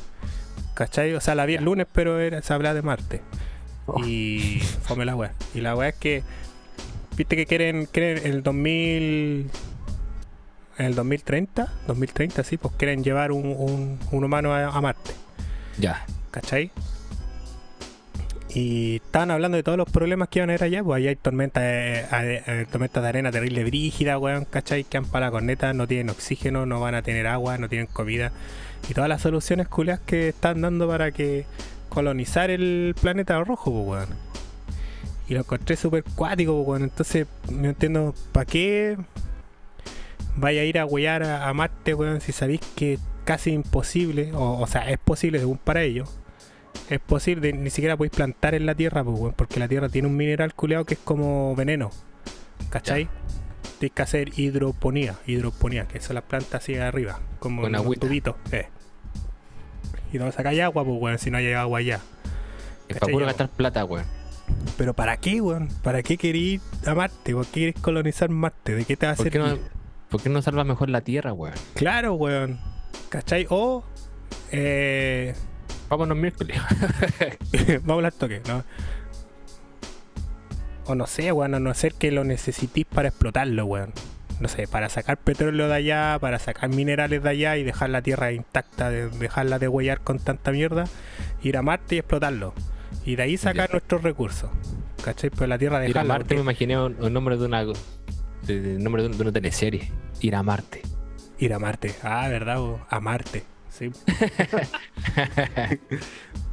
¿Cachai? 0.74 1.14
O 1.14 1.20
sea, 1.20 1.35
la 1.35 1.46
vi 1.46 1.54
el 1.54 1.64
lunes, 1.64 1.87
pero 1.92 2.18
era, 2.20 2.40
se 2.42 2.52
hablaba 2.54 2.74
de 2.74 2.82
Marte. 2.82 3.20
Oh. 3.87 4.02
Y 4.04 4.61
fome 4.82 5.04
la 5.04 5.14
weá. 5.16 5.32
Y 5.54 5.61
la 5.61 5.74
weá 5.76 5.90
es 5.90 5.94
que, 5.96 6.22
viste 7.16 7.37
que 7.37 7.46
quieren, 7.46 7.87
quieren 7.87 8.26
el 8.26 8.42
2000... 8.42 9.50
En 10.78 10.87
el 10.87 10.94
2030, 10.94 11.70
2030, 11.87 12.42
sí, 12.44 12.56
pues 12.56 12.74
quieren 12.78 13.04
llevar 13.04 13.30
un, 13.30 13.44
un- 13.46 13.98
un 14.11 14.24
humano 14.24 14.54
a- 14.54 14.68
a 14.68 14.80
Marte. 14.80 15.12
Ya. 15.78 16.04
¿cachai? 16.30 16.70
Y 18.54 18.96
estaban 18.96 19.30
hablando 19.30 19.56
de 19.56 19.62
todos 19.62 19.78
los 19.78 19.88
problemas 19.90 20.28
que 20.28 20.38
iban 20.40 20.50
a 20.50 20.52
haber 20.52 20.64
allá, 20.64 20.82
pues 20.85 20.98
allá 20.98 21.08
hay 21.11 21.16
tormentas 21.16 21.62
de, 21.62 22.00
eh, 22.00 22.42
eh, 22.46 22.66
tormentas 22.70 23.02
de 23.02 23.08
arena 23.08 23.30
terrible 23.30 23.64
brígida, 23.64 24.18
weón, 24.18 24.44
¿cachai? 24.44 24.85
Que 24.85 24.98
han 24.98 25.06
para 25.06 25.26
la 25.26 25.32
corneta, 25.32 25.72
no 25.72 25.87
tienen 25.87 26.11
oxígeno, 26.11 26.66
no 26.66 26.78
van 26.80 26.94
a 26.94 27.02
tener 27.02 27.26
agua, 27.26 27.56
no 27.56 27.68
tienen 27.70 27.87
comida. 27.87 28.30
Y 28.88 28.94
todas 28.94 29.08
las 29.08 29.22
soluciones 29.22 29.68
culias 29.68 30.00
que 30.00 30.28
están 30.28 30.60
dando 30.60 30.88
para 30.88 31.12
que 31.12 31.46
colonizar 31.88 32.50
el 32.50 32.94
planeta 33.00 33.42
rojo, 33.42 33.70
pues, 33.70 33.86
weón. 33.86 34.18
Y 35.28 35.34
lo 35.34 35.40
encontré 35.40 35.76
súper 35.76 36.04
cuático, 36.16 36.54
pues, 36.56 36.68
weón. 36.68 36.82
Entonces, 36.82 37.26
no 37.50 37.68
entiendo, 37.68 38.14
¿para 38.32 38.46
qué 38.46 38.96
vaya 40.36 40.62
a 40.62 40.64
ir 40.64 40.78
a 40.78 40.86
huear 40.86 41.22
a, 41.22 41.52
Marte, 41.52 41.94
weón, 41.94 42.20
si 42.20 42.32
sabéis 42.32 42.60
que 42.74 42.98
casi 43.24 43.52
imposible, 43.52 44.32
o, 44.32 44.60
o 44.60 44.66
sea, 44.66 44.90
es 44.90 44.98
posible 44.98 45.38
según 45.38 45.58
para 45.58 45.82
ellos, 45.82 46.18
es 46.88 47.00
posible, 47.00 47.52
ni 47.52 47.70
siquiera 47.70 47.96
podéis 47.96 48.14
plantar 48.14 48.54
en 48.54 48.66
la 48.66 48.74
Tierra, 48.74 49.04
pues, 49.04 49.18
weón, 49.18 49.34
porque 49.34 49.60
la 49.60 49.68
Tierra 49.68 49.88
tiene 49.88 50.08
un 50.08 50.16
mineral 50.16 50.54
culeado 50.54 50.84
que 50.84 50.94
es 50.94 51.00
como 51.00 51.54
veneno, 51.54 51.90
¿cachai? 52.70 53.08
Tienes 53.82 53.96
que 53.96 54.02
hacer 54.02 54.38
hidroponía, 54.38 55.16
hidroponía, 55.26 55.88
que 55.88 55.98
son 55.98 56.14
las 56.14 56.22
plantas 56.22 56.62
así 56.62 56.76
arriba, 56.76 57.18
como 57.40 57.62
Con 57.62 57.74
agüita. 57.74 58.06
tubitos, 58.06 58.36
eh. 58.52 58.68
Y 60.12 60.18
no 60.18 60.30
sacáis 60.30 60.60
agua, 60.60 60.84
pues, 60.84 60.96
weón, 61.00 61.18
si 61.18 61.32
no 61.32 61.38
hay 61.38 61.52
agua 61.52 61.80
allá. 61.80 61.98
Es 62.86 62.96
para 62.96 63.12
puro 63.12 63.26
gastar 63.26 63.48
plata, 63.48 63.84
weón. 63.84 64.04
Pero 64.78 64.94
¿para 64.94 65.16
qué, 65.16 65.40
weón? 65.40 65.68
¿Para 65.82 66.04
qué 66.04 66.16
querés 66.16 66.42
ir 66.42 66.60
a 66.86 66.94
Marte? 66.94 67.34
¿Por 67.34 67.44
qué 67.46 67.72
querés 67.72 67.80
colonizar 67.80 68.28
Marte? 68.30 68.76
¿De 68.76 68.84
qué 68.84 68.96
te 68.96 69.06
va 69.06 69.14
a 69.14 69.16
¿Por 69.16 69.28
qué, 69.28 69.40
servir? 69.40 69.60
no, 69.60 69.68
¿Por 70.10 70.22
qué 70.22 70.28
no 70.28 70.40
salva 70.42 70.62
mejor 70.62 70.88
la 70.88 71.00
tierra, 71.00 71.32
weón? 71.32 71.54
Claro, 71.74 72.14
weón. 72.14 72.60
¿Cachai? 73.08 73.48
O. 73.50 73.82
Eh, 74.52 75.34
Vámonos 75.88 76.16
miércoles. 76.16 76.56
vamos 77.82 78.04
al 78.04 78.12
toque, 78.12 78.42
¿no? 78.46 78.62
O 80.86 80.94
no 80.94 81.06
sé, 81.06 81.30
weón, 81.32 81.54
a 81.54 81.60
no 81.60 81.72
ser 81.74 81.94
que 81.94 82.10
lo 82.10 82.24
necesitís 82.24 82.86
para 82.86 83.08
explotarlo, 83.08 83.66
weón. 83.66 83.92
No 84.40 84.48
sé, 84.48 84.66
para 84.66 84.88
sacar 84.88 85.18
petróleo 85.18 85.68
de 85.68 85.74
allá, 85.74 86.18
para 86.20 86.38
sacar 86.40 86.68
minerales 86.70 87.22
de 87.22 87.28
allá 87.30 87.56
y 87.56 87.62
dejar 87.62 87.90
la 87.90 88.02
tierra 88.02 88.32
intacta, 88.32 88.90
de- 88.90 89.08
dejarla 89.08 89.58
de 89.60 89.68
huellar 89.68 90.00
con 90.00 90.18
tanta 90.18 90.50
mierda, 90.50 90.84
ir 91.42 91.56
a 91.56 91.62
Marte 91.62 91.94
y 91.94 91.98
explotarlo. 91.98 92.52
Y 93.04 93.14
de 93.16 93.22
ahí 93.22 93.36
sacar 93.36 93.68
Ya. 93.68 93.72
nuestros 93.74 94.02
recursos. 94.02 94.50
¿Cachai? 95.04 95.30
Pues 95.30 95.48
la 95.48 95.58
tierra 95.58 95.76
Ir 95.78 95.84
a 95.84 95.88
dejarla. 95.88 96.14
Marte 96.14 96.34
me 96.34 96.40
imaginé 96.40 96.80
un, 96.80 96.96
un 97.00 97.12
nombre 97.12 97.36
de 97.36 97.44
una. 97.44 97.60
el 97.60 98.82
nombre 98.82 99.02
de, 99.02 99.08
un- 99.10 99.16
de 99.16 99.22
una 99.22 99.32
teleserie. 99.32 99.92
Ir 100.20 100.34
a 100.34 100.42
Marte. 100.42 100.82
Ir 101.38 101.54
a 101.54 101.58
Marte. 101.60 101.94
Ah, 102.02 102.26
¿verdad? 102.28 102.58
bo? 102.58 102.80
A 102.90 102.98
Marte. 103.00 103.44
Sí. 103.70 103.90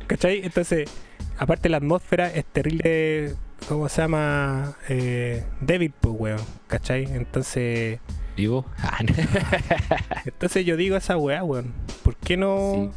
¿Cachai? 0.07 0.41
Entonces, 0.43 0.89
aparte 1.37 1.69
la 1.69 1.77
atmósfera 1.77 2.27
es 2.33 2.45
terrible, 2.45 3.35
¿cómo 3.67 3.89
se 3.89 4.01
llama? 4.01 4.75
Eh, 4.89 5.43
débil, 5.61 5.93
pues, 5.99 6.15
weón. 6.17 6.39
¿Cachai? 6.67 7.03
Entonces, 7.05 7.99
¿Vivo? 8.35 8.65
Ah, 8.77 8.99
no. 9.03 9.13
entonces 10.25 10.65
yo 10.65 10.77
digo 10.77 10.95
a 10.95 10.99
esa 10.99 11.17
weá, 11.17 11.43
weón. 11.43 11.73
¿Por 12.03 12.15
qué 12.15 12.37
no? 12.37 12.71
Sí. 12.73 12.89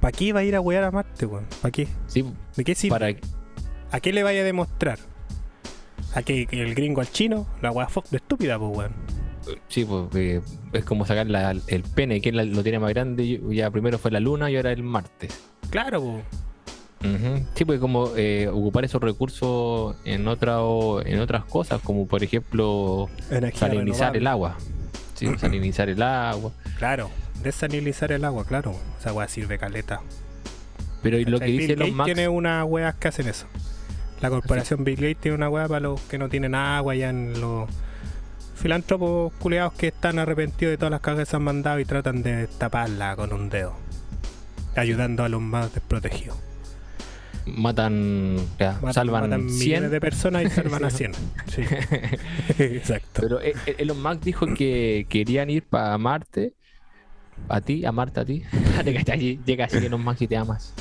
¿Para 0.00 0.12
qué 0.12 0.32
va 0.32 0.40
a 0.40 0.44
ir 0.44 0.54
a 0.54 0.60
wear 0.60 0.84
a 0.84 0.90
Marte, 0.90 1.26
weón? 1.26 1.46
¿Para 1.62 1.72
qué? 1.72 1.88
sí, 2.06 2.24
¿De 2.56 2.64
qué 2.64 2.74
sirve? 2.74 2.90
para. 2.98 3.14
¿A 3.90 4.00
qué 4.00 4.12
le 4.12 4.22
vaya 4.22 4.42
a 4.42 4.44
demostrar? 4.44 4.98
¿A 6.14 6.22
que 6.22 6.46
que 6.46 6.62
el 6.62 6.74
gringo 6.74 7.00
al 7.00 7.10
chino? 7.10 7.46
La 7.62 7.70
weá 7.70 7.88
de 8.10 8.16
estúpida, 8.18 8.58
pues, 8.58 8.76
weón. 8.76 8.92
Sí, 9.68 9.84
porque 9.86 10.42
es 10.74 10.84
como 10.84 11.06
sacar 11.06 11.26
la- 11.26 11.52
el 11.68 11.82
pene, 11.82 12.20
que 12.20 12.30
lo 12.32 12.62
tiene 12.62 12.78
más 12.78 12.90
grande. 12.90 13.40
Ya 13.50 13.70
primero 13.70 13.98
fue 13.98 14.10
la 14.10 14.20
luna 14.20 14.50
y 14.50 14.56
ahora 14.56 14.72
el 14.72 14.82
Marte. 14.82 15.28
Claro, 15.70 16.20
Sí, 17.54 17.64
pues 17.64 17.78
como 17.80 18.10
eh, 18.16 18.48
ocupar 18.48 18.84
esos 18.84 19.00
recursos 19.00 19.94
en 20.04 20.26
otra 20.26 20.62
o- 20.62 21.00
en 21.00 21.20
otras 21.20 21.44
cosas, 21.44 21.80
como 21.82 22.06
por 22.06 22.22
ejemplo 22.24 23.08
Energía 23.30 23.60
salinizar 23.60 24.12
renovable. 24.14 24.18
el 24.18 24.26
agua. 24.26 24.56
Sí, 25.14 25.26
pues, 25.26 25.40
salinizar 25.40 25.88
el 25.88 26.02
agua. 26.02 26.52
Claro, 26.78 27.10
desalinizar 27.42 28.10
el 28.12 28.24
agua, 28.24 28.44
claro. 28.44 28.74
Esa 28.98 29.12
weá 29.12 29.28
sirve 29.28 29.58
caleta. 29.58 30.00
Pero 31.02 31.18
y 31.18 31.24
lo 31.24 31.38
que 31.38 31.46
dice 31.46 31.66
Bill 31.68 31.78
los 31.78 31.92
Max, 31.92 32.06
tiene 32.06 32.28
unas 32.28 32.64
weas 32.68 32.94
que 32.96 33.08
hacen 33.08 33.28
eso. 33.28 33.46
La 34.20 34.30
corporación 34.30 34.82
Bill 34.82 34.96
Gates 34.96 35.18
tiene 35.18 35.36
una 35.36 35.48
weá 35.48 35.68
para 35.68 35.78
los 35.80 36.00
que 36.02 36.18
no 36.18 36.28
tienen 36.28 36.56
agua, 36.56 36.96
ya 36.96 37.10
en 37.10 37.40
los 37.40 37.68
filántropos 38.56 39.32
culeados 39.34 39.72
que 39.74 39.88
están 39.88 40.18
arrepentidos 40.18 40.72
de 40.72 40.76
todas 40.78 40.90
las 40.90 41.00
cagas 41.00 41.20
que 41.20 41.30
se 41.30 41.36
han 41.36 41.42
mandado 41.44 41.78
y 41.78 41.84
tratan 41.84 42.22
de 42.24 42.48
taparla 42.58 43.14
con 43.14 43.32
un 43.32 43.48
dedo, 43.48 43.74
ayudando 44.74 45.22
a 45.22 45.28
los 45.28 45.40
más 45.40 45.72
desprotegidos. 45.72 46.36
Matan, 47.56 48.36
ya, 48.58 48.72
Matan- 48.80 48.92
salvan 48.94 49.22
matan 49.30 49.48
100. 49.50 49.58
millones 49.68 49.90
de 49.90 50.00
personas 50.00 50.44
y 50.44 50.50
salvan 50.50 50.84
a 50.84 50.90
100. 50.90 51.12
Sí. 51.46 51.62
Exacto. 52.58 53.20
Pero 53.22 53.40
eh, 53.40 53.54
eh, 53.66 53.76
Elon 53.78 54.02
Musk 54.02 54.22
dijo 54.22 54.46
que 54.54 55.06
querían 55.08 55.50
ir 55.50 55.62
para 55.64 55.96
Marte. 55.98 56.52
A 57.48 57.60
ti, 57.60 57.84
a 57.84 57.92
Marte, 57.92 58.20
a 58.20 58.24
ti. 58.24 58.42
Allí, 59.12 59.40
Llega 59.46 59.66
así 59.66 59.76
Elon 59.78 60.02
Musk 60.02 60.22
y 60.22 60.26
te 60.26 60.36
amas. 60.36 60.74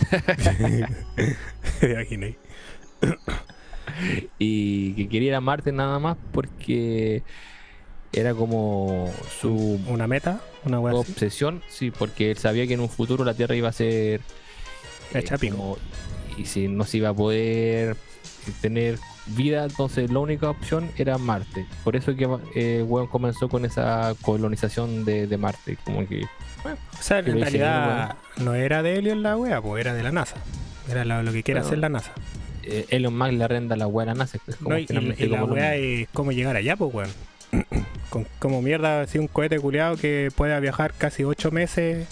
Imaginé. 1.82 2.38
Y 4.40 4.94
que 4.94 5.08
quería 5.10 5.30
ir 5.30 5.36
a 5.36 5.42
Marte 5.42 5.72
nada 5.72 6.00
más 6.00 6.18
porque 6.32 7.24
era 8.14 8.34
como 8.34 9.12
su 9.40 9.80
Una 9.88 10.08
meta, 10.08 10.42
una 10.66 10.78
así. 10.78 10.98
obsesión, 10.98 11.62
sí, 11.70 11.92
porque 11.92 12.32
él 12.32 12.38
sabía 12.38 12.66
que 12.68 12.74
en 12.74 12.80
un 12.80 12.90
futuro 12.90 13.24
la 13.24 13.34
Tierra 13.34 13.56
iba 13.56 13.70
a 13.70 13.74
ser 13.74 14.22
eh, 15.14 15.20
Hecha 15.20 15.38
como- 15.38 15.78
y 16.38 16.46
si 16.46 16.68
no 16.68 16.84
se 16.86 16.98
iba 16.98 17.10
a 17.10 17.14
poder 17.14 17.98
tener 18.62 18.98
vida, 19.28 19.66
entonces 19.66 20.10
la 20.12 20.20
única 20.20 20.50
opción 20.50 20.90
era 20.98 21.18
Marte. 21.18 21.66
Por 21.84 21.96
eso 21.96 22.16
que 22.16 22.28
eh, 22.56 22.84
weón 22.88 23.08
comenzó 23.08 23.50
con 23.50 23.66
esa 23.66 24.14
colonización 24.22 25.04
de, 25.04 25.28
de 25.28 25.38
Marte, 25.38 25.78
como 25.84 26.08
que 26.08 26.24
O 26.64 27.02
sea, 27.02 27.20
en 27.20 27.40
realidad 27.40 28.16
no 28.38 28.54
era 28.56 28.82
de 28.84 28.98
Elon 29.00 29.24
la 29.24 29.36
wea, 29.36 29.62
pues 29.62 29.82
era 29.82 29.94
de 29.94 30.04
la 30.04 30.12
NASA. 30.12 30.36
Era 30.90 31.04
lo, 31.04 31.22
lo 31.24 31.32
que 31.34 31.44
quiere 31.44 31.60
Bueno, 31.60 31.68
hacer 31.68 31.80
la 31.80 31.90
NASA. 31.90 32.14
eh, 32.64 32.86
Elon 32.90 33.18
Musk 33.18 33.34
le 33.34 33.44
arrenda 33.44 33.76
la 33.76 33.88
weá 33.88 34.04
a 34.04 34.08
la 34.08 34.14
NASA. 34.14 34.38
es 34.48 34.56
como 34.56 34.70
No, 34.70 34.78
y, 34.80 34.84
y- 34.84 34.88
finalmente 34.88 35.26
y 35.26 35.28
la 35.28 35.44
wea 35.44 35.76
es 35.76 36.08
cómo 36.14 36.32
llegar 36.32 36.56
allá, 36.56 36.76
pues 36.78 36.94
weón. 36.94 37.10
Con, 38.10 38.26
como 38.40 38.62
mierda, 38.62 39.02
así 39.02 39.18
un 39.20 39.28
cohete 39.28 39.60
culiado 39.60 39.98
que 39.98 40.30
pueda 40.34 40.62
viajar 40.62 40.94
casi 40.98 41.26
8 41.26 41.52
meses 41.52 42.08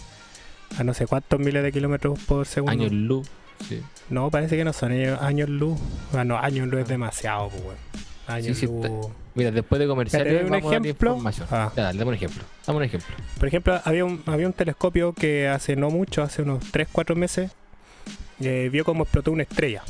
a 0.78 0.84
no 0.84 0.93
sé 0.93 1.07
cuántos 1.07 1.39
miles 1.39 1.63
de 1.63 1.71
kilómetros 1.71 2.19
por 2.26 2.45
segundo. 2.45 2.71
años 2.73 2.91
luz. 2.91 3.30
Sí. 3.68 3.82
No, 4.10 4.30
parece 4.30 4.56
que 4.58 4.64
no 4.64 4.74
son 4.74 4.91
años, 4.91 5.49
luz. 5.49 5.80
Ah, 6.14 6.24
no, 6.24 6.38
años 6.38 6.68
luz 6.68 6.82
es 6.82 6.88
demasiado, 6.88 7.49
pues 7.49 7.64
weón. 7.64 7.78
Años 8.28 8.58
sí, 8.58 8.66
luz. 8.66 9.08
Mira, 9.36 9.51
después 9.51 9.80
de 9.80 9.88
comerciales, 9.88 10.28
¿Te 10.28 10.34
doy 10.34 10.45
un 10.45 10.51
vamos 10.51 10.72
a 10.72 10.78
ejemplo? 10.78 11.10
información. 11.12 11.47
Ah. 11.51 11.72
Ya, 11.76 11.84
dale, 11.84 11.99
dame 11.99 12.10
un 12.10 12.16
ejemplo. 12.16 12.43
Dame 12.66 12.78
un 12.78 12.84
ejemplo. 12.84 13.16
Por 13.38 13.47
ejemplo, 13.47 13.82
había 13.84 14.06
un, 14.06 14.24
había 14.26 14.47
un 14.47 14.53
telescopio 14.53 15.14
que 15.14 15.47
hace 15.47 15.76
no 15.76 15.89
mucho, 15.89 16.24
hace 16.24 16.41
unos 16.41 16.64
3-4 16.72 17.16
meses, 17.16 17.51
eh, 18.39 18.70
vio 18.72 18.86
cómo 18.86 19.03
explotó 19.03 19.32
una 19.32 19.43
estrella. 19.43 19.84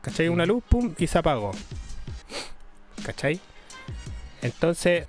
¿Cachai? 0.00 0.28
Una 0.28 0.46
luz, 0.46 0.64
pum, 0.68 0.94
y 0.98 1.06
se 1.06 1.18
apagó. 1.18 1.52
¿Cachai? 3.04 3.40
Entonces, 4.42 5.06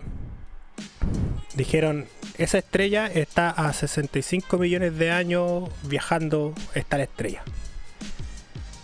dijeron, 1.56 2.08
esa 2.40 2.58
estrella 2.58 3.08
está 3.08 3.50
a 3.50 3.72
65 3.74 4.58
millones 4.58 4.98
de 4.98 5.12
años 5.12 5.70
viajando, 5.84 6.54
está 6.74 6.98
la 6.98 7.04
estrella. 7.04 7.44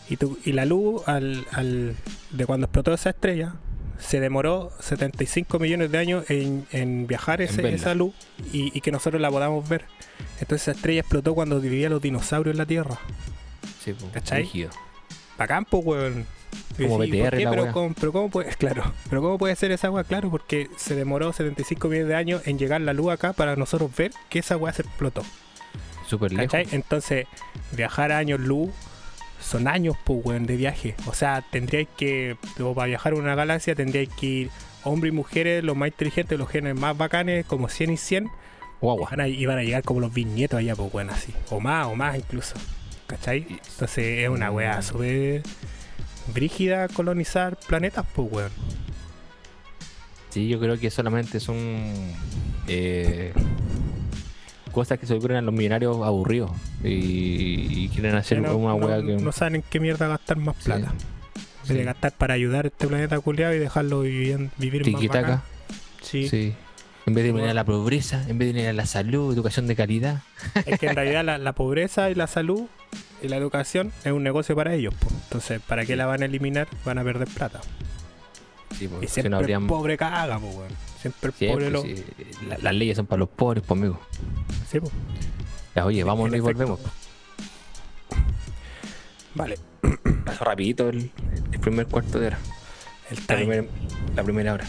Y, 0.09 0.17
tu- 0.17 0.37
y 0.45 0.51
la 0.51 0.65
luz 0.65 1.01
al, 1.07 1.45
al- 1.51 1.95
de 2.31 2.45
cuando 2.45 2.65
explotó 2.65 2.93
esa 2.93 3.09
estrella 3.09 3.55
se 3.97 4.19
demoró 4.19 4.71
75 4.81 5.57
millones 5.57 5.89
de 5.91 5.97
años 5.97 6.29
en, 6.29 6.67
en 6.71 7.07
viajar 7.07 7.41
ese- 7.41 7.61
verla. 7.61 7.77
esa 7.77 7.95
luz 7.95 8.13
y, 8.53 8.77
y 8.77 8.81
que 8.81 8.91
nosotros 8.91 9.21
la 9.21 9.31
podamos 9.31 9.67
ver. 9.67 9.85
Entonces 10.39 10.63
esa 10.67 10.71
estrella 10.71 10.99
explotó 10.99 11.33
cuando 11.33 11.59
vivían 11.59 11.91
los 11.91 12.01
dinosaurios 12.01 12.53
en 12.53 12.57
la 12.57 12.65
Tierra. 12.65 12.99
Sí, 13.83 13.93
pues, 13.93 14.11
¿Cachai? 14.11 14.43
rígido. 14.43 14.69
Bacán, 15.37 15.65
pues, 15.65 15.83
weón. 15.85 16.25
Como 16.77 16.99
decís, 16.99 17.21
BTR 17.21 17.49
pero, 17.49 17.71
cómo, 17.71 17.93
pero 17.93 18.11
cómo 18.11 18.29
puede, 18.29 18.49
claro, 18.57 18.93
pero 19.09 19.21
cómo 19.21 19.37
puede 19.37 19.55
ser 19.55 19.71
esa 19.71 19.87
agua, 19.87 20.03
claro, 20.03 20.29
porque 20.29 20.69
se 20.77 20.95
demoró 20.95 21.31
75 21.31 21.87
millones 21.87 22.07
de 22.09 22.15
años 22.15 22.41
en 22.45 22.57
llegar 22.57 22.81
la 22.81 22.93
luz 22.93 23.11
acá 23.11 23.33
para 23.33 23.55
nosotros 23.55 23.95
ver 23.95 24.11
que 24.29 24.39
esa 24.39 24.55
agua 24.55 24.73
se 24.73 24.81
explotó. 24.81 25.23
Súper 26.07 26.33
lejos. 26.33 26.53
Entonces, 26.71 27.27
viajar 27.71 28.11
a 28.11 28.17
años 28.19 28.39
luz 28.39 28.69
son 29.39 29.67
años, 29.67 29.95
pues, 30.03 30.19
weón, 30.23 30.45
de 30.45 30.55
viaje. 30.55 30.95
O 31.07 31.13
sea, 31.13 31.43
tendríais 31.51 31.87
que, 31.97 32.37
para 32.75 32.87
viajar 32.87 33.13
a 33.13 33.15
una 33.15 33.35
galaxia, 33.35 33.75
tendríais 33.75 34.09
que 34.09 34.25
ir 34.25 34.49
hombres 34.83 35.13
y 35.13 35.15
mujeres, 35.15 35.63
los 35.63 35.75
más 35.75 35.87
inteligentes, 35.87 36.37
los 36.37 36.49
genes 36.49 36.75
más 36.75 36.97
bacanes, 36.97 37.45
como 37.45 37.69
100 37.69 37.91
y 37.91 37.97
100, 37.97 38.29
Guagua. 38.81 39.09
van 39.09 39.21
a, 39.21 39.27
y 39.27 39.45
van 39.45 39.57
a 39.57 39.63
llegar 39.63 39.83
como 39.83 39.99
los 39.99 40.13
bisnietos 40.13 40.59
allá, 40.59 40.75
pues, 40.75 40.93
weón, 40.93 41.09
así. 41.09 41.33
O 41.49 41.59
más, 41.59 41.87
o 41.87 41.95
más 41.95 42.17
incluso. 42.17 42.55
¿Cachai? 43.07 43.45
Entonces, 43.49 44.23
es 44.23 44.29
una 44.29 44.51
weá 44.51 44.81
súper 44.81 45.43
brígida 46.33 46.87
colonizar 46.87 47.57
planetas, 47.67 48.05
pues, 48.15 48.31
weón. 48.31 48.51
Sí, 50.29 50.47
yo 50.49 50.59
creo 50.59 50.77
que 50.79 50.89
solamente 50.91 51.39
son 51.39 51.57
eh, 52.67 53.31
cosas 54.71 54.99
que 54.99 55.05
se 55.05 55.13
ocurren 55.13 55.37
a 55.37 55.41
los 55.41 55.53
millonarios 55.53 55.95
aburridos 56.05 56.51
y, 56.83 57.85
y 57.85 57.89
quieren 57.89 58.15
hacer 58.15 58.41
no, 58.41 58.55
una 58.57 58.73
no- 58.97 59.05
que. 59.05 59.13
no 59.23 59.31
saben 59.31 59.55
en 59.55 59.63
qué 59.69 59.79
mierda 59.79 60.07
gastar 60.07 60.37
más 60.37 60.55
Sí. 60.57 60.65
plata. 60.65 60.87
En 60.89 61.67
vez 61.69 61.69
de 61.69 61.75
Sí. 61.79 61.83
gastar 61.83 62.11
para 62.11 62.33
ayudar 62.33 62.65
a 62.65 62.67
este 62.67 62.87
planeta 62.87 63.19
culiado 63.19 63.53
y 63.55 63.59
dejarlo 63.59 64.01
vivir, 64.01 64.49
vivir 64.57 64.81
más 64.81 65.01
Tiki-taka. 65.01 65.21
bacán. 65.21 65.41
Sí. 66.01 66.27
Sí. 66.29 66.53
En 67.07 67.13
vez 67.13 67.23
de 67.23 67.29
eliminar 67.29 67.55
la 67.55 67.63
pobreza, 67.63 68.21
en 68.27 68.37
vez 68.37 68.47
de 68.47 68.49
eliminar 68.51 68.75
la 68.75 68.85
salud, 68.87 69.33
educación 69.33 69.67
de 69.67 69.75
calidad. 69.75 70.21
Es 70.65 70.79
que 70.79 70.87
en 70.87 70.95
realidad 70.95 71.23
la, 71.23 71.37
la 71.37 71.53
pobreza 71.53 72.09
y 72.09 72.15
la 72.15 72.27
salud 72.27 72.63
y 73.21 73.27
la 73.27 73.37
educación 73.37 73.91
es 74.03 74.11
un 74.11 74.23
negocio 74.23 74.55
para 74.55 74.73
ellos. 74.73 74.93
po. 74.93 75.07
Entonces, 75.09 75.61
¿para 75.61 75.85
qué 75.85 75.95
la 75.95 76.05
van 76.05 76.21
a 76.21 76.25
eliminar? 76.25 76.67
Van 76.85 76.97
a 76.97 77.03
perder 77.03 77.27
plata. 77.27 77.61
Sí, 78.77 78.85
Y 78.85 78.87
porque 78.87 79.07
si 79.07 79.13
siempre 79.13 79.29
no 79.29 79.37
habrían. 79.37 79.61
el 79.63 79.67
pobre 79.67 79.97
caga, 79.97 80.37
po, 80.39 80.47
weón. 80.47 80.71
Siempre 81.01 81.29
el 81.29 81.33
Siempre, 81.35 81.69
pobre 81.69 81.69
lo... 81.71 81.81
sí. 81.83 82.03
La- 82.47 82.57
las 82.57 82.73
leyes 82.75 82.97
son 82.97 83.05
para 83.05 83.19
los 83.19 83.29
pobres, 83.29 83.63
pues, 83.65 83.79
amigo. 83.79 83.99
Sí, 84.69 84.79
po. 84.79 84.91
Ya, 85.75 85.85
oye, 85.85 86.03
vámonos 86.03 86.35
y 86.35 86.39
volvemos. 86.39 86.79
Vale. 89.35 89.57
Pasó 90.25 90.43
rapidito 90.45 90.89
el, 90.89 91.11
el 91.51 91.59
primer 91.59 91.85
cuarto 91.87 92.19
de 92.19 92.27
hora. 92.27 92.37
El 93.09 93.17
La 93.17 93.21
time. 93.25 93.37
primera, 93.37 93.67
la 94.15 94.23
primera 94.23 94.53
hora. 94.53 94.65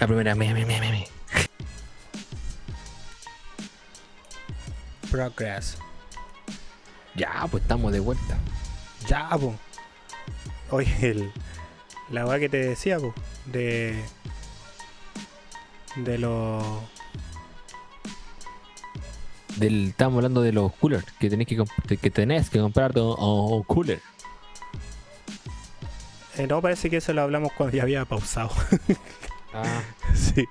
La 0.00 0.06
primera, 0.06 0.34
me, 0.34 0.54
me, 0.54 0.64
me, 0.64 0.80
me, 0.80 0.90
me. 0.90 1.06
Progress. 5.10 5.78
Ya, 7.18 7.46
pues 7.50 7.62
estamos 7.62 7.92
de 7.92 8.00
vuelta. 8.00 8.38
Ya, 9.06 9.28
po. 9.30 9.54
Oye, 10.70 10.94
el, 11.00 11.32
la 12.10 12.24
weá 12.26 12.38
que 12.38 12.48
te 12.48 12.58
decía, 12.58 12.98
po, 12.98 13.12
de. 13.46 14.02
De 15.96 16.18
los. 16.18 16.62
Del, 19.56 19.88
estábamos 19.88 20.18
hablando 20.18 20.40
de 20.42 20.52
los 20.52 20.72
coolers, 20.74 21.04
que 21.18 21.28
tenés 21.28 21.48
que, 21.48 21.60
que, 22.00 22.10
tenés 22.10 22.48
que 22.48 22.60
comprar 22.60 22.96
un, 22.96 23.14
un 23.18 23.62
cooler. 23.64 24.00
eh, 26.36 26.46
no, 26.46 26.62
parece 26.62 26.88
que 26.88 26.98
eso 26.98 27.12
lo 27.12 27.22
hablamos 27.22 27.52
cuando 27.54 27.76
ya 27.76 27.82
había 27.82 28.04
pausado. 28.04 28.50
Ah. 29.52 29.82
sí. 30.14 30.44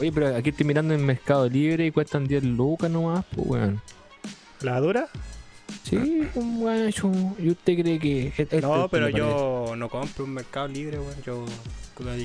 Oye, 0.00 0.10
pero 0.10 0.34
aquí 0.34 0.48
estoy 0.48 0.66
mirando 0.66 0.94
en 0.94 1.04
Mercado 1.06 1.48
Libre 1.48 1.86
y 1.86 1.92
cuestan 1.92 2.26
10 2.26 2.42
lucas 2.42 2.90
nomás, 2.90 3.24
pues, 3.32 3.46
weón. 3.46 3.80
¿La 4.62 4.80
dura? 4.80 5.08
Sí, 5.84 6.28
un 6.34 6.60
guacho. 6.60 7.10
¿Y 7.38 7.50
usted 7.50 7.80
cree 7.80 7.98
que.? 7.98 8.28
es- 8.28 8.38
esto 8.40 8.60
No, 8.60 8.88
pero 8.88 9.08
yo 9.08 9.74
no 9.76 9.88
compro 9.88 10.24
en 10.24 10.34
Mercado 10.34 10.68
Libre, 10.68 10.98
weón. 10.98 11.22
Yo 11.24 11.44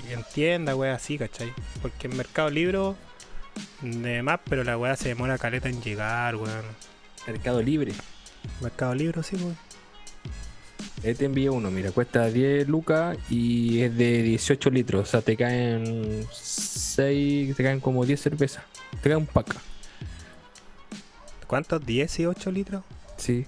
en 0.09 0.23
tienda, 0.33 0.75
weón, 0.75 0.95
así, 0.95 1.17
¿cachai? 1.17 1.51
Porque 1.81 2.07
en 2.07 2.17
Mercado 2.17 2.49
Libre, 2.49 2.79
de 3.81 4.21
más, 4.23 4.39
pero 4.49 4.63
la 4.63 4.77
weá 4.77 4.95
se 4.95 5.09
demora 5.09 5.37
caleta 5.37 5.69
en 5.69 5.81
llegar, 5.81 6.35
weón. 6.35 6.63
Mercado 7.27 7.61
Libre. 7.61 7.93
Mercado 8.61 8.95
Libre, 8.95 9.21
sí, 9.23 9.35
weón. 9.37 9.57
Ahí 11.03 11.13
te 11.13 11.25
envío 11.25 11.53
uno, 11.53 11.69
mira, 11.69 11.91
cuesta 11.91 12.25
10 12.27 12.67
lucas 12.67 13.17
y 13.29 13.81
es 13.81 13.95
de 13.95 14.23
18 14.23 14.69
litros. 14.71 15.03
O 15.03 15.05
sea, 15.05 15.21
te 15.21 15.37
caen 15.37 16.25
6, 16.31 17.55
te 17.55 17.63
caen 17.63 17.79
como 17.79 18.03
10 18.05 18.19
cervezas. 18.19 18.63
Te 19.01 19.09
cae 19.09 19.15
un 19.15 19.27
pack. 19.27 19.55
¿Cuántos? 21.45 21.81
¿10 21.85 22.19
y 22.19 22.25
8 22.25 22.51
litros? 22.51 22.83
Sí. 23.17 23.45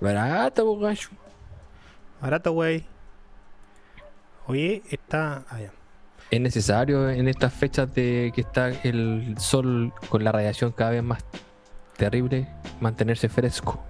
Barato, 0.00 0.64
po, 0.64 0.78
gallo. 0.78 1.08
Barato, 2.20 2.52
wey. 2.52 2.84
Oye, 4.46 4.82
está. 4.90 5.44
Ah, 5.50 5.60
ya. 5.60 5.72
Es 6.30 6.40
necesario 6.40 7.08
en 7.08 7.26
estas 7.28 7.52
fechas 7.52 7.92
de 7.94 8.32
que 8.34 8.42
está 8.42 8.68
el 8.68 9.34
sol 9.38 9.92
con 10.08 10.24
la 10.24 10.32
radiación 10.32 10.72
cada 10.72 10.90
vez 10.90 11.02
más 11.02 11.24
terrible 11.96 12.48
mantenerse 12.80 13.28
fresco. 13.28 13.82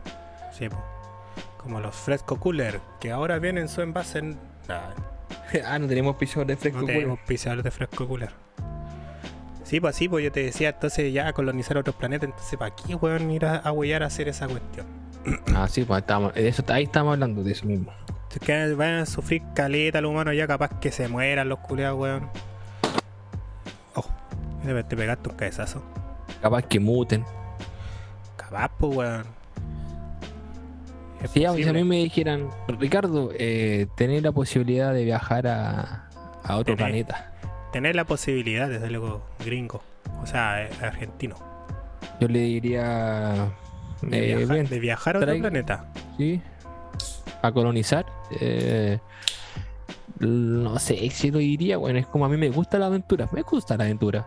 Sí. 0.56 0.68
Como 1.58 1.80
los 1.80 1.94
fresco 1.94 2.38
cooler, 2.38 2.80
que 3.00 3.10
ahora 3.10 3.38
vienen 3.38 3.68
su 3.68 3.82
envase 3.82 4.20
en. 4.20 4.38
Nah, 4.68 4.90
ah, 5.66 5.78
no 5.78 5.86
tenemos 5.86 6.16
pisos 6.16 6.46
de 6.46 6.56
fresco. 6.56 6.78
no 6.78 6.82
cooler. 6.86 6.96
tenemos 7.00 7.20
pisadores 7.26 7.64
de 7.64 7.70
fresco 7.70 8.06
cooler. 8.06 8.30
Sí, 9.64 9.80
pues 9.80 9.96
sí, 9.96 10.08
pues 10.08 10.24
yo 10.24 10.32
te 10.32 10.42
decía, 10.42 10.70
entonces 10.70 11.12
ya 11.12 11.30
colonizar 11.34 11.76
otros 11.76 11.94
planetas, 11.94 12.30
entonces 12.30 12.58
¿para 12.58 12.74
qué, 12.74 12.94
weón, 12.94 13.30
ir 13.30 13.44
a, 13.44 13.56
a 13.56 13.70
a 13.70 14.06
hacer 14.06 14.28
esa 14.28 14.48
cuestión? 14.48 14.86
Ah, 15.54 15.66
sí, 15.68 15.84
pues 15.84 16.00
estábamos, 16.00 16.34
de 16.34 16.48
eso, 16.48 16.62
ahí 16.68 16.84
estamos 16.84 17.12
hablando 17.14 17.42
de 17.42 17.52
eso 17.52 17.66
mismo. 17.66 17.92
que 18.44 18.74
van 18.74 18.94
a 19.00 19.06
sufrir 19.06 19.42
caleta 19.54 20.00
los 20.00 20.10
humanos 20.10 20.34
ya 20.36 20.46
capaz 20.46 20.78
que 20.80 20.90
se 20.92 21.08
mueran 21.08 21.48
los 21.48 21.58
culiados, 21.60 21.98
weón. 21.98 22.28
Ojo, 23.94 24.10
te 24.64 24.84
te 24.84 24.96
pegaste 24.96 25.28
un 25.28 25.36
cabezazo. 25.36 25.82
Capaz 26.40 26.62
que 26.62 26.78
muten. 26.80 27.24
Capaz, 28.36 28.70
pues, 28.78 28.96
weón. 28.96 29.24
Es 31.22 31.30
Si 31.32 31.44
a, 31.44 31.52
mí 31.52 31.84
me 31.84 31.96
dijeran, 31.96 32.48
Ricardo, 32.68 33.30
eh, 33.36 33.88
tener 33.96 34.22
la 34.22 34.30
posibilidad 34.32 34.94
de 34.94 35.04
viajar 35.04 35.48
a, 35.48 36.08
a 36.44 36.56
otro 36.56 36.76
Tener. 36.76 36.76
planeta, 36.76 37.32
Tener 37.72 37.96
la 37.96 38.04
posibilidad 38.04 38.68
de 38.68 38.78
ser 38.78 38.86
algo 38.88 39.22
gringo, 39.44 39.82
o 40.22 40.26
sea, 40.26 40.62
eh, 40.64 40.70
argentino, 40.80 41.34
yo 42.20 42.28
le 42.28 42.38
diría. 42.38 43.50
De, 44.02 44.32
eh, 44.32 44.36
viajar, 44.36 44.54
bien, 44.54 44.68
de 44.68 44.78
viajar 44.78 45.16
a 45.16 45.18
otro 45.20 45.38
planeta. 45.38 45.84
sí, 46.16 46.40
a 47.42 47.52
colonizar. 47.52 48.06
eh, 48.40 48.98
no 50.20 50.78
sé 50.80 51.08
si 51.10 51.30
lo 51.30 51.38
diría, 51.38 51.76
bueno, 51.76 51.98
es 52.00 52.06
como 52.06 52.24
a 52.24 52.28
mí 52.28 52.36
me 52.36 52.50
gusta 52.50 52.78
la 52.78 52.86
aventura, 52.86 53.28
me 53.32 53.42
gusta 53.42 53.76
la 53.76 53.84
aventura. 53.84 54.26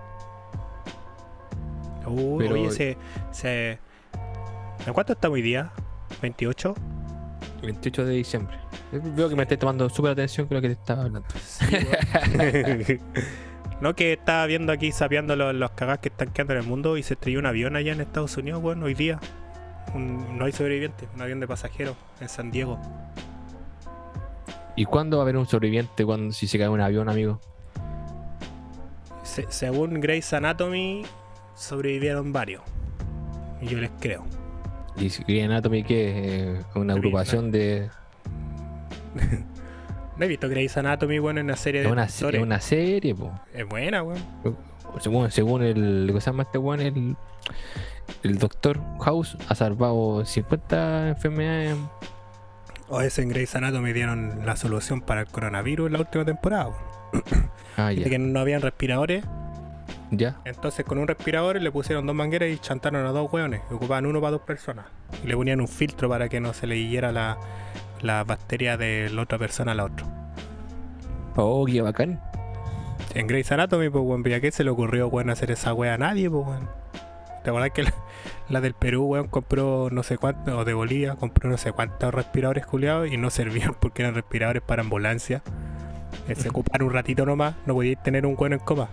Uh, 2.05 2.37
Pero- 2.37 2.55
Oye, 2.55 2.71
se, 2.71 2.97
se... 3.31 3.79
¿En 4.85 4.93
cuánto 4.93 5.13
estamos 5.13 5.35
hoy 5.35 5.41
día? 5.41 5.71
¿28? 6.21 6.73
28 7.61 8.05
de 8.05 8.13
diciembre. 8.13 8.57
Veo 8.91 9.29
que 9.29 9.35
me 9.35 9.43
estés 9.43 9.59
tomando 9.59 9.87
súper 9.89 10.11
atención 10.11 10.47
con 10.47 10.55
lo 10.55 10.61
que 10.61 10.69
te 10.69 10.73
estaba 10.73 11.03
hablando. 11.03 11.27
no, 13.81 13.95
que 13.95 14.13
estaba 14.13 14.45
viendo 14.45 14.71
aquí, 14.71 14.91
sapeando 14.91 15.35
los, 15.35 15.53
los 15.53 15.71
cagás 15.71 15.99
que 15.99 16.09
están 16.09 16.29
quedando 16.29 16.53
en 16.53 16.59
el 16.59 16.65
mundo 16.65 16.97
y 16.97 17.03
se 17.03 17.13
estrelló 17.13 17.39
un 17.39 17.45
avión 17.45 17.75
allá 17.75 17.93
en 17.93 18.01
Estados 18.01 18.35
Unidos, 18.37 18.61
bueno, 18.61 18.85
hoy 18.85 18.93
día. 18.93 19.19
Un- 19.93 20.37
no 20.37 20.45
hay 20.45 20.51
sobrevivientes, 20.51 21.07
un 21.15 21.21
avión 21.21 21.39
de 21.39 21.47
pasajeros 21.47 21.95
en 22.19 22.29
San 22.29 22.51
Diego. 22.51 22.79
¿Y 24.75 24.85
cuándo 24.85 25.17
va 25.17 25.23
a 25.23 25.25
haber 25.25 25.37
un 25.37 25.45
sobreviviente 25.47 26.05
cuando 26.05 26.33
si 26.33 26.47
se 26.47 26.57
cae 26.57 26.69
un 26.69 26.81
avión, 26.81 27.09
amigo? 27.09 27.39
Se- 29.23 29.47
según 29.49 29.99
Grey's 29.99 30.31
Anatomy, 30.33 31.03
sobrevivieron 31.55 32.31
varios. 32.33 32.61
Y 33.61 33.67
yo 33.67 33.77
les 33.77 33.91
creo. 33.99 34.23
Y 34.97 35.09
Grey's 35.09 35.45
Anatomy, 35.45 35.83
que 35.83 36.53
es 36.57 36.65
una 36.75 36.93
agrupación 36.93 37.51
de. 37.51 37.89
No 40.17 40.25
he 40.25 40.27
visto 40.27 40.47
Grey's 40.49 40.77
Anatomy, 40.77 41.17
bueno, 41.19 41.39
en 41.39 41.47
una 41.47 41.55
serie 41.55 41.81
Es 41.81 41.87
de 41.87 41.91
una, 41.93 42.03
es 42.03 42.21
una 42.21 42.59
serie, 42.61 43.15
po. 43.15 43.31
Es 43.53 43.65
buena, 43.67 44.03
weón. 44.03 44.19
Según, 44.99 45.31
según 45.31 45.63
el. 45.63 46.05
¿Cómo 46.09 46.19
se 46.21 46.29
llama 46.29 46.43
este 46.43 46.57
weón? 46.59 46.81
El, 46.81 47.15
el 48.23 48.37
doctor 48.37 48.79
House 49.01 49.37
ha 49.49 49.55
salvado 49.55 50.23
50 50.25 51.09
enfermedades. 51.09 51.75
O 52.89 53.01
ese 53.01 53.21
en 53.21 53.29
Grey's 53.29 53.55
Anatomy 53.55 53.93
dieron 53.93 54.45
la 54.45 54.55
solución 54.55 55.01
para 55.01 55.21
el 55.21 55.27
coronavirus 55.27 55.87
en 55.87 55.93
la 55.93 55.99
última 55.99 56.25
temporada. 56.25 56.71
Ah, 57.77 57.87
De 57.87 57.95
ya. 57.95 58.09
que 58.09 58.19
no 58.19 58.37
habían 58.37 58.61
respiradores. 58.61 59.23
Ya. 60.11 60.41
Entonces 60.43 60.83
con 60.85 60.97
un 60.97 61.07
respirador 61.07 61.59
le 61.61 61.71
pusieron 61.71 62.05
dos 62.05 62.13
mangueras 62.13 62.49
y 62.49 62.59
chantaron 62.59 63.05
a 63.05 63.11
dos 63.11 63.31
hueones. 63.31 63.61
Ocupaban 63.71 64.05
uno 64.05 64.19
para 64.19 64.31
dos 64.31 64.41
personas. 64.41 64.87
Y 65.23 65.27
le 65.27 65.35
ponían 65.37 65.61
un 65.61 65.69
filtro 65.69 66.09
para 66.09 66.27
que 66.27 66.41
no 66.41 66.53
se 66.53 66.67
le 66.67 66.75
higuiera 66.75 67.13
la, 67.13 67.37
la 68.01 68.25
bacteria 68.25 68.75
de 68.75 69.09
la 69.09 69.21
otra 69.21 69.37
persona 69.37 69.71
a 69.71 69.75
la 69.75 69.85
otra. 69.85 70.05
Oh, 71.37 71.65
qué 71.65 71.81
bacán. 71.81 72.19
En 73.15 73.25
Grey's 73.27 73.51
Anatomy, 73.53 73.89
pues, 73.89 74.03
weón, 74.03 74.33
¿a 74.33 74.39
qué 74.41 74.51
se 74.51 74.65
le 74.65 74.69
ocurrió, 74.69 75.07
weón, 75.07 75.29
hacer 75.29 75.49
esa 75.49 75.73
wea 75.73 75.93
a 75.93 75.97
nadie, 75.97 76.29
pues, 76.29 76.45
weón? 76.45 76.69
¿Te 77.43 77.49
acuerdas 77.49 77.71
que 77.71 77.83
la, 77.83 77.93
la 78.49 78.61
del 78.61 78.73
Perú, 78.73 79.05
weón, 79.05 79.27
compró 79.27 79.89
no 79.91 80.03
sé 80.03 80.17
cuánto, 80.17 80.57
o 80.57 80.65
de 80.65 80.73
Bolivia, 80.73 81.15
compró 81.15 81.49
no 81.49 81.57
sé 81.57 81.71
cuántos 81.71 82.13
respiradores 82.13 82.65
culiados 82.65 83.11
y 83.11 83.17
no 83.17 83.29
servían 83.29 83.75
porque 83.79 84.03
eran 84.03 84.15
respiradores 84.15 84.61
para 84.61 84.81
ambulancia? 84.83 85.41
Eh, 86.27 86.35
Se 86.35 86.49
ocuparon 86.51 86.87
un 86.87 86.93
ratito 86.93 87.25
nomás, 87.25 87.55
no 87.65 87.73
podíais 87.73 88.01
tener 88.03 88.25
un 88.25 88.35
weón 88.37 88.53
en 88.53 88.59
coma. 88.59 88.89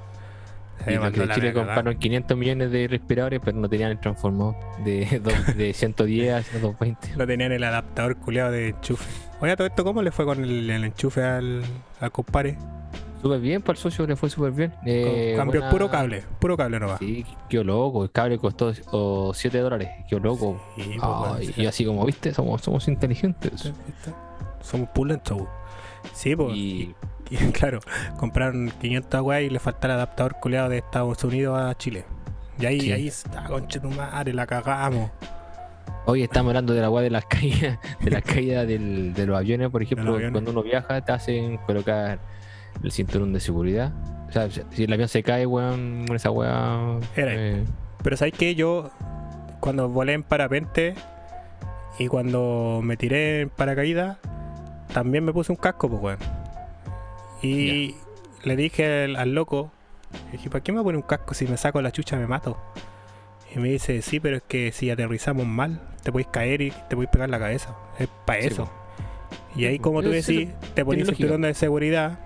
Se 0.84 0.94
Y 0.94 0.96
de 0.96 1.28
Chile 1.30 1.52
compraron 1.52 1.98
500 1.98 2.38
millones 2.38 2.70
de 2.70 2.86
respiradores, 2.86 3.40
pero 3.44 3.58
no 3.58 3.68
tenían 3.68 3.90
el 3.90 3.98
transformador 3.98 4.54
de, 4.84 5.20
de 5.56 5.74
110 5.74 6.34
a 6.34 6.42
120. 6.42 7.16
No 7.16 7.26
tenían 7.26 7.52
el 7.52 7.64
adaptador 7.64 8.16
culiado 8.16 8.52
de 8.52 8.68
enchufe. 8.68 9.04
Oye, 9.40 9.56
todo 9.56 9.66
esto, 9.66 9.84
¿cómo 9.84 10.02
le 10.02 10.12
fue 10.12 10.24
con 10.24 10.42
el, 10.42 10.70
el 10.70 10.84
enchufe 10.84 11.22
al, 11.24 11.62
al 12.00 12.12
compadre? 12.12 12.56
Súper 13.20 13.40
bien, 13.40 13.60
para 13.62 13.72
el 13.72 13.78
socio 13.78 14.06
le 14.06 14.14
fue 14.16 14.30
súper 14.30 14.52
bien. 14.52 14.72
Eh, 14.86 15.34
Cambió 15.36 15.60
buena- 15.60 15.70
puro 15.72 15.90
cable, 15.90 16.22
puro 16.38 16.56
cable 16.56 16.78
nomás. 16.78 16.98
Sí, 17.00 17.24
qué 17.48 17.64
loco. 17.64 18.04
El 18.04 18.10
cable 18.12 18.38
costó 18.38 18.72
7 19.34 19.58
dólares. 19.58 19.88
Qué 20.08 20.20
loco. 20.20 20.60
Sí, 20.76 20.96
pues, 21.00 21.58
y 21.58 21.66
así 21.66 21.84
como 21.84 22.04
viste, 22.06 22.32
somos, 22.32 22.62
somos 22.62 22.86
inteligentes. 22.88 23.72
Somos 24.62 24.88
pulentos. 24.90 25.42
Sí, 26.12 26.36
pues. 26.36 26.54
Y 26.56 26.94
Y, 27.30 27.36
claro, 27.52 27.80
compraron 28.18 28.72
500 28.80 29.20
weas 29.20 29.42
y 29.42 29.50
le 29.50 29.58
falta 29.58 29.86
el 29.88 29.92
adaptador 29.94 30.36
culeado 30.40 30.68
de 30.70 30.78
Estados 30.78 31.22
Unidos 31.24 31.58
a 31.60 31.76
Chile. 31.76 32.04
Y 32.58 32.66
ahí, 32.66 32.80
Sí. 32.80 32.92
ahí 32.92 33.08
está, 33.08 33.44
conche 33.44 33.78
tu 33.80 33.90
madre, 33.90 34.32
la 34.32 34.46
cagamos. 34.46 35.10
hoy 36.06 36.22
estamos 36.22 36.50
hablando 36.50 36.72
de 36.72 36.80
la 36.80 36.88
weá 36.88 37.02
de 37.02 37.10
las 37.10 37.26
caídas, 37.28 37.78
de 38.00 38.10
las 38.10 38.22
caídas 38.22 38.66
del- 38.66 39.12
de 39.12 39.26
los 39.26 39.36
aviones, 39.36 39.68
por 39.68 39.82
ejemplo, 39.82 40.14
aviones. 40.14 40.32
cuando 40.32 40.52
uno 40.52 40.62
viaja 40.62 41.02
te 41.04 41.12
hacen 41.12 41.58
colocar 41.58 42.18
el 42.82 42.92
cinturón 42.92 43.32
de 43.32 43.40
seguridad. 43.40 43.92
O 44.28 44.32
sea, 44.32 44.48
si 44.50 44.84
el 44.84 44.92
avión 44.92 45.08
se 45.08 45.22
cae, 45.22 45.46
weón, 45.46 46.04
esa 46.14 46.30
weá. 46.30 46.98
Era. 47.16 47.32
eh, 47.34 47.64
Pero 48.02 48.16
sabes 48.16 48.34
que 48.34 48.54
yo, 48.54 48.90
cuando 49.60 49.88
volé 49.88 50.12
en 50.12 50.22
parapente 50.22 50.94
y 51.98 52.08
cuando 52.08 52.80
me 52.82 52.96
tiré 52.96 53.40
en 53.42 53.48
paracaídas, 53.50 54.18
también 54.92 55.24
me 55.24 55.32
puse 55.32 55.50
un 55.52 55.56
casco, 55.56 55.88
pues, 55.88 56.02
weón. 56.02 56.18
Y 57.42 57.94
le 58.44 58.56
dije 58.56 59.04
al, 59.04 59.16
al 59.16 59.34
loco, 59.34 59.70
dije, 60.32 60.50
¿para 60.50 60.62
qué 60.62 60.72
me 60.72 60.82
pone 60.82 60.98
un 60.98 61.02
casco 61.02 61.34
si 61.34 61.46
me 61.46 61.56
saco 61.56 61.80
la 61.80 61.92
chucha 61.92 62.16
me 62.16 62.26
mato? 62.26 62.58
Y 63.54 63.58
me 63.60 63.68
dice, 63.68 64.02
sí, 64.02 64.20
pero 64.20 64.36
es 64.36 64.42
que 64.42 64.72
si 64.72 64.90
aterrizamos 64.90 65.46
mal, 65.46 65.80
te 66.02 66.12
puedes 66.12 66.28
caer 66.28 66.60
y 66.60 66.70
te 66.88 66.96
puedes 66.96 67.10
pegar 67.10 67.30
la 67.30 67.38
cabeza. 67.38 67.74
Es 67.98 68.08
para 68.26 68.42
Sí, 68.42 68.48
eso. 68.48 68.70
Y 69.56 69.64
ahí, 69.64 69.78
como 69.78 70.02
tú 70.02 70.10
decís, 70.10 70.50
te 70.74 70.84
pones 70.84 71.06
lógica. 71.06 71.16
cinturón 71.16 71.42
de 71.42 71.54
seguridad. 71.54 72.18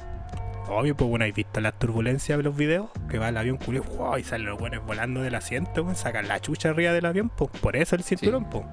Obvio, 0.68 0.96
pues 0.96 1.10
bueno, 1.10 1.24
¿has 1.24 1.34
visto 1.34 1.60
las 1.60 1.78
turbulencias 1.78 2.38
de 2.38 2.44
los 2.44 2.56
videos? 2.56 2.88
Que 3.10 3.18
va 3.18 3.28
el 3.28 3.36
avión 3.36 3.56
culio, 3.56 3.82
wow, 3.82 4.16
y 4.16 4.24
salen 4.24 4.46
los 4.46 4.58
buenos 4.58 4.84
volando 4.86 5.20
del 5.20 5.34
asiento, 5.34 5.82
weón, 5.82 5.96
sacan 5.96 6.28
la 6.28 6.40
chucha 6.40 6.70
arriba 6.70 6.92
del 6.92 7.04
avión, 7.04 7.30
pues 7.30 7.50
por 7.60 7.76
eso 7.76 7.96
el 7.96 8.02
cinturón, 8.02 8.48
pues. 8.48 8.64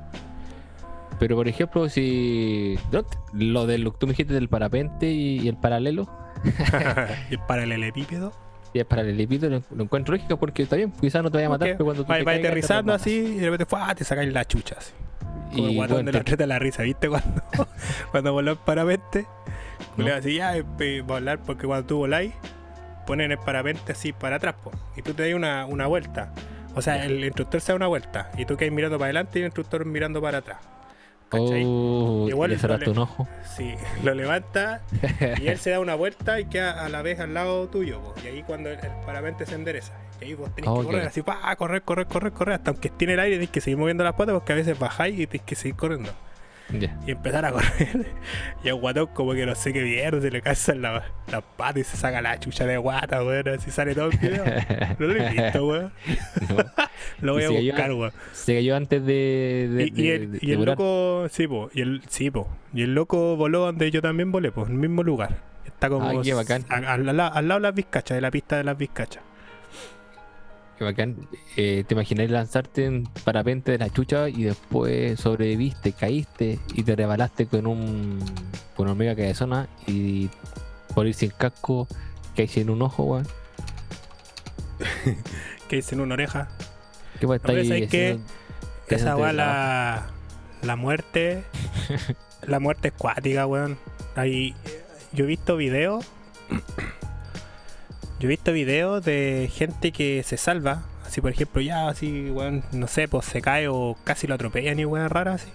Pero 1.19 1.35
por 1.35 1.47
ejemplo, 1.47 1.89
si. 1.89 2.79
no, 2.91 3.05
lo 3.33 3.67
del 3.67 3.91
tú 3.99 4.07
me 4.07 4.13
dijiste 4.13 4.33
del 4.33 4.47
parapente 4.47 5.07
y, 5.07 5.39
y 5.39 5.47
el 5.49 5.57
paralelo. 5.57 6.09
y 7.29 7.33
el 7.33 7.39
paralelepípedo. 7.39 8.31
Y 8.73 8.79
el 8.79 8.85
paralelepípedo 8.85 9.49
lo, 9.49 9.75
lo 9.75 9.83
encuentro 9.83 10.15
lógico 10.15 10.37
porque 10.37 10.63
está 10.63 10.75
bien, 10.75 10.91
quizás 10.91 11.23
no 11.23 11.31
te 11.31 11.37
vaya 11.37 11.47
a 11.47 11.49
matar, 11.49 11.69
pero 11.69 11.85
cuando 11.85 12.03
tú 12.05 12.13
te 12.13 12.23
va 12.23 12.31
aterrizando 12.31 12.93
así 12.93 13.11
y 13.11 13.35
de 13.35 13.45
repente 13.45 13.65
¡fua! 13.65 13.93
te 13.95 14.03
sacáis 14.03 14.31
la 14.31 14.45
chucha 14.45 14.75
así. 14.77 14.93
Como 15.53 15.67
el 15.67 15.75
guatón 15.75 15.95
bueno, 15.97 16.11
de 16.11 16.17
la 16.17 16.23
treta 16.23 16.45
la 16.45 16.59
risa, 16.59 16.83
¿viste? 16.83 17.09
Cuando, 17.09 17.41
cuando 18.11 18.33
voló 18.33 18.51
el 18.51 18.57
parapente, 18.57 19.25
No. 19.97 20.05
le 20.05 20.13
así 20.13 20.35
ya, 20.35 20.55
eh, 20.57 21.01
volar, 21.01 21.39
porque 21.39 21.65
cuando 21.65 21.87
tú 21.87 21.97
voláis, 21.97 22.33
ponen 23.07 23.31
el 23.31 23.39
parapente 23.39 23.91
así 23.93 24.13
para 24.13 24.35
atrás, 24.35 24.55
po, 24.63 24.71
y 24.95 25.01
tú 25.01 25.13
te 25.13 25.23
das 25.25 25.33
una, 25.33 25.65
una 25.65 25.87
vuelta. 25.87 26.31
O 26.75 26.81
sea, 26.81 27.03
el 27.03 27.23
instructor 27.25 27.59
se 27.61 27.71
da 27.71 27.75
una 27.77 27.87
vuelta, 27.87 28.29
y 28.37 28.45
tú 28.45 28.55
quedas 28.55 28.71
mirando 28.73 28.97
para 28.97 29.07
adelante 29.07 29.39
y 29.39 29.41
el 29.41 29.47
instructor 29.47 29.83
mirando 29.85 30.21
para 30.21 30.37
atrás. 30.39 30.59
¿Cachai? 31.29 31.63
Oh, 31.65 32.25
Igual 32.27 32.49
le 32.49 32.55
un 32.57 32.79
le- 32.95 32.99
ojo. 32.99 33.27
Sí, 33.55 33.75
lo 34.03 34.13
levanta 34.15 34.81
y 35.39 35.47
él 35.47 35.57
se 35.59 35.69
da 35.69 35.79
una 35.79 35.93
vuelta 35.95 36.39
y 36.39 36.45
queda 36.45 36.83
a 36.85 36.89
la 36.89 37.01
vez 37.03 37.19
al 37.19 37.33
lado 37.33 37.67
tuyo. 37.67 38.01
po, 38.01 38.15
Y 38.23 38.27
ahí 38.27 38.43
cuando 38.43 38.69
el, 38.69 38.79
el 38.79 38.91
parapente 39.05 39.45
se 39.45 39.55
endereza. 39.55 39.93
Y 40.21 40.25
ahí 40.25 40.33
vos 40.33 40.49
tenés 40.55 40.69
que 40.69 40.83
correr 40.85 41.07
así, 41.07 41.21
pa, 41.21 41.55
correr, 41.55 41.83
correr, 41.83 42.07
correr, 42.07 42.33
correr. 42.33 42.55
Hasta 42.55 42.71
aunque 42.71 42.87
esté 42.89 43.05
en 43.05 43.11
el 43.11 43.19
aire, 43.19 43.35
tenés 43.37 43.49
que 43.51 43.61
seguir 43.61 43.77
moviendo 43.77 44.03
las 44.03 44.13
patas 44.13 44.33
porque 44.33 44.53
a 44.53 44.55
veces 44.55 44.77
bajáis 44.79 45.19
y 45.19 45.27
tenés 45.27 45.45
que 45.45 45.55
seguir 45.55 45.75
corriendo. 45.75 46.11
Y 47.07 47.11
empezar 47.11 47.45
a 47.45 47.51
correr. 47.51 48.05
Y 48.63 48.67
el 48.67 48.75
guatón 48.75 49.07
como 49.13 49.33
que 49.33 49.45
no 49.45 49.55
sé 49.55 49.71
qué 49.73 49.81
mierda, 49.81 50.21
se 50.21 50.29
le 50.31 50.41
calzan 50.41 50.81
las 50.81 51.03
las 51.31 51.41
patas 51.57 51.77
y 51.77 51.83
se 51.83 51.97
saca 51.97 52.21
la 52.21 52.39
chucha 52.39 52.65
de 52.65 52.77
guata, 52.77 53.23
weón. 53.23 53.47
Así 53.49 53.71
sale 53.71 53.95
todo 53.95 54.09
el 54.11 54.17
video. 54.17 54.43
No 54.99 55.07
lo 55.07 55.15
he 55.15 55.29
visto, 55.29 55.67
weón. 55.67 55.91
No. 56.49 56.57
Lo 57.21 57.33
voy 57.33 57.43
a 57.43 57.49
buscar, 57.49 57.91
weón. 57.93 58.11
Se 58.33 58.53
cayó 58.55 58.75
antes 58.75 59.05
de. 59.05 59.69
de- 59.71 59.91
Y, 59.95 60.01
y 60.01 60.09
el, 60.09 60.31
de- 60.33 60.39
y 60.41 60.51
el 60.51 60.63
loco, 60.65 61.27
sí, 61.31 61.47
po, 61.47 61.69
y 61.73 61.81
el, 61.81 62.01
sí, 62.09 62.29
po, 62.31 62.47
y 62.73 62.83
el 62.83 62.93
loco 62.93 63.35
voló 63.35 63.59
donde 63.61 63.89
yo 63.91 64.01
también 64.01 64.31
volé, 64.31 64.51
pues, 64.51 64.67
en 64.67 64.73
el 64.73 64.79
mismo 64.79 65.03
lugar. 65.03 65.37
Está 65.65 65.89
como 65.89 66.07
Ay, 66.09 66.19
qué 66.23 66.33
bacán. 66.33 66.65
a- 66.69 66.93
al 66.93 67.05
lado 67.17 67.39
de 67.39 67.59
las 67.59 67.73
vizcachas, 67.73 68.15
de 68.15 68.21
la 68.21 68.31
pista 68.31 68.57
de 68.57 68.63
las 68.65 68.77
vizcachas. 68.77 69.23
Qué 70.79 70.85
bacán. 70.85 71.27
Eh, 71.57 71.83
¿Te 71.85 71.93
imaginas 71.93 72.29
lanzarte 72.31 72.85
en 72.85 73.03
parapente 73.25 73.73
de 73.73 73.77
la 73.79 73.89
chucha 73.89 74.29
y 74.29 74.43
después 74.43 75.19
sobreviviste, 75.19 75.91
caíste 75.91 76.57
y 76.73 76.83
te 76.83 76.95
rebalaste 76.95 77.47
con 77.47 77.67
un 77.67 78.19
con 78.77 78.85
una 78.87 78.95
mega 78.95 79.13
cabezona 79.13 79.67
y 79.87 80.29
por 80.95 81.05
ir 81.05 81.13
sin 81.13 81.31
casco 81.31 81.85
caíste 82.33 82.61
en 82.61 82.69
un 82.69 82.81
ojo, 82.81 83.03
weón? 83.03 83.27
Que 85.67 85.75
dice 85.75 85.95
en 85.95 86.01
una 86.01 86.13
oreja. 86.13 86.47
¿Qué 87.19 87.27
pues 87.27 87.41
pero 87.43 87.59
ahí 87.59 87.67
¿sabes 87.67 87.89
qué? 87.89 88.11
haciendo- 88.11 88.25
Esa 88.87 89.15
va 89.15 89.33
la, 89.33 90.07
la 90.63 90.75
muerte. 90.77 91.43
la 92.41 92.59
muerte 92.61 92.87
es 92.87 92.93
cuática, 92.93 93.45
weón. 93.45 93.77
Hay, 94.15 94.55
yo 95.11 95.25
he 95.25 95.27
visto 95.27 95.57
videos. 95.57 96.05
Yo 98.19 98.27
he 98.27 98.29
visto 98.29 98.51
videos 98.51 99.03
de 99.05 99.49
gente 99.53 99.91
que 99.91 100.23
se 100.23 100.37
salva. 100.37 100.83
Así, 101.05 101.21
por 101.21 101.31
ejemplo, 101.31 101.61
ya, 101.61 101.87
así, 101.87 102.29
weón, 102.29 102.63
no 102.71 102.87
sé, 102.87 103.07
pues 103.07 103.25
se 103.25 103.41
cae 103.41 103.67
o 103.67 103.95
casi 104.03 104.27
lo 104.27 104.35
atropellan 104.35 104.77
y 104.79 104.85
weón 104.85 105.09
rara 105.09 105.33
así. 105.35 105.49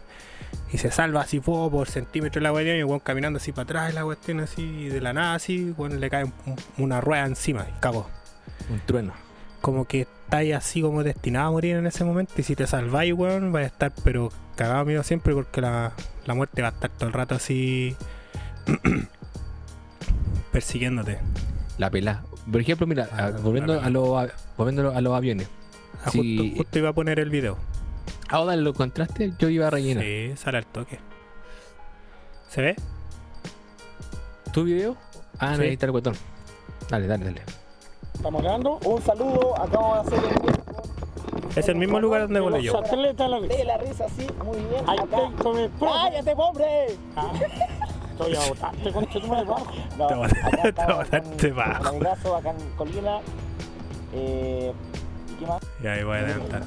Y 0.72 0.78
se 0.78 0.90
salva 0.90 1.20
así 1.20 1.40
po, 1.40 1.70
por 1.70 1.88
centímetro 1.88 2.40
la 2.40 2.50
cuestión 2.50 2.76
y 2.76 2.82
weón 2.82 3.00
caminando 3.00 3.36
así 3.36 3.52
para 3.52 3.62
atrás 3.64 3.94
la 3.94 4.02
cuestión 4.02 4.40
así 4.40 4.88
de 4.88 5.00
la 5.00 5.12
nada 5.12 5.34
así, 5.34 5.72
weón 5.76 6.00
le 6.00 6.10
cae 6.10 6.24
un- 6.24 6.34
una 6.78 7.00
rueda 7.00 7.26
encima 7.26 7.66
y 7.68 7.80
cagó. 7.80 8.08
Un 8.70 8.80
trueno. 8.80 9.12
Como 9.60 9.84
que 9.86 10.02
estáis 10.02 10.54
así 10.54 10.80
como 10.82 11.02
destinado 11.04 11.48
a 11.48 11.50
morir 11.52 11.76
en 11.76 11.86
ese 11.86 12.02
momento 12.04 12.32
y 12.38 12.42
si 12.42 12.56
te 12.56 12.66
salváis, 12.66 13.12
weón, 13.14 13.52
vais 13.52 13.64
a 13.64 13.68
estar 13.68 13.92
pero 14.02 14.32
cagado 14.56 14.84
mío 14.84 15.02
siempre 15.02 15.34
porque 15.34 15.60
la, 15.60 15.92
la 16.24 16.34
muerte 16.34 16.62
va 16.62 16.68
a 16.68 16.72
estar 16.72 16.90
todo 16.90 17.06
el 17.08 17.12
rato 17.12 17.34
así 17.36 17.94
persiguiéndote. 20.52 21.18
La 21.78 21.90
pelá. 21.90 22.22
Por 22.51 22.61
ejemplo, 22.61 22.86
mira, 22.86 23.09
Ah, 23.12 23.26
a- 23.26 23.30
la 23.30 23.38
volviendo, 23.38 23.80
a 23.80 23.90
los, 23.90 24.09
a- 24.22 24.28
volviendo 24.57 24.90
a 24.95 25.01
los 25.01 25.14
aviones. 25.14 25.49
Ah, 26.05 26.11
Sí. 26.11 26.36
justo, 26.38 26.57
justo 26.59 26.78
iba 26.78 26.88
a 26.90 26.92
poner 26.92 27.18
el 27.18 27.30
video. 27.30 27.57
Ah, 28.28 28.45
dale, 28.45 28.62
lo 28.62 28.74
contraste, 28.74 29.32
yo 29.38 29.49
iba 29.49 29.66
a 29.66 29.70
rellenar. 29.70 30.05
Sí, 30.05 30.32
sale 30.36 30.59
al 30.59 30.66
toque. 30.66 30.99
¿Se 32.49 32.61
ve? 32.62 32.76
¿Tu 34.53 34.64
video? 34.64 34.97
Ah, 35.38 35.53
no, 35.53 35.57
Sí. 35.57 35.62
ahí 35.62 35.72
está 35.72 35.86
el 35.86 35.92
botón. 35.92 36.14
Dale, 36.88 37.07
dale, 37.07 37.24
dale. 37.24 37.42
Estamos 38.14 38.42
grabando. 38.42 38.78
Un 38.84 39.03
saludo. 39.03 39.61
Acabamos 39.61 40.11
de 40.11 40.16
hacer 40.16 40.30
el 40.32 41.59
Es 41.59 41.68
el 41.68 41.76
mismo 41.76 42.01
lugar 42.01 42.22
donde 42.22 42.40
volé 42.40 42.62
yo. 42.62 42.72
de 42.80 42.88
la 43.28 43.38
risa. 43.38 43.57
De 43.57 43.64
la 43.64 43.76
risa, 43.78 44.07
sí, 44.16 44.26
muy 44.45 44.59
bien. 44.59 44.84
Ahí 44.86 44.99
Acá. 44.99 45.16
estoy 45.16 45.42
con 45.42 45.59
el 45.59 45.70
profe. 45.70 45.95
¡Cállate, 46.11 46.36
pobre! 46.36 46.86
Ah, 47.16 47.32
Estoy 48.14 48.36
a 48.36 48.48
botarte, 48.48 48.92
concha 48.92 49.20
tu 49.20 49.26
madre. 49.26 49.44
No, 49.98 50.06
Te 50.06 50.14
acá 50.68 50.86
con- 50.86 51.56
bajo. 51.56 51.92
con 52.22 52.36
acá 52.36 52.50
en 52.50 52.70
Colina. 52.76 53.18
Eh, 54.14 54.72
¿Y 55.30 55.34
qué 55.40 55.46
más? 55.46 55.60
Ya 55.82 55.92
ahí 55.92 56.04
voy 56.04 56.16
a 56.16 56.20
adelantar. 56.20 56.62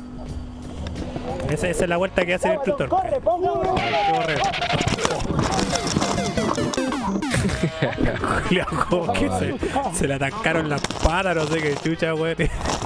Esa, 1.49 1.67
esa 1.69 1.83
es 1.85 1.89
la 1.89 1.97
vuelta 1.97 2.25
que 2.25 2.33
hace 2.33 2.47
el 2.49 2.55
instructor. 2.55 2.89
¡Corre, 2.89 3.19
ponga! 3.21 3.49
Corre. 3.51 4.35
Que 8.49 9.29
se, 9.29 9.55
se 9.97 10.07
le 10.07 10.13
atacaron 10.15 10.69
las 10.69 10.81
patas, 11.03 11.35
no 11.35 11.45
sé 11.47 11.61
qué 11.61 11.75
chucha, 11.75 12.13
weón. 12.13 12.35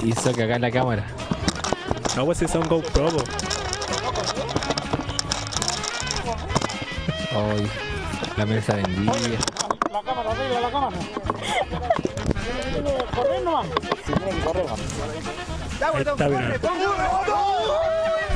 Hizo 0.04 0.32
que 0.32 0.44
acá 0.44 0.56
en 0.56 0.62
la 0.62 0.70
cámara. 0.70 1.04
No, 2.16 2.24
pues 2.26 2.38
si 2.38 2.48
son 2.48 2.66
GoPro. 2.68 3.08
Ay, 7.34 7.70
la 8.36 8.46
mesa 8.46 8.74
vendida. 8.74 9.12
La 9.92 10.02
cámara, 10.02 10.30
arriba 10.30 10.60
la 10.60 10.70
cámara. 10.70 10.96
Correr 13.14 13.42
nomás. 13.42 13.66
Sí, 14.06 14.12
tiene 14.12 14.30
que 14.30 14.40
correr, 14.40 14.66
está, 15.98 16.28
mira. 16.28 16.58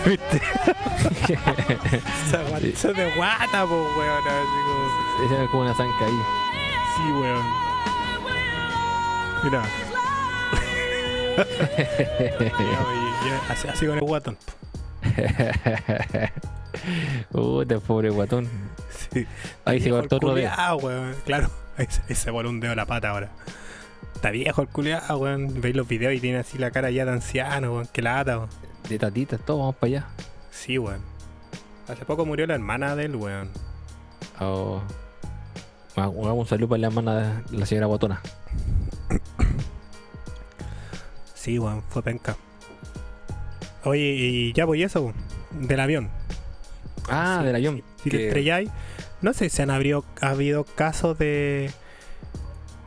¿Viste? 0.05 0.41
Se 2.77 2.93
de 2.93 3.15
guata, 3.17 3.67
po, 3.67 3.89
weón. 3.99 4.25
Esa 5.25 5.43
es 5.43 5.51
como 5.51 5.63
una 5.63 5.75
zanca 5.75 6.05
ahí. 6.05 6.23
Sí, 6.97 7.13
weón. 7.13 7.45
Mira. 9.45 9.63
Oye, 12.87 13.33
así, 13.51 13.69
así 13.69 13.87
con 13.87 13.99
el 13.99 14.05
guatón. 14.05 14.39
Puta, 17.31 17.81
pobre 17.81 18.11
guatón. 18.11 18.49
Sí. 19.13 19.27
Ahí 19.65 19.81
se 19.81 19.91
cortó 19.91 20.17
otro 20.17 20.35
dedo. 20.35 20.51
Claro, 21.25 21.51
ahí 21.77 21.87
se, 21.89 22.03
ahí 22.09 22.15
se 22.15 22.33
pone 22.33 22.49
un 22.49 22.61
dedo 22.61 22.75
la 22.75 22.87
pata 22.87 23.11
ahora. 23.11 23.31
Está 24.15 24.31
viejo 24.31 24.63
el 24.63 24.69
culiao, 24.69 25.19
weón. 25.19 25.61
Veis 25.61 25.77
los 25.77 25.87
videos 25.87 26.15
y 26.15 26.21
tiene 26.21 26.39
así 26.39 26.57
la 26.59 26.71
cara 26.71 26.91
ya 26.91 27.05
de 27.05 27.13
anciano, 27.13 27.75
weón. 27.75 27.87
Que 27.93 28.03
lata, 28.03 28.39
weón. 28.39 28.51
De 28.89 28.99
tatitas, 28.99 29.41
todo, 29.45 29.59
vamos 29.59 29.77
para 29.77 29.89
allá. 29.89 30.07
Sí, 30.51 30.79
weón. 30.79 31.01
Hace 31.87 32.05
poco 32.05 32.25
murió 32.25 32.47
la 32.47 32.55
hermana 32.55 32.97
de 32.97 33.05
él, 33.05 33.17
weón. 33.17 33.51
Oh. 34.41 34.83
Ah, 35.97 36.09
un 36.09 36.47
saludo 36.47 36.69
para 36.71 36.81
la 36.81 36.87
hermana 36.89 37.43
de 37.51 37.59
la 37.59 37.67
señora 37.67 37.87
Botona. 37.87 38.21
Sí, 41.35 41.59
weón, 41.59 41.83
fue 41.91 42.03
penca. 42.03 42.37
Oye, 43.85 44.01
y 44.01 44.53
ya 44.53 44.65
voy 44.65 44.83
eso, 44.83 45.03
weón. 45.03 45.15
Del 45.69 45.81
avión. 45.81 46.11
Ah, 47.09 47.39
Sí, 47.41 47.47
del 47.47 47.55
avión. 47.57 47.83
Si, 48.03 48.11
te 48.11 48.27
estrelláis, 48.27 48.71
no 49.23 49.33
sé 49.33 49.49
si 49.49 49.63
han 49.63 49.71
habido, 49.71 50.05
ha 50.21 50.31
habido 50.31 50.65
casos 50.65 51.19
de, 51.19 51.71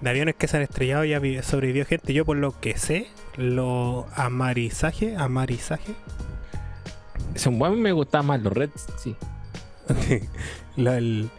de 0.02 0.10
aviones 0.10 0.36
que 0.36 0.48
se 0.48 0.58
han 0.58 0.64
estrellado 0.64 1.06
y 1.06 1.14
ha 1.14 1.20
vi- 1.20 1.42
sobrevivió 1.42 1.86
gente. 1.86 2.14
Yo 2.14 2.26
por 2.26 2.38
lo 2.38 2.60
que 2.60 2.78
sé, 2.78 3.08
los 3.38 4.06
amarizaje, 4.16 5.16
amarizaje, 5.16 5.94
Son 7.36 7.58
bueno, 7.60 7.76
me 7.76 7.92
gustaban 7.92 8.26
más 8.28 8.42
los 8.42 8.54
Reds, 8.54 8.88
sí. 8.98 9.16
lo- 10.78 10.94
el- 10.94 11.30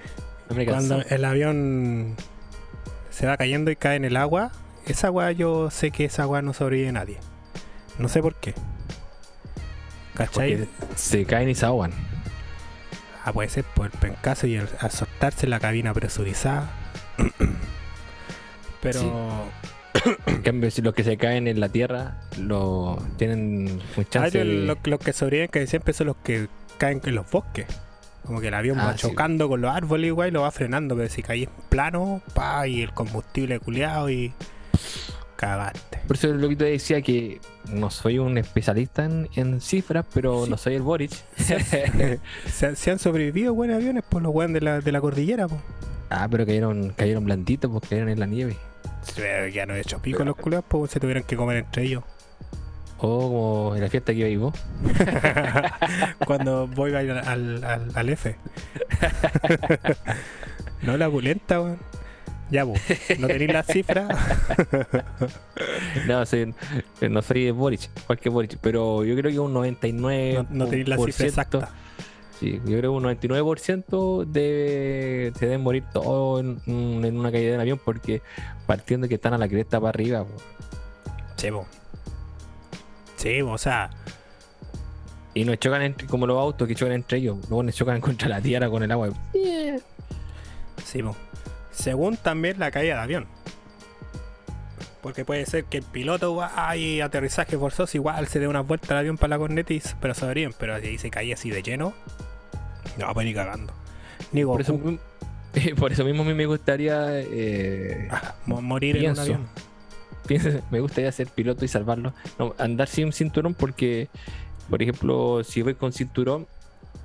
cuando 0.67 1.01
el 1.03 1.25
avión 1.25 2.17
se 3.11 3.27
va 3.27 3.37
cayendo 3.37 3.71
y 3.71 3.77
cae 3.77 3.97
en 3.97 4.05
el 4.05 4.17
agua, 4.17 4.51
esa 4.87 5.07
agua 5.09 5.31
yo 5.33 5.71
sé 5.71 5.91
que 5.93 6.07
esa 6.07 6.23
agua 6.23 6.43
no 6.43 6.53
sobrevive 6.55 6.91
nadie. 6.91 7.19
No 7.99 8.09
sé 8.09 8.21
por 8.23 8.35
qué. 8.35 8.55
¿Cachai? 10.15 10.57
Porque 10.57 10.69
se 10.97 11.25
caen 11.25 11.49
y 11.51 11.55
se 11.55 11.67
ahogan. 11.67 11.93
Ah, 13.25 13.33
puede 13.33 13.49
ser 13.49 13.65
por 13.65 13.87
el 13.87 13.93
pencazo 13.93 14.47
y 14.47 14.55
el, 14.57 14.69
al 14.81 14.91
soltarse 14.91 15.47
la 15.47 15.61
cabina 15.61 15.93
presurizada. 15.95 16.71
Pero 18.83 19.01
Sí. 19.01 19.11
En 20.27 20.41
cambio, 20.43 20.71
si 20.71 20.81
los 20.81 20.95
que 20.95 21.05
se 21.05 21.19
caen 21.19 21.47
en 21.47 21.61
la 21.61 21.69
tierra 21.69 22.17
lo 22.39 22.99
tienen 23.19 23.81
ah, 23.99 24.03
chance 24.09 24.43
los 24.45 24.79
que 25.01 25.13
sobreviven 25.13 25.49
que 25.49 25.67
siempre 25.67 25.93
son 25.93 26.07
los 26.07 26.17
que 26.25 26.49
caen 26.79 27.01
en 27.05 27.15
los 27.17 27.31
bosques. 27.31 27.67
Como 28.25 28.41
que 28.41 28.49
el 28.49 28.55
avión 28.55 28.79
Ah, 28.81 28.87
va 28.87 28.93
sí. 28.93 29.01
chocando 29.01 29.49
con 29.49 29.61
los 29.61 29.75
árboles 29.75 30.07
igual 30.07 30.29
y 30.29 30.31
lo 30.33 30.43
va 30.43 30.51
frenando, 30.53 30.97
pero 30.97 31.09
si 31.11 31.23
caes 31.23 31.49
en 31.49 31.51
plano, 31.69 32.23
pa, 32.35 32.67
y 32.67 32.81
el 32.83 32.93
combustible 32.93 33.59
culeado 33.59 34.09
y 34.09 34.33
cagaste. 35.41 35.99
Por 36.07 36.17
eso 36.17 36.27
lo 36.29 36.49
que 36.51 36.57
te 36.57 36.65
decía 36.65 37.01
que 37.01 37.41
no 37.69 37.91
soy 37.91 38.19
un 38.19 38.37
especialista 38.37 39.05
en, 39.07 39.29
en 39.37 39.61
cifras, 39.63 40.05
pero 40.13 40.45
Sí. 40.45 40.51
no 40.51 40.57
soy 40.59 40.75
el 40.75 40.83
Boric. 40.83 41.13
Se, 41.37 41.55
han- 42.67 42.77
se 42.77 42.91
han 42.91 42.99
sobrevivido 42.99 43.55
buenos 43.55 43.77
aviones 43.77 44.03
por 44.03 44.21
los 44.21 44.35
weones 44.35 44.55
de 44.55 44.61
la, 44.61 44.81
de 44.81 44.93
la 44.93 45.01
cordillera, 45.01 45.49
po. 45.49 45.57
ah, 46.11 46.29
pero 46.31 46.45
cayeron, 46.45 46.91
cayeron 46.91 47.25
blanditos 47.25 47.71
porque 47.71 47.89
cayeron 47.89 48.11
en 48.11 48.21
la 48.21 48.27
nieve. 48.27 48.57
Se- 49.03 49.51
Ya 49.53 49.65
no 49.65 49.75
he 49.75 49.81
hecho 49.81 50.01
pico 50.03 50.25
los 50.25 50.37
culeados, 50.37 50.67
pues 50.69 50.91
se 50.91 51.01
tuvieron 51.01 51.23
que 51.23 51.37
comer 51.37 51.57
entre 51.57 51.85
ellos. 51.85 52.05
O 52.99 53.19
como 53.71 53.77
en 53.77 53.83
la 53.83 53.89
fiesta 53.89 54.13
que 54.13 54.19
iba 54.19 54.29
ahí 54.29 54.37
vos. 54.37 54.53
Cuando 56.27 56.67
voy 56.67 56.93
a 56.95 57.03
ir 57.03 57.13
al, 57.13 57.27
al, 57.27 57.65
al- 57.65 57.93
al 57.95 58.09
F. 58.11 58.37
no 60.83 60.97
la 60.99 61.09
pulenta, 61.09 61.61
weón. 61.63 61.79
Ya, 62.51 62.65
vos. 62.65 62.79
No 63.19 63.27
tenéis 63.29 63.53
la 63.53 63.63
cifra. 63.63 64.09
No, 66.07 66.25
soy, 66.25 66.55
no 67.09 67.23
soy 67.23 67.51
Boric, 67.51 67.91
cualquier 68.07 68.33
Boric, 68.33 68.59
pero 68.61 69.05
yo 69.05 69.15
creo 69.17 69.31
que 69.31 69.39
un 69.39 69.53
99%. 69.55 70.35
No, 70.35 70.47
no 70.51 70.67
tenéis 70.67 70.89
la 70.89 70.97
cifra 70.99 71.27
exacta. 71.27 71.71
Sí, 72.39 72.53
yo 72.65 72.79
creo 72.79 72.81
que 72.81 72.89
un 72.89 73.05
99% 73.05 74.25
debe, 74.25 75.33
se 75.39 75.45
deben 75.47 75.61
morir 75.61 75.85
todos 75.93 76.41
en, 76.41 76.59
en 77.05 77.19
una 77.19 77.31
caída 77.31 77.51
de 77.51 77.55
un 77.57 77.61
avión 77.61 77.81
porque 77.85 78.23
partiendo 78.67 79.05
de 79.05 79.09
que 79.11 79.17
están 79.17 79.35
a 79.35 79.39
la 79.39 79.47
cresta 79.49 79.79
para 79.79 79.91
arriba. 79.91 80.25
po. 80.25 80.33
Sí, 81.37 81.51
po. 81.51 81.67
Sí, 83.17 83.43
po, 83.43 83.51
o 83.53 83.59
sea, 83.59 83.91
Y 85.35 85.45
no 85.45 85.55
chocan 85.57 85.83
entre, 85.83 86.07
como 86.07 86.27
los 86.27 86.39
autos 86.39 86.67
que 86.67 86.75
chocan 86.75 86.95
entre 86.95 87.19
ellos. 87.19 87.37
Luego 87.51 87.63
no 87.63 87.71
chocan 87.71 88.01
contra 88.01 88.29
la 88.29 88.41
tierra 88.41 88.71
con 88.71 88.83
el 88.83 88.91
agua. 88.91 89.11
sí, 90.85 91.03
po. 91.03 91.15
Según 91.81 92.17
también 92.17 92.59
la 92.59 92.71
caída 92.71 92.97
de 92.97 93.01
avión. 93.01 93.27
Porque 95.03 95.25
puede 95.25 95.47
ser 95.47 95.65
que 95.65 95.79
el 95.79 95.83
piloto 95.85 96.35
va 96.37 96.77
y 96.77 97.01
aterrizaje 97.01 97.57
forzoso, 97.57 97.97
igual 97.97 98.27
se 98.29 98.39
dé 98.39 98.47
una 98.49 98.61
vuelta 98.61 98.93
al 98.93 98.99
avión 99.01 99.17
para 99.17 99.31
la 99.31 99.39
corneta, 99.39 99.73
y, 99.73 99.83
pero 100.01 100.15
sobreviven. 100.15 100.55
Pero 100.59 100.79
si 100.81 100.99
se 100.99 101.11
caía 101.11 101.35
así 101.35 101.51
de 101.51 101.63
lleno, 101.63 101.95
no, 102.99 103.13
pues 103.15 103.25
ni 103.27 103.33
cagando. 103.33 103.73
Ni 104.33 104.45
Por 104.45 104.61
eso, 104.61 104.75
Goku. 104.75 104.99
por 105.79 105.93
eso 105.93 106.05
mismo 106.05 106.23
a 106.23 106.27
mí 106.27 106.35
me 106.35 106.45
gustaría. 106.47 107.07
eh, 107.21 108.09
Ah, 108.11 108.35
mo- 108.45 108.61
morir 108.61 108.99
pienso. 108.99 109.23
en 109.23 109.29
un 109.31 109.35
avión. 109.37 109.49
pienso- 110.27 110.61
me 110.71 110.81
gustaría 110.81 111.11
ser 111.13 111.29
piloto 111.29 111.65
y 111.65 111.69
salvarlo. 111.69 112.13
No, 112.39 112.55
andar 112.59 112.87
sin 112.89 113.11
cinturón 113.13 113.55
porque, 113.55 114.09
por 114.69 114.83
ejemplo, 114.83 115.43
si 115.45 115.63
voy 115.63 115.75
con 115.77 115.95
cinturón 115.95 116.47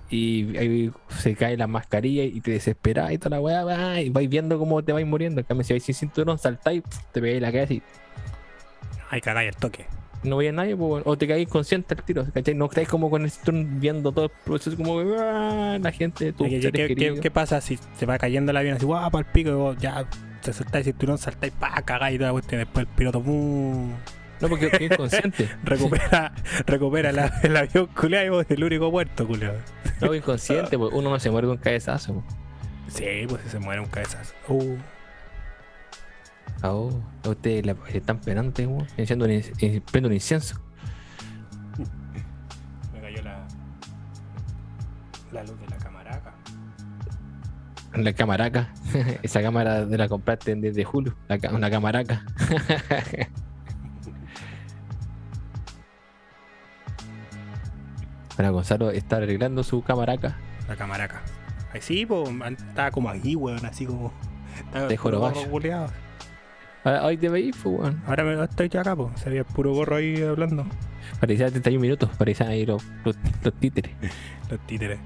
y 0.10 0.56
ahí 0.58 0.92
se 1.10 1.36
cae 1.36 1.58
la 1.58 1.68
mascarilla 1.68 2.24
y 2.24 2.40
te 2.42 2.52
desesperas 2.52 3.12
y 3.12 3.18
toda 3.18 3.38
la 3.38 3.42
weá, 3.42 4.02
y 4.02 4.10
vais 4.10 4.30
viendo 4.30 4.58
cómo 4.60 4.84
te 4.84 4.94
vais 4.94 5.06
muriendo. 5.08 5.42
En 5.42 5.46
cambio, 5.48 5.64
si 5.64 5.74
vais 5.74 5.84
sin 5.84 5.96
cinturón, 5.96 6.38
saltáis, 6.38 6.84
te 7.12 7.22
pegáis 7.22 7.42
la 7.42 7.52
cabeza 7.52 7.74
y 7.74 7.82
Ay, 9.10 9.22
cagáis 9.22 9.50
el 9.50 9.56
toque. 9.56 9.86
no 10.24 10.38
veía 10.38 10.50
a 10.50 10.54
nadie, 10.54 10.76
pues, 10.76 11.04
o 11.06 11.18
te 11.18 11.28
caes 11.28 11.44
inconsciente 11.44 11.94
al 11.94 12.04
tiro, 12.04 12.26
¿cachai? 12.34 12.56
No 12.56 12.66
estáis 12.66 12.88
como 12.88 13.10
con 13.10 13.24
el 13.24 13.30
cinturón 13.32 13.80
viendo 13.80 14.12
todo 14.12 14.26
el 14.26 14.32
proceso, 14.44 14.76
como 14.78 15.00
ah, 15.20 15.78
la 15.82 15.92
gente, 15.92 16.34
¿Qué, 16.38 16.62
seres 16.62 16.88
qué- 16.96 17.20
qué- 17.22 17.32
pasa 17.32 17.62
si 17.62 17.78
se 17.98 18.06
va 18.06 18.18
cayendo 18.18 18.52
el 18.52 18.58
avión 18.58 18.78
así, 18.78 18.86
guau, 18.86 19.10
para 19.12 19.26
el 19.28 19.32
pico, 19.32 19.50
y 19.52 19.54
vos 19.54 19.78
ya 19.78 20.08
te 20.42 20.52
soltáis 20.54 20.88
el 20.88 20.94
cinturón, 20.94 21.18
saltáis, 21.20 21.54
pa, 21.54 21.82
cagáis 21.84 22.16
y 22.16 22.18
toda 22.18 22.30
la 22.30 22.34
cuestión, 22.34 22.60
después 22.60 22.88
el 22.88 22.94
piloto, 22.96 23.22
¡pum! 23.22 23.92
No, 24.42 24.50
porque 24.50 24.66
estoy 24.68 24.88
inconsciente. 24.88 25.50
recupera, 25.64 26.34
recupera 26.66 27.12
la- 27.12 27.28
el 27.44 27.56
avión 27.58 27.88
culiado 27.88 28.26
y 28.26 28.30
vos 28.30 28.46
el 28.50 28.64
único 28.64 28.92
muerto, 28.92 29.26
culiado. 29.28 29.58
no, 30.02 30.14
inconsciente, 30.14 30.78
pues 30.78 30.92
uno 30.94 31.10
no 31.10 31.20
se 31.20 31.32
muere 31.32 31.48
con 31.48 31.58
cabezazo. 31.58 32.14
pues. 32.16 32.26
Sí, 32.96 33.26
pues 33.28 33.42
se 33.50 33.60
muere 33.60 33.82
un 33.82 33.88
cabezazo. 33.88 34.34
Uh, 34.48 34.78
Ah, 36.62 36.72
oh, 36.72 37.04
ustedes 37.28 37.66
le- 37.66 37.76
están 37.94 38.20
penando, 38.22 38.54
weón. 38.64 38.88
Prendo 39.92 40.08
un 40.08 40.14
incienso. 40.14 40.60
me 42.94 43.02
cayó 43.02 43.22
la, 43.24 43.46
la 45.32 45.44
luz 45.44 45.60
de 45.60 45.68
la 45.68 45.78
camaraca. 45.78 46.34
La 47.94 48.14
camaraca. 48.14 48.74
Esa 49.24 49.42
cámara 49.42 49.86
de 49.86 49.98
la 49.98 50.08
compraste 50.08 50.56
desde 50.56 50.84
Julio. 50.86 51.16
La, 51.28 51.38
una 51.52 51.70
camaraca. 51.70 52.24
Bueno, 58.38 58.54
Gonzalo 58.54 58.92
está 58.92 59.18
arreglando 59.18 59.64
su 59.64 59.82
camaraca. 59.84 60.36
La 60.68 60.76
camaraca. 60.76 61.22
Ahí 61.74 61.82
sí, 61.82 62.06
pues 62.06 62.30
estaba 62.58 62.92
como 62.92 63.10
aquí, 63.10 63.36
weón, 63.36 63.66
así 63.66 63.86
como. 63.86 64.12
estaba 64.58 64.88
De 64.88 64.98
culiao. 64.98 65.88
Ah, 66.84 67.02
Hoy 67.04 67.18
te 67.18 67.30
veis, 67.30 67.56
pues, 67.62 67.80
weón. 67.80 68.02
Ahora 68.06 68.24
me 68.24 68.44
estoy 68.44 68.70
ya 68.70 68.82
acá, 68.82 68.96
pues. 68.96 69.10
Se 69.20 69.30
veía 69.30 69.44
puro 69.44 69.74
gorro 69.74 69.96
ahí 69.96 70.22
hablando. 70.22 70.66
Parecía 71.20 71.50
31 71.50 71.82
minutos. 71.82 72.10
Parecían 72.18 72.50
ahí 72.50 72.66
los, 72.66 72.84
los, 73.04 73.16
los 73.44 73.54
títeres. 73.56 73.92
Los 74.50 74.60
títeres. 74.68 75.00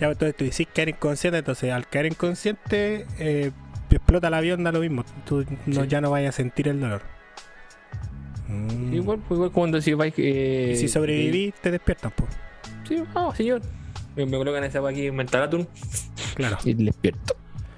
Ya, 0.00 0.08
entonces 0.08 0.34
tú 0.34 0.44
decís 0.44 0.66
caer 0.74 0.88
inconsciente, 0.88 1.38
entonces 1.38 1.70
al 1.72 1.86
caer 1.86 2.06
inconsciente 2.06 3.06
eh, 3.18 3.52
explota 3.90 4.26
el 4.28 4.34
avión, 4.34 4.64
da 4.64 4.72
lo 4.72 4.80
mismo. 4.80 5.04
Tú 5.24 5.44
no, 5.66 5.82
Sí. 5.82 5.88
ya 5.88 6.00
no 6.00 6.10
vayas 6.10 6.34
a 6.34 6.36
sentir 6.36 6.66
el 6.68 6.80
dolor. 6.80 7.02
Mm. 8.50 8.94
Igual, 8.94 9.18
pues, 9.20 9.36
igual 9.38 9.52
cuando 9.52 9.80
si 9.80 9.94
vais. 9.94 10.12
Eh, 10.16 10.72
y 10.74 10.76
si 10.76 10.88
sobrevivís, 10.88 11.54
te 11.54 11.70
despiertan, 11.70 12.12
pues. 12.16 12.30
Sí, 12.88 13.02
ah, 13.14 13.32
señor. 13.36 13.62
Me, 14.16 14.26
me 14.26 14.36
colocan 14.36 14.64
esa 14.64 14.78
agua 14.78 14.90
aquí 14.90 15.06
en 15.06 15.14
Mentalatum 15.14 15.66
Claro. 16.34 16.58
y 16.64 16.74
despierto. 16.74 17.36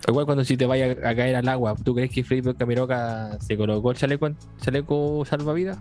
Igual 0.08 0.24
cuando 0.26 0.44
si 0.44 0.56
te 0.56 0.66
vayas 0.66 0.96
a 1.04 1.14
caer 1.14 1.36
al 1.36 1.48
agua, 1.48 1.74
¿tú 1.84 1.94
crees 1.94 2.10
que 2.10 2.24
Felipe 2.24 2.54
Camiroca 2.54 3.38
se 3.40 3.56
colocó 3.56 3.90
el 3.92 3.96
chaleco, 3.98 4.30
chaleco 4.60 5.24
salvavidas? 5.26 5.78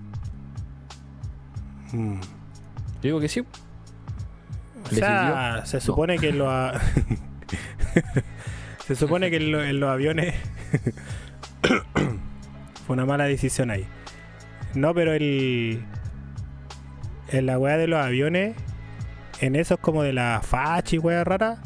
Mm. 1.93 2.15
Yo 2.19 3.01
digo 3.01 3.19
que 3.19 3.29
sí. 3.29 3.39
O 3.39 3.45
¿Le 4.91 4.95
sea, 4.97 5.61
se 5.65 5.79
supone 5.81 6.17
que 6.19 6.29
en 6.29 6.37
los 6.39 6.47
a- 6.49 6.79
se 8.85 8.95
supone 8.95 9.29
que 9.31 9.37
en, 9.37 9.51
lo- 9.51 9.63
en 9.63 9.79
los 9.79 9.89
aviones 9.89 10.35
fue 12.85 12.93
una 12.93 13.05
mala 13.05 13.23
decisión 13.25 13.71
ahí. 13.71 13.85
No, 14.75 14.93
pero 14.93 15.13
el 15.13 15.83
en 17.29 17.45
la 17.45 17.57
weá 17.57 17.77
de 17.77 17.87
los 17.87 17.99
aviones, 18.03 18.55
en 19.39 19.55
esos 19.55 19.79
como 19.79 20.03
de 20.03 20.13
la 20.13 20.41
fachi 20.43 20.97
weá 20.97 21.23
rara, 21.23 21.57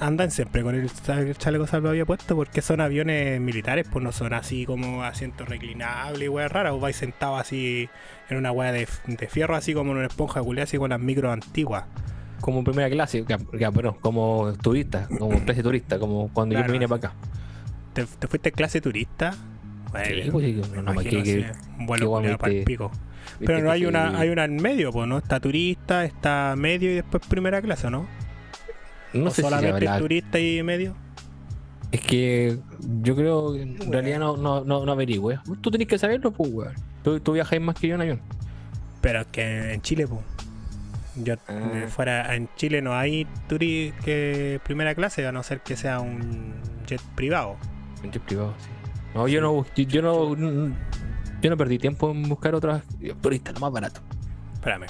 andan 0.00 0.30
siempre 0.30 0.62
con 0.62 0.74
el, 0.74 0.90
chaleco 1.36 1.66
salvavidas 1.66 2.06
puesto 2.06 2.34
porque 2.34 2.62
son 2.62 2.80
aviones 2.80 3.40
militares, 3.40 3.86
pues 3.90 4.02
no 4.02 4.12
son 4.12 4.32
así 4.32 4.64
como 4.64 5.04
asientos 5.04 5.48
reclinables 5.48 6.22
y 6.22 6.28
weá 6.28 6.48
rara, 6.48 6.72
o 6.74 6.80
vais 6.80 6.96
sentado 6.96 7.36
así 7.36 7.88
en 8.28 8.36
una 8.38 8.50
weá 8.52 8.72
de, 8.72 8.88
de 9.06 9.28
fierro, 9.28 9.54
así 9.54 9.74
como 9.74 9.92
en 9.92 9.98
una 9.98 10.06
esponja 10.06 10.42
culiada, 10.42 10.64
así 10.64 10.78
con 10.78 10.90
las 10.90 11.00
micros 11.00 11.32
antiguas. 11.32 11.84
Como 12.40 12.64
primera 12.64 12.88
clase, 12.88 13.24
que- 13.24 13.36
que, 13.36 13.70
perdón, 13.72 13.96
como 14.00 14.52
turista, 14.62 15.06
como 15.18 15.38
clase 15.44 15.62
turista, 15.62 15.98
como 15.98 16.30
cuando 16.32 16.54
yo 16.54 16.60
me 16.62 16.72
vine 16.72 16.88
para 16.88 17.08
acá. 17.10 17.12
¿Te, 17.92 18.06
te 18.06 18.26
fuiste 18.28 18.50
clase 18.52 18.80
turista? 18.80 19.34
Sí, 20.04 20.30
pues, 20.30 20.46
sí, 20.46 20.52
me 20.70 20.76
no, 20.76 20.82
no, 20.82 20.92
imagino, 20.92 21.22
que- 21.22 21.30
sí, 21.42 21.44
un 21.78 21.86
vuelo 21.86 22.04
que 22.06 22.08
guamite- 22.08 22.38
pa'l 22.38 22.62
pico. 22.64 22.90
Pero 23.44 23.60
no 23.60 23.70
hay 23.70 23.86
una, 23.86 24.18
hay 24.18 24.28
una 24.28 24.44
en 24.44 24.56
medio, 24.56 24.92
pues, 24.92 25.08
¿no? 25.08 25.18
Está 25.18 25.40
turista, 25.40 26.04
está 26.04 26.54
medio 26.56 26.90
y 26.90 26.94
después 26.94 27.26
primera 27.26 27.60
clase, 27.62 27.90
¿no? 27.90 28.06
No 29.12 29.26
¿O 29.26 29.30
sé 29.30 29.36
si 29.36 29.42
solamente 29.42 29.84
la- 29.84 29.98
turista 29.98 30.38
y 30.38 30.62
medio. 30.62 30.94
Es 31.90 32.00
que 32.02 32.58
yo 33.02 33.16
creo 33.16 33.52
que 33.54 33.62
en 33.62 33.92
realidad 33.92 34.20
no, 34.20 34.36
no, 34.36 34.62
no, 34.64 34.84
no 34.86 34.92
averigüe. 34.92 35.38
Tú 35.60 35.70
tenés 35.70 35.88
que 35.88 35.98
saberlo, 35.98 36.30
pues, 36.30 36.50
weón. 36.52 36.74
Tú, 37.02 37.18
tú 37.18 37.32
viajáis 37.32 37.60
más 37.60 37.74
que 37.76 37.88
yo 37.88 37.96
en 37.96 38.00
avión. 38.02 38.20
Pero 39.00 39.22
es 39.22 39.26
que 39.28 39.72
en 39.72 39.80
Chile, 39.82 40.06
pues. 40.06 40.20
Yo 41.16 41.34
Ah. 41.48 41.70
eh, 41.74 41.86
fuera 41.88 42.36
en 42.36 42.48
Chile 42.54 42.80
no 42.82 42.94
hay 42.94 43.26
turi 43.48 43.92
que 44.04 44.60
primera 44.62 44.94
clase, 44.94 45.26
a 45.26 45.32
no 45.32 45.42
ser 45.42 45.60
que 45.60 45.76
sea 45.76 45.98
un 46.00 46.54
jet 46.86 47.00
privado. 47.16 47.56
En 48.04 48.12
jet 48.12 48.22
privado, 48.22 48.54
sí. 48.60 48.68
No, 49.14 49.26
yo 49.28 49.40
no, 49.40 49.66
yo, 49.74 50.02
no, 50.02 50.36
yo 51.40 51.50
no 51.50 51.56
perdí 51.56 51.78
tiempo 51.78 52.10
en 52.10 52.22
buscar 52.28 52.54
otras 52.54 52.82
turistas, 53.20 53.54
lo 53.54 53.60
más 53.60 53.72
barato. 53.72 54.00
Espérame. 54.54 54.86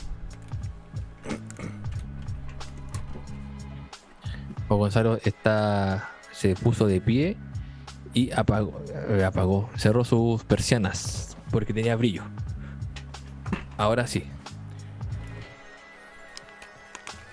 O 4.69 4.77
Gonzalo 4.77 5.19
está, 5.25 6.11
se 6.33 6.55
puso 6.55 6.87
de 6.87 7.01
pie 7.01 7.37
y 8.15 8.31
apagó, 8.33 8.81
eh, 9.09 9.25
apagó, 9.25 9.69
cerró 9.77 10.05
sus 10.05 10.45
persianas 10.45 11.37
porque 11.51 11.73
tenía 11.73 11.97
brillo. 11.97 12.23
Ahora 13.77 14.07
sí. 14.07 14.25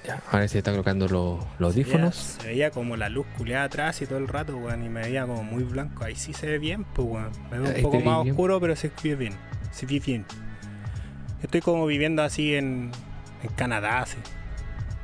Ya, 0.07 0.21
ahora 0.31 0.47
se 0.47 0.59
está 0.59 0.71
colocando 0.71 1.07
los, 1.09 1.39
los 1.59 1.73
Se 1.73 1.79
veía- 1.83 1.93
audífonos. 1.93 2.15
Se 2.15 2.47
veía 2.47 2.71
como 2.71 2.95
la 2.95 3.09
luz 3.09 3.25
culeada 3.37 3.65
atrás 3.65 4.01
y 4.01 4.05
todo 4.05 4.17
el 4.19 4.27
rato, 4.29 4.55
weón, 4.57 4.83
y 4.85 4.89
me 4.89 5.01
veía 5.01 5.25
como 5.27 5.43
muy 5.43 5.63
blanco. 5.63 6.05
Ahí 6.05 6.15
sí 6.15 6.33
se 6.33 6.47
ve 6.47 6.59
bien, 6.59 6.85
pues, 6.85 7.07
weón. 7.09 7.31
Me 7.51 7.59
veo 7.59 7.67
Ahí 7.69 7.75
un 7.77 7.81
poco 7.83 7.99
más 7.99 8.23
bien. 8.23 8.31
oscuro, 8.33 8.59
pero 8.61 8.75
se 8.77 8.89
ve 9.03 9.15
bien. 9.17 9.33
Se 9.71 9.85
ve 9.85 9.99
bien. 9.99 10.25
Estoy 11.43 11.61
como 11.61 11.85
viviendo 11.85 12.23
así 12.23 12.55
en, 12.55 12.91
en 13.43 13.49
Canadá, 13.55 13.99
así. 14.03 14.17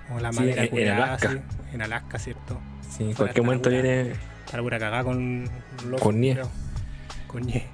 Como 0.07 0.19
la 0.21 0.31
Sí, 0.31 0.39
madera 0.39 0.57
en- 0.61 0.63
en 0.63 0.69
culeada, 0.69 1.03
Alaska. 1.05 1.27
así. 1.29 1.39
En 1.73 1.81
Alaska, 1.81 2.19
¿cierto? 2.19 2.59
Sí, 2.89 3.03
en 3.03 3.13
cualquier 3.13 3.45
momento 3.45 3.69
viene. 3.69 4.11
Está 4.45 4.57
la 4.57 4.63
pura 4.63 4.79
cagada 4.79 5.03
con 5.03 5.45
loco 5.89 6.01
Con 6.03 6.19
nieve. 6.21 6.43
Con 7.27 7.41
nieve. 7.43 7.67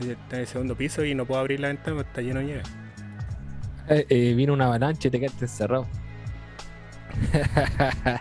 Está 0.00 0.36
en 0.36 0.40
el 0.42 0.46
segundo 0.46 0.76
piso 0.76 1.04
y 1.04 1.14
no 1.14 1.24
puedo 1.26 1.40
abrir 1.40 1.60
la 1.60 1.68
ventana 1.68 1.96
porque 1.96 2.08
está 2.08 2.20
lleno 2.22 2.40
de 2.40 2.46
nieve. 2.46 2.62
eh, 3.88 4.06
eh, 4.08 4.34
viene 4.34 4.52
una 4.52 4.66
avalancha 4.66 5.08
y 5.08 5.10
te 5.10 5.18
quedaste 5.20 5.44
encerrado. 5.46 5.86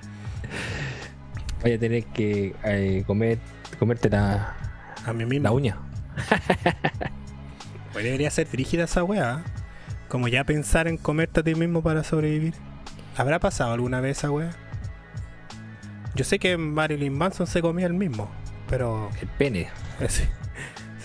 Vaya 1.64 1.76
a 1.76 1.80
tener 1.80 2.06
que 2.06 2.56
eh, 2.64 3.04
comer, 3.06 3.38
comerte 3.78 4.10
la, 4.10 4.56
A 5.06 5.14
mí 5.14 5.26
mismo. 5.26 5.44
la 5.44 5.52
uña. 5.52 5.78
Pues 7.94 8.06
debería 8.06 8.32
ser 8.32 8.48
rígida 8.52 8.86
esa 8.86 9.04
weá. 9.04 9.44
¿eh? 9.46 9.50
Como 10.08 10.28
ya 10.28 10.46
pensar 10.46 10.88
en 10.88 10.98
comerte 10.98 11.42
a 11.42 11.44
ti 11.44 11.56
mismo 11.56 11.82
para 11.82 12.04
sobrevivir. 12.04 12.54
¿Habrá 13.18 13.40
pasado 13.40 13.74
alguna 13.74 14.00
vez 14.00 14.20
esa 14.20 14.32
weá? 14.32 14.52
Yo 16.16 16.24
sé 16.24 16.40
que 16.40 16.58
Marilyn 16.58 17.14
Manson 17.14 17.48
se 17.48 17.62
comía 17.62 17.88
el 17.88 17.94
mismo, 17.94 18.30
pero 18.70 19.10
El 19.22 19.28
pene. 19.28 19.70
ese, 20.00 20.30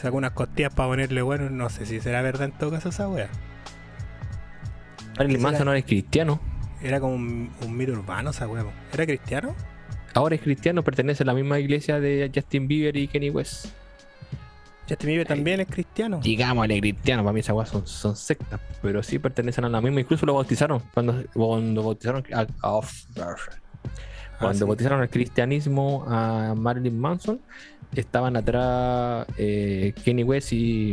sacó 0.01 0.17
unas 0.17 0.33
costillas 0.33 0.73
para 0.73 0.89
ponerle 0.89 1.23
bueno. 1.23 1.51
No 1.51 1.71
sé 1.71 1.87
si 1.87 2.01
será 2.01 2.23
verdad 2.23 2.45
en 2.47 2.53
todo 2.53 2.71
caso 2.71 2.91
esa 2.91 3.09
weá. 3.09 3.29
Marilyn 5.19 5.43
Manson 5.43 5.67
ahora 5.69 5.81
es 5.81 5.87
cristiano. 5.87 6.41
Era 6.83 7.01
como 7.01 7.15
un, 7.15 7.51
un 7.65 7.77
mito 7.77 7.93
urbano 7.93 8.31
esa 8.31 8.47
po. 8.47 8.57
¿Era 8.93 9.07
cristiano? 9.07 9.55
Ahora 10.15 10.35
es 10.35 10.41
cristiano, 10.41 10.83
pertenece 10.83 11.23
a 11.23 11.27
la 11.27 11.35
misma 11.35 11.59
iglesia 11.59 12.01
de 12.01 12.31
Justin 12.35 12.69
Bieber 12.69 12.97
y 12.97 13.09
Kenny 13.09 13.31
West. 13.31 13.67
Justin 14.89 15.09
Bieber 15.09 15.27
también 15.27 15.61
es 15.61 15.67
cristiano. 15.67 16.21
Digámosle 16.23 16.81
cristiano, 16.81 17.23
para 17.23 17.33
mí 17.33 17.41
esas 17.41 17.57
weas 17.57 17.69
son, 17.69 17.87
son 17.87 18.15
sectas, 18.15 18.61
pero 18.83 19.03
sí 19.03 19.19
pertenecen 19.19 19.65
a 19.65 19.69
la 19.69 19.81
misma. 19.81 20.01
Incluso 20.01 20.25
lo 20.27 20.35
bautizaron. 20.35 20.81
Cuando, 20.95 21.25
cuando 21.35 21.83
bautizaron 21.83 22.25
a- 22.33 22.41
a- 22.43 22.47
Cuando 22.63 22.89
Ah, 24.41 24.55
sí. 24.55 24.65
bautizaron 24.65 25.03
el 25.03 25.09
cristianismo 25.11 26.05
a 26.07 26.55
Marilyn 26.57 26.99
Manson, 26.99 27.41
estaban 27.95 28.37
atrás 28.37 29.27
eh, 29.39 29.93
Kenny 30.05 30.23
West 30.23 30.53
y, 30.53 30.93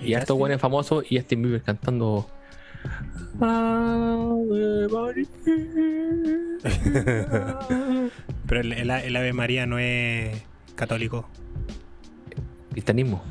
y, 0.00 0.14
¿Y 0.14 0.32
buenos 0.32 0.60
famosos 0.60 1.04
y 1.10 1.18
Justin 1.18 1.42
Bieber 1.42 1.62
cantando. 1.62 2.28
Ave 3.40 4.88
María. 4.88 5.26
Pero 8.46 8.60
el, 8.60 8.72
el- 8.72 8.90
el 8.90 9.16
Ave 9.16 9.32
María 9.32 9.66
no 9.66 9.78
es 9.78 10.42
católico. 10.74 11.28
Cristianismo. 12.72 13.22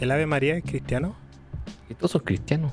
¿El 0.00 0.10
Ave 0.10 0.26
María 0.26 0.56
es 0.56 0.64
cristiano? 0.64 1.14
Y 1.90 1.94
todos 1.94 2.12
son 2.12 2.22
cristianos. 2.22 2.72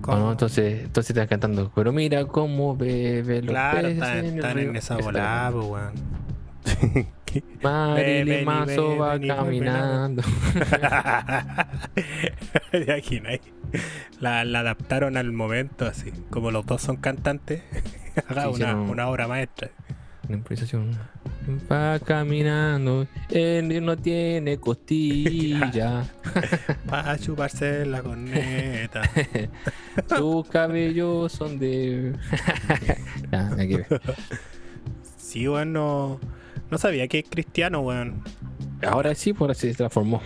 ¿Cómo? 0.00 0.16
¿o 0.16 0.20
no? 0.20 0.32
Entonces, 0.32 0.84
entonces 0.84 1.10
están 1.10 1.28
cantando. 1.28 1.70
Pero 1.74 1.92
mira 1.92 2.24
cómo 2.24 2.76
bebe 2.76 3.42
los 3.42 3.50
Claro, 3.50 3.82
peces 3.82 3.94
están, 3.94 4.18
en 4.18 4.24
el 4.26 4.34
están 4.36 4.56
río". 4.56 4.70
en 4.70 4.76
esa 4.76 4.96
volada, 4.96 5.50
weón. 5.50 5.92
Marilyn 7.62 8.44
Manson 8.44 9.00
va 9.00 9.16
ven 9.16 9.28
caminando. 9.28 10.22
De 12.72 12.92
aquí 12.92 13.20
no 13.20 13.28
hay. 13.28 13.40
La, 14.20 14.44
la 14.44 14.60
adaptaron 14.60 15.16
al 15.16 15.32
momento, 15.32 15.86
así. 15.86 16.12
Como 16.30 16.50
los 16.50 16.66
dos 16.66 16.82
son 16.82 16.96
cantantes, 16.96 17.62
haga 18.28 18.44
Sí, 18.44 18.62
una, 18.62 18.74
una 18.74 19.08
obra 19.08 19.28
maestra. 19.28 19.70
Una 20.28 20.38
improvisación. 20.38 20.96
Va 21.70 21.98
caminando, 21.98 23.06
él 23.30 23.84
no 23.84 23.96
tiene 23.96 24.58
costilla, 24.58 26.04
Para 26.86 27.18
chuparse 27.18 27.84
la 27.86 28.02
corneta. 28.02 29.02
sus 30.16 30.46
cabellos 30.48 31.32
son 31.32 31.58
de. 31.58 32.14
Que 33.56 33.76
ver. 33.88 34.00
Sí, 35.16 35.48
weón, 35.48 35.72
no, 36.70 36.74
no 36.74 36.78
sabía 36.78 37.06
que 37.08 37.20
es 37.20 37.24
cristiano, 37.28 37.80
weón. 37.80 38.22
Ahora 38.86 39.14
sí, 39.14 39.32
por 39.32 39.50
así 39.50 39.68
se 39.70 39.74
transformó. 39.74 40.20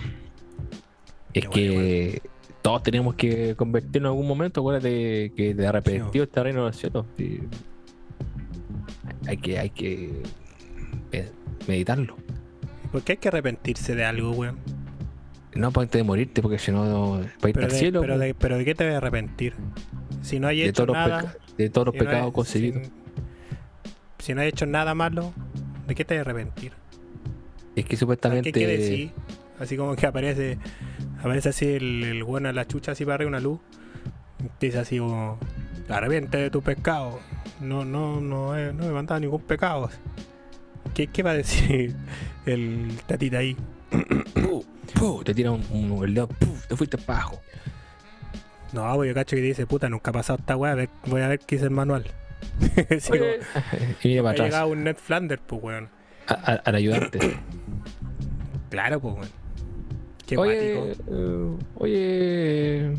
Es 1.33 1.49
que 1.49 2.23
todos 2.63 2.83
tenemos 2.83 3.15
que 3.17 3.55
convertirnos 3.57 4.11
en 4.11 4.13
algún 4.13 4.29
momento. 4.29 4.61
Acuérdate 4.61 5.33
que 5.37 5.55
de 5.55 5.67
arrepentido 5.67 6.25
está 6.25 6.43
reino 6.45 6.61
de 6.61 6.67
los 6.69 6.77
cielos. 6.77 7.07
y 7.19 7.41
Hay 9.27 9.37
que, 9.39 9.59
hay 9.59 9.71
que 9.71 10.23
eh, 11.13 11.31
meditarlo. 11.67 12.17
¿Por 12.93 13.03
qué 13.03 13.13
hay 13.13 13.19
que 13.19 13.29
arrepentirse 13.29 13.95
de 13.97 14.05
algo, 14.05 14.31
weón? 14.31 14.59
No 15.57 15.71
para 15.73 15.83
antes 15.85 15.99
de 15.99 16.05
morirte, 16.05 16.43
porque 16.43 16.59
si 16.59 16.71
no, 16.73 17.21
para 17.41 17.51
irte 17.51 17.53
Pero 17.53 17.67
al 17.67 17.73
de, 17.73 17.79
cielo. 17.79 18.01
pero, 18.01 18.15
pues, 18.15 18.27
de, 18.29 18.35
pero 18.35 18.59
¿de 18.59 18.65
qué 18.65 18.75
te 18.75 18.85
vas 18.85 18.95
a 18.95 18.97
arrepentir? 18.99 19.55
Si 20.23 20.39
no 20.41 20.49
hay 20.49 20.61
de, 20.61 20.69
hecho 20.69 20.85
todos 20.87 20.97
nada. 20.97 21.37
de 21.59 21.71
todos 21.71 21.87
los 21.89 21.93
si 21.95 21.99
no 21.99 22.05
pecados 22.05 22.27
hay- 22.27 22.33
conseguidos. 22.33 22.83
Si, 24.19 24.27
si 24.27 24.35
no 24.35 24.41
hay 24.41 24.49
hecho 24.49 24.67
nada 24.67 24.95
malo, 24.95 25.33
¿de 25.87 25.95
qué 25.95 26.05
te 26.05 26.19
arrepentir? 26.19 26.73
Es 27.77 27.85
que 27.85 27.91
¿Qué 27.91 27.97
supuestamente. 27.97 28.53
qué 28.53 28.67
decir? 28.67 29.11
Así 29.59 29.77
como 29.77 29.95
que 29.97 30.07
aparece, 30.07 30.59
aparece 31.21 31.49
así 31.51 31.67
el, 31.75 32.03
el 32.05 32.25
bueno 32.25 32.49
a 32.49 32.53
la 32.53 32.67
chucha 32.67 32.93
así 32.93 33.05
para 33.05 33.17
arriba 33.17 33.29
una 33.29 33.41
luz. 33.41 33.61
Dice 34.61 34.79
así 34.79 34.99
como, 34.99 35.39
arrepiente 35.89 36.37
de 36.39 36.51
tu 36.51 36.63
pecado. 36.63 37.21
No, 37.61 37.85
no, 37.85 38.21
no, 38.21 38.57
he- 38.57 38.73
no 38.73 38.85
me 38.87 38.93
mandado 38.93 39.21
ningún 39.21 39.41
pecado. 39.43 39.91
¿Qué, 40.95 41.07
¿Qué 41.07 41.23
va 41.23 41.31
a 41.31 41.35
decir 41.35 41.95
el 42.47 42.99
tatita 43.07 43.39
ahí? 43.39 43.57
te 45.25 45.35
tira 45.35 45.51
un, 45.51 45.65
un- 45.71 46.05
el 46.05 46.15
dedo, 46.15 46.29
te 46.69 46.77
fuiste 46.77 46.99
para 46.99 47.21
abajo. 47.21 47.41
No, 48.73 48.93
pues 48.97 49.09
yo 49.09 49.15
cacho 49.15 49.37
que 49.37 49.43
dice, 49.43 49.67
puta, 49.67 49.89
nunca 49.89 50.11
ha 50.11 50.15
pasado 50.15 50.39
esta 50.41 50.57
weá, 50.57 50.75
voy 51.07 51.21
a 51.23 51.29
ver 51.29 51.39
qué 51.39 51.57
dice 51.57 51.67
el 51.67 51.71
manual. 51.71 52.05
Sí, 53.01 53.13
Oye, 53.13 53.41
y 54.03 54.09
mira 54.09 54.23
como, 54.23 54.23
para 54.23 54.31
atrás. 54.33 54.47
llegado 54.49 54.69
un 54.69 54.85
Ned 54.85 54.97
Flanders, 54.97 55.43
pues 55.47 55.63
weón. 55.63 55.89
al 56.27 56.75
ayudante. 56.75 57.19
Claro, 58.71 59.01
pues 59.01 59.15
weón. 59.15 59.29
Qué 60.27 60.37
oye, 60.39 60.93
eh, 61.11 61.57
oye, 61.75 62.93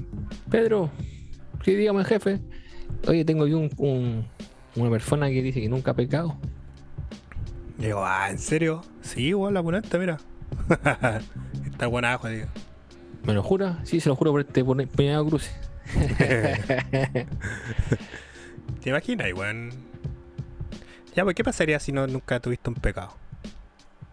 Pedro, 0.51 0.91
sí, 1.63 1.73
dígame, 1.75 2.03
jefe. 2.05 2.39
Oye, 3.07 3.25
tengo 3.25 3.45
aquí 3.45 3.53
un, 3.53 3.69
un- 3.77 4.27
una 4.75 4.89
persona 4.91 5.27
que 5.29 5.41
dice 5.41 5.59
que 5.61 5.67
nunca 5.69 5.91
ha 5.91 5.95
pecado. 5.95 6.37
Digo, 7.79 8.03
ah, 8.05 8.29
¿en 8.29 8.37
serio? 8.37 8.83
Sí, 9.01 9.33
weón, 9.33 9.53
la 9.55 9.63
puneta, 9.63 9.97
mira. 9.97 10.17
Está 11.65 11.87
buena 11.87 12.13
ajo, 12.13 12.27
digo. 12.29 12.45
¿Me 13.23 13.33
lo 13.33 13.41
jura? 13.41 13.79
Sí, 13.83 13.99
se 13.99 14.09
lo 14.09 14.15
juro 14.15 14.31
por 14.31 14.41
este 14.41 14.63
puñado 14.63 15.25
cruce. 15.25 15.49
¿Te 18.81 18.89
imaginas, 18.89 19.31
weón? 19.33 19.69
Ya, 21.15 21.23
pues, 21.23 21.35
¿qué 21.35 21.43
pasaría 21.43 21.79
si 21.79 21.91
no 21.91 22.05
nunca 22.07 22.39
tuviste 22.39 22.69
un 22.69 22.75
pecado? 22.75 23.13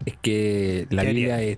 Es 0.05 0.15
que 0.21 0.87
la 0.89 1.01
¿Qué 1.03 1.07
Biblia, 1.13 1.35
haría? 1.35 1.51
es, 1.51 1.57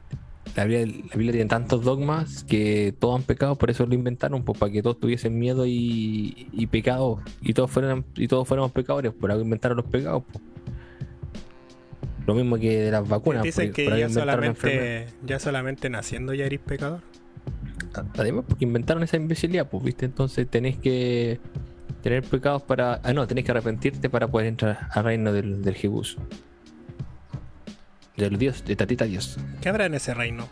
la, 0.55 0.65
Biblia, 0.65 0.85
la 0.85 1.15
Biblia 1.15 1.31
tiene 1.33 1.45
tantos 1.49 1.83
dogmas 1.83 2.43
que 2.43 2.93
todos 2.99 3.15
han 3.19 3.23
pecado, 3.23 3.55
por 3.55 3.69
eso 3.69 3.85
lo 3.85 3.93
inventaron, 3.95 4.43
pues 4.43 4.57
para 4.59 4.71
que 4.71 4.81
todos 4.81 4.99
tuviesen 4.99 5.37
miedo 5.37 5.65
y, 5.65 6.47
y 6.51 6.67
pecado, 6.67 7.21
y 7.41 7.53
todos 7.53 7.71
fueran, 7.71 8.05
y 8.15 8.27
todos 8.27 8.47
fuéramos 8.47 8.71
pecadores, 8.71 9.13
por 9.13 9.31
algo 9.31 9.43
inventaron 9.43 9.77
los 9.77 9.85
pecados. 9.87 10.23
pues. 10.31 10.43
Lo 12.27 12.33
mismo 12.33 12.57
que 12.57 12.81
de 12.81 12.91
las 12.91 13.07
vacunas. 13.07 13.43
Dicen 13.43 13.67
por- 13.67 13.75
que 13.75 13.85
por 13.85 13.97
ya 13.99 14.09
solamente, 14.09 15.07
ya 15.23 15.39
solamente 15.39 15.89
naciendo 15.91 16.33
ya 16.33 16.45
eres 16.45 16.59
pecador. 16.59 17.01
Además, 18.17 18.45
porque 18.47 18.65
inventaron 18.65 19.03
esa 19.03 19.15
imbecilidad, 19.17 19.69
pues, 19.69 19.83
¿viste? 19.83 20.05
Entonces 20.05 20.47
tenés 20.49 20.77
que 20.77 21.39
tener 22.05 22.21
pecados 22.23 22.61
para. 22.61 23.01
Ah, 23.03 23.13
no, 23.13 23.25
tenés 23.25 23.43
que 23.45 23.49
arrepentirte 23.51 24.11
para 24.11 24.27
poder 24.27 24.45
entrar 24.45 24.87
al 24.91 25.03
reino 25.03 25.33
del, 25.33 25.63
del 25.63 25.73
Jebus. 25.73 26.17
Del 28.15 28.37
Dios, 28.37 28.63
de 28.63 28.75
Tatita 28.75 29.05
Dios. 29.05 29.37
¿Qué 29.59 29.69
habrá 29.69 29.87
en 29.87 29.95
ese 29.95 30.13
reino? 30.13 30.47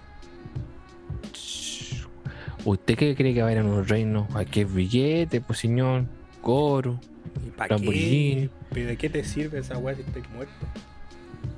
¿Usted 2.65 2.95
qué 2.97 3.15
cree 3.15 3.35
que 3.35 3.43
va 3.43 3.49
a 3.49 3.51
ir 3.51 3.59
en 3.59 3.67
un 3.67 3.87
reino? 3.87 4.27
Aquí 4.33 4.61
es 4.61 4.73
billete, 4.73 5.41
pues, 5.41 5.59
señor. 5.59 6.05
Coro. 6.41 6.99
¿Y 7.45 7.51
para 7.51 7.67
qué? 7.67 7.73
Lamborghini. 7.75 8.49
¿Y 8.75 8.79
de 8.79 8.97
qué 8.97 9.09
te 9.11 9.23
sirve 9.23 9.59
esa 9.59 9.77
weá 9.77 9.93
si 9.95 10.01
estoy 10.01 10.23
muerto? 10.33 10.53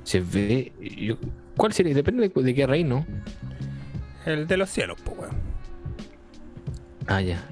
Se 0.04 0.20
ve. 0.20 0.72
yo- 1.00 1.16
¿Cuál 1.56 1.72
sería? 1.72 1.94
Depende 1.94 2.28
de, 2.28 2.42
de 2.42 2.54
qué 2.54 2.66
reino. 2.66 3.06
El 4.26 4.46
de 4.46 4.56
los 4.58 4.68
cielos, 4.68 4.98
pues, 5.02 5.16
weón. 5.20 5.36
Ah, 7.06 7.22
ya. 7.22 7.42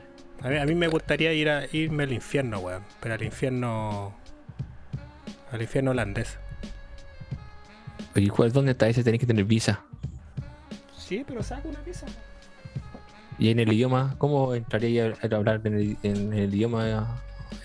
A 0.44 0.48
mí, 0.48 0.56
a 0.58 0.64
mí 0.66 0.74
me 0.74 0.88
gustaría 0.88 1.32
ir 1.32 1.48
a, 1.48 1.64
irme 1.72 2.04
al 2.04 2.12
infierno, 2.12 2.58
weón. 2.60 2.82
Pero 3.00 3.14
al 3.14 3.22
infierno. 3.22 4.14
Al 5.50 5.62
infierno 5.62 5.90
holandés. 5.92 6.38
Oye, 8.16 8.28
¿cuál, 8.30 8.52
¿dónde 8.52 8.72
está 8.72 8.88
ese? 8.88 9.02
Tenés 9.02 9.18
que 9.20 9.26
tener 9.26 9.44
visa. 9.44 9.82
Sí, 10.96 11.24
pero 11.26 11.42
saca 11.42 11.68
una 11.68 11.80
visa. 11.80 12.06
Y 13.38 13.50
en 13.50 13.58
el 13.58 13.72
idioma, 13.72 14.14
¿cómo 14.18 14.54
entraría 14.54 15.06
a 15.20 15.26
a 15.34 15.36
hablar 15.36 15.60
en 15.64 15.74
el, 15.74 15.96
en 16.04 16.32
el 16.32 16.54
idioma 16.54 17.20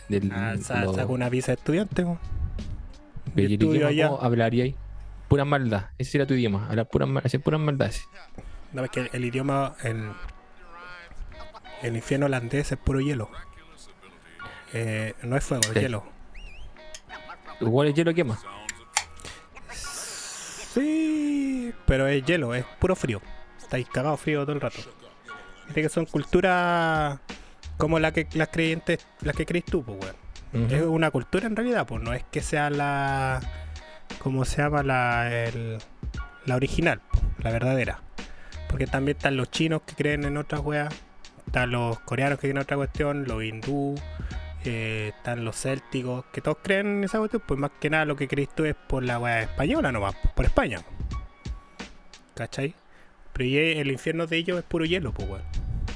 del. 0.07 0.31
Ah, 0.33 0.55
sa- 0.59 0.81
lo- 0.83 0.93
saca 0.93 1.07
una 1.11 1.29
visa 1.29 1.47
de 1.51 1.55
estudiante, 1.57 2.03
weón. 2.03 2.19
Pero 3.35 3.47
Y 3.47 3.51
¿y 3.51 3.55
el 3.55 3.63
idioma 3.63 3.87
allá. 3.87 4.07
cómo 4.09 4.21
hablaría 4.23 4.63
ahí? 4.63 4.75
Pura 5.27 5.45
maldad. 5.45 5.85
Ese 5.99 6.17
era 6.17 6.25
tu 6.25 6.33
idioma. 6.33 6.67
Hablar 6.69 6.87
pura, 6.87 7.05
hacer 7.23 7.39
puras 7.41 7.59
maldades. 7.59 8.03
No, 8.73 8.83
es 8.83 8.89
que 8.89 9.01
el, 9.01 9.09
el 9.13 9.25
idioma 9.25 9.75
en 9.83 10.11
el 11.81 11.95
infierno 11.95 12.25
holandés 12.27 12.71
es 12.71 12.77
puro 12.77 12.99
hielo. 12.99 13.29
Eh, 14.73 15.13
no 15.23 15.35
es 15.37 15.43
fuego, 15.43 15.63
es 15.63 15.69
Sí. 15.73 15.79
hielo. 15.79 16.03
Igual 17.61 17.87
el 17.89 17.93
hielo 17.93 18.13
quema. 18.13 18.39
Sí, 20.73 21.73
pero 21.85 22.07
es 22.07 22.23
hielo, 22.25 22.53
es 22.55 22.65
puro 22.79 22.95
frío. 22.95 23.21
Estáis 23.59 23.87
cagados 23.89 24.19
frío 24.21 24.41
todo 24.43 24.53
el 24.53 24.61
rato. 24.61 24.79
Viste 25.65 25.81
que 25.81 25.89
son 25.89 26.05
culturas 26.05 27.19
como 27.77 27.99
la 27.99 28.11
que 28.11 28.27
las 28.33 28.49
creyentes, 28.49 29.05
las 29.21 29.35
que 29.35 29.45
crees 29.45 29.65
tú, 29.65 29.83
pues, 29.83 29.97
weón. 30.01 30.71
Es 30.71 30.81
una 30.81 31.11
cultura 31.11 31.45
en 31.45 31.55
realidad, 31.55 31.85
pues 31.85 32.01
no 32.01 32.13
es 32.13 32.23
que 32.31 32.41
sea 32.41 32.69
la. 32.71 33.39
¿Cómo 34.19 34.45
se 34.45 34.61
llama? 34.63 34.81
La, 34.81 35.31
el- 35.45 35.77
la 36.45 36.55
original, 36.55 37.01
la 37.37 37.51
verdadera. 37.51 38.01
Porque 38.67 38.87
también 38.87 39.17
están 39.17 39.37
los 39.37 39.51
chinos 39.51 39.83
que 39.85 39.93
creen 39.93 40.23
en 40.25 40.37
otras 40.37 40.61
weas, 40.61 40.93
están 41.49 41.71
los 41.71 41.99
coreanos 42.01 42.37
que 42.37 42.41
creen 42.41 42.57
en 42.57 42.63
otra 42.63 42.77
cuestión, 42.77 43.25
los 43.27 43.43
hindú, 43.43 43.95
eh, 44.65 45.11
están 45.17 45.43
los 45.43 45.55
célticos, 45.59 46.25
que 46.31 46.41
todos 46.41 46.57
creen 46.61 46.87
en 46.97 47.03
esa 47.03 47.17
cuestión, 47.17 47.41
pues 47.45 47.59
más 47.59 47.71
que 47.79 47.89
nada 47.89 48.05
lo 48.05 48.15
que 48.15 48.27
crees 48.27 48.49
tú 48.53 48.65
es 48.65 48.75
por 48.75 49.03
la 49.03 49.19
wea 49.19 49.41
española 49.41 49.91
nomás, 49.91 50.15
po, 50.15 50.29
por 50.35 50.45
España. 50.45 50.79
¿Cachai? 52.35 52.73
Pero 53.33 53.49
el 53.49 53.91
infierno 53.91 54.27
de 54.27 54.37
ellos 54.37 54.57
es 54.57 54.63
puro 54.63 54.85
hielo, 54.85 55.11
pues 55.11 55.29
weón. 55.29 55.41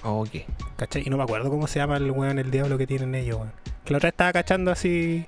Ok. 0.04 0.30
¿Cachai? 0.76 1.04
Y 1.06 1.10
no 1.10 1.18
me 1.18 1.24
acuerdo 1.24 1.50
cómo 1.50 1.68
se 1.68 1.80
llama 1.80 1.98
el 1.98 2.10
weón, 2.12 2.40
el 2.40 2.52
diablo 2.52 2.78
que 2.78 2.88
tienen 2.88 3.14
ellos, 3.16 3.38
weón. 3.38 3.54
Que 3.86 3.92
la 3.92 3.98
otra 3.98 4.10
estaba 4.10 4.34
cachando 4.34 4.72
así. 4.72 5.28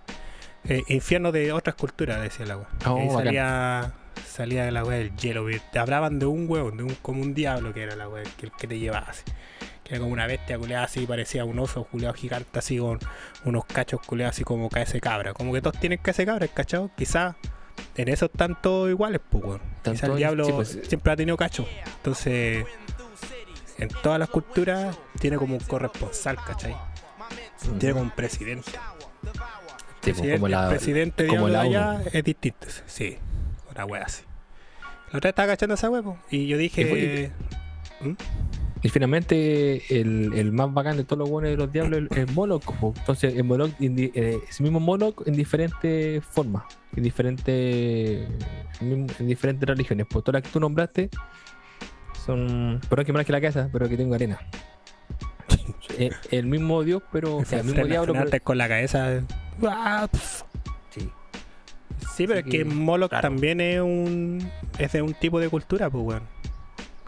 eh, 0.64 0.82
infierno 0.88 1.32
de 1.32 1.52
otras 1.52 1.76
culturas, 1.76 2.22
decía 2.22 2.46
la 2.46 2.58
weón. 2.58 2.70
Oh, 2.86 3.00
y 3.00 3.10
salía. 3.12 3.94
Salía 4.26 4.70
la 4.72 4.84
weá 4.84 4.98
del 4.98 5.16
hielo, 5.18 5.46
weón. 5.46 5.62
Te 5.72 5.80
hablaban 5.80 6.20
de 6.20 6.26
un 6.26 6.50
weón, 6.50 6.78
de 6.78 6.84
un, 6.84 6.96
como 6.96 7.22
un 7.22 7.34
diablo 7.34 7.74
que 7.74 7.84
era 7.84 7.96
la 7.96 8.10
weá, 8.10 8.24
que 8.38 8.48
el 8.48 8.52
que 8.54 8.68
te 8.68 8.80
llevaba 8.80 9.08
así. 9.10 9.24
Que 9.86 9.94
era 9.96 10.00
como 10.02 10.12
una 10.12 10.26
bestia 10.28 10.58
culeada 10.58 10.84
así, 10.86 11.06
parecía 11.06 11.46
un 11.46 11.58
oso 11.60 11.84
culeado 11.86 12.14
gigante 12.16 12.60
así 12.60 12.78
con 12.80 13.00
unos 13.46 13.66
cachos 13.66 14.02
culeados 14.02 14.36
así 14.36 14.44
como 14.44 14.68
ese 14.76 15.00
cabra. 15.00 15.34
Como 15.34 15.54
que 15.54 15.62
todos 15.62 15.80
tienen 15.80 16.00
ese 16.04 16.26
cabra, 16.26 16.48
¿cachado? 16.48 16.90
Quizás 16.98 17.36
en 17.96 18.10
eso 18.10 18.26
están 18.26 18.60
todos 18.62 18.90
iguales, 18.90 19.22
pues 19.30 19.44
weón. 19.44 19.62
Quizás 19.84 20.10
el 20.10 20.16
diablo 20.18 20.46
sí, 20.46 20.52
pues, 20.54 20.80
siempre 20.88 21.14
ha 21.14 21.16
tenido 21.16 21.38
cacho. 21.38 21.68
Entonces, 21.98 22.66
en 23.78 23.90
todas 24.02 24.18
las 24.20 24.30
culturas 24.30 24.98
tiene 25.20 25.38
como 25.38 25.56
un 25.56 25.62
corresponsal, 25.62 26.38
¿cachai? 26.38 26.76
Tiene 27.80 27.94
como 27.94 28.06
un 28.06 28.12
presidente. 28.12 28.72
Sí, 28.72 28.78
pues, 30.14 30.18
Presidente- 30.18 30.36
como 30.36 30.48
la, 30.48 30.64
el 30.64 30.70
presidente 30.70 31.28
como 31.28 31.46
de 31.48 31.54
la 31.54 31.62
allá 31.62 32.02
es 32.12 32.24
distinto, 32.24 32.68
sí. 32.86 33.18
Una 33.72 33.86
wea 33.86 34.04
así. 34.04 34.24
La 35.12 35.18
otra 35.18 35.30
estaba 35.30 35.48
cachando 35.50 35.76
esa 35.76 35.90
po, 35.90 36.18
y 36.32 36.48
yo 36.48 36.58
dije. 36.58 37.32
¿Mm? 38.02 38.14
Y 38.86 38.90
finalmente, 38.90 39.82
el, 40.00 40.32
el 40.36 40.52
más 40.52 40.72
bacán 40.72 40.96
de 40.96 41.04
todos 41.06 41.18
los 41.18 41.28
buenos 41.30 41.50
de 41.50 41.58
los 41.58 41.72
diablos 41.72 42.04
es 42.12 42.18
es 42.18 42.32
Moloch. 42.36 42.64
po. 42.80 42.94
Entonces, 42.96 43.34
el 43.36 43.44
Moloch, 43.44 43.72
indi- 43.80 44.12
eh, 44.14 44.38
ese 44.48 44.62
mismo 44.62 44.80
Moloch 44.80 45.28
en 45.28 45.34
diferentes 45.34 46.24
formas, 46.24 46.66
en 46.96 47.02
diferentes, 47.02 48.28
en 48.82 49.08
diferentes 49.28 49.68
religiones. 49.68 50.06
Pues 50.08 50.24
todas 50.24 50.36
las 50.40 50.44
que 50.44 50.54
tú 50.54 50.60
nombraste 50.60 51.10
son. 52.28 52.80
Pero 52.88 53.04
que 53.04 53.12
más 53.12 53.26
que 53.26 53.32
la 53.32 53.42
casa, 53.42 53.70
pero 53.72 53.90
que 53.90 53.98
tengo 53.98 54.14
arena. 54.14 54.38
Eh, 55.98 56.12
el 56.32 56.46
mismo 56.46 56.84
Dios, 56.84 57.02
pero. 57.12 57.38
O 57.38 57.46
sea, 57.46 57.60
el 57.62 57.66
mismo 57.66 57.82
Frena- 57.82 57.90
diablo. 58.04 58.14
pero- 58.14 58.44
con 58.44 58.58
la 58.58 58.68
cabeza. 58.68 59.22
¡Ah! 59.66 60.08
pf. 60.12 60.44
sí. 60.92 61.10
Sí, 62.16 62.28
pero 62.28 62.40
es 62.40 62.46
que 62.46 62.52
que, 62.60 62.66
Moloch 62.66 63.10
claro. 63.10 63.30
también 63.30 63.62
es 63.62 63.80
un. 63.82 64.48
es 64.78 64.92
de 64.92 65.02
un 65.02 65.14
tipo 65.16 65.40
de 65.40 65.50
cultura, 65.50 65.90
pues 65.90 66.04
weón. 66.04 66.24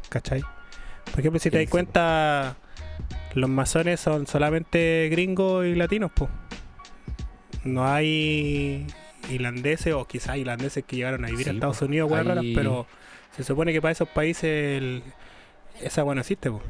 ¿Cachai? 0.09 0.41
Por 1.11 1.19
ejemplo, 1.19 1.39
si 1.39 1.49
te 1.49 1.57
das 1.59 1.69
cuenta, 1.69 2.57
los 3.33 3.49
masones 3.49 3.99
son 3.99 4.27
solamente 4.27 5.07
gringos 5.11 5.65
y 5.65 5.75
latinos, 5.75 6.11
pues. 6.13 6.29
No 7.63 7.85
hay 7.87 8.85
irlandeses 9.29 9.93
o 9.93 10.05
quizás 10.05 10.37
irlandeses 10.37 10.83
que 10.85 10.95
llegaron 10.95 11.25
a 11.25 11.27
vivir 11.29 11.47
a 11.47 11.51
Sí, 11.51 11.55
Estados 11.57 11.77
pues, 11.79 11.87
Unidos, 11.89 12.11
hay- 12.13 12.23
raras, 12.23 12.45
pero 12.55 12.87
se 13.35 13.43
supone 13.43 13.73
que 13.73 13.81
para 13.81 13.91
esos 13.91 14.07
países 14.09 14.43
el- 14.77 15.03
esa 15.81 16.03
bueno 16.03 16.21
existe, 16.21 16.49
pues. 16.51 16.63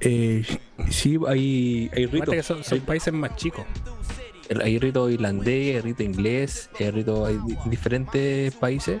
Eh, 0.00 0.44
sí, 0.90 1.18
hay, 1.26 1.90
hay 1.94 2.06
ritos. 2.06 2.34
Que 2.34 2.42
son, 2.42 2.62
son 2.62 2.78
Hay- 2.78 2.84
países 2.84 3.12
más 3.12 3.36
chicos. 3.36 3.64
Hay 4.62 4.78
rito 4.78 5.10
irlandés, 5.10 5.76
hay 5.76 5.80
rito 5.82 6.02
inglés, 6.02 6.70
hay 6.78 6.90
rito 6.90 7.26
hay 7.26 7.38
di- 7.46 7.56
diferentes 7.66 8.54
países. 8.54 9.00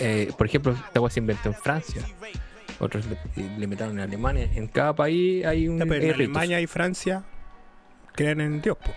Eh, 0.00 0.32
por 0.36 0.46
ejemplo, 0.46 0.72
esta 0.72 0.90
agua 0.98 1.10
se 1.10 1.20
inventó 1.20 1.48
en 1.50 1.54
Francia, 1.54 2.02
otros 2.80 3.06
le, 3.06 3.16
le 3.58 3.64
inventaron 3.64 3.94
en 3.98 4.00
Alemania. 4.00 4.48
En 4.54 4.66
cada 4.66 4.94
país 4.94 5.44
hay 5.44 5.68
un. 5.68 5.78
Ya, 5.78 5.86
pero 5.86 6.04
en. 6.04 6.14
Alemania 6.14 6.60
y 6.60 6.66
Francia 6.66 7.22
creen 8.12 8.40
en 8.40 8.60
Dios, 8.60 8.76
pues. 8.82 8.96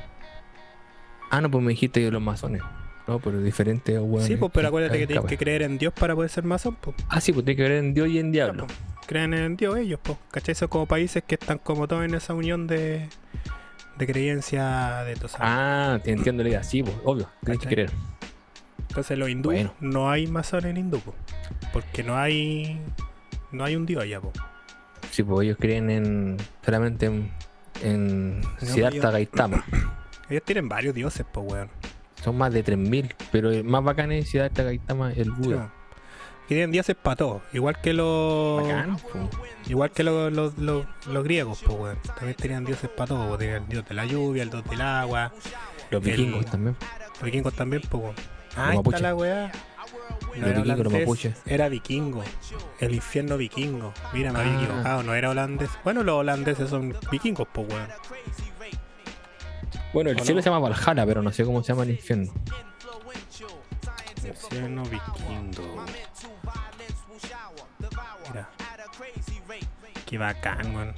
Ah, 1.29 1.41
no, 1.41 1.49
pues 1.51 1.63
me 1.63 1.71
dijiste 1.71 2.01
que 2.01 2.11
los 2.11 2.21
masones. 2.21 2.61
No, 3.07 3.19
pero 3.19 3.41
diferentes. 3.41 3.97
hueones 3.99 4.25
Sí, 4.27 4.37
pues, 4.37 4.51
pero 4.53 4.67
acuérdate 4.69 4.97
que 4.99 5.07
tienes 5.07 5.25
que 5.25 5.37
creer 5.37 5.61
en 5.63 5.77
Dios 5.77 5.93
para 5.93 6.15
poder 6.15 6.29
ser 6.29 6.43
masón, 6.45 6.75
pues. 6.79 6.95
Ah, 7.09 7.19
sí, 7.19 7.33
pues 7.33 7.45
tienes 7.45 7.57
que 7.61 7.65
creer 7.65 7.83
en 7.83 7.93
Dios 7.93 8.07
y 8.09 8.19
en 8.19 8.31
diablo. 8.31 8.67
Ya, 8.67 8.73
po. 8.73 9.05
Creen 9.05 9.33
en 9.33 9.57
Dios 9.57 9.77
ellos, 9.77 9.99
pues. 10.01 10.17
¿Cachai? 10.31 10.55
Son 10.55 10.67
como 10.69 10.85
países 10.85 11.23
que 11.23 11.35
están 11.35 11.57
como 11.57 11.87
todos 11.87 12.05
en 12.05 12.13
esa 12.13 12.33
unión 12.33 12.67
de, 12.67 13.09
de 13.97 14.07
creencia 14.07 15.03
de 15.03 15.15
todos. 15.15 15.35
Ah, 15.39 15.99
te 16.03 16.11
entiendo 16.11 16.43
la 16.43 16.49
idea. 16.49 16.63
Sí, 16.63 16.83
pues, 16.83 16.95
obvio. 17.03 17.29
Tienes 17.43 17.61
que 17.61 17.67
creer. 17.67 17.91
Entonces 18.89 19.17
los 19.17 19.27
hindúes 19.27 19.63
Bueno. 19.63 19.73
no 19.81 20.11
hay 20.11 20.27
masón 20.27 20.65
en 20.67 20.77
hindú, 20.77 20.99
po. 20.99 21.15
Porque 21.73 22.03
no 22.03 22.15
hay 22.15 22.79
no 23.53 23.63
hay 23.63 23.75
un 23.75 23.85
dios 23.85 24.03
allá, 24.03 24.19
po. 24.19 24.31
Sí, 25.11 25.23
pues 25.23 25.45
ellos 25.45 25.57
creen 25.59 25.89
en. 25.89 26.37
solamente 26.65 27.05
en. 27.05 27.31
en 27.81 28.41
No, 28.41 28.47
Siddhartha 28.59 28.97
yo- 28.97 29.11
Gautama. 29.11 29.63
Ellos 30.29 30.43
tienen 30.45 30.69
varios 30.69 30.95
dioses, 30.95 31.25
pues, 31.31 31.45
weón. 31.51 31.69
Son 32.23 32.37
más 32.37 32.51
de 32.53 32.63
3000, 32.63 33.13
pero 33.31 33.51
el 33.51 33.63
más 33.65 33.83
bacán 33.83 34.11
es 34.13 34.29
Siddhartha 34.29 34.63
Gautama, 34.63 35.11
el 35.11 35.25
Sí, 35.25 35.29
Buda. 35.37 35.71
Que 36.47 36.55
tienen 36.55 36.71
dioses 36.71 36.95
para 36.95 37.15
todo. 37.17 37.41
Igual 37.53 37.79
que 37.81 37.93
los. 37.93 38.63
Igual 39.67 39.91
que 39.91 40.03
los, 40.03 40.31
los, 40.33 40.57
los, 40.57 40.85
los 41.07 41.23
griegos, 41.23 41.61
pues, 41.65 41.77
weón. 41.77 41.97
También 42.15 42.35
tenían 42.35 42.65
dioses 42.65 42.89
para 42.89 43.07
todo. 43.07 43.27
po. 43.29 43.37
Tenían 43.37 43.63
el 43.63 43.69
dios 43.69 43.85
de 43.87 43.93
la 43.93 44.05
lluvia, 44.05 44.43
el 44.43 44.49
dios 44.49 44.63
del 44.69 44.81
agua. 44.81 45.31
Los 45.91 46.03
El- 46.05 46.09
vikingos 46.11 46.45
también. 46.45 46.75
Los 47.15 47.23
vikingos 47.23 47.53
también, 47.53 47.81
pues, 47.89 48.03
weón. 48.03 48.15
Ah, 48.55 48.73
está 48.75 48.99
la 48.99 49.15
weá. 49.15 49.51
No 50.35 50.47
era 50.47 50.61
holandés, 50.61 51.05
vikingo. 51.69 52.23
El 52.79 52.95
infierno 52.95 53.37
vikingo. 53.37 53.93
Mira, 54.13 54.31
me 54.31 54.39
había 54.39 54.53
Ah. 54.59 54.63
equivocado, 54.63 55.03
no 55.03 55.13
era 55.13 55.29
holandés. 55.29 55.69
Bueno, 55.83 56.03
los 56.03 56.15
holandeses 56.15 56.69
son 56.69 56.95
vikingos, 57.11 57.47
pues, 57.53 57.67
weón. 57.69 57.87
Bueno, 59.93 60.09
el 60.09 60.19
¿O 60.19 60.23
cielo 60.23 60.37
no? 60.39 60.43
se 60.43 60.49
llama 60.49 60.69
Valhalla, 60.69 61.05
pero 61.05 61.21
no 61.21 61.31
sé 61.31 61.45
cómo 61.45 61.61
se 61.61 61.71
llama 61.71 61.83
el 61.83 61.91
infierno. 61.91 62.33
Infierno 64.25 64.83
vikingo. 64.83 65.85
Mira. 68.29 68.49
Qué 70.05 70.17
bacán, 70.17 70.75
weón. 70.75 70.93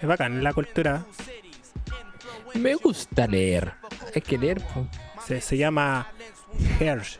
Es 0.00 0.08
bacán 0.08 0.42
la 0.44 0.52
cultura. 0.52 1.04
Me 2.54 2.74
gusta 2.74 3.26
leer. 3.26 3.72
Hay 4.14 4.20
que 4.22 4.36
leer, 4.38 4.62
pues. 4.74 4.86
Se, 5.26 5.40
se 5.40 5.56
llama 5.56 6.06
Hersh, 6.78 7.18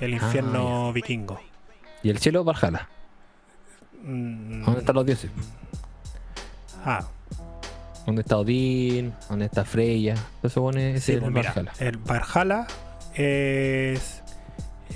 el 0.00 0.14
infierno 0.14 0.92
vikingo. 0.92 1.40
Y 2.02 2.10
el 2.10 2.18
cielo 2.18 2.44
Valhalla. 2.44 2.88
Mm, 4.02 4.64
¿Dónde 4.64 4.80
están 4.80 4.94
los 4.94 5.06
dioses? 5.06 5.30
ah, 6.84 7.06
¿Dónde 8.04 8.22
está 8.22 8.36
Odín? 8.38 9.12
¿Dónde 9.28 9.46
está 9.46 9.64
Freya? 9.64 10.14
Eso 10.42 10.60
pone 10.62 10.94
es 10.94 11.04
sí, 11.04 11.12
el 11.12 11.20
pues 11.20 11.32
mira, 11.32 11.52
Valhalla. 11.52 11.72
el 11.80 11.96
Valhalla 11.98 12.66
es 13.14 14.22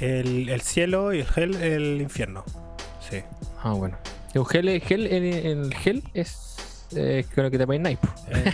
el, 0.01 0.49
el 0.49 0.61
cielo 0.61 1.13
y 1.13 1.21
el 1.21 1.27
Hell 1.35 1.55
el 1.57 2.01
infierno. 2.01 2.45
Sí. 3.09 3.23
Ah, 3.63 3.73
bueno. 3.73 3.99
El 4.33 4.45
Hel, 4.49 4.69
Hel, 4.89 5.07
el, 5.09 5.25
el 5.25 5.75
Hel 5.85 6.05
es 6.15 6.87
eh, 6.95 7.25
creo 7.35 7.51
que 7.51 7.59
te 7.59 7.67
ponen 7.67 7.83
Night. 7.83 7.99
El, 8.29 8.47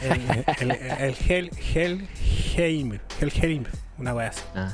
el, 0.61 0.71
el 0.71 1.17
Hel, 1.29 1.51
Helheim, 2.57 2.99
Helheim, 3.21 3.65
una 3.99 4.15
wea 4.15 4.29
así. 4.29 4.43
Ah. 4.55 4.73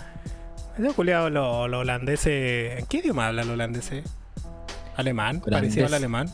Ese 0.78 0.88
culiado, 0.94 1.30
los 1.30 1.68
los 1.70 1.80
holandeses. 1.80 2.78
¿En 2.80 2.86
qué 2.86 2.98
idioma 2.98 3.28
hablan 3.28 3.46
los 3.46 3.54
holandeses? 3.54 4.04
Alemán, 4.96 5.40
parecido 5.40 5.86
al 5.86 5.94
alemán. 5.94 6.28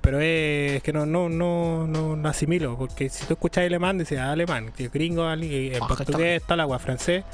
Pero 0.00 0.20
es 0.20 0.82
que 0.82 0.92
no, 0.92 1.06
no, 1.06 1.28
no, 1.28 1.86
no, 1.86 2.16
no 2.16 2.28
asimilo, 2.28 2.76
porque 2.76 3.08
si 3.08 3.24
tú 3.26 3.34
escuchas 3.34 3.64
alemán, 3.64 3.98
dices 3.98 4.18
ah, 4.18 4.32
alemán, 4.32 4.72
que 4.76 4.88
gringo, 4.88 5.24
ali- 5.24 5.74
en 5.74 5.82
Ah, 5.82 5.86
portugués, 5.86 6.42
tal 6.44 6.58
agua, 6.60 6.78
francés, 6.80 7.24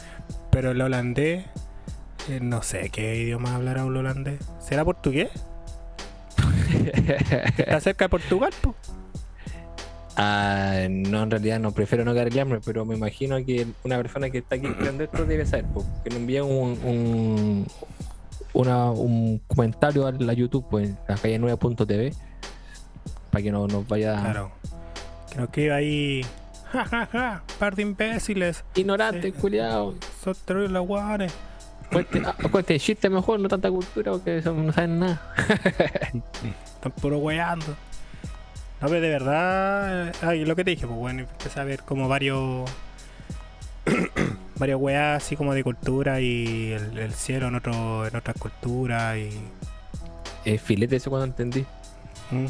pero 0.50 0.72
el 0.72 0.80
holandés, 0.82 1.46
eh, 2.28 2.40
no 2.42 2.62
sé 2.62 2.90
qué 2.90 3.16
idioma 3.16 3.54
hablará 3.54 3.84
un 3.86 3.96
holandés. 3.96 4.38
¿Será 4.60 4.84
portugués? 4.84 5.30
¿Está 7.56 7.80
cerca 7.80 8.04
de 8.04 8.08
Portugal? 8.10 8.50
po? 8.60 8.74
Ah, 10.20 10.86
no, 10.90 11.22
en 11.22 11.30
realidad 11.30 11.60
no, 11.60 11.70
prefiero 11.70 12.04
no 12.04 12.12
cargarme, 12.12 12.58
pero 12.64 12.84
me 12.84 12.96
imagino 12.96 13.36
que 13.44 13.66
una 13.84 13.96
persona 13.98 14.28
que 14.30 14.38
está 14.38 14.56
aquí 14.56 14.66
creando 14.78 15.04
esto 15.04 15.24
debe 15.24 15.46
saber, 15.46 15.66
po, 15.66 15.84
que 16.02 16.10
nos 16.10 16.18
envíe 16.18 16.40
un, 16.40 16.78
un, 16.84 17.66
una- 18.52 18.90
un 18.90 19.40
comentario 19.46 20.06
a 20.08 20.12
la 20.12 20.32
YouTube, 20.32 20.66
pues, 20.68 20.90
la 21.08 21.14
calle 21.16 21.38
9.tv, 21.40 22.12
para 23.30 23.42
que 23.42 23.52
no 23.52 23.66
nos 23.68 23.86
vaya 23.86 24.20
Claro. 24.20 24.50
Que 25.52 25.64
iba 25.66 25.76
ahí. 25.76 26.24
Ja, 26.72 26.84
ja, 26.84 27.06
ja, 27.06 27.42
par 27.58 27.76
de 27.76 27.82
imbéciles. 27.82 28.64
ignorante, 28.74 29.22
Sí. 29.30 29.32
culiado. 29.32 29.94
Son 30.24 30.34
terribles 30.44 30.82
guanes. 30.86 31.32
Cuente, 32.50 32.78
chiste 32.80 33.08
mejor, 33.08 33.38
no 33.40 33.48
tanta 33.48 33.70
cultura, 33.70 34.12
porque 34.12 34.38
eso 34.38 34.52
no 34.52 34.72
saben 34.72 34.98
nada. 34.98 35.22
Están 36.74 36.92
puro 37.00 37.18
weando. 37.18 37.64
No, 38.80 38.88
pero 38.88 39.00
de 39.00 39.08
verdad. 39.08 40.14
Ay, 40.22 40.44
lo 40.44 40.54
que 40.54 40.64
te 40.64 40.70
dije, 40.70 40.86
pues 40.86 40.98
bueno, 40.98 41.20
empecé 41.20 41.60
a 41.60 41.64
ver 41.64 41.82
como 41.82 42.08
varios. 42.08 42.70
varios 44.56 44.80
weas 44.80 45.22
así 45.22 45.36
como 45.36 45.54
de 45.54 45.64
cultura 45.64 46.20
y 46.20 46.72
el, 46.72 46.98
el 46.98 47.12
cielo 47.12 47.48
en 47.48 47.54
otro, 47.56 48.06
en 48.06 48.14
otras 48.16 48.36
culturas 48.38 49.16
y. 49.16 49.30
Eh, 50.44 50.58
filete 50.58 50.96
eso 50.96 51.10
cuando 51.10 51.26
entendí. 51.26 51.64
Mm. 52.30 52.44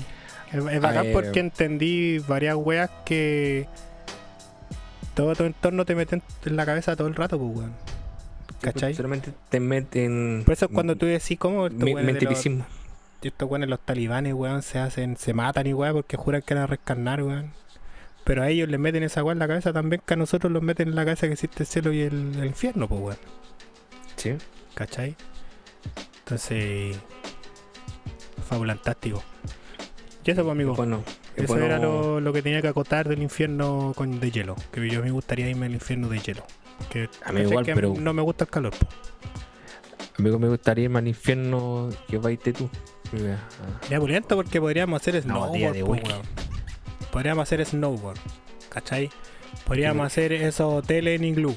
Es, 0.53 0.74
es 0.74 0.81
bacán 0.81 1.07
porque 1.12 1.41
entendí 1.41 2.18
varias 2.20 2.57
weas 2.57 2.91
que. 3.05 3.66
Todo 5.14 5.35
tu 5.35 5.45
entorno 5.45 5.85
te 5.85 5.95
meten 5.95 6.22
en 6.45 6.57
la 6.57 6.64
cabeza 6.64 6.95
todo 6.95 7.09
el 7.09 7.14
rato, 7.14 7.39
pues 7.39 7.57
weón. 7.57 7.72
¿Cachai? 8.61 8.95
Solamente 8.95 9.33
te 9.49 9.61
meten. 9.61 10.43
Por 10.45 10.53
eso 10.53 10.66
es 10.66 10.70
cuando 10.72 10.97
tú 10.97 11.07
decís, 11.07 11.39
¿cómo 11.39 11.68
me- 11.70 12.12
los-. 12.12 12.45
Estos 13.23 13.51
weones, 13.51 13.69
los 13.69 13.81
talibanes, 13.81 14.33
weón, 14.35 14.62
se 14.62 14.79
hacen, 14.79 15.16
se 15.16 15.35
matan 15.35 15.66
y 15.66 15.73
weón 15.75 15.95
porque 15.95 16.16
juran 16.16 16.43
que 16.43 16.55
van 16.55 16.62
a 16.62 16.66
rescarnar, 16.69 17.23
weón. 17.23 17.53
Pero 18.25 18.43
a 18.43 18.49
ellos 18.51 18.69
les 18.69 18.79
meten 18.79 19.03
esa 19.03 19.23
weón 19.25 19.37
en 19.37 19.41
la 19.41 19.49
cabeza 19.49 19.73
también 19.73 20.03
que 20.05 20.14
a 20.14 20.16
nosotros 20.16 20.53
los 20.53 20.62
meten 20.62 20.89
en 20.89 20.95
la 20.95 21.05
cabeza 21.05 21.27
que 21.27 21.33
existe 21.33 21.62
el 21.62 21.66
cielo 21.66 21.93
y 21.93 22.03
el, 22.03 22.35
el 22.39 22.47
infierno, 22.47 22.87
pues 22.89 23.01
weón. 23.01 23.19
Sí. 24.16 24.35
¿Cachai? 24.75 25.16
Entonces. 26.21 26.97
Fabulantástico. 28.49 29.23
Y 30.25 30.31
eso, 30.31 30.43
pues, 30.43 30.53
amigo. 30.53 30.75
Bueno, 30.75 31.03
es 31.37 31.45
eso 31.45 31.55
bueno- 31.55 31.66
era 31.66 31.79
lo, 31.79 32.21
lo 32.21 32.33
que 32.33 32.43
tenía 32.43 32.61
que 32.61 32.69
acotar 32.69 33.09
del 33.09 33.23
infierno 33.23 33.93
con 33.97 34.21
de 34.21 34.31
hielo. 34.31 34.57
Que 34.73 34.89
yo 34.91 35.03
me 35.03 35.11
gustaría 35.11 35.49
irme 35.49 35.66
al 35.66 35.73
infierno 35.73 36.09
de 36.09 36.19
hielo. 36.19 36.45
Que, 36.91 37.09
A 37.25 37.33
mí 37.33 37.41
igual, 37.41 37.64
que 37.64 37.75
pero- 37.75 37.95
No 37.99 38.12
me 38.12 38.23
gusta 38.23 38.45
el 38.45 38.51
calor, 38.51 38.73
po. 38.79 38.87
Amigo, 40.19 40.39
me 40.39 40.49
gustaría 40.49 40.85
irme 40.85 40.99
al 40.99 41.09
infierno 41.09 41.89
que 42.09 42.19
vaiste 42.19 42.53
tú. 42.53 42.69
Ya 43.89 44.01
pulento 44.01 44.37
porque 44.37 44.61
podríamos 44.61 45.01
hacer 45.01 45.23
snowboard, 45.23 45.81
po, 45.81 45.87
weón. 45.87 46.23
Podríamos 47.11 47.43
hacer 47.43 47.65
snowboard, 47.65 48.19
¿cachai? 48.69 49.11
Podríamos 49.65 50.07
hacer 50.07 50.33
esos 50.33 50.73
hoteles 50.73 51.19
en 51.19 51.25
iglú. 51.25 51.57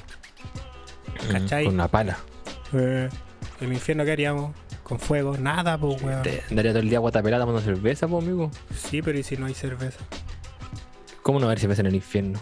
¿Cachai? 1.30 1.64
Con 1.66 1.74
una 1.74 1.88
pala. 1.88 2.18
Eh, 2.72 3.08
el 3.60 3.72
infierno 3.72 4.04
que 4.04 4.12
haríamos 4.12 4.54
con 4.82 4.98
fuego, 4.98 5.36
nada, 5.38 5.78
pues, 5.78 6.02
weón. 6.02 6.22
Te 6.22 6.42
daría 6.50 6.72
todo 6.72 6.80
el 6.80 6.88
día 6.88 6.98
guatapelada 6.98 7.44
tomando 7.44 7.62
cerveza, 7.62 8.08
pues, 8.08 8.24
amigo. 8.24 8.50
Sí, 8.74 9.02
pero 9.02 9.18
¿y 9.18 9.22
si 9.22 9.36
no 9.36 9.46
hay 9.46 9.54
cerveza? 9.54 10.00
¿Cómo 11.22 11.38
no 11.38 11.46
haber 11.46 11.60
cerveza 11.60 11.82
en 11.82 11.86
el 11.86 11.94
infierno? 11.94 12.40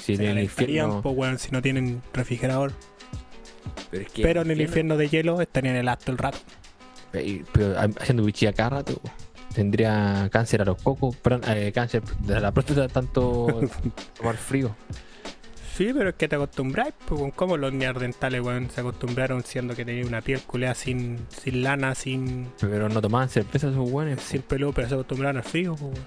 Si 0.00 0.14
en 0.14 0.22
el 0.22 0.40
infierno. 0.40 1.00
pues, 1.02 1.16
weón, 1.16 1.38
si 1.38 1.50
no 1.52 1.62
tienen 1.62 2.02
refrigerador. 2.12 2.72
Pero, 3.90 4.02
es 4.02 4.12
que 4.12 4.22
Pero 4.22 4.42
en 4.42 4.50
el 4.50 4.60
infierno 4.60 4.96
de 4.96 5.08
hielo 5.08 5.40
estarían 5.40 5.76
helado 5.76 6.00
el 6.06 6.18
rato. 6.18 6.38
Pero 7.12 7.78
ha- 7.78 7.88
haciendo 8.00 8.24
bichilla 8.24 8.52
cada 8.52 8.70
rato, 8.70 9.00
tendría 9.54 10.28
cáncer 10.32 10.62
a 10.62 10.64
los 10.64 10.80
cocos, 10.82 11.14
perdón, 11.16 11.42
eh, 11.48 11.72
cáncer 11.74 12.02
de 12.20 12.40
la 12.40 12.52
próstata 12.52 12.88
tanto 12.88 13.60
tomar 14.18 14.36
frío. 14.36 14.74
Sí, 15.76 15.90
pero 15.96 16.10
es 16.10 16.16
que 16.16 16.28
te 16.28 16.36
acostumbráis, 16.36 16.92
pues, 17.06 17.32
como 17.34 17.56
los 17.56 17.72
neandertales, 17.72 18.42
weón, 18.42 18.68
se 18.70 18.82
acostumbraron 18.82 19.42
siendo 19.42 19.74
que 19.74 19.84
tenían 19.86 20.06
una 20.06 20.20
piel 20.20 20.40
culea 20.42 20.74
sin, 20.74 21.18
sin 21.28 21.62
lana, 21.62 21.94
sin, 21.94 22.48
Pero 22.60 22.90
no 22.90 23.00
tomaban 23.00 23.30
cerveza 23.30 23.68
esos 23.68 23.90
buenos. 23.90 24.20
sin 24.22 24.42
peludo, 24.42 24.72
pero 24.74 24.88
se 24.88 24.94
acostumbraron 24.94 25.38
al 25.38 25.44
frío, 25.44 25.74
pues, 25.76 25.98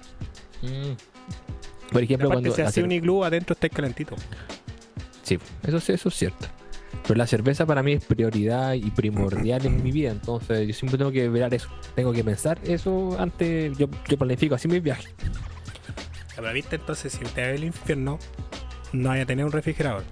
weón. 0.62 0.96
Por 1.92 2.02
ejemplo, 2.02 2.28
cuando 2.30 2.52
si 2.54 2.62
la 2.62 2.68
hace 2.68 2.82
un 2.82 2.92
iglú, 2.92 3.24
adentro 3.24 3.54
estáis 3.54 3.72
calentito. 3.72 4.14
Sí, 5.22 5.38
eso 5.64 5.80
sí, 5.80 5.92
eso 5.92 6.08
es 6.08 6.14
cierto. 6.14 6.46
Pero 7.02 7.14
la 7.18 7.26
cerveza 7.26 7.66
para 7.66 7.82
mí 7.82 7.92
es 7.92 8.04
prioridad 8.04 8.72
y 8.74 8.90
primordial 8.90 9.64
en 9.66 9.82
mi 9.82 9.92
vida, 9.92 10.10
entonces 10.10 10.66
yo 10.66 10.74
siempre 10.74 10.98
tengo 10.98 11.12
que 11.12 11.28
ver 11.28 11.52
eso. 11.54 11.68
Tengo 11.94 12.12
que 12.12 12.24
pensar 12.24 12.58
eso 12.64 13.16
antes, 13.18 13.76
yo, 13.78 13.86
yo 14.08 14.16
planifico 14.16 14.54
así 14.56 14.66
mis 14.68 14.82
viajes. 14.82 15.14
Pero 16.34 16.52
viste, 16.52 16.76
entonces, 16.76 17.12
si 17.12 17.20
ve 17.34 17.54
el 17.54 17.64
infierno, 17.64 18.18
no 18.92 19.08
vaya 19.10 19.22
a 19.22 19.26
tener 19.26 19.44
un 19.44 19.52
refrigerador. 19.52 20.04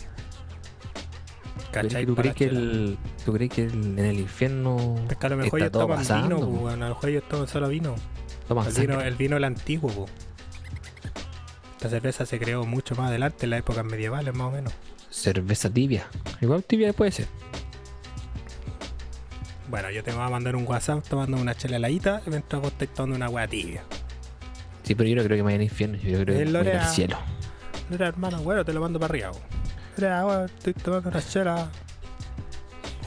¿Cachai? 1.72 2.06
¿Tú 2.06 2.14
crees 2.14 2.34
que, 2.36 2.46
chela. 2.48 2.60
el, 2.60 2.98
¿Tú 3.24 3.32
crees 3.32 3.50
que 3.50 3.64
el- 3.64 3.98
en 3.98 4.04
el 4.04 4.20
infierno 4.20 4.94
Es 5.10 5.16
que 5.16 5.26
a 5.26 5.30
lo 5.30 5.36
mejor 5.36 5.58
ellos 5.60 5.72
toman 5.72 5.98
pasando? 5.98 6.36
vino, 6.46 6.60
po? 6.60 6.68
A 6.68 6.76
lo 6.76 6.88
mejor 6.88 7.10
ellos 7.10 7.24
toman 7.28 7.48
solo 7.48 7.68
vino. 7.68 7.94
toman 8.46 8.66
El 8.68 8.74
vino, 8.74 9.00
el 9.00 9.14
vino 9.16 9.36
el 9.36 9.44
antiguo, 9.44 9.90
po. 9.90 10.06
La 11.82 11.90
cerveza 11.90 12.24
se 12.24 12.38
creó 12.38 12.64
mucho 12.64 12.94
más 12.94 13.08
adelante, 13.10 13.44
en 13.46 13.50
las 13.50 13.58
épocas 13.60 13.84
medievales, 13.84 14.32
más 14.34 14.46
o 14.48 14.50
menos. 14.52 14.72
Cerveza 15.14 15.70
tibia? 15.70 16.06
Igual 16.40 16.64
tibia 16.64 16.92
puede 16.92 17.12
ser. 17.12 17.26
Bueno, 19.68 19.90
yo 19.90 20.02
te 20.04 20.12
voy 20.12 20.22
a 20.22 20.28
mandar 20.28 20.56
un 20.56 20.66
WhatsApp 20.66 21.04
tomando 21.08 21.36
una 21.36 21.54
chela 21.54 21.76
heladita 21.76 22.20
mientras 22.26 22.60
vos 22.60 22.72
estés 22.72 22.92
tomando 22.92 23.16
una 23.16 23.28
hueá 23.28 23.46
tibia. 23.48 23.82
Sí, 24.82 24.94
pero 24.94 25.08
yo 25.08 25.16
no 25.16 25.22
creo 25.24 25.36
que 25.36 25.42
me 25.42 25.46
vaya 25.46 25.56
al 25.56 25.62
infierno, 25.62 25.96
yo 25.96 26.20
creo 26.22 26.36
que 26.36 26.42
El 26.42 26.52
me 26.52 26.62
voy 26.62 26.72
al 26.72 26.86
cielo. 26.88 27.16
Mira, 27.88 28.08
hermano, 28.08 28.42
bueno, 28.42 28.64
te 28.64 28.72
lo 28.72 28.80
mando 28.80 29.00
para 29.00 29.12
arriba. 29.12 29.30
Mira, 29.96 30.26
weón, 30.26 30.44
estoy 30.46 30.74
tomando 30.74 31.08
una 31.10 31.22
chela. 31.22 31.70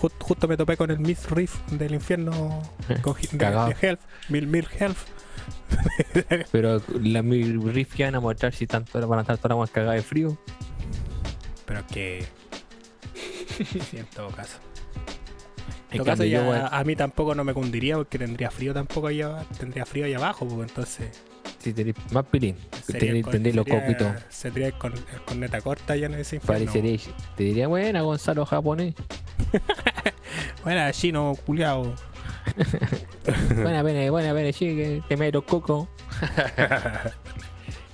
Ju- 0.02 0.12
justo 0.20 0.48
me 0.48 0.58
topé 0.58 0.78
con 0.78 0.90
el 0.92 1.00
Myth 1.00 1.26
Riff 1.32 1.56
del 1.72 1.94
infierno 1.94 2.62
con 3.02 3.16
Hi- 3.20 3.38
de, 3.38 3.76
Health, 3.82 4.00
Mil 4.30 4.48
Mil 4.48 4.68
Health. 4.80 4.98
Pero 6.52 6.82
la 7.02 7.22
mi 7.22 7.44
riff 7.44 7.94
que 7.96 8.04
van 8.06 8.16
a 8.16 8.20
mostrar 8.20 8.54
si 8.54 8.68
tanto 8.68 9.06
van 9.08 9.20
a 9.20 9.22
estar 9.22 9.38
todas 9.38 9.58
las 9.58 9.70
cagadas 9.72 9.96
de 9.98 10.02
frío. 10.04 10.38
Pero 11.68 11.86
que. 11.86 12.26
en 13.94 14.06
todo 14.08 14.30
caso. 14.30 14.58
En 15.92 15.98
todo 15.98 16.06
caso, 16.06 16.24
yo 16.24 16.40
ya 16.40 16.44
voy 16.44 16.58
a- 16.58 16.68
a 16.68 16.84
mí 16.84 16.96
tampoco 16.96 17.36
no 17.36 17.44
me 17.44 17.54
cundiría 17.54 17.96
porque 17.98 18.18
tendría 18.18 18.50
frío 18.52 18.74
tampoco 18.74 19.08
allá, 19.08 19.46
tendría 19.60 19.86
frío 19.86 20.06
allá 20.06 20.18
abajo, 20.18 20.46
pues 20.48 20.68
entonces. 20.70 21.10
si 21.60 21.72
tenéis 21.74 21.96
más 22.12 22.26
pilín, 22.26 22.56
tendréis 22.88 23.56
los 23.56 23.66
coquitos. 23.66 24.08
Sería 24.30 24.72
con, 24.72 24.94
con 25.26 25.40
neta 25.40 25.62
corta 25.62 25.96
ya 25.96 26.08
en 26.08 26.16
ese 26.16 26.38
infierno. 26.38 26.66
Pareceréis, 26.66 27.10
te 27.36 27.44
diría, 27.44 27.68
buena, 27.68 28.02
Gonzalo 28.02 28.46
japonés. 28.46 28.96
Bueno, 30.64 30.92
chino, 30.92 31.36
culiao. 31.46 31.84
buena, 33.56 33.82
buena, 33.82 34.12
buena, 34.12 34.34
buena, 34.34 34.52
sí, 34.52 34.66
que 34.76 35.02
te 35.08 35.16
meto 35.16 35.46
coco. 35.46 35.88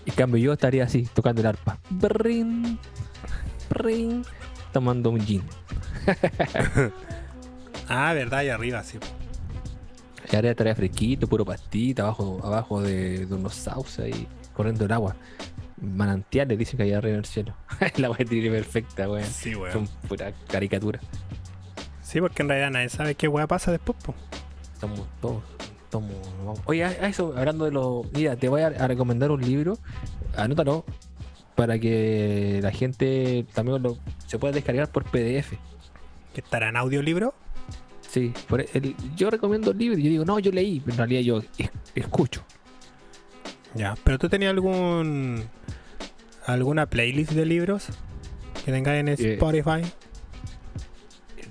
En 0.05 0.13
cambio, 0.15 0.37
yo 0.43 0.53
estaría 0.53 0.83
así, 0.83 1.07
tocando 1.13 1.41
el 1.41 1.47
arpa. 1.47 1.77
Brin, 1.91 2.79
brin, 3.69 4.23
tomando 4.71 5.09
un 5.09 5.19
gin. 5.19 5.43
ah, 7.87 8.13
verdad, 8.13 8.39
ahí 8.39 8.49
arriba, 8.49 8.83
sí. 8.83 8.97
Y 10.31 10.35
ahora 10.35 10.51
estaría 10.51 10.75
fresquito, 10.75 11.27
puro 11.27 11.45
pastita, 11.45 12.03
abajo, 12.03 12.41
abajo 12.43 12.81
de, 12.81 13.25
de 13.25 13.35
unos 13.35 13.53
sauces 13.55 14.15
y 14.15 14.27
corriendo 14.53 14.85
el 14.85 14.91
agua. 14.91 15.15
Manantiales 15.81 16.57
dicen 16.57 16.77
que 16.77 16.83
hay 16.83 16.93
arriba 16.93 17.13
en 17.13 17.19
el 17.19 17.25
cielo. 17.25 17.53
la 17.97 18.09
wea 18.09 18.25
tiene 18.25 18.49
perfecta, 18.49 19.09
weón. 19.09 19.25
Sí, 19.25 19.53
weón. 19.53 19.73
Son 19.73 19.87
pura 20.07 20.31
caricatura. 20.47 20.99
Sí, 22.01 22.21
porque 22.21 22.41
en 22.43 22.49
realidad 22.49 22.71
nadie 22.71 22.89
sabe 22.89 23.15
qué 23.15 23.27
weá 23.27 23.47
pasa 23.47 23.71
después, 23.71 23.97
pues. 24.03 24.17
Somos 24.79 25.01
todos. 25.21 25.43
Somos, 25.91 26.15
vamos. 26.39 26.59
Oye, 26.65 26.83
a 26.85 26.87
a 26.87 27.07
eso, 27.07 27.33
hablando 27.37 27.65
de 27.65 27.71
lo. 27.71 28.03
Mira, 28.13 28.35
te 28.35 28.49
voy 28.49 28.61
a, 28.61 28.67
a 28.67 28.87
recomendar 28.87 29.29
un 29.29 29.41
libro. 29.41 29.77
Anótalo. 30.37 30.85
Para 31.55 31.77
que 31.79 32.59
la 32.63 32.71
gente 32.71 33.45
también 33.53 33.81
lo, 33.83 33.97
se 34.27 34.39
pueda 34.39 34.53
descargar 34.53 34.91
por 34.91 35.03
PDF. 35.03 35.51
Que 36.33 36.41
estará 36.41 36.69
en 36.69 36.77
audiolibro. 36.77 37.33
Sí, 38.01 38.33
por 38.47 38.61
el- 38.61 38.95
yo 39.15 39.29
recomiendo 39.29 39.71
el 39.71 39.77
libro. 39.77 39.97
Yo 39.97 40.09
digo, 40.09 40.25
no, 40.25 40.39
yo 40.39 40.51
leí. 40.51 40.79
Pero 40.79 40.93
en 40.93 40.97
realidad 40.97 41.21
yo 41.21 41.37
es- 41.57 41.69
escucho. 41.95 42.43
Ya, 43.75 43.95
pero 44.03 44.17
tú 44.19 44.29
tenías 44.29 44.51
algún. 44.51 45.43
alguna 46.45 46.85
playlist 46.87 47.31
de 47.31 47.45
libros 47.45 47.87
que 48.65 48.71
tengas 48.71 48.95
en 48.95 49.07
Eh. 49.09 49.15
Spotify. 49.17 49.81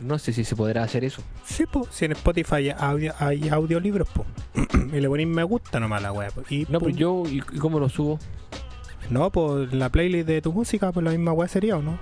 No 0.00 0.18
sé 0.18 0.32
si 0.32 0.44
se 0.44 0.56
podrá 0.56 0.82
hacer 0.82 1.04
eso. 1.04 1.22
Sí, 1.44 1.64
pues, 1.70 1.86
si 1.92 2.04
en 2.06 2.12
Spotify 2.12 2.54
hay, 2.56 2.70
audio, 2.76 3.14
hay 3.18 3.48
audiolibros, 3.50 4.08
pues. 4.12 4.26
y 4.92 5.00
le 5.00 5.08
ponís 5.08 5.26
me 5.28 5.44
gusta 5.44 5.78
nomás 5.78 6.02
a 6.04 6.12
la 6.12 6.30
po. 6.30 6.42
Y 6.50 6.66
No, 6.68 6.78
pum. 6.80 6.88
pues 6.88 6.96
yo, 6.96 7.22
¿y 7.26 7.36
y 7.38 7.58
cómo 7.58 7.78
lo 7.78 7.88
subo? 7.88 8.18
No, 9.10 9.30
pues 9.30 9.72
la 9.72 9.88
playlist 9.90 10.26
de 10.26 10.40
tu 10.42 10.52
música, 10.52 10.90
pues 10.92 11.04
la 11.04 11.10
misma 11.10 11.32
weá 11.32 11.48
sería, 11.48 11.76
¿o 11.76 11.82
no? 11.82 11.98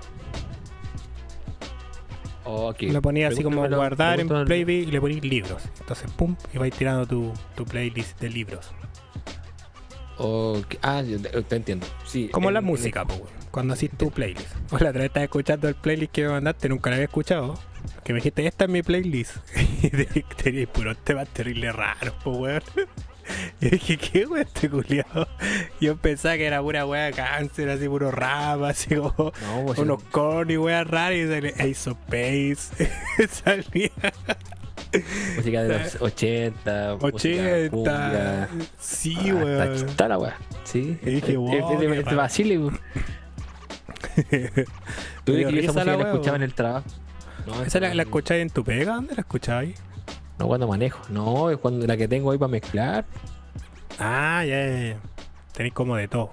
Ok. 2.43 2.81
Le 2.83 3.01
ponías 3.01 3.33
así 3.33 3.43
como 3.43 3.67
guardar 3.67 4.19
en 4.19 4.27
playlist 4.27 4.87
y 4.89 4.91
le 4.91 4.99
ponís 5.01 5.23
libros. 5.23 5.61
Entonces, 5.79 6.09
pum, 6.11 6.35
y 6.53 6.57
vais 6.57 6.73
tirando 6.73 7.05
tu, 7.05 7.31
tu 7.55 7.65
playlist 7.65 8.19
de 8.19 8.29
libros. 8.29 8.71
Ok, 10.17 10.75
Ah, 10.81 11.01
te, 11.47 11.55
entiendo. 11.55 11.85
Sí, 12.05 12.29
Como 12.31 12.49
en- 12.49 12.53
la 12.55 12.59
en- 12.59 12.65
música, 12.65 13.05
pues. 13.05 13.21
Cuando 13.51 13.73
haces 13.73 13.89
tu 13.97 14.11
playlist. 14.11 14.47
O 14.71 14.77
la 14.77 14.89
otra 14.89 15.01
vez 15.01 15.05
estaba 15.07 15.23
escuchando 15.25 15.67
el 15.67 15.75
playlist 15.75 16.11
que 16.13 16.23
me 16.23 16.29
mandaste, 16.29 16.69
nunca 16.69 16.89
lo 16.89 16.95
había 16.95 17.05
escuchado. 17.05 17.55
Que 18.03 18.13
me 18.13 18.17
dijiste, 18.17 18.45
esta 18.47 18.65
es 18.65 18.71
mi 18.71 18.81
playlist. 18.81 19.35
y 19.83 19.89
te- 19.89 20.25
tenías 20.41 20.69
puros 20.69 20.97
temas 21.03 21.27
terribles 21.29 21.75
raros, 21.75 22.13
pues, 22.23 22.37
weón. 22.37 22.61
Y 23.61 23.69
dije, 23.69 23.97
¿qué 23.97 24.25
weón 24.25 24.41
este 24.47 24.69
culiado? 24.69 25.27
Yo 25.79 25.95
pensaba 25.97 26.35
que 26.37 26.45
era 26.45 26.61
pura 26.61 26.85
weá 26.85 27.11
cáncer, 27.11 27.69
así 27.69 27.87
puro 27.87 28.11
rap, 28.11 28.63
así 28.63 28.95
como 28.95 29.13
No, 29.41 29.65
pues, 29.65 29.79
unos 29.79 30.01
corny, 30.05 30.57
weas 30.57 30.87
raras, 30.87 31.13
y 31.17 31.27
salía 31.27 31.51
Ace 31.59 31.89
of 31.89 31.97
Base. 32.07 32.89
salía 33.29 33.91
música 35.37 35.63
de 35.63 35.79
los 35.79 35.95
80, 36.01 36.97
música 36.99 37.09
80. 37.15 37.69
cumbia. 37.69 38.49
Sí, 38.79 39.15
Ah, 39.19 39.23
weón. 39.35 39.49
Está, 39.73 39.85
está 39.91 40.07
la 40.07 40.17
weá. 40.17 40.37
Sí. 40.63 40.97
Y 41.03 41.09
dije, 41.11 41.37
wow, 41.37 41.73
es 41.73 42.05
de-. 42.05 42.15
Basile, 42.15 42.57
weón. 42.57 42.79
Tú 45.23 45.33
que 45.33 45.41
yo 45.41 45.49
esa 45.49 45.71
música 45.73 45.85
la 45.85 45.91
la 45.91 45.97
weá, 45.97 46.11
escuchaba 46.13 46.35
en 46.37 46.43
el 46.43 46.53
trabajo. 46.53 46.85
No, 47.47 47.63
¿Esa 47.63 47.79
la, 47.79 47.93
la 47.93 48.03
escucháis 48.03 48.41
en 48.41 48.49
tu 48.49 48.63
pega? 48.63 48.95
¿Dónde 48.95 49.15
la 49.15 49.21
escucháis? 49.21 49.75
No 50.41 50.47
cuando 50.47 50.67
manejo. 50.67 50.99
No, 51.09 51.51
es 51.51 51.57
cuando 51.59 51.85
la 51.85 51.95
que 51.95 52.07
tengo 52.07 52.31
ahí 52.31 52.39
para 52.39 52.49
mezclar. 52.49 53.05
Ah, 53.99 54.43
ya, 54.43 54.67
ya, 54.67 54.79
ya. 54.93 54.97
Tenéis 55.53 55.75
como 55.75 55.95
de 55.95 56.07
todo. 56.07 56.31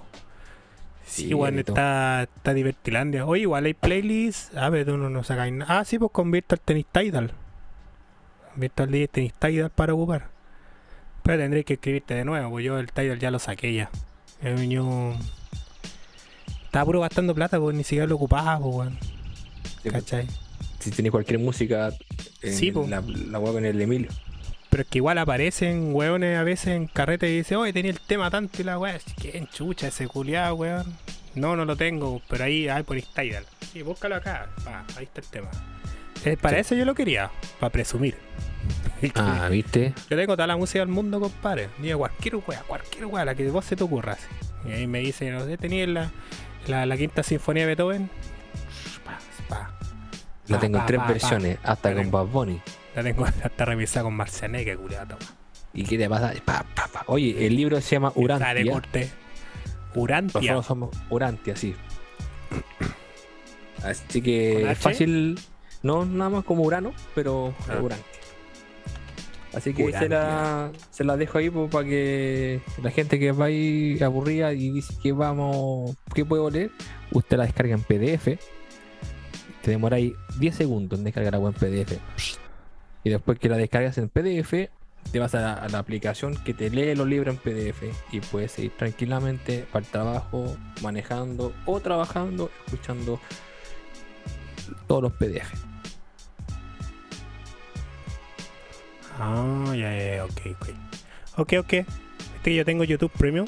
Sí, 1.05 1.25
Sí, 1.25 1.29
igual 1.29 1.59
está, 1.59 2.23
está 2.23 2.55
Divertilandia. 2.55 3.27
Oye, 3.27 3.43
igual 3.43 3.65
hay 3.65 3.75
playlists. 3.75 4.57
A 4.57 4.69
ver, 4.71 4.87
tú 4.87 4.97
no, 4.97 5.11
no 5.11 5.23
sacáis 5.23 5.53
nada. 5.53 5.77
Ah, 5.77 5.85
sí, 5.85 5.99
pues 5.99 6.11
con 6.11 6.31
Virtual 6.31 6.59
tenéis 6.59 6.87
Tidal. 6.91 7.33
Virtual 8.55 8.89
DJ 8.89 9.07
tenéis 9.09 9.33
Tidal 9.35 9.69
para 9.69 9.93
ocupar. 9.93 10.29
Pero 11.21 11.37
tendréis 11.37 11.67
que 11.67 11.73
escribirte 11.73 12.15
de 12.15 12.25
nuevo, 12.25 12.49
pues 12.49 12.65
yo 12.65 12.79
el 12.79 12.91
Tidal 12.91 13.19
ya 13.19 13.29
lo 13.29 13.37
saqué 13.37 13.75
ya. 13.75 13.91
Yo... 14.41 15.13
Estaba 16.65 16.85
puro 16.85 17.01
gastando 17.01 17.35
plata, 17.35 17.59
pues 17.59 17.75
ni 17.75 17.83
siquiera 17.83 18.07
lo 18.07 18.15
ocupaba, 18.15 18.57
pues, 18.57 18.75
weón. 18.75 18.97
Sí, 19.83 19.89
¿Cachai? 19.91 20.27
Si 20.79 20.91
tienes 20.91 21.11
cualquier 21.11 21.39
música, 21.39 21.91
en 22.41 22.53
Sí, 22.53 22.71
po. 22.71 22.85
la, 22.87 23.01
la 23.01 23.39
web 23.39 23.57
en 23.57 23.65
el 23.65 23.81
Emilio. 23.81 24.09
Pero 24.69 24.83
es 24.83 24.89
que 24.89 24.99
igual 24.99 25.17
aparecen 25.17 25.93
hueones 25.95 26.37
a 26.37 26.43
veces 26.43 26.67
en 26.75 26.87
carrete 26.87 27.29
y 27.29 27.37
dicen, 27.37 27.57
oye, 27.57 27.73
tenía 27.73 27.91
el 27.91 27.99
tema 27.99 28.29
tanto 28.29 28.61
y 28.61 28.65
la 28.65 28.77
weá. 28.77 28.99
¿Quién 29.19 29.47
chucha 29.47 29.87
ese 29.87 30.07
culiado, 30.07 30.55
weón? 30.55 30.85
No, 31.35 31.55
no 31.55 31.65
lo 31.65 31.75
tengo, 31.75 32.21
pero 32.29 32.43
ahí, 32.43 32.67
ahí 32.69 32.83
ponéis 32.83 33.07
Tidal. 33.07 33.45
Sí, 33.73 33.81
búscalo 33.81 34.15
acá. 34.15 34.47
Pa, 34.63 34.85
ahí 34.95 35.05
está 35.05 35.21
el 35.21 35.27
tema. 35.27 35.49
Eh, 36.25 36.37
para 36.37 36.57
Sí. 36.57 36.61
eso 36.61 36.75
yo 36.75 36.85
lo 36.85 36.93
quería, 36.95 37.31
para 37.59 37.71
presumir. 37.71 38.15
Ah, 39.15 39.47
¿viste? 39.51 39.93
Yo 40.09 40.17
tengo 40.17 40.35
toda 40.35 40.47
la 40.47 40.57
música 40.57 40.79
del 40.79 40.89
mundo, 40.89 41.19
compadre. 41.19 41.69
Diga 41.79 41.97
cualquier 41.97 42.35
weá, 42.37 42.61
cualquier 42.67 43.05
weá, 43.05 43.25
la 43.25 43.35
que 43.35 43.49
vos 43.49 43.65
se 43.65 43.75
te 43.75 43.83
ocurra. 43.83 44.13
así. 44.13 44.27
Y 44.67 44.71
ahí 44.73 44.87
me 44.87 44.99
dice, 44.99 45.31
no 45.31 45.45
sé, 45.45 45.57
tenía 45.57 45.87
la, 45.87 46.11
la, 46.67 46.85
la 46.85 46.97
quinta 46.97 47.23
sinfonía 47.23 47.63
de 47.63 47.67
Beethoven. 47.67 48.09
Pa, 49.05 49.17
pa. 49.47 49.78
La 50.49 50.57
Pa, 50.57 50.61
tengo 50.61 50.79
en 50.79 50.85
tres 50.85 50.99
pa, 50.99 51.07
versiones, 51.07 51.57
hasta 51.63 51.89
La 51.89 51.95
con 51.95 52.03
tengo. 52.05 52.17
Bad 52.25 52.31
Bunny. 52.31 52.61
La 52.95 53.03
tengo 53.03 53.25
hasta 53.25 53.65
revisada 53.65 54.03
con 54.03 54.15
Marcianeque, 54.15 54.75
culiado. 54.75 55.17
¿Y 55.73 55.83
qué 55.83 55.97
te 55.97 56.09
pasa? 56.09 56.33
Pa, 56.43 56.65
pa, 56.75 56.87
pa. 56.87 57.03
Oye, 57.07 57.45
el 57.45 57.55
libro 57.55 57.79
se 57.81 57.95
llama 57.95 58.09
Está 58.15 58.53
de 58.53 58.63
Urantia. 58.63 58.71
corte. 58.73 59.09
Urantia. 59.95 60.39
Nosotros 60.53 60.65
somos 60.65 60.89
Urantia, 61.09 61.55
sí. 61.55 61.75
Así 63.83 64.03
¿Con 64.13 64.21
que 64.23 64.71
es 64.71 64.77
fácil, 64.77 65.39
no 65.83 66.05
nada 66.05 66.29
más 66.29 66.43
como 66.43 66.63
Urano, 66.63 66.91
pero 67.15 67.53
Ah. 67.69 67.79
Urantia. 67.81 68.05
Así 69.53 69.73
que 69.73 69.83
se 69.83 69.89
Urantia. 69.89 70.09
la, 70.09 70.71
se 70.91 71.03
la 71.03 71.17
dejo 71.17 71.37
ahí 71.39 71.49
pues, 71.49 71.71
para 71.71 71.85
que 71.87 72.61
la 72.83 72.91
gente 72.91 73.17
que 73.19 73.31
va 73.31 73.45
ahí 73.45 73.97
aburrida 74.03 74.53
y 74.53 74.69
dice 74.71 74.93
que 75.01 75.11
vamos, 75.11 75.95
que 76.13 76.23
puedo 76.25 76.49
leer, 76.51 76.69
usted 77.11 77.37
la 77.37 77.45
descarga 77.45 77.73
en 77.75 77.81
PDF. 77.83 78.37
Te 79.69 79.73
demora 79.73 79.97
ahí 79.97 80.15
10 80.39 80.55
segundos 80.55 80.97
en 80.97 81.05
descargar 81.05 81.37
web 81.37 81.53
en 81.53 81.85
PDF. 81.85 81.99
Y 83.03 83.11
después 83.11 83.37
que 83.37 83.49
la 83.49 83.55
descargas 83.55 83.99
en 83.99 84.09
PDF, 84.09 84.71
te 85.11 85.19
vas 85.19 85.35
a 85.35 85.41
la, 85.41 85.53
a 85.53 85.69
la 85.69 85.77
aplicación 85.77 86.35
que 86.43 86.55
te 86.55 86.71
lee 86.71 86.95
los 86.95 87.07
libros 87.07 87.35
en 87.35 87.39
PDF 87.39 87.83
y 88.11 88.19
puedes 88.19 88.53
seguir 88.53 88.71
tranquilamente 88.75 89.67
para 89.71 89.85
el 89.85 89.91
trabajo, 89.91 90.57
manejando 90.81 91.53
o 91.67 91.79
trabajando, 91.81 92.49
escuchando 92.65 93.19
todos 94.87 95.03
los 95.03 95.13
PDF. 95.13 95.53
Ah, 99.19 99.65
ya, 99.67 99.95
ya, 99.95 100.15
ya, 100.15 100.25
ok, 100.25 100.41
ok. 100.59 100.69
Ok, 101.37 101.53
ok. 101.59 101.73
Este 101.73 101.85
que 102.41 102.55
yo 102.55 102.65
tengo 102.65 102.83
YouTube 102.85 103.11
Premium. 103.11 103.45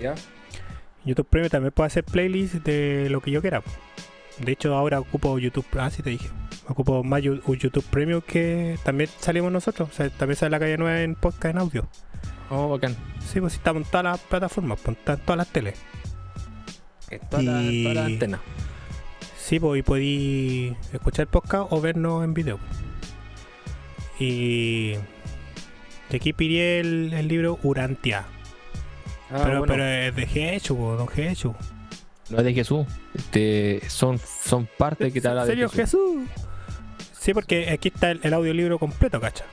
¿Ya? 0.00 0.14
YouTube 1.04 1.28
Premium 1.28 1.50
también 1.50 1.72
puedo 1.72 1.86
hacer 1.86 2.02
playlists 2.02 2.64
de 2.64 3.10
lo 3.10 3.20
que 3.20 3.30
yo 3.30 3.42
quiera. 3.42 3.62
De 4.38 4.52
hecho, 4.52 4.74
ahora 4.74 5.00
ocupo 5.00 5.38
YouTube. 5.38 5.66
Ah, 5.78 5.90
sí 5.90 6.02
te 6.02 6.10
dije. 6.10 6.28
Ocupo 6.68 7.02
más 7.04 7.22
YouTube 7.22 7.84
Premium 7.90 8.20
que 8.22 8.78
también 8.84 9.10
salimos 9.18 9.52
nosotros. 9.52 9.88
O 9.90 9.92
sea, 9.92 10.08
también 10.10 10.36
sale 10.36 10.50
la 10.50 10.58
calle 10.60 10.78
nueva 10.78 11.00
en 11.02 11.14
podcast 11.14 11.54
en 11.54 11.58
audio. 11.60 11.88
Oh, 12.50 12.68
bacán. 12.68 12.96
Sí, 13.20 13.40
pues 13.40 13.54
estamos 13.54 13.82
en 13.84 13.90
todas 13.90 14.04
las 14.04 14.20
plataformas, 14.20 14.78
pues, 14.82 14.96
en 15.06 15.16
todas 15.18 15.36
las 15.36 15.48
teles. 15.48 15.78
En 17.10 17.20
toda 17.28 17.42
la, 17.42 17.60
en 17.62 17.82
toda 17.82 17.94
la 17.94 18.08
Y- 18.10 18.12
antena. 18.14 18.40
Sí, 19.38 19.58
pues 19.60 19.80
y 19.80 19.82
podí 19.82 20.76
escuchar 20.92 21.26
podcast 21.26 21.66
o 21.70 21.80
vernos 21.80 22.24
en 22.24 22.32
video. 22.32 22.58
Y 24.18 24.92
de 26.10 26.16
aquí 26.16 26.32
pillé 26.32 26.80
el, 26.80 27.12
el 27.12 27.28
libro 27.28 27.58
Urantia. 27.62 28.24
Ah, 29.30 29.40
pero, 29.44 29.58
bueno, 29.60 29.64
pero 29.66 29.84
es 29.84 30.14
de 30.14 30.26
Gechu, 30.26 30.76
po, 30.76 30.96
don 30.96 31.08
Gechu. 31.08 31.54
No 32.32 32.38
es 32.38 32.44
de 32.44 32.54
Jesús. 32.54 32.86
Este, 33.14 33.82
son, 33.88 34.18
son 34.18 34.68
parte 34.78 35.12
que 35.12 35.20
te 35.20 35.28
habla 35.28 35.42
¿En 35.42 35.46
de 35.48 35.52
serio, 35.52 35.68
Jesús. 35.68 36.26
Jesús? 36.26 37.08
Sí, 37.18 37.32
porque 37.34 37.70
aquí 37.70 37.88
está 37.94 38.10
el, 38.10 38.20
el 38.24 38.34
audiolibro 38.34 38.78
completo, 38.78 39.20
cacha. 39.20 39.44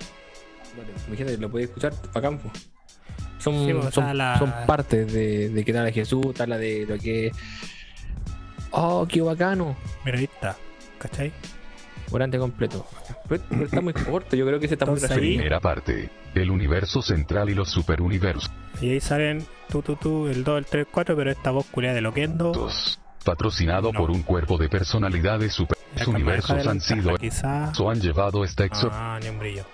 Bueno, 0.76 0.92
imagínate, 1.08 1.38
lo 1.38 1.50
puedes 1.50 1.68
escuchar 1.70 1.94
para 2.14 2.22
campo. 2.22 2.52
Son, 3.38 3.66
Sí, 3.66 3.74
pues, 3.74 3.94
son, 3.94 4.18
la- 4.18 4.38
son 4.40 4.54
partes 4.66 5.12
de, 5.14 5.50
de 5.50 5.64
que 5.66 5.78
habla 5.78 5.92
Jesús, 5.92 6.34
te 6.34 6.44
habla 6.44 6.58
de 6.58 6.86
lo 6.88 6.98
que. 6.98 7.32
Oh, 8.72 9.08
qué 9.08 9.22
bacano. 9.22 9.76
Mira, 10.06 10.18
ahí 10.20 10.26
está, 10.26 10.56
¿cachai? 10.98 11.32
Durante 12.12 12.38
completo. 12.40 12.86
Pero, 13.28 13.44
pero 13.50 13.66
está 13.66 13.82
muy 13.82 13.94
corto, 13.94 14.36
yo 14.36 14.46
creo 14.46 14.60
que 14.60 14.66
ese 14.66 14.76
está 14.76 14.86
muy 14.86 14.96
Entonces 14.96 15.18
ahí- 15.18 15.36
Primera 15.38 15.60
parte. 15.60 16.10
El 16.34 16.50
universo 16.52 17.02
central 17.02 17.50
y 17.50 17.56
los 17.56 17.70
superuniversos. 17.70 18.50
Y 18.82 18.92
ahí 18.92 19.00
salen 19.00 19.46
tú, 19.70 19.82
tú, 19.82 19.96
tú, 19.96 20.28
el 20.28 20.44
2, 20.44 20.58
el 20.60 20.66
3, 20.66 20.86
el 20.88 20.92
4, 20.92 21.16
pero 21.16 21.32
esta 21.32 21.52
voz 21.52 21.66
culiada 21.68 21.96
de 21.96 22.02
Loquendo. 22.02 22.70
Patrocinado 23.26 23.92
No. 23.92 24.00
por 24.00 24.12
un 24.12 24.24
cuerpo 24.24 24.58
de 24.58 24.70
personalidades 24.70 25.54
super. 25.54 25.78
Los 25.98 26.08
universos 26.08 26.66
han 26.66 26.80
sido. 26.80 27.16
quizá. 27.18 27.72
o 27.80 27.90
han 27.90 28.00
llevado 28.00 28.44
esta 28.44 28.64
exo. 28.66 28.90
Ah, 28.92 29.20
ni 29.22 29.30
un 29.30 29.40
brillo. 29.40 29.66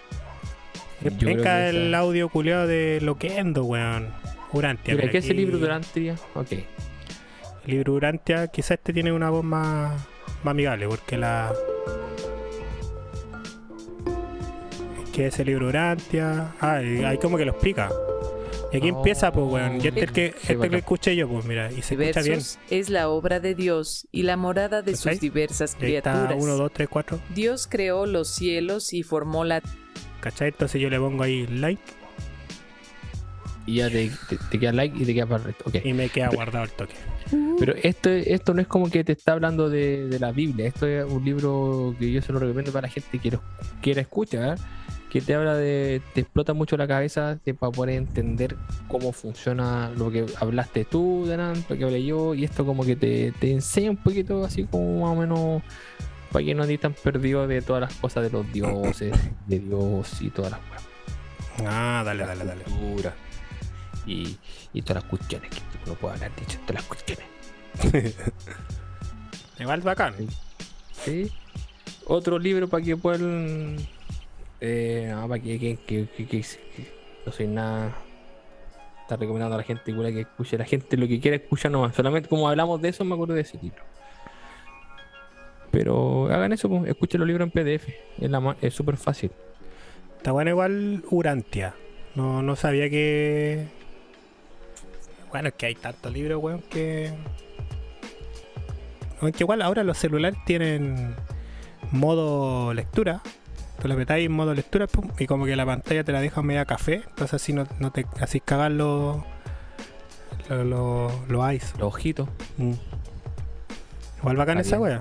Venga 1.01 1.69
el 1.69 1.87
esa- 1.89 1.97
audio 1.99 2.29
culiado 2.29 2.67
de 2.67 2.99
Loquendo, 3.01 3.63
weón. 3.65 4.09
Urantia. 4.51 4.95
¿qué 4.97 5.17
es 5.17 5.25
el 5.25 5.31
aquí- 5.31 5.33
libro 5.39 5.57
Durante? 5.59 6.15
Ok. 6.33 6.51
El 6.51 6.65
libro 7.65 7.93
Urantia, 7.93 8.47
quizás 8.47 8.71
este 8.71 8.93
tiene 8.93 9.11
una 9.11 9.29
voz 9.29 9.43
más, 9.43 9.91
más 10.43 10.51
amigable, 10.51 10.87
porque 10.87 11.17
la. 11.17 11.51
¿Qué 15.15 15.27
es 15.27 15.39
el 15.39 15.47
libro 15.47 15.67
Urantia? 15.69 16.53
Ah, 16.59 16.81
y 16.83 17.03
ahí 17.05 17.17
como 17.17 17.37
que 17.37 17.45
lo 17.45 17.51
explica. 17.53 17.89
Y 18.73 18.77
aquí 18.77 18.91
Oh. 18.91 18.97
empieza, 18.97 19.31
pues, 19.31 19.45
weón. 19.49 19.75
Y 19.81 19.87
este 19.87 20.01
el 20.01 20.11
que, 20.11 20.25
este 20.47 20.69
que 20.69 20.75
escuché 20.77 21.15
yo, 21.15 21.29
pues, 21.29 21.45
mira, 21.45 21.71
y 21.71 21.81
se 21.81 21.95
escucha 21.95 22.21
bien. 22.21 22.41
Es 22.69 22.89
la 22.89 23.07
obra 23.07 23.39
de 23.39 23.55
Dios 23.55 24.07
y 24.11 24.23
la 24.23 24.35
morada 24.35 24.81
de 24.81 24.95
sus 24.97 25.17
diversas 25.21 25.77
ahí 25.79 25.95
está 25.95 26.11
criaturas. 26.11 26.43
1, 26.43 26.55
2, 26.57 26.71
3, 26.73 26.89
4. 26.89 27.19
Dios 27.33 27.67
creó 27.71 28.05
los 28.05 28.27
cielos 28.27 28.91
y 28.93 29.03
formó 29.03 29.45
la 29.45 29.61
¿Cachai? 30.19 30.49
Entonces 30.49 30.81
yo 30.81 30.89
le 30.89 30.99
pongo 30.99 31.23
ahí 31.23 31.45
like 31.47 31.81
Y 33.67 33.75
ya 33.75 33.89
te, 33.89 34.09
te- 34.27 34.37
te 34.49 34.59
queda 34.59 34.71
like 34.73 34.97
y 35.01 35.05
te 35.05 35.13
queda 35.13 35.27
para 35.27 35.37
el 35.37 35.43
resto. 35.45 35.63
Ok. 35.67 35.75
y 35.85 35.93
me 35.93 36.09
queda 36.09 36.29
guardado 36.29 36.65
el 36.65 36.71
toque. 36.71 36.95
Pero 37.59 37.73
esto, 37.81 38.09
esto 38.09 38.53
no 38.53 38.61
es 38.61 38.67
como 38.67 38.89
que 38.89 39.03
te 39.03 39.13
está 39.13 39.31
hablando 39.33 39.69
de, 39.69 40.07
de 40.07 40.19
la 40.19 40.31
Biblia. 40.31 40.67
Esto 40.67 40.85
es 40.87 41.05
un 41.05 41.23
libro 41.23 41.95
que 41.97 42.11
yo 42.11 42.21
se 42.21 42.33
lo 42.33 42.39
recomiendo 42.39 42.71
para 42.73 42.87
la 42.87 42.93
gente 42.93 43.17
que 43.19 43.31
lo 43.31 43.41
quiera 43.81 44.01
escuchar. 44.01 44.57
Que 45.15 45.21
te 45.21 45.33
habla 45.33 45.55
de. 45.55 46.01
Te 46.13 46.19
explota 46.19 46.53
mucho 46.53 46.75
la 46.75 46.89
cabeza 46.89 47.39
de, 47.45 47.53
para 47.53 47.71
poder 47.71 47.95
entender 47.95 48.57
cómo 48.89 49.13
funciona 49.13 49.89
lo 49.91 50.11
que 50.11 50.25
hablaste 50.41 50.83
tú, 50.83 51.23
delante, 51.25 51.63
lo 51.69 51.77
que 51.77 51.85
hablé 51.85 52.03
yo. 52.03 52.33
Y 52.33 52.43
esto, 52.43 52.65
como 52.65 52.83
que 52.83 52.97
te, 52.97 53.31
te 53.31 53.49
enseña 53.49 53.91
un 53.91 53.95
poquito, 53.95 54.43
así 54.43 54.65
como 54.65 55.05
más 55.05 55.17
o 55.17 55.21
menos. 55.21 55.63
Para 56.33 56.43
que 56.43 56.53
no 56.53 56.63
andes 56.63 56.81
tan 56.81 56.91
perdido 56.91 57.47
de 57.47 57.61
todas 57.61 57.79
las 57.79 57.93
cosas 57.93 58.23
de 58.23 58.29
los 58.29 58.51
dioses, 58.51 59.17
de 59.47 59.59
Dios 59.59 60.21
y 60.21 60.31
todas 60.31 60.51
las 60.51 60.59
cosas. 60.59 60.83
Ah, 61.65 62.03
dale, 62.03 62.25
dale, 62.25 62.43
dale. 62.43 62.63
cultura 62.65 63.15
Y, 64.05 64.37
y 64.73 64.81
todas 64.81 65.01
las 65.01 65.09
cuestiones 65.09 65.49
que 65.49 65.61
uno 65.85 65.95
puede 65.95 66.15
haber 66.15 66.35
dicho, 66.35 66.59
todas 66.67 66.75
las 66.75 66.83
cuestiones. 66.83 67.25
Igual 69.59 69.79
bacán. 69.79 70.13
Sí. 70.91 71.31
Otro 72.05 72.37
libro 72.37 72.67
para 72.67 72.83
que 72.83 72.97
puedan. 72.97 73.77
Eh, 74.67 75.11
no, 75.11 75.27
para 75.27 75.39
que, 75.39 76.07
no 77.23 77.31
soy 77.31 77.47
nada. 77.47 77.95
Está 79.01 79.15
recomendando 79.15 79.53
a 79.53 79.59
la 79.59 79.63
gente 79.63 79.93
que 79.93 80.21
escuche. 80.21 80.57
La 80.57 80.65
gente 80.65 80.97
lo 80.97 81.07
que 81.07 81.19
quiera 81.19 81.37
escuchar 81.37 81.71
nomás. 81.71 81.95
Solamente 81.95 82.27
como 82.27 82.49
hablamos 82.49 82.81
de 82.81 82.89
eso, 82.89 83.05
me 83.05 83.13
acuerdo 83.13 83.35
de 83.35 83.41
ese 83.41 83.59
libro. 83.61 83.83
Pero 85.69 86.27
hagan 86.33 86.51
eso, 86.51 86.67
pues, 86.67 86.87
escuchen 86.87 87.19
los 87.19 87.27
libros 87.27 87.47
en 87.47 87.51
PDF. 87.51 87.89
Es 88.61 88.73
súper 88.73 88.97
fácil. 88.97 89.31
Está 90.17 90.31
bueno 90.31 90.49
igual 90.49 91.03
Urantia. 91.11 91.75
No, 92.15 92.41
no 92.41 92.55
sabía 92.55 92.89
que. 92.89 93.67
Bueno, 95.29 95.49
es 95.49 95.53
que 95.53 95.67
hay 95.67 95.75
tantos 95.75 96.11
libros, 96.11 96.41
weón, 96.41 96.61
que. 96.71 97.13
Aunque 99.21 99.43
igual 99.43 99.61
ahora 99.61 99.83
los 99.83 99.99
celulares 99.99 100.39
tienen 100.45 101.13
modo 101.91 102.73
lectura. 102.73 103.21
Tú 103.81 103.87
le 103.87 103.95
metáis 103.95 104.25
en 104.25 104.31
modo 104.31 104.53
lectura 104.53 104.87
pum, 104.87 105.09
y 105.19 105.27
como 105.27 105.45
que 105.45 105.55
la 105.55 105.65
pantalla 105.65 106.03
te 106.03 106.11
la 106.11 106.21
deja 106.21 106.41
media 106.41 106.65
café. 106.65 107.03
Entonces 107.07 107.33
así 107.35 107.53
no, 107.53 107.67
no 107.79 107.91
te 107.91 108.05
así 108.19 108.39
cagar 108.39 108.71
los. 108.71 109.17
Los 110.49 110.65
los 110.65 111.29
los 111.29 111.49
eyes. 111.49 111.73
Los 111.79 111.87
ojitos. 111.93 112.27
Mm. 112.57 112.73
Igual 114.19 114.37
bacán 114.37 114.57
Está 114.59 114.69
esa 114.75 114.79
wea. 114.81 114.99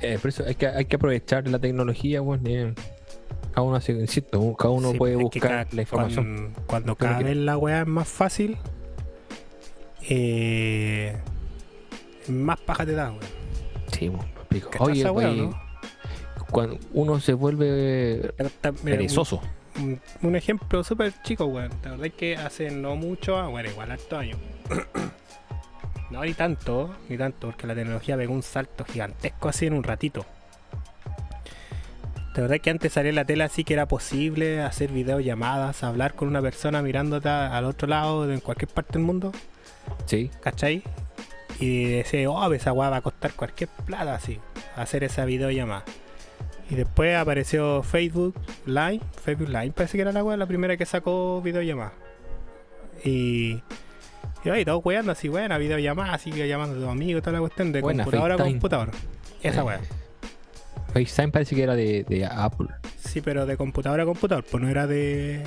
Eh, 0.00 0.18
por 0.20 0.28
eso 0.30 0.44
hay 0.46 0.54
que, 0.54 0.66
hay 0.66 0.84
que 0.86 0.96
aprovechar 0.96 1.46
la 1.48 1.58
tecnología, 1.58 2.22
pues. 2.22 2.40
eh, 2.44 2.74
cada 3.52 3.62
uno 3.62 3.76
hace, 3.76 3.92
insisto, 3.92 4.56
cada 4.56 4.70
uno 4.70 4.92
Sí, 4.92 4.98
puede 4.98 5.16
buscar 5.16 5.66
ca- 5.66 5.74
la 5.76 5.82
información. 5.82 6.52
Cuando, 6.54 6.66
cuando 6.66 6.96
cada 6.96 7.18
vez 7.20 7.36
la 7.36 7.56
weá 7.58 7.80
es 7.82 7.86
más 7.86 8.08
fácil, 8.08 8.56
eh, 10.08 11.16
más 12.28 12.60
paja 12.60 12.86
te 12.86 12.92
da, 12.92 13.10
weón. 13.10 13.20
Sí. 13.92 14.10
¿Cachai 14.70 14.80
Oye, 14.80 15.08
oye, 15.08 15.42
no? 15.42 15.69
Cuando 16.50 16.78
uno 16.92 17.20
se 17.20 17.32
vuelve 17.32 18.34
perezoso. 18.82 19.40
Un, 19.76 20.00
un 20.22 20.36
ejemplo 20.36 20.82
súper 20.82 21.12
chico, 21.22 21.46
weón. 21.46 21.70
La 21.84 21.90
verdad 21.92 22.06
es 22.06 22.14
que 22.14 22.36
hace 22.36 22.70
no 22.70 22.96
mucho, 22.96 23.36
ah, 23.36 23.48
bueno, 23.48 23.70
igual 23.70 23.90
harto 23.90 24.18
años. 24.18 24.38
no, 26.10 26.24
ni 26.24 26.34
tanto, 26.34 26.94
ni 27.08 27.16
tanto, 27.16 27.48
porque 27.48 27.66
la 27.66 27.74
tecnología 27.74 28.16
pegó 28.16 28.34
un 28.34 28.42
salto 28.42 28.84
gigantesco 28.84 29.48
así 29.48 29.66
en 29.66 29.74
un 29.74 29.84
ratito. 29.84 30.26
La 32.34 32.42
verdad 32.42 32.56
es 32.56 32.62
que 32.62 32.70
antes 32.70 32.92
salía 32.92 33.10
en 33.10 33.16
la 33.16 33.24
tele 33.24 33.42
así 33.42 33.64
que 33.64 33.74
era 33.74 33.86
posible 33.86 34.62
hacer 34.62 34.92
videollamadas, 34.92 35.82
hablar 35.82 36.14
con 36.14 36.28
una 36.28 36.40
persona 36.40 36.80
mirándote 36.80 37.28
al 37.28 37.64
otro 37.64 37.88
lado, 37.88 38.26
de 38.26 38.34
en 38.34 38.40
cualquier 38.40 38.68
parte 38.68 38.94
del 38.94 39.02
mundo. 39.02 39.32
Sí, 40.06 40.30
¿cachai? 40.40 40.82
Y 41.58 41.84
decía, 41.84 42.30
oh, 42.30 42.52
esa 42.52 42.72
weá 42.72 42.88
va 42.88 42.98
a 42.98 43.02
costar 43.02 43.32
cualquier 43.34 43.68
plata 43.84 44.14
así, 44.14 44.38
hacer 44.76 45.04
esa 45.04 45.24
videollamada. 45.24 45.84
Y 46.70 46.76
después 46.76 47.16
apareció 47.16 47.82
Facebook 47.82 48.34
Live, 48.64 49.00
Facebook 49.22 49.48
Live 49.48 49.72
parece 49.72 49.98
que 49.98 50.02
era 50.02 50.12
la 50.12 50.36
la 50.36 50.46
primera 50.46 50.76
que 50.76 50.86
sacó 50.86 51.42
videollamada. 51.42 51.92
Y, 53.04 53.60
y 54.44 54.48
ahí 54.50 54.64
todos 54.64 54.84
weando 54.84 55.10
así, 55.12 55.28
buena 55.28 55.58
videollamada, 55.58 56.14
así 56.14 56.30
que 56.30 56.46
llamando 56.46 56.76
a 56.76 56.78
tus 56.80 56.88
amigos, 56.88 57.22
toda 57.22 57.32
la 57.34 57.40
cuestión 57.40 57.72
de 57.72 57.80
Buena, 57.80 58.04
computadora 58.04 58.34
a 58.34 58.38
FaceTime. 58.38 58.54
computador. 58.60 58.90
Esa 59.42 59.60
Eh. 59.60 59.64
weá. 59.64 59.80
FaceTime 60.92 61.28
parece 61.32 61.56
que 61.56 61.62
era 61.62 61.74
de, 61.74 62.04
de 62.04 62.24
Apple. 62.26 62.68
Sí, 62.98 63.20
pero 63.20 63.46
de 63.46 63.56
computadora 63.56 64.04
a 64.04 64.06
computador, 64.06 64.44
pues 64.48 64.62
no 64.62 64.68
era 64.68 64.86
de, 64.86 65.42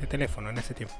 de 0.00 0.06
teléfono 0.08 0.50
en 0.50 0.58
ese 0.58 0.74
tiempo. 0.74 0.94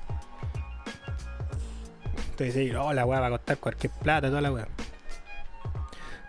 Entonces, 2.31 2.75
oh, 2.77 2.93
la 2.93 3.05
weá 3.05 3.21
va 3.21 3.27
a 3.27 3.31
costar 3.31 3.59
cualquier 3.59 3.93
plata, 4.01 4.29
toda 4.29 4.41
la 4.41 4.53
weá. 4.53 4.69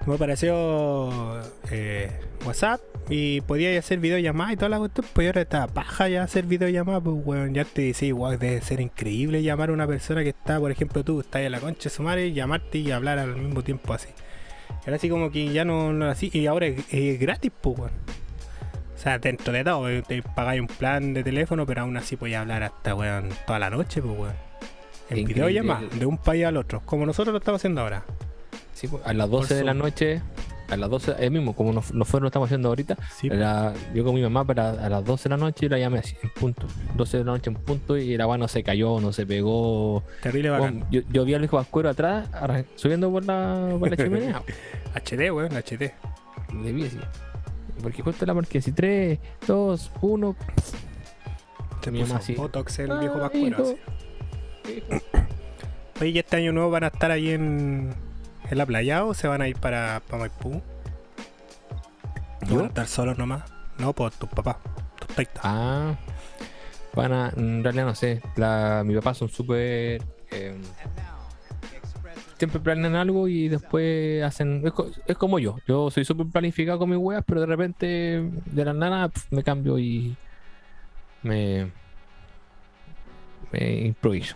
Me 0.08 0.18
pareció 0.18 1.40
eh, 1.70 2.10
WhatsApp 2.44 2.82
y 3.10 3.42
podía 3.42 3.78
hacer 3.78 4.00
videollamadas 4.00 4.54
y 4.54 4.56
toda 4.58 4.70
la 4.70 4.80
cuestión, 4.80 5.06
pues 5.14 5.28
ahora 5.28 5.42
está 5.42 5.68
paja 5.68 6.08
ya 6.10 6.24
hacer 6.24 6.46
videollamadas, 6.46 7.04
pues 7.04 7.18
weón, 7.24 7.54
ya 7.54 7.66
te 7.66 7.84
decía, 7.84 8.08
igual 8.08 8.40
debe 8.40 8.62
ser 8.62 8.82
increíble 8.82 9.44
llamar 9.44 9.70
a 9.70 9.74
una 9.74 9.86
persona 9.86 10.24
que 10.24 10.30
está, 10.30 10.60
por 10.60 10.72
ejemplo, 10.72 11.04
tú 11.04 11.20
estás 11.20 11.44
en 11.44 11.52
la 11.52 11.60
concha 11.60 11.84
de 11.84 11.90
su 11.92 12.02
madre 12.02 12.32
llamarte 12.34 12.80
y 12.80 12.92
hablar 12.92 13.20
al 13.20 13.36
mismo 13.36 13.64
tiempo 13.64 13.94
así. 13.94 14.10
Ahora 14.86 14.98
sí 14.98 15.08
como 15.08 15.30
que 15.30 15.52
ya 15.54 15.66
no, 15.66 15.94
no 15.94 16.06
así, 16.10 16.32
y 16.34 16.48
ahora 16.48 16.66
es, 16.66 16.84
es 16.92 17.20
gratis, 17.20 17.52
pues 17.62 17.78
weón. 17.78 17.92
O 18.96 18.98
sea, 18.98 19.20
dentro 19.20 19.54
de 19.54 19.64
todo, 19.64 19.88
te 20.04 20.24
pagáis 20.24 20.62
un 20.62 20.68
plan 20.68 21.14
de 21.14 21.24
teléfono, 21.24 21.66
pero 21.66 21.82
aún 21.82 21.98
así 21.98 22.16
podías 22.16 22.42
hablar 22.42 22.64
hasta 22.64 22.96
weón 22.96 23.30
toda 23.46 23.60
la 23.60 23.70
noche, 23.70 24.02
pues 24.02 24.18
weón. 24.18 24.34
En 25.10 25.18
Increíble. 25.20 25.34
videollamada, 25.34 25.88
de 25.94 26.06
un 26.06 26.18
país 26.18 26.46
al 26.46 26.58
otro, 26.58 26.82
como 26.86 27.06
nosotros 27.06 27.34
lo 27.34 27.40
estamos 27.40 27.62
haciendo 27.62 27.82
ahora. 27.82 28.04
Sí, 28.82 28.88
pues, 28.88 29.06
a 29.06 29.14
las 29.14 29.30
12 29.30 29.54
de 29.54 29.64
la 29.64 29.76
noche, 29.76 30.22
a 30.68 30.76
las 30.76 30.90
12, 30.90 31.14
es 31.20 31.30
mismo, 31.30 31.54
como 31.56 31.72
nos- 31.72 31.94
nosotros 31.94 32.22
lo 32.24 32.28
estamos 32.30 32.48
haciendo 32.48 32.70
ahorita, 32.70 32.98
Sí, 33.16 33.30
la- 33.30 33.74
yo 33.94 34.04
con 34.04 34.16
mi 34.16 34.24
mamá 34.24 34.44
para 34.44 34.72
a 34.72 34.90
las 34.90 35.06
12 35.06 35.30
de 35.30 35.30
la 35.30 35.38
noche 35.38 35.70
la 35.70 35.78
llamé 35.78 36.00
así, 36.00 36.16
en 36.24 36.30
punto. 36.32 36.66
12 36.96 37.18
de 37.20 37.24
la 37.24 37.34
noche 37.34 37.52
en 37.52 37.58
punto 37.58 37.96
y 37.96 38.18
la 38.18 38.26
weá 38.26 38.40
no 38.40 38.48
se 38.48 38.64
cayó, 38.64 39.00
no 39.00 39.14
se 39.14 39.28
pegó. 39.28 40.02
terrible 40.24 40.50
bacán. 40.50 40.86
Yo, 40.90 41.02
yo 41.12 41.26
vi 41.26 41.36
al 41.36 41.44
hijo 41.44 41.58
Vascuero 41.58 41.90
atrás, 41.90 42.28
subiendo 42.76 43.12
por 43.12 43.24
la, 43.24 43.76
por 43.80 43.88
la 43.92 43.96
chimenea. 43.98 44.42
HD, 44.96 45.30
weón, 45.32 45.52
HD. 45.56 45.94
Le 46.64 46.72
vi 46.72 46.86
así. 46.88 46.98
Porque 47.84 48.02
justo 48.02 48.26
la 48.26 48.34
marqué 48.34 48.58
así, 48.58 48.72
3, 48.72 49.20
2, 49.48 49.92
1. 50.02 50.36
Se 51.84 51.92
Mi 51.92 52.02
mamá 52.02 52.16
así. 52.18 52.34
Botox 52.34 52.80
el 52.80 52.98
viejo 53.00 53.20
Ah, 53.22 53.30
así. 53.32 53.54
Oye, 56.00 56.10
¿y 56.10 56.18
este 56.20 56.38
año 56.38 56.52
nuevo 56.52 56.72
van 56.72 56.84
a 56.84 56.88
estar 56.88 57.12
ahí 57.12 57.30
en, 57.30 57.94
en 58.52 58.58
la 58.58 58.66
playa 58.66 59.04
o 59.06 59.14
se 59.14 59.28
van 59.28 59.42
a 59.42 59.48
ir 59.48 59.58
para, 59.58 60.02
para 60.08 60.20
Maipú? 60.20 60.62
¿O 62.44 62.46
¿Yo? 62.48 62.56
van 62.58 62.66
a 62.66 62.68
estar 62.68 62.88
solos 62.88 63.18
nomás? 63.18 63.44
No, 63.78 63.94
pues 63.94 64.14
tus 64.16 64.30
papás, 64.30 64.58
tus 65.00 65.08
taitas. 65.16 65.42
Ah, 65.44 65.96
van 66.94 67.14
a, 67.14 67.30
en 67.36 67.64
realidad 67.64 67.86
no 67.86 67.96
sé, 67.96 68.22
la, 68.36 68.84
mi 68.86 68.94
papá 68.96 69.14
son 69.14 69.30
súper... 69.30 70.02
eh, 70.32 70.56
siempre 72.38 72.60
planean 72.60 72.96
algo 72.96 73.28
y 73.28 73.48
después 73.50 74.24
hacen... 74.24 74.64
Es, 74.66 74.74
co- 74.74 74.90
es 75.06 75.16
como 75.18 75.38
yo, 75.40 75.60
yo 75.68 75.92
soy 75.92 76.04
súper 76.06 76.26
planificado 76.28 76.80
con 76.80 76.90
mis 76.90 76.98
weas, 76.98 77.24
pero 77.26 77.40
de 77.42 77.46
repente 77.46 77.86
de 78.46 78.66
la 78.66 78.74
nada 78.74 79.10
pf, 79.10 79.28
me 79.36 79.44
cambio 79.44 79.78
y 79.80 80.16
me... 81.24 81.72
Me 83.52 83.82
improviso. 83.82 84.36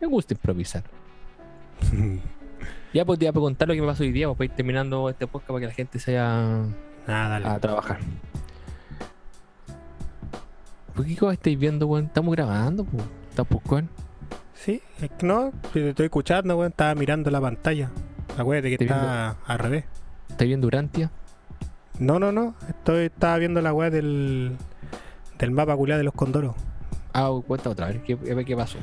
Me 0.00 0.06
gusta 0.06 0.34
improvisar. 0.34 0.82
Ya 2.98 3.04
pues 3.04 3.20
te 3.20 3.26
iba 3.26 3.30
a 3.30 3.32
contar 3.32 3.68
lo 3.68 3.74
que 3.74 3.80
me 3.80 3.86
pasó 3.86 4.02
hoy 4.02 4.10
día, 4.10 4.26
pues, 4.26 4.36
para 4.38 4.44
ir 4.46 4.56
terminando 4.56 5.08
este 5.08 5.28
podcast 5.28 5.46
para 5.46 5.60
que 5.60 5.66
la 5.66 5.72
gente 5.72 6.00
se 6.00 6.16
vaya 6.16 6.64
dale. 7.06 7.46
a 7.46 7.60
trabajar. 7.60 8.00
¿Por 10.96 11.06
qué 11.06 11.16
cosa 11.16 11.34
estáis 11.34 11.56
viendo, 11.56 11.86
weón? 11.86 12.06
Estamos 12.06 12.34
grabando, 12.34 12.84
pues. 12.84 13.04
Tampoco, 13.36 13.76
weón. 13.76 13.88
Sí, 14.52 14.82
es 15.00 15.10
que 15.10 15.24
no, 15.24 15.52
te 15.72 15.90
estoy 15.90 16.06
escuchando, 16.06 16.56
weón, 16.56 16.72
estaba 16.72 16.92
mirando 16.96 17.30
la 17.30 17.40
pantalla. 17.40 17.88
Acuérdate 18.36 18.76
que 18.76 18.84
está 18.84 19.36
al 19.46 19.58
revés. 19.60 19.84
¿Estáis 20.30 20.48
viendo 20.48 20.66
Urantia? 20.66 21.12
No, 22.00 22.18
no, 22.18 22.32
no, 22.32 22.56
estoy, 22.68 23.04
estaba 23.04 23.38
viendo 23.38 23.60
la 23.60 23.72
weá 23.72 23.90
del, 23.90 24.56
del 25.38 25.50
mapa 25.52 25.76
culiado 25.76 25.98
de 25.98 26.04
los 26.04 26.14
condoros. 26.14 26.56
Ah, 27.14 27.30
cuenta 27.46 27.70
otra 27.70 27.86
vez. 27.86 28.02
¿Qué, 28.02 28.44
qué 28.44 28.56
pasó? 28.56 28.78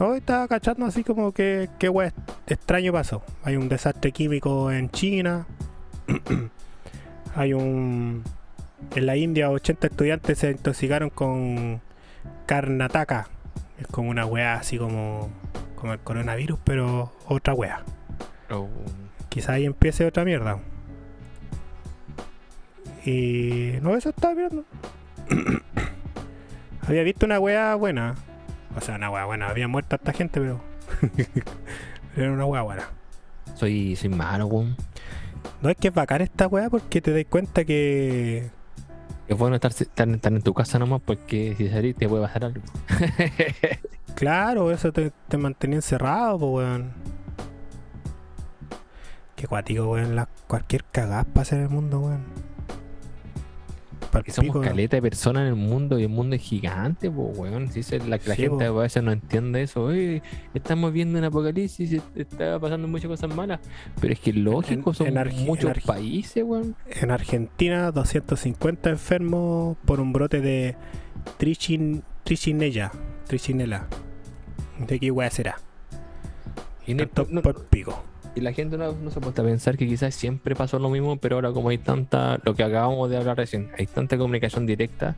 No, 0.00 0.14
estaba 0.14 0.48
cachando 0.48 0.86
así 0.86 1.04
como 1.04 1.32
que 1.32 1.68
qué 1.78 1.90
weá 1.90 2.14
extraño 2.46 2.90
pasó. 2.90 3.22
Hay 3.44 3.56
un 3.56 3.68
desastre 3.68 4.12
químico 4.12 4.72
en 4.72 4.88
China. 4.88 5.46
Hay 7.36 7.52
un. 7.52 8.24
En 8.96 9.04
la 9.04 9.16
India, 9.18 9.50
80 9.50 9.88
estudiantes 9.88 10.38
se 10.38 10.52
intoxicaron 10.52 11.10
con 11.10 11.82
Karnataka. 12.46 13.28
Es 13.78 13.88
como 13.88 14.08
una 14.08 14.24
weá 14.24 14.54
así 14.54 14.78
como, 14.78 15.28
como 15.76 15.92
el 15.92 15.98
coronavirus, 15.98 16.58
pero 16.64 17.12
otra 17.26 17.52
weá. 17.52 17.84
Quizá 19.28 19.52
ahí 19.52 19.66
empiece 19.66 20.06
otra 20.06 20.24
mierda. 20.24 20.60
Y 23.04 23.74
no, 23.82 23.94
eso 23.96 24.08
estaba 24.08 24.32
viendo. 24.32 24.64
Había 26.88 27.02
visto 27.02 27.26
una 27.26 27.38
weá 27.38 27.74
buena. 27.74 28.14
O 28.76 28.80
sea, 28.80 28.96
una 28.96 29.10
weá 29.10 29.24
buena. 29.24 29.48
Había 29.48 29.68
muerto 29.68 29.96
esta 29.96 30.12
gente, 30.12 30.40
pero. 30.40 30.60
pero 32.14 32.26
era 32.26 32.32
una 32.32 32.46
weá 32.46 32.62
buena. 32.62 32.88
Soy, 33.54 33.96
soy 33.96 34.08
malo, 34.08 34.46
weón. 34.46 34.76
No 35.62 35.70
es 35.70 35.76
que 35.76 35.88
es 35.88 35.94
bacán 35.94 36.22
esta 36.22 36.46
weá 36.46 36.70
porque 36.70 37.00
te 37.00 37.12
das 37.12 37.24
cuenta 37.28 37.64
que. 37.64 38.50
Es 39.28 39.38
bueno 39.38 39.54
estar, 39.54 39.70
estar, 39.70 40.08
estar 40.08 40.32
en 40.32 40.42
tu 40.42 40.54
casa 40.54 40.78
nomás 40.78 41.00
porque 41.04 41.54
si 41.56 41.68
salís 41.68 41.94
te 41.96 42.08
puede 42.08 42.22
pasar 42.22 42.44
algo. 42.44 42.62
Claro, 44.20 44.70
eso 44.70 44.92
te, 44.92 45.12
te 45.28 45.38
mantenía 45.38 45.76
encerrado, 45.76 46.38
pues 46.38 46.52
weón. 46.52 46.92
Qué 49.34 49.46
cuático, 49.46 49.92
weón. 49.92 50.14
La, 50.14 50.28
cualquier 50.46 50.84
cagaz 50.84 51.24
pasa 51.24 51.56
en 51.56 51.62
el 51.62 51.68
mundo, 51.70 52.00
weón. 52.00 52.24
Pal 54.10 54.24
que 54.24 54.32
somos 54.32 54.48
pico, 54.56 54.60
caleta 54.60 54.96
de 54.96 55.02
personas 55.02 55.42
en 55.42 55.48
el 55.48 55.54
mundo 55.54 55.98
y 55.98 56.02
el 56.02 56.08
mundo 56.08 56.34
es 56.36 56.42
gigante, 56.42 57.10
pues, 57.10 57.38
weón. 57.38 57.70
Si 57.70 57.80
es 57.80 57.92
la, 58.06 58.16
la 58.16 58.18
Sí, 58.18 58.42
gente 58.42 58.68
po. 58.68 58.78
a 58.80 58.82
veces 58.82 59.02
no 59.02 59.12
entiende 59.12 59.62
eso. 59.62 59.84
Oye, 59.84 60.22
estamos 60.52 60.92
viendo 60.92 61.18
un 61.18 61.24
apocalipsis, 61.24 61.92
est- 61.92 62.16
está 62.16 62.58
pasando 62.58 62.88
muchas 62.88 63.08
cosas 63.08 63.34
malas. 63.34 63.60
Pero 64.00 64.12
es 64.12 64.18
que 64.20 64.32
lógico, 64.32 64.90
En- 64.90 64.94
son 64.96 65.06
en 65.16 65.44
muchos 65.46 65.76
en 65.76 65.82
países, 65.84 66.42
weón. 66.44 66.74
En 66.90 67.10
Argentina, 67.10 67.90
250 67.92 68.90
enfermos 68.90 69.76
por 69.84 70.00
un 70.00 70.12
brote 70.12 70.40
de 70.40 70.76
trichin, 71.38 72.02
trichinella. 72.24 72.90
Trichinela. 73.26 73.86
¿De 74.88 74.98
qué 74.98 75.10
weá 75.10 75.30
será? 75.30 75.56
Y, 76.86 76.94
no- 76.94 77.06
Tanto 77.06 77.26
no- 77.30 77.42
por 77.42 77.66
pico. 77.66 78.02
Y 78.34 78.40
la 78.40 78.52
gente 78.52 78.76
no, 78.78 78.92
no 78.92 79.10
se 79.10 79.20
puede 79.20 79.42
pensar 79.42 79.76
que 79.76 79.86
quizás 79.86 80.14
siempre 80.14 80.54
pasó 80.54 80.78
lo 80.78 80.88
mismo, 80.90 81.16
pero 81.16 81.36
ahora 81.36 81.52
como 81.52 81.68
hay 81.70 81.78
tanta, 81.78 82.38
lo 82.44 82.54
que 82.54 82.62
acabamos 82.62 83.10
de 83.10 83.16
hablar 83.16 83.36
recién, 83.36 83.70
hay 83.78 83.86
tanta 83.86 84.16
comunicación 84.16 84.66
directa 84.66 85.16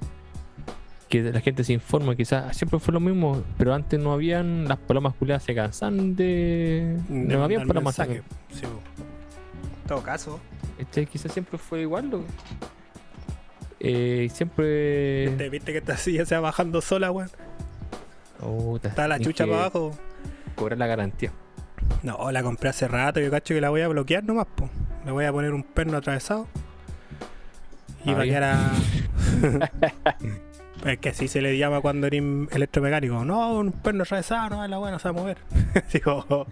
que 1.08 1.22
la 1.22 1.40
gente 1.40 1.62
se 1.62 1.74
informa, 1.74 2.16
quizás 2.16 2.56
siempre 2.56 2.78
fue 2.78 2.94
lo 2.94 3.00
mismo, 3.00 3.42
pero 3.58 3.74
antes 3.74 4.00
no 4.00 4.12
habían, 4.12 4.66
las 4.66 4.78
palomas 4.78 5.14
culiadas 5.14 5.42
se 5.42 5.54
cansan 5.54 6.16
de... 6.16 6.96
De 7.08 7.36
no 7.36 7.44
habían 7.44 7.66
palomas. 7.68 7.94
Sí, 7.96 8.02
en 8.64 9.88
todo 9.88 10.02
caso, 10.02 10.40
Este, 10.78 11.04
quizás 11.04 11.30
siempre 11.32 11.58
fue 11.58 11.82
igual. 11.82 12.08
lo- 12.08 12.24
Eh, 13.80 14.28
siempre... 14.32 15.26
¿viste, 15.28 15.48
viste 15.50 15.72
que 15.72 15.78
esta 15.78 15.96
silla 15.98 16.24
se 16.24 16.34
va 16.36 16.40
bajando 16.40 16.80
sola, 16.80 17.10
weón. 17.10 17.30
Está 18.82 19.06
la 19.06 19.18
chucha 19.20 19.44
que 19.44 19.50
para 19.50 19.62
abajo. 19.64 19.92
Cobrar 20.56 20.78
la 20.78 20.86
garantía. 20.86 21.30
No, 22.02 22.30
la 22.32 22.42
compré 22.42 22.68
hace 22.70 22.88
rato. 22.88 23.20
Yo 23.20 23.30
cacho 23.30 23.54
que 23.54 23.60
la 23.60 23.70
voy 23.70 23.80
a 23.82 23.88
bloquear 23.88 24.24
nomás, 24.24 24.46
po. 24.54 24.68
Le 25.04 25.12
voy 25.12 25.24
a 25.24 25.32
poner 25.32 25.52
un 25.54 25.62
perno 25.62 25.96
atravesado. 25.98 26.46
Y 28.04 28.12
va 28.12 28.22
a 28.22 28.24
quedar 28.24 28.42
a. 28.44 28.70
es 30.90 30.98
que 30.98 31.08
así 31.10 31.28
se 31.28 31.40
le 31.40 31.56
llama 31.56 31.80
cuando 31.80 32.06
eres 32.08 32.22
electromecánico. 32.50 33.24
No, 33.24 33.54
un 33.58 33.70
perno 33.72 34.02
atravesado, 34.02 34.50
no, 34.50 34.66
la 34.66 34.78
buena 34.78 34.98
se 34.98 35.04
va 35.04 35.10
a 35.10 35.22
mover. 35.22 35.38
Así 35.86 36.00
como, 36.00 36.46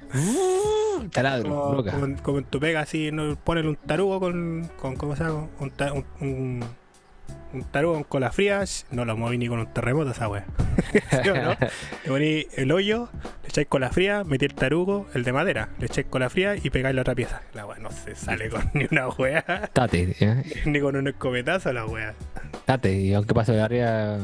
Taladro, 1.12 1.48
como, 1.48 1.72
loca. 1.74 1.90
como 1.92 2.04
en- 2.06 2.16
como 2.16 2.38
en 2.38 2.44
tu 2.44 2.60
pega, 2.60 2.80
así, 2.80 3.10
no, 3.10 3.34
ponele 3.36 3.68
un 3.68 3.76
tarugo 3.76 4.20
con. 4.20 4.70
con 4.80 4.94
¿Cómo 4.96 5.16
se 5.16 5.24
llama? 5.24 5.48
Un, 5.58 5.70
ta- 5.70 5.92
un, 5.92 6.04
un, 6.20 6.64
un 7.52 7.64
tarugo 7.64 7.94
con 7.94 8.04
cola 8.04 8.30
fría. 8.32 8.64
No 8.90 9.04
lo 9.04 9.16
moví 9.16 9.38
ni 9.38 9.48
con 9.48 9.58
un 9.60 9.72
terremoto 9.72 10.10
esa. 10.10 10.28
¿Sí 11.22 11.28
o 11.28 11.34
no? 11.34 11.50
Le 12.04 12.08
poní 12.08 12.46
el 12.56 12.72
hoyo, 12.72 13.08
le 13.42 13.48
echáis 13.48 13.66
cola 13.68 13.90
fría, 13.90 14.24
metí 14.24 14.44
el 14.46 14.54
tarugo, 14.54 15.06
el 15.14 15.24
de 15.24 15.32
madera, 15.32 15.68
le 15.78 15.86
echáis 15.86 16.06
cola 16.08 16.30
fría 16.30 16.54
y 16.56 16.70
pegáis 16.70 16.94
la 16.94 17.02
otra 17.02 17.14
pieza. 17.14 17.42
La 17.54 17.66
wea 17.66 17.78
no 17.78 17.90
se 17.90 18.14
sale 18.14 18.48
con 18.48 18.62
ni 18.74 18.86
una 18.90 19.08
wea, 19.08 19.68
Tate, 19.72 20.14
¿ya? 20.18 20.42
ni 20.64 20.80
con 20.80 20.96
un 20.96 21.08
escopetazo 21.08 21.72
la 21.72 21.86
wea. 21.86 22.14
Tate, 22.66 22.92
y 22.94 23.14
aunque 23.14 23.34
pase 23.34 23.52
de 23.52 23.60
arriba, 23.60 24.16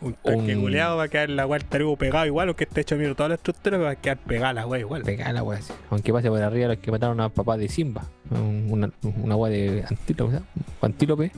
Un 0.00 0.14
tanque 0.14 0.54
Un- 0.56 0.62
culeado 0.62 0.96
va 0.96 1.04
a 1.04 1.08
quedar 1.08 1.28
la 1.30 1.46
wea 1.46 1.58
el 1.58 1.64
tarugo 1.64 1.96
pegado 1.96 2.24
igual, 2.26 2.48
aunque 2.48 2.64
esté 2.64 2.80
hecho 2.82 2.96
mierda 2.96 3.14
toda 3.14 3.28
la 3.30 3.34
estructura, 3.36 3.76
va 3.78 3.90
a 3.90 3.96
quedar 3.96 4.16
pegada 4.18 4.52
la 4.54 4.66
wea 4.66 4.80
igual. 4.80 5.02
pega 5.02 5.32
la 5.32 5.42
wea 5.42 5.58
así. 5.58 5.72
Aunque 5.90 6.12
pase 6.12 6.28
por 6.28 6.40
arriba 6.42 6.68
los 6.68 6.78
que 6.78 6.90
mataron 6.90 7.20
a 7.20 7.28
papá 7.28 7.56
de 7.56 7.68
Simba. 7.68 8.04
Un- 8.30 8.68
Una, 8.70 8.90
una 9.02 9.36
wea 9.36 9.50
de 9.52 9.84
antílope, 9.88 10.32
¿sabes? 10.32 10.48
antílope 10.80 11.32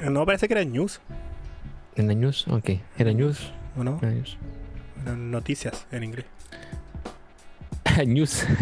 No, 0.00 0.26
parece 0.26 0.46
que 0.48 0.54
era 0.54 0.64
news, 0.64 1.00
en 1.96 2.08
la 2.08 2.14
news. 2.14 2.46
Ok, 2.48 2.70
era 2.98 3.12
news. 3.12 3.52
¿o 3.76 3.84
no? 3.84 3.98
Era 4.02 4.10
news. 4.12 4.36
Eran 5.02 5.30
noticias 5.30 5.86
en 5.90 6.04
inglés. 6.04 6.26
news. 8.06 8.46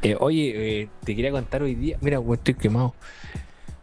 Eh, 0.00 0.16
oye, 0.20 0.82
eh, 0.82 0.88
te 1.02 1.16
quería 1.16 1.32
contar 1.32 1.60
hoy 1.64 1.74
día. 1.74 1.96
Mira, 2.00 2.20
weón, 2.20 2.38
estoy 2.38 2.54
quemado. 2.54 2.94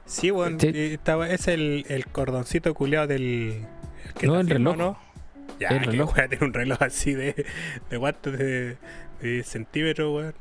Sí, 0.05 0.31
weón. 0.31 0.57
Sí. 0.61 0.67
eh, 0.73 0.93
estaba- 0.93 1.29
es 1.29 1.49
el, 1.49 1.85
el 1.89 2.07
cordoncito 2.07 2.73
culeado 2.73 3.07
del. 3.07 3.65
que 4.17 4.25
No, 4.25 4.39
el 4.39 4.47
reloj. 4.49 4.77
¿no? 4.77 4.97
Ya, 5.59 5.67
El 5.69 5.83
reloj. 5.83 6.15
weón 6.15 6.29
tiene 6.29 6.45
un 6.45 6.53
reloj 6.53 6.77
así 6.81 7.13
de, 7.13 7.45
de 7.89 7.97
de, 8.31 8.77
de 9.21 9.43
centímetros, 9.43 10.15
weón. 10.15 10.35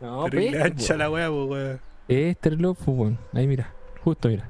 No, 0.00 0.24
Terrible 0.24 0.58
pues, 0.58 0.72
ancha 0.72 0.96
la 0.96 1.08
weá, 1.08 1.28
pues, 1.28 1.48
weón. 1.48 1.80
Este 2.08 2.50
reloj, 2.50 2.76
pues, 2.84 2.98
weón. 2.98 3.18
Ahí 3.32 3.46
mira. 3.46 3.72
Justo, 4.02 4.28
mira. 4.28 4.48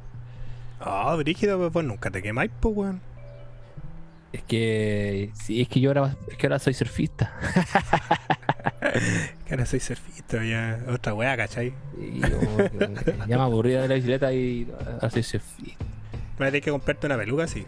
Ah, 0.85 1.15
brígido, 1.17 1.59
pues, 1.59 1.73
vos 1.73 1.85
nunca 1.85 2.11
te 2.11 2.23
quemáis, 2.23 2.51
pues, 2.61 2.77
weón. 2.77 3.01
Es 4.33 4.43
que. 4.45 5.31
Sí, 5.35 5.61
es 5.61 5.69
que 5.69 5.81
yo 5.81 5.91
ahora, 5.91 6.17
es 6.31 6.37
que 6.37 6.47
ahora 6.47 6.59
soy 6.59 6.75
surfista. 6.75 7.33
Que 9.47 9.55
ahora 9.55 9.65
soy 9.67 9.81
surfista, 9.81 10.45
ya. 10.45 10.79
Otra 10.89 11.15
weá, 11.15 11.37
¿cachai? 11.37 11.73
Yo, 11.99 12.27
eh, 12.59 13.17
ya 13.29 13.37
me 13.39 13.43
aburrí 13.43 13.71
de 13.73 13.87
la 13.89 13.95
bicicleta 13.95 14.33
y 14.33 14.67
ahora 14.95 15.09
soy 15.11 15.23
surfista. 15.23 15.85
Vas 16.39 16.49
a 16.49 16.51
tener 16.51 16.63
que 16.63 16.71
comprarte 16.71 17.07
una 17.07 17.17
peluca 17.17 17.45
así, 17.45 17.65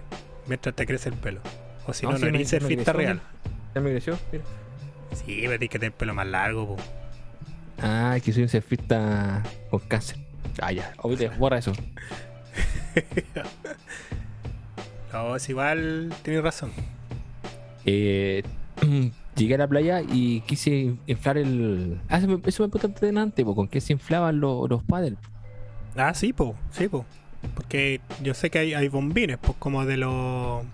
mientras 0.46 0.74
te 0.74 0.86
crece 0.86 1.08
el 1.10 1.14
pelo. 1.14 1.40
O 1.86 1.92
si 1.92 2.04
no, 2.06 2.12
no, 2.12 2.18
sí, 2.18 2.24
me- 2.24 2.28
eres 2.30 2.52
me 2.52 2.60
surfista 2.60 2.92
creció, 2.92 2.98
real. 3.14 3.20
¿Ya 3.74 3.80
me 3.80 3.90
creció? 3.90 4.18
Mira. 4.32 4.44
Sí, 5.12 5.24
pero 5.42 5.48
tienes 5.50 5.68
que 5.70 5.78
tener 5.78 5.92
pelo 5.92 6.14
más 6.14 6.26
largo, 6.26 6.74
pues. 6.76 6.90
Ah, 7.80 8.16
que 8.22 8.32
soy 8.32 8.42
un 8.42 8.48
surfista 8.48 9.42
con 9.70 9.80
cáncer. 9.80 10.18
Ah, 10.60 10.72
ya. 10.72 10.92
Borra 11.38 11.58
eso. 11.58 11.72
No, 15.12 15.36
es 15.36 15.48
igual, 15.48 16.12
tienes 16.22 16.42
razón. 16.42 16.72
Eh, 17.86 18.42
llegué 19.36 19.54
a 19.54 19.58
la 19.58 19.68
playa 19.68 20.02
y 20.02 20.40
quise 20.40 20.96
inflar 21.06 21.38
el. 21.38 22.00
Ah, 22.08 22.18
eso 22.18 22.26
me, 22.26 22.40
eso 22.44 22.68
me 22.68 22.88
delante, 23.00 23.44
po, 23.44 23.54
¿con 23.54 23.68
qué 23.68 23.80
se 23.80 23.92
inflaban 23.92 24.40
los, 24.40 24.68
los 24.68 24.82
paddles? 24.82 25.20
Ah, 25.96 26.14
sí, 26.14 26.32
po, 26.32 26.56
sí, 26.72 26.88
po. 26.88 27.06
Porque 27.54 28.00
yo 28.24 28.34
sé 28.34 28.50
que 28.50 28.58
hay, 28.58 28.74
hay 28.74 28.88
bombines, 28.88 29.38
pues 29.38 29.56
como 29.60 29.86
de 29.86 29.98
los. 29.98 30.64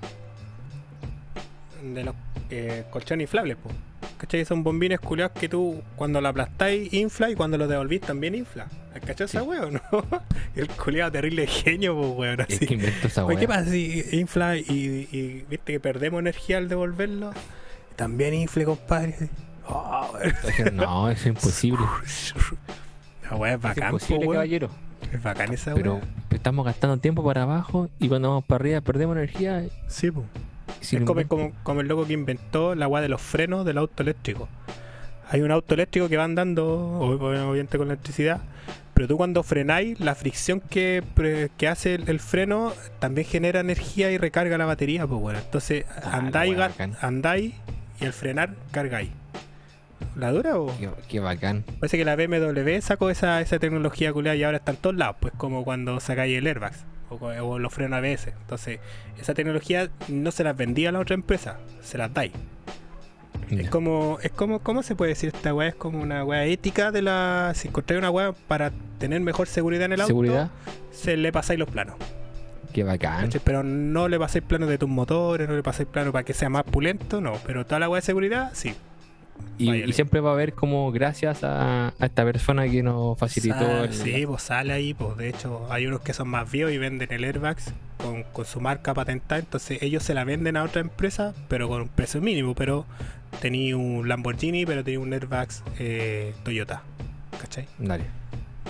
de 1.82 2.04
los 2.04 2.14
eh, 2.48 2.86
colchones 2.90 3.24
inflables, 3.24 3.58
pues. 3.62 3.74
¿Cachai? 4.18 4.44
Son 4.44 4.62
bombines 4.62 5.00
culiados 5.00 5.32
que 5.38 5.48
tú 5.48 5.82
cuando 5.96 6.20
lo 6.20 6.28
aplastáis 6.28 6.92
infla 6.92 7.30
y 7.30 7.34
cuando 7.34 7.56
lo 7.58 7.66
devolvís 7.68 8.00
también 8.02 8.34
infla. 8.34 8.66
¿Cachai 9.06 9.26
esa 9.26 9.40
Sí. 9.40 9.46
weón, 9.46 9.74
no? 9.74 10.04
El 10.56 10.68
culiado 10.68 11.12
terrible 11.12 11.46
genio, 11.46 11.94
pues 11.96 12.10
weón, 12.16 12.40
Es 12.40 12.56
así. 12.56 12.66
que 12.66 12.74
inventó 12.74 13.06
esa 13.06 13.24
Oye, 13.24 13.38
¿qué 13.38 13.48
pasa 13.48 13.64
si 13.70 14.04
infla 14.12 14.56
y, 14.56 14.62
y 15.12 15.44
viste 15.48 15.72
que 15.72 15.80
perdemos 15.80 16.20
energía 16.20 16.58
al 16.58 16.68
devolverlo? 16.68 17.32
También 17.96 18.34
infle, 18.34 18.64
compadre. 18.64 19.14
Oh, 19.68 20.10
weón. 20.14 20.76
No, 20.76 21.10
es 21.10 21.24
imposible. 21.26 21.84
La 23.30 23.36
weá 23.36 23.52
es 23.52 23.56
Es 23.56 23.62
bacán, 23.62 23.90
po, 23.90 23.96
imposible, 23.96 24.18
weón. 24.26 24.32
caballero. 24.34 24.70
Es 25.12 25.22
bacán 25.22 25.52
esa 25.52 25.74
Pero 25.74 25.94
weá. 25.94 26.02
estamos 26.30 26.64
gastando 26.66 26.96
tiempo 26.98 27.24
para 27.24 27.42
abajo 27.44 27.88
y 27.98 28.08
cuando 28.08 28.28
vamos 28.28 28.44
para 28.44 28.62
arriba 28.62 28.80
perdemos 28.80 29.16
energía. 29.16 29.64
Sí, 29.88 30.10
pues. 30.10 30.26
Es 30.80 31.02
como, 31.04 31.26
como, 31.28 31.52
como 31.62 31.80
el 31.80 31.88
loco 31.88 32.06
que 32.06 32.12
inventó 32.12 32.74
la 32.74 32.88
weá 32.88 33.02
de 33.02 33.08
los 33.08 33.20
frenos 33.20 33.64
del 33.64 33.78
auto 33.78 34.02
eléctrico. 34.02 34.48
Hay 35.28 35.42
un 35.42 35.50
auto 35.52 35.74
eléctrico 35.74 36.08
que 36.08 36.16
va 36.16 36.24
andando, 36.24 36.66
ob- 37.00 37.18
ob- 37.20 37.48
obviamente 37.50 37.78
con 37.78 37.86
electricidad, 37.88 38.40
pero 38.94 39.06
tú 39.08 39.16
cuando 39.16 39.42
frenáis, 39.42 39.98
la 40.00 40.14
fricción 40.14 40.60
que, 40.60 41.02
que 41.56 41.68
hace 41.68 41.94
el, 41.94 42.08
el 42.08 42.18
freno 42.20 42.72
también 42.98 43.26
genera 43.26 43.60
energía 43.60 44.10
y 44.10 44.18
recarga 44.18 44.58
la 44.58 44.66
batería, 44.66 45.06
pues 45.06 45.20
bueno. 45.20 45.38
Entonces 45.38 45.84
Ah, 46.02 46.16
andáis, 46.18 46.56
andáis 47.00 47.54
y 48.00 48.04
al 48.04 48.12
frenar 48.12 48.50
cargáis. 48.72 49.10
¿La 50.16 50.32
dura 50.32 50.58
o? 50.58 50.76
Qué, 50.78 50.90
qué 51.08 51.20
bacán. 51.20 51.62
Parece 51.78 51.96
que 51.96 52.04
la 52.04 52.16
BMW 52.16 52.80
sacó 52.80 53.10
esa, 53.10 53.40
esa 53.40 53.58
tecnología 53.58 54.12
culiada 54.12 54.34
y 54.36 54.42
ahora 54.42 54.56
está 54.58 54.72
en 54.72 54.78
todos 54.78 54.96
lados, 54.96 55.16
pues 55.20 55.32
como 55.36 55.62
cuando 55.62 56.00
sacáis 56.00 56.36
el 56.36 56.46
airbag 56.46 56.72
o, 57.10 57.16
o 57.16 57.58
los 57.58 57.72
frenos 57.72 57.98
ABS. 57.98 58.28
Entonces, 58.28 58.80
esa 59.20 59.34
tecnología 59.34 59.90
no 60.08 60.30
se 60.30 60.44
las 60.44 60.56
vendía 60.56 60.88
a 60.88 60.92
la 60.92 61.00
otra 61.00 61.14
empresa, 61.14 61.58
se 61.82 61.98
las 61.98 62.12
dais. 62.14 62.32
Es 63.50 63.68
como, 63.68 64.18
es 64.22 64.30
como, 64.30 64.60
¿cómo 64.60 64.82
se 64.84 64.94
puede 64.94 65.08
decir 65.10 65.32
esta 65.34 65.52
weá? 65.52 65.68
Es 65.68 65.74
como 65.74 66.00
una 66.00 66.24
weá 66.24 66.44
ética 66.44 66.92
de 66.92 67.02
la. 67.02 67.52
Si 67.56 67.66
encontráis 67.66 67.98
una 67.98 68.10
weá 68.10 68.32
para 68.46 68.70
tener 68.98 69.20
mejor 69.20 69.48
seguridad 69.48 69.86
en 69.86 69.92
el 69.94 70.00
auto, 70.02 70.08
Seguridad, 70.08 70.50
se 70.92 71.16
le 71.16 71.32
pasáis 71.32 71.58
los 71.58 71.68
planos. 71.68 71.96
qué 72.72 72.84
bacán. 72.84 73.24
¿cachai? 73.24 73.40
Pero 73.44 73.64
no 73.64 74.06
le 74.08 74.20
pasáis 74.20 74.44
planos 74.44 74.68
de 74.68 74.78
tus 74.78 74.88
motores, 74.88 75.48
no 75.48 75.56
le 75.56 75.64
pasáis 75.64 75.88
planos 75.88 76.12
para 76.12 76.24
que 76.24 76.32
sea 76.32 76.48
más 76.48 76.62
pulento, 76.62 77.20
no. 77.20 77.32
Pero 77.44 77.66
toda 77.66 77.80
la 77.80 77.88
weá 77.88 78.00
de 78.00 78.06
seguridad, 78.06 78.50
sí. 78.54 78.74
Y, 79.58 79.92
siempre 79.92 80.20
va 80.20 80.30
a 80.30 80.32
haber 80.34 80.52
como 80.54 80.90
gracias 80.92 81.44
a, 81.44 81.88
a 81.88 82.06
esta 82.06 82.24
persona 82.24 82.68
que 82.68 82.82
nos 82.82 83.18
facilitó. 83.18 83.58
Sa- 83.58 83.84
el- 83.84 83.92
Sí, 83.94 84.24
pues 84.26 84.42
sale 84.42 84.72
ahí, 84.72 84.94
pues 84.94 85.16
de 85.16 85.28
hecho 85.28 85.66
hay 85.70 85.86
unos 85.86 86.00
que 86.00 86.12
son 86.12 86.28
más 86.28 86.50
viejos 86.50 86.72
y 86.72 86.78
venden 86.78 87.12
el 87.12 87.24
Airbags 87.24 87.72
con, 87.98 88.22
con 88.24 88.44
su 88.44 88.60
marca 88.60 88.94
patentada, 88.94 89.40
entonces 89.40 89.82
ellos 89.82 90.02
se 90.02 90.14
la 90.14 90.24
venden 90.24 90.56
a 90.56 90.64
otra 90.64 90.80
empresa, 90.80 91.34
pero 91.48 91.68
con 91.68 91.82
un 91.82 91.88
precio 91.88 92.20
mínimo, 92.20 92.54
pero 92.54 92.86
tenía 93.40 93.76
un 93.76 94.08
Lamborghini, 94.08 94.64
pero 94.66 94.82
tenía 94.82 95.00
un 95.00 95.12
Airbags 95.12 95.62
eh, 95.78 96.34
Toyota, 96.42 96.82
¿cachai? 97.40 97.66
Dale. 97.78 98.04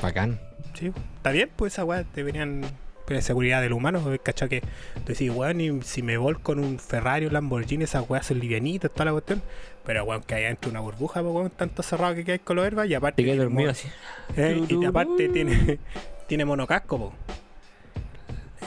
Bacán. 0.03 0.41
Sí, 0.75 0.93
está 1.17 1.31
bien, 1.31 1.51
pues 1.57 1.73
esa 1.75 1.85
weá 1.85 2.05
deberían 2.15 2.63
pero 3.07 3.21
seguridad 3.23 3.61
del 3.61 3.73
humano, 3.73 4.01
¿cachai? 4.23 4.49
Que 4.49 4.61
tú 4.61 5.07
decís, 5.09 5.33
weón, 5.35 5.83
si 5.83 6.01
me 6.01 6.17
volco 6.17 6.43
con 6.43 6.61
un 6.61 6.79
Ferrari 6.79 7.27
o 7.27 7.31
Lamborghini, 7.31 7.83
esas 7.83 8.09
weas 8.09 8.27
son 8.27 8.39
livianitas, 8.39 8.89
toda 8.93 9.07
la 9.07 9.11
cuestión, 9.13 9.43
pero 9.91 10.05
weón, 10.05 10.23
que 10.23 10.37
hay 10.37 10.45
dentro 10.45 10.71
una 10.71 10.79
burbuja, 10.79 11.21
weón, 11.21 11.51
tanto 11.51 11.83
cerrado 11.83 12.15
que 12.15 12.31
hay 12.31 12.39
con 12.39 12.55
los 12.55 12.65
airbags, 12.65 12.89
y 12.89 12.95
aparte... 12.95 13.25
Te 13.25 13.35
dormido 13.37 13.73
así. 13.73 13.89
eh, 14.37 14.63
y 14.69 14.85
aparte 14.85 15.29
tiene, 15.31 15.81
tiene 16.29 16.45
monocasco, 16.45 16.97
po. 16.97 17.13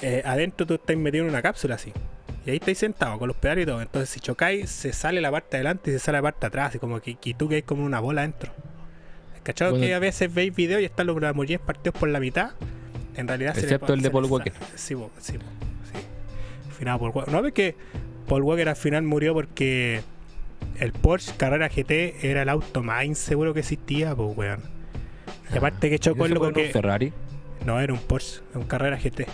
Eh, 0.01 0.21
adentro 0.25 0.67
tú 0.67 0.73
estás 0.73 0.97
metido 0.97 1.23
en 1.23 1.29
una 1.29 1.41
cápsula 1.41 1.75
así. 1.75 1.93
Y 2.45 2.49
ahí 2.49 2.57
estáis 2.57 2.77
sentado 2.77 3.17
con 3.19 3.29
los 3.29 3.37
pedales 3.37 3.63
y 3.63 3.65
todo. 3.67 3.81
Entonces 3.81 4.09
si 4.09 4.19
chocáis, 4.19 4.69
se 4.69 4.91
sale 4.91 5.21
la 5.21 5.31
parte 5.31 5.51
de 5.51 5.57
adelante 5.59 5.91
y 5.91 5.93
se 5.93 5.99
sale 5.99 6.17
la 6.17 6.23
parte 6.23 6.41
de 6.41 6.47
atrás. 6.47 6.75
Y 6.75 6.79
como 6.79 6.99
que 6.99 7.17
y 7.23 7.33
tú 7.35 7.47
que 7.47 7.55
hay 7.55 7.61
como 7.61 7.85
una 7.85 8.01
bola 8.01 8.19
adentro. 8.19 8.51
¿Cachado 9.43 9.71
Bueno. 9.71 9.85
que 9.85 9.93
a 9.93 9.99
veces 9.99 10.33
veis 10.33 10.53
videos 10.53 10.81
y 10.81 10.85
están 10.85 11.07
los 11.07 11.21
Lamborghinis 11.21 11.61
partidos 11.61 11.97
por 11.97 12.09
la 12.09 12.19
mitad? 12.19 12.51
En 13.15 13.29
realidad 13.29 13.53
se 13.53 13.61
Excepto 13.61 13.87
pa- 13.87 13.93
el 13.93 13.99
de 14.01 14.07
se 14.07 14.11
Paul 14.11 14.25
Walker. 14.25 14.51
Sí, 14.75 14.93
po, 14.93 15.09
sí, 15.19 15.37
po, 15.37 15.45
sí. 15.85 16.73
Finado 16.77 16.99
Paul 16.99 17.11
Walker. 17.15 17.33
No 17.33 17.41
ves 17.41 17.53
que 17.53 17.75
Paul 18.27 18.41
Walker 18.43 18.67
al 18.67 18.75
final 18.75 19.03
murió 19.03 19.33
porque 19.33 20.01
el 20.79 20.91
Porsche 20.91 21.33
Carrera 21.37 21.69
GT 21.69 22.25
era 22.25 22.41
el 22.43 22.49
auto 22.49 22.81
más 22.83 23.05
inseguro 23.05 23.53
que 23.53 23.61
existía, 23.61 24.15
pues 24.15 24.37
weón. 24.37 24.59
Y 25.53 25.57
aparte 25.57 25.89
que 25.89 25.99
chocó 25.99 26.23
¿Y 26.23 26.29
el 26.29 26.33
loco 26.35 26.51
que. 26.53 26.69
Ferrari. 26.69 27.13
No, 27.65 27.79
era 27.79 27.93
un 27.93 27.99
Porsche, 27.99 28.41
un 28.55 28.63
Carrera 28.63 28.97
GT. 28.97 29.25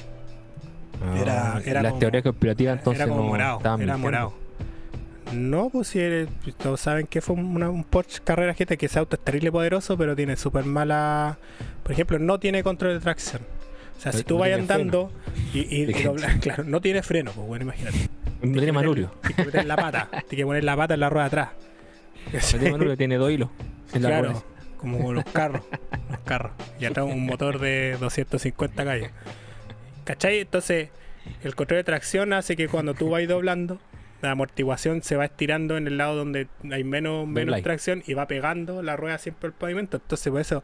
Era- 1.21 1.55
Ah, 1.55 1.61
era 1.65 1.81
Las 1.81 1.91
como- 1.91 1.99
teorías 1.99 2.23
conspirativas 2.23 2.77
entonces 2.79 3.01
era 3.01 3.09
como 3.09 3.23
no 3.23 3.27
morado, 3.29 3.59
era 3.61 3.71
mintiendo. 3.77 3.97
morado. 3.99 4.33
No, 5.33 5.69
pues 5.69 5.87
si 5.89 5.99
eres- 5.99 6.27
todos 6.57 6.81
saben 6.81 7.05
que 7.07 7.21
fue 7.21 7.35
una- 7.35 7.69
un 7.69 7.83
Porsche 7.83 8.19
Carrera 8.23 8.53
GT, 8.53 8.77
que 8.77 8.87
ese 8.87 8.99
auto 8.99 9.15
es 9.15 9.23
terrible 9.23 9.51
poderoso, 9.51 9.97
pero 9.97 10.15
tiene 10.15 10.35
súper 10.35 10.65
mala. 10.65 11.37
Por 11.83 11.91
ejemplo, 11.93 12.19
no 12.19 12.39
tiene 12.39 12.63
control 12.63 12.93
de 12.95 12.99
tracción. 12.99 13.41
O 13.97 14.01
sea, 14.01 14.11
si 14.11 14.23
tú 14.23 14.35
no 14.35 14.39
vas 14.41 14.51
andando 14.53 15.11
y, 15.53 15.85
doblas- 16.03 16.39
claro, 16.41 16.63
no 16.63 16.81
tiene 16.81 17.01
freno, 17.03 17.31
pues 17.31 17.47
bueno, 17.47 17.63
imagínate. 17.65 18.09
No 18.41 18.53
tiene 18.53 18.71
manubrio. 18.71 19.11
Tienes 19.21 19.35
que 19.35 19.45
meter 19.45 19.65
la 19.65 19.75
pata, 19.75 20.07
tienes 20.11 20.29
que 20.29 20.45
poner 20.45 20.63
la 20.63 20.75
pata 20.77 20.93
en 20.93 20.99
la 21.01 21.09
rueda 21.09 21.25
atrás. 21.25 21.49
No 22.33 22.39
tiene 22.59 22.71
manubrio, 22.71 22.97
tiene 22.97 23.15
dos 23.17 23.31
hilos. 23.31 23.49
En 23.93 24.03
la 24.03 24.09
Claro, 24.09 24.27
rueda. 24.29 24.43
como 24.77 25.13
los 25.13 25.23
carros, 25.25 25.63
los 26.09 26.19
carros. 26.21 26.51
Y 26.79 26.85
atrás 26.85 27.05
un 27.05 27.25
motor 27.25 27.59
de 27.59 27.97
250 27.99 28.83
caballos. 28.83 29.09
¿Cachai? 30.05 30.39
Entonces, 30.39 30.89
el 31.43 31.55
control 31.55 31.79
de 31.79 31.83
tracción 31.83 32.33
hace 32.33 32.55
que 32.55 32.67
cuando 32.67 32.93
tú 32.93 33.09
vas 33.09 33.27
doblando, 33.27 33.79
la 34.21 34.31
amortiguación 34.31 35.01
se 35.03 35.15
va 35.15 35.25
estirando 35.25 35.77
en 35.77 35.87
el 35.87 35.97
lado 35.97 36.15
donde 36.15 36.47
hay 36.71 36.83
menos, 36.83 37.27
menos 37.27 37.61
tracción 37.61 38.03
y 38.05 38.13
va 38.13 38.27
pegando 38.27 38.81
la 38.83 38.95
rueda 38.95 39.17
siempre 39.17 39.47
al 39.47 39.53
pavimento. 39.53 39.97
Entonces, 39.97 40.31
por 40.31 40.41
eso 40.41 40.63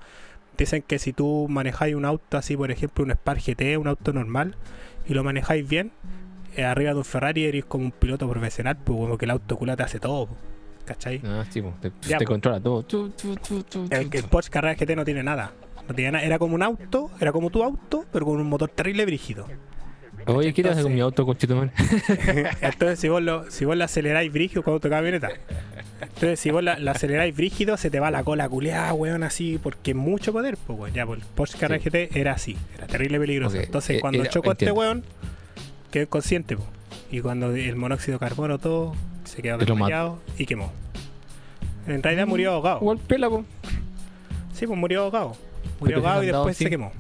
dicen 0.58 0.82
que 0.82 1.00
si 1.00 1.14
tú 1.14 1.48
manejáis 1.50 1.96
un 1.96 2.06
auto 2.06 2.38
así, 2.38 2.56
por 2.58 2.72
ejemplo, 2.72 3.04
un 3.04 3.12
Spark 3.12 3.42
GT, 3.46 3.78
un 3.78 3.88
auto 3.88 4.14
normal, 4.14 4.56
y 5.08 5.14
lo 5.14 5.24
manejáis 5.24 5.68
bien, 5.68 5.92
arriba 6.64 6.92
de 6.92 6.98
un 6.98 7.06
Ferrari 7.06 7.44
eres 7.46 7.66
como 7.66 7.86
un 7.86 7.92
piloto 7.92 8.30
profesional, 8.30 8.78
pues 8.78 8.98
como 8.98 9.18
que 9.18 9.26
el 9.26 9.32
auto 9.32 9.58
culo 9.58 9.76
te 9.76 9.84
hace 9.84 10.00
todo. 10.00 10.28
pues, 10.28 10.40
¿Cachai? 10.86 11.20
Ah, 11.26 11.44
sí, 11.50 11.62
po, 11.62 11.74
te, 11.82 11.92
Ya, 12.08 12.18
te 12.20 12.26
po. 12.26 12.32
controla 12.34 12.60
todo. 12.60 12.86
El. 13.90 14.24
Porsche 14.30 14.52
Carrera 14.52 14.76
GT 14.76 14.96
no 14.96 15.04
tiene 15.04 15.24
nada. 15.24 15.52
No 15.88 15.94
tiene 15.96 16.12
nada. 16.12 16.24
Era 16.26 16.38
como 16.40 16.56
un 16.56 16.62
auto, 16.64 17.10
era 17.20 17.32
como 17.32 17.50
tu 17.50 17.64
auto, 17.64 18.06
pero 18.12 18.26
con 18.26 18.40
un 18.40 18.48
motor 18.48 18.70
terrible 18.70 19.06
brígido. 19.06 19.48
Oye, 20.28 20.54
¿qué 20.54 20.64
te 20.64 20.70
hace 20.70 20.82
con 20.82 20.92
mi 20.94 21.02
auto, 21.02 21.24
conchito 21.26 21.62
Entonces, 22.62 23.00
si 23.00 23.10
vos 23.10 23.22
lo, 23.22 23.50
si 23.52 23.64
vos 23.66 23.78
la 23.78 23.86
aceleráis 23.86 24.32
brígido 24.34 24.64
cuando 24.64 24.80
te 24.80 24.90
camioneta. 24.90 25.30
Entonces, 26.02 26.40
si 26.40 26.50
vos 26.50 26.64
la, 26.64 26.80
la 26.80 26.92
aceleráis 26.92 27.36
brígido, 27.36 27.78
se 27.78 27.92
te 27.92 28.00
va 28.00 28.10
la 28.10 28.24
cola 28.24 28.50
culeada, 28.50 28.92
weón, 28.94 29.22
así, 29.24 29.60
porque 29.62 29.94
mucho 29.94 30.34
poder, 30.34 30.58
pues, 30.66 30.80
weón. 30.80 30.94
Ya, 30.96 31.06
pues, 31.06 31.20
el 31.20 31.26
Porsche 31.36 31.60
Carrera 31.60 31.82
Sí. 31.84 31.90
GT 31.90 32.18
era 32.20 32.32
así, 32.34 32.58
era 32.76 32.88
terrible 32.88 33.20
peligroso. 33.20 33.58
Entonces, 33.58 33.98
eh, 33.98 34.00
cuando 34.02 34.22
era- 34.22 34.30
chocó 34.32 34.54
este 34.54 34.72
weón, 34.72 35.04
quedó 35.96 36.04
inconsciente, 36.04 36.58
pues. 36.58 36.68
Y 37.10 37.22
cuando 37.22 37.56
el 37.56 37.76
monóxido 37.76 38.20
de 38.20 38.20
carbono, 38.28 38.60
todo, 38.60 38.94
se 39.24 39.42
quedó 39.42 39.58
desmayado 39.58 40.20
y 40.38 40.46
quemó. 40.46 40.72
En 41.88 42.04
realidad 42.04 42.28
murió 42.28 42.52
ahogado. 42.52 42.80
Igual 42.82 42.98
pela, 42.98 43.30
po. 43.30 43.46
Sí, 44.54 44.68
pues 44.68 44.78
murió 44.78 45.04
ahogado. 45.04 45.36
Pero 45.64 45.76
Murió 45.80 45.96
si 45.98 46.00
ahogado 46.00 46.24
y 46.24 46.26
después 46.28 46.58
se 46.58 46.70
quemó. 46.70 46.92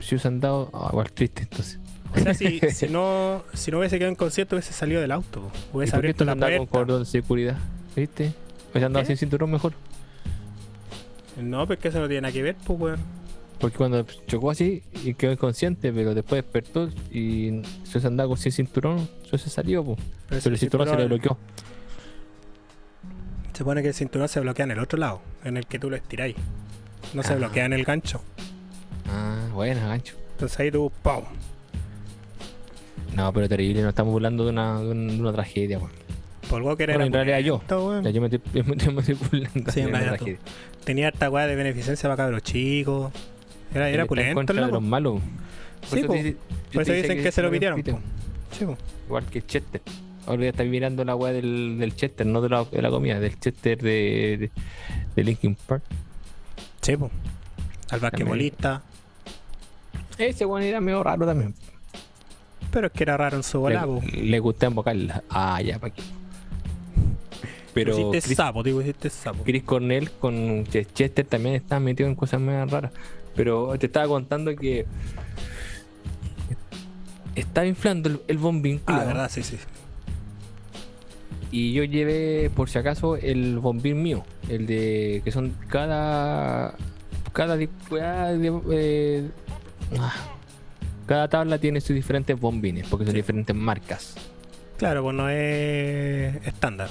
Si 0.00 0.14
hubiesen 0.14 0.40
dado. 0.40 0.70
ah, 0.72 0.88
igual 0.92 1.10
triste, 1.10 1.42
entonces. 1.42 1.78
O 2.14 2.18
sea, 2.18 2.34
si, 2.34 2.60
si 2.70 2.88
no 2.88 3.42
si 3.52 3.70
no 3.70 3.78
hubiese 3.78 3.98
quedado 3.98 4.12
inconsciente, 4.12 4.54
hubiese 4.54 4.72
salido 4.72 5.00
del 5.00 5.10
auto. 5.10 5.40
po. 5.40 5.50
¿Y 5.74 5.76
Hubiese 5.78 5.92
por 5.92 6.00
qué 6.02 6.06
abierto 6.08 6.24
esto 6.24 6.34
la 6.36 6.56
con 6.58 6.66
cordón 6.66 7.00
de 7.00 7.06
seguridad? 7.06 7.56
¿Viste? 7.96 8.32
Hubiese 8.70 8.86
andado 8.86 9.02
¿Qué? 9.02 9.06
sin 9.08 9.16
cinturón 9.16 9.50
mejor. 9.50 9.72
No, 11.40 11.66
porque 11.66 11.88
eso 11.88 11.98
no 12.00 12.06
tiene 12.06 12.22
nada 12.22 12.32
que 12.32 12.42
ver, 12.42 12.56
pues, 12.64 12.78
weón. 12.78 13.15
Porque 13.58 13.78
cuando 13.78 14.04
chocó 14.26 14.50
así 14.50 14.82
y 15.04 15.14
quedó 15.14 15.32
inconsciente, 15.32 15.92
pero 15.92 16.14
después 16.14 16.42
despertó 16.42 16.88
y 17.10 17.62
se 17.84 18.06
andado 18.06 18.28
con 18.30 18.38
sin 18.38 18.52
cinturón, 18.52 19.08
se 19.22 19.30
hubiese 19.30 19.48
salido, 19.50 19.82
po. 19.84 19.96
Pero, 20.28 20.40
pero 20.42 20.54
el 20.54 20.58
cinturón 20.58 20.88
se 20.88 20.96
le 20.96 21.06
bloqueó. 21.06 21.38
Se 23.52 23.58
supone 23.58 23.80
que 23.80 23.88
el 23.88 23.94
cinturón 23.94 24.28
se 24.28 24.40
bloquea 24.40 24.64
en 24.64 24.72
el 24.72 24.78
otro 24.80 24.98
lado, 24.98 25.22
en 25.44 25.56
el 25.56 25.66
que 25.66 25.78
tú 25.78 25.88
lo 25.88 25.96
estiráis. 25.96 26.36
No 27.14 27.22
se 27.22 27.32
Ah. 27.32 27.36
bloquea 27.36 27.64
en 27.64 27.72
el 27.72 27.84
gancho. 27.84 28.20
Ah, 29.08 29.48
buena, 29.54 29.86
gancho. 29.88 30.14
Entonces 30.32 30.58
ahí 30.60 30.70
tú, 30.70 30.92
¡pum! 31.02 31.24
No, 33.14 33.32
pero 33.32 33.48
terrible, 33.48 33.80
no 33.82 33.88
estamos 33.88 34.12
burlando 34.12 34.44
de 34.44 34.50
una, 34.50 34.80
de 34.80 34.90
una, 34.90 35.12
de 35.14 35.20
una 35.20 35.32
tragedia, 35.32 35.78
weón. 35.78 35.90
Paul 36.50 36.62
Walker 36.62 36.86
Bueno, 36.88 37.04
era 37.04 37.06
en 37.06 37.12
realidad 37.26 37.38
yo. 37.40 37.62
Ya 38.02 38.10
yo 38.10 38.20
me 38.20 38.26
estoy, 38.26 39.14
burlando 39.14 39.72
Sí, 39.72 39.80
de 39.80 39.86
una 39.86 40.00
tragedia. 40.00 40.38
Tenía 40.84 41.08
harta 41.08 41.30
weá 41.30 41.46
de 41.46 41.56
beneficencia 41.56 42.08
para 42.10 42.16
cabros 42.24 42.42
chicos. 42.42 43.12
Era, 43.74 43.90
era 43.90 44.06
pulento 44.06 44.34
contra 44.34 44.54
el 44.54 44.60
de 44.60 44.66
loco. 44.66 44.74
los 44.80 44.82
malos. 44.88 45.20
Sí, 45.88 46.02
po. 46.04 46.12
dice- 46.14 46.36
Por 46.72 46.82
eso 46.82 46.92
dicen 46.92 47.10
dice 47.10 47.22
que 47.22 47.32
se 47.32 47.42
lo 47.42 47.50
pidieron. 47.50 47.82
Sí. 48.52 48.64
Igual 49.06 49.24
que 49.26 49.42
Chester. 49.44 49.82
Ahora 50.26 50.42
ya 50.44 50.50
está 50.50 50.64
mirando 50.64 51.04
la 51.04 51.14
weá 51.14 51.32
del, 51.32 51.76
del 51.78 51.94
Chester, 51.94 52.26
no 52.26 52.40
de 52.40 52.48
la, 52.48 52.64
de 52.64 52.82
la 52.82 52.90
comida, 52.90 53.20
del 53.20 53.38
Chester 53.38 53.78
de, 53.80 54.36
de, 54.38 54.50
de 55.14 55.24
Linkin 55.24 55.54
Park. 55.54 55.82
Sí, 56.82 56.96
po. 56.96 57.10
Al 57.90 58.00
basquetbolista. 58.00 58.82
Ese 60.18 60.44
weón 60.46 60.62
era 60.64 60.80
medio 60.80 61.02
raro 61.04 61.26
también. 61.26 61.54
Pero 62.72 62.88
es 62.88 62.92
que 62.92 63.04
era 63.04 63.16
raro 63.16 63.36
en 63.36 63.42
su 63.44 63.60
bola, 63.60 63.86
le, 63.86 64.22
le 64.24 64.38
gusta 64.40 64.66
invocarla. 64.66 65.22
Ah, 65.30 65.60
ya, 65.62 65.78
pa' 65.78 65.90
qué. 65.90 66.02
Pero 67.74 67.92
hiciste 67.92 68.22
Chris, 68.22 68.36
sapo, 68.36 68.62
digo, 68.62 68.80
hiciste 68.80 69.10
sapo. 69.10 69.44
Chris 69.44 69.62
Cornell 69.62 70.10
con 70.12 70.64
Ch- 70.64 70.86
Chester 70.94 71.26
también 71.26 71.54
está 71.56 71.78
metido 71.78 72.08
en 72.08 72.14
cosas 72.14 72.40
más 72.40 72.68
raras. 72.70 72.90
Pero 73.36 73.78
te 73.78 73.86
estaba 73.86 74.08
contando 74.08 74.56
que 74.56 74.86
estaba 77.34 77.66
inflando 77.66 78.08
el, 78.08 78.20
el 78.28 78.38
bombín. 78.38 78.80
Ah, 78.86 78.92
culiao, 78.92 79.06
verdad, 79.06 79.30
sí, 79.30 79.42
sí. 79.42 79.56
Y 81.50 81.72
yo 81.72 81.84
llevé, 81.84 82.50
por 82.54 82.68
si 82.68 82.78
acaso, 82.78 83.16
el 83.16 83.58
bombín 83.58 84.02
mío. 84.02 84.24
El 84.48 84.66
de. 84.66 85.20
que 85.24 85.30
son 85.32 85.54
cada. 85.68 86.74
Cada. 87.32 87.56
eh, 87.60 89.28
ah, 89.98 90.14
cada 91.06 91.28
tabla 91.28 91.58
tiene 91.58 91.80
sus 91.80 91.94
diferentes 91.94 92.38
bombines, 92.38 92.88
porque 92.88 93.04
son 93.04 93.12
Sí. 93.12 93.18
diferentes 93.18 93.54
marcas. 93.54 94.16
Claro, 94.76 95.02
pues 95.04 95.14
no 95.14 95.28
es 95.30 96.34
estándar. 96.46 96.90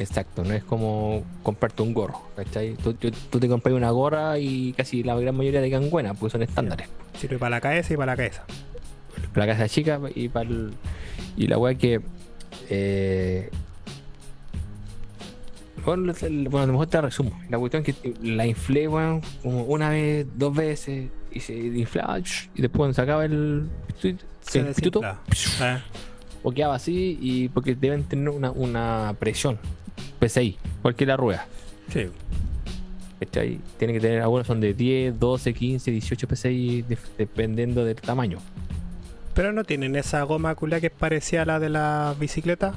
Exacto, 0.00 0.42
no 0.42 0.54
es 0.54 0.64
como 0.64 1.22
comprarte 1.42 1.82
un 1.82 1.92
gorro, 1.94 2.20
¿cachai? 2.34 2.74
Tú, 2.74 2.94
tú- 2.94 3.10
tú 3.12 3.38
te 3.38 3.48
compras 3.48 3.74
una 3.74 3.90
gorra 3.90 4.38
y 4.38 4.72
casi 4.72 5.02
la 5.02 5.14
gran 5.20 5.36
mayoría 5.36 5.60
te 5.60 5.68
quedan 5.68 5.90
buenas, 5.90 6.16
porque 6.18 6.32
son 6.32 6.42
estándares. 6.42 6.88
Sirve 7.18 7.38
para 7.38 7.50
la 7.50 7.60
cabeza 7.60 7.92
y 7.92 7.96
para 7.98 8.12
la 8.12 8.16
cabeza. 8.16 8.44
Para 9.34 9.46
la 9.46 9.52
casa 9.52 9.68
chica 9.68 10.00
y 10.14 10.28
para 10.28 10.48
el- 10.48 10.72
Y 11.36 11.46
la 11.46 11.58
weá 11.58 11.74
que. 11.74 12.00
Eh, 12.70 13.50
bueno, 15.84 16.12
bueno, 16.50 16.58
a 16.58 16.66
lo 16.66 16.72
mejor 16.72 16.86
te 16.88 16.96
la 16.98 17.02
resumo. 17.02 17.38
La 17.48 17.58
cuestión 17.58 17.82
es 17.86 17.94
que 17.96 18.14
la 18.22 18.46
inflé, 18.46 18.86
weón, 18.88 19.22
como 19.42 19.62
una 19.64 19.90
vez, 19.90 20.26
dos 20.36 20.54
veces, 20.54 21.08
y 21.32 21.40
se 21.40 21.54
inflaba, 21.56 22.18
y 22.18 22.22
después 22.62 22.76
cuando 22.78 22.94
sacaba 22.94 23.24
el, 23.24 23.68
Se 24.42 24.60
el. 24.60 24.74
Ah, 25.04 25.80
o 26.42 26.52
quedaba 26.52 26.74
así, 26.74 27.18
y 27.20 27.48
porque 27.48 27.74
deben 27.74 28.04
tener 28.04 28.28
una, 28.30 28.50
una 28.50 29.14
presión, 29.18 29.58
PSI, 30.20 30.58
cualquier 30.82 31.16
rueda. 31.16 31.46
sí. 31.88 32.08
¿cachai? 33.20 33.60
Tiene 33.78 33.92
que 33.92 34.00
tener, 34.00 34.22
algunos 34.22 34.46
son 34.46 34.60
de 34.60 34.72
10, 34.72 35.18
12, 35.20 35.52
15, 35.52 35.90
18 35.90 36.26
PSI, 36.26 36.82
de- 36.82 36.96
dependiendo 37.18 37.84
del 37.84 37.96
tamaño. 37.96 38.38
Pero 39.34 39.52
no 39.52 39.62
tienen 39.64 39.94
esa 39.94 40.22
goma 40.22 40.54
culia 40.54 40.80
que 40.80 40.86
es 40.86 40.92
parecida 40.92 41.42
a 41.42 41.44
la 41.44 41.58
de 41.60 41.68
la 41.68 42.14
bicicleta. 42.18 42.72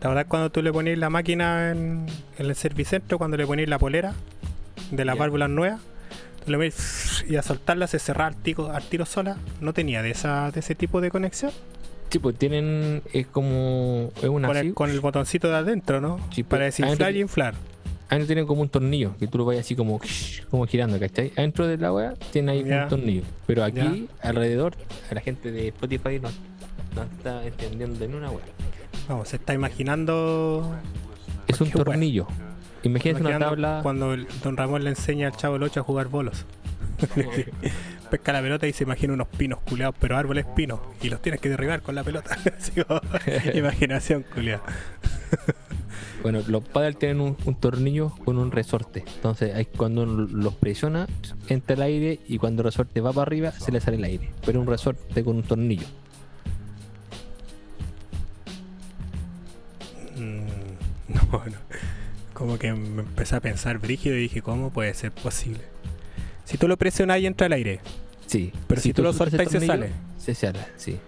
La 0.00 0.08
verdad 0.08 0.24
cuando 0.26 0.50
tú 0.50 0.62
le 0.62 0.72
ponías 0.72 0.96
la 0.98 1.10
máquina 1.10 1.70
en, 1.70 2.06
en 2.38 2.46
el 2.46 2.54
servicentro, 2.56 3.18
cuando 3.18 3.36
le 3.36 3.46
ponías 3.46 3.68
la 3.68 3.78
polera 3.78 4.14
de 4.90 5.04
las 5.04 5.18
válvulas 5.18 5.50
nuevas, 5.50 5.80
tú 6.46 6.50
le 6.52 6.72
y 7.28 7.36
a 7.36 7.42
soltarla 7.42 7.86
se 7.86 7.98
cerraba 7.98 8.28
al 8.28 8.36
tiro, 8.36 8.72
al 8.72 8.82
tiro 8.84 9.04
sola. 9.04 9.36
No 9.60 9.74
tenía 9.74 10.00
de 10.00 10.10
esa 10.12 10.50
de 10.50 10.60
ese 10.60 10.74
tipo 10.74 11.02
de 11.02 11.10
conexión. 11.10 11.52
Sí, 12.10 12.18
pues 12.18 12.36
tienen, 12.36 13.02
es 13.12 13.26
como, 13.28 14.10
es 14.20 14.28
una 14.28 14.48
Con 14.48 14.56
así, 14.56 14.66
el, 14.68 14.74
con 14.74 14.90
el 14.90 15.00
botoncito 15.00 15.48
de 15.48 15.54
adentro, 15.56 16.00
¿no? 16.00 16.18
Sí, 16.34 16.42
Para 16.42 16.64
pues, 16.64 16.76
desinflar 16.76 16.96
adentro- 17.10 17.16
y 17.18 17.20
inflar. 17.22 17.54
adentro 18.08 18.26
tienen 18.26 18.46
como 18.46 18.62
un 18.62 18.68
tornillo, 18.68 19.16
que 19.18 19.28
tú 19.28 19.38
lo 19.38 19.44
vayas 19.44 19.64
así 19.64 19.76
como, 19.76 20.00
como 20.50 20.66
girando, 20.66 20.98
¿cachai? 20.98 21.32
Adentro 21.36 21.66
de 21.68 21.78
la 21.78 21.92
wea 21.92 22.14
tiene 22.32 22.52
ahí 22.52 22.62
un 22.62 22.88
tornillo. 22.88 23.22
Pero 23.46 23.62
aquí, 23.64 24.08
alrededor, 24.22 24.74
la 25.12 25.20
gente 25.20 25.52
de 25.52 25.68
Spotify 25.68 26.18
no, 26.20 26.30
no 26.96 27.02
está 27.04 27.46
entendiendo 27.46 27.98
de 27.98 28.06
una 28.08 28.30
wea. 28.30 28.44
Vamos, 29.08 29.28
se 29.28 29.36
está 29.36 29.54
imaginando. 29.54 30.74
Es 31.46 31.60
un 31.60 31.68
wea. 31.68 31.84
tornillo. 31.84 32.26
Imagínate 32.82 33.24
una 33.24 33.38
tabla. 33.38 33.80
Cuando 33.84 34.14
el 34.14 34.26
don 34.42 34.56
Ramón 34.56 34.82
le 34.82 34.90
enseña 34.90 35.28
al 35.28 35.36
chavo 35.36 35.56
el 35.56 35.62
8 35.62 35.80
a 35.80 35.82
jugar 35.84 36.08
bolos. 36.08 36.44
Pesca 38.10 38.32
la 38.32 38.42
pelota 38.42 38.66
y 38.66 38.72
se 38.72 38.84
imagina 38.84 39.14
unos 39.14 39.28
pinos 39.28 39.60
culeados, 39.60 39.94
pero 40.00 40.16
árboles 40.16 40.44
pinos. 40.56 40.80
Y 41.00 41.10
los 41.10 41.22
tienes 41.22 41.40
que 41.40 41.48
derribar 41.48 41.82
con 41.82 41.94
la 41.94 42.04
pelota. 42.04 42.36
Imaginación 43.54 44.24
culeada. 44.34 44.62
Bueno, 46.22 46.42
los 46.48 46.62
paddles 46.64 46.98
tienen 46.98 47.20
un, 47.20 47.36
un 47.44 47.54
tornillo 47.54 48.10
con 48.24 48.36
un 48.38 48.50
resorte. 48.50 49.04
Entonces, 49.14 49.54
ahí 49.54 49.64
cuando 49.64 50.04
los 50.04 50.54
presiona, 50.54 51.06
entra 51.48 51.76
el 51.76 51.82
aire 51.82 52.20
y 52.28 52.38
cuando 52.38 52.62
el 52.62 52.64
resorte 52.64 53.00
va 53.00 53.12
para 53.12 53.22
arriba, 53.22 53.52
se 53.52 53.72
le 53.72 53.80
sale 53.80 53.96
el 53.96 54.04
aire. 54.04 54.28
Pero 54.44 54.60
un 54.60 54.66
resorte 54.66 55.24
con 55.24 55.36
un 55.36 55.42
tornillo. 55.42 55.86
Mm, 60.16 60.46
no, 61.32 61.44
no. 61.46 61.56
Como 62.34 62.58
que 62.58 62.72
me 62.72 63.02
empecé 63.02 63.36
a 63.36 63.40
pensar 63.40 63.78
brígido 63.78 64.16
y 64.16 64.20
dije, 64.20 64.42
¿cómo 64.42 64.70
puede 64.70 64.92
ser 64.94 65.12
posible? 65.12 65.60
Si 66.50 66.58
tú 66.58 66.66
lo 66.66 66.76
presionas 66.76 67.20
y 67.20 67.26
entra 67.26 67.46
el 67.46 67.52
aire, 67.52 67.80
Sí. 68.26 68.52
Pero 68.66 68.80
si 68.80 68.92
tú 68.92 69.02
lo 69.02 69.12
soltas 69.12 69.40
y 69.46 69.50
se 69.50 69.66
tornillo, 69.66 69.92
Se 70.18 70.34
cierra, 70.34 70.66
sí. 70.76 70.98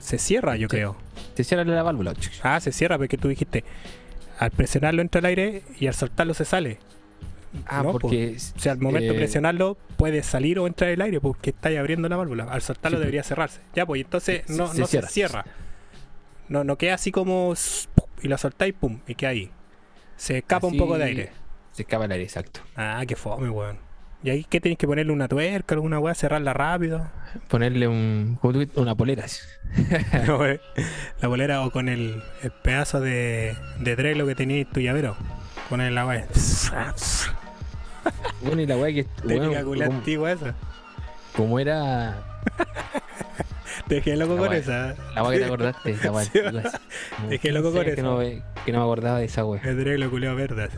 se 0.00 0.18
cierra, 0.18 0.56
yo 0.56 0.66
Sí. 0.68 0.76
creo. 0.76 0.96
Se 1.34 1.44
cierra 1.44 1.64
la 1.64 1.82
válvula. 1.82 2.14
Ah, 2.42 2.60
se 2.60 2.72
cierra 2.72 2.96
porque 2.98 3.16
tú 3.18 3.28
dijiste, 3.28 3.64
al 4.38 4.50
presionarlo 4.50 5.02
entra 5.02 5.18
el 5.20 5.24
aire 5.26 5.62
y 5.78 5.86
al 5.86 5.94
soltarlo 5.94 6.32
se 6.34 6.44
sale. 6.44 6.78
Ah, 7.66 7.82
No, 7.82 7.92
porque. 7.92 8.36
O 8.56 8.58
sea, 8.58 8.72
al 8.72 8.78
momento 8.80 9.12
de 9.12 9.16
eh, 9.16 9.18
presionarlo 9.18 9.76
puede 9.96 10.22
salir 10.22 10.58
o 10.58 10.66
entrar 10.66 10.90
el 10.90 11.00
aire 11.02 11.20
porque 11.20 11.50
está 11.50 11.68
ahí 11.68 11.76
abriendo 11.76 12.08
la 12.08 12.16
válvula. 12.16 12.44
Al 12.44 12.62
soltarlo 12.62 12.98
Sí, 12.98 13.00
debería 13.00 13.22
cerrarse. 13.22 13.60
Ya, 13.74 13.86
pues 13.86 14.02
entonces 14.02 14.42
Se- 14.46 14.52
no, 14.54 14.66
se 14.72 14.80
no 14.80 14.86
cierra. 14.86 15.08
se 15.08 15.12
cierra. 15.14 15.44
No, 16.48 16.64
no 16.64 16.76
queda 16.78 16.94
así 16.94 17.12
como 17.12 17.54
y 18.22 18.28
lo 18.28 18.36
soltáis 18.38 18.74
pum 18.74 19.00
y 19.06 19.14
queda 19.14 19.30
ahí. 19.30 19.50
Se 20.16 20.38
escapa 20.38 20.66
un 20.66 20.76
poco 20.76 20.96
de 20.98 21.04
aire. 21.04 21.32
Se 21.72 21.82
escapa 21.82 22.04
el 22.06 22.12
aire, 22.12 22.24
exacto. 22.24 22.60
Ah, 22.76 23.02
qué 23.06 23.14
fome, 23.16 23.48
weón. 23.50 23.78
¿Y 24.24 24.30
ahí 24.30 24.42
qué 24.48 24.58
tenéis 24.58 24.78
que 24.78 24.86
ponerle 24.86 25.12
una 25.12 25.28
tuerca, 25.28 25.74
alguna 25.74 25.98
weá, 25.98 26.14
cerrarla 26.14 26.54
rápido? 26.54 27.06
Ponerle 27.48 27.86
un. 27.88 28.38
Una 28.74 28.94
polera. 28.94 29.24
así. 29.24 29.42
Eh, 29.76 30.60
la 31.20 31.28
bolera 31.28 31.60
o 31.60 31.70
con 31.70 31.90
el, 31.90 32.22
el 32.42 32.50
pedazo 32.50 33.02
de, 33.02 33.54
de 33.80 33.96
drelo 33.96 34.26
que 34.26 34.34
tenías 34.34 34.66
tu 34.72 34.80
llavero. 34.80 35.14
Poner 35.68 35.92
la 35.92 36.06
weá. 36.06 36.26
Bueno, 38.42 38.60
y 38.60 38.66
la 38.66 38.76
weá 38.76 38.94
que. 38.94 39.04
Técnica 39.04 39.62
bueno, 39.62 39.84
como, 39.84 39.98
antigua 39.98 40.32
esa. 40.32 40.54
como 41.34 41.58
era. 41.58 42.16
Te 43.88 43.94
dejé 43.96 44.16
loco 44.16 44.34
La 44.34 44.40
con 44.40 44.48
weá. 44.50 44.58
esa. 44.58 44.94
La 45.14 45.22
weá 45.22 45.32
que 45.32 45.38
te 45.38 45.44
acordaste. 45.44 45.96
La 46.02 46.12
weá 46.12 46.24
Dejé 47.28 47.52
loco 47.52 47.72
15 47.72 47.78
con 47.78 47.86
años 47.86 47.96
que 47.96 48.02
no, 48.02 48.18
que 48.64 48.72
no 48.72 48.78
me 48.78 48.84
acordaba 48.84 49.18
de 49.18 49.26
esa 49.26 49.44
weá. 49.44 49.60
El 49.64 49.78
drelo 49.78 50.10
culiao 50.10 50.34
verde. 50.34 50.68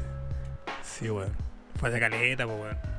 Sí, 0.82 1.10
weón. 1.10 1.30
Fue 1.78 1.88
hace 1.90 2.00
caleta, 2.00 2.44
pues 2.44 2.58
weón. 2.60 2.95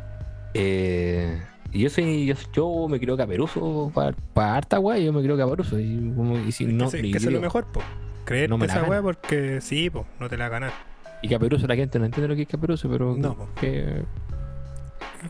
Eh, 0.60 1.42
y 1.72 1.82
yo 1.82 1.90
soy, 1.90 2.26
yo, 2.26 2.36
yo 2.54 2.88
me 2.90 3.00
creo 3.00 3.16
caperuzo 3.18 3.92
para 3.94 4.16
harta 4.58 4.80
weá, 4.80 4.98
yo 4.98 5.14
me 5.14 5.22
creo 5.22 5.38
caperuzo. 5.38 5.80
Y, 5.80 6.14
como, 6.16 6.38
y 6.40 6.52
si 6.52 6.66
Es 6.66 6.74
no, 6.74 6.86
que, 6.86 6.92
se- 6.92 7.02
que 7.02 7.18
es 7.18 7.24
lo 7.24 7.30
creo. 7.30 7.42
mejor, 7.42 7.66
pues. 7.72 7.86
Creerte 8.26 8.50
No 8.50 8.58
me 8.58 8.68
la 8.68 8.74
esa 8.74 8.84
weá 8.84 9.02
porque 9.02 9.62
sí, 9.62 9.90
pues, 9.90 10.06
no 10.20 10.28
te 10.30 10.38
la 10.38 10.50
ganas. 10.50 10.74
Y 11.22 11.30
caperuzo 11.30 11.66
la 11.68 11.76
gente 11.76 11.98
no 12.00 12.06
entiende 12.06 12.28
lo 12.28 12.36
que 12.36 12.42
es 12.44 12.48
caperuzo, 12.48 12.90
pero 12.90 13.16
No, 13.18 13.36
po. 13.36 13.50
que, 13.60 14.04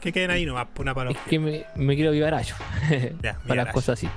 Que 0.01 0.11
queden 0.11 0.31
ahí 0.31 0.45
nomás, 0.45 0.67
po, 0.73 0.81
una 0.81 0.93
para 0.93 1.11
es 1.11 1.17
que 1.29 1.39
me, 1.39 1.65
me 1.75 1.95
quiero 1.95 2.11
vivaracho 2.11 2.55
Ya, 3.21 3.39
para 3.47 3.63
las 3.63 3.73
cosas 3.73 3.97
así. 3.99 4.09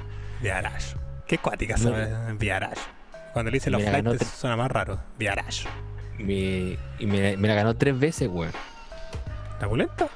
Viarash. 0.42 0.94
Qué 1.26 1.38
cuática 1.38 1.76
No. 1.76 1.82
son 1.94 2.38
Viarash. 2.38 2.78
Cuando 3.32 3.50
le 3.50 3.56
dicen 3.56 3.72
los 3.72 3.82
flights 3.82 4.26
suena 4.26 4.56
más 4.56 4.70
raro. 4.70 4.98
Viarash. 5.18 5.64
Me, 6.18 6.76
y 6.98 7.06
me, 7.06 7.36
me 7.36 7.48
la 7.48 7.54
ganó 7.54 7.76
tres 7.76 7.98
veces, 7.98 8.28
weón. 8.28 8.50
¿Está 9.52 9.68
pulento? 9.68 10.08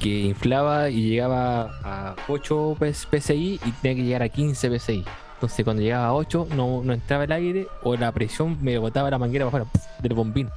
Que 0.00 0.08
inflaba 0.20 0.88
y 0.88 1.10
llegaba 1.10 1.78
a 1.84 2.16
8 2.26 2.76
PS 2.80 3.06
PSI 3.10 3.60
y 3.64 3.70
tenía 3.82 3.96
que 3.96 4.02
llegar 4.02 4.22
a 4.22 4.28
15 4.28 4.78
PSI. 4.78 5.04
Entonces 5.34 5.64
cuando 5.64 5.82
llegaba 5.82 6.06
a 6.06 6.14
8 6.14 6.48
no, 6.56 6.82
no 6.82 6.92
entraba 6.92 7.24
el 7.24 7.32
aire 7.32 7.68
o 7.82 7.96
la 7.96 8.10
presión 8.10 8.58
me 8.62 8.76
botaba 8.78 9.10
la 9.10 9.18
manguera 9.18 9.48
para 9.48 9.64
afuera 9.64 9.84
del 10.02 10.14
bombín. 10.14 10.48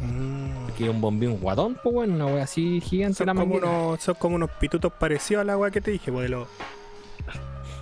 Mm. 0.00 0.72
Que 0.76 0.84
era 0.84 0.92
un 0.92 1.00
bombín 1.00 1.38
guatón, 1.38 1.76
pues 1.82 1.94
bueno, 1.94 2.14
una 2.14 2.26
wea 2.26 2.44
así 2.44 2.80
gigante 2.80 3.18
Son 3.18 3.26
la 3.26 3.34
como, 3.34 3.46
manguera. 3.46 3.70
unos, 3.70 4.00
son 4.02 4.14
como 4.14 4.36
unos 4.36 4.50
pitutos 4.50 4.92
parecidos 4.92 5.42
a 5.42 5.44
la 5.44 5.52
agua 5.52 5.70
que 5.70 5.80
te 5.80 5.90
dije, 5.90 6.10
pues 6.10 6.24
de 6.24 6.28
los. 6.30 6.48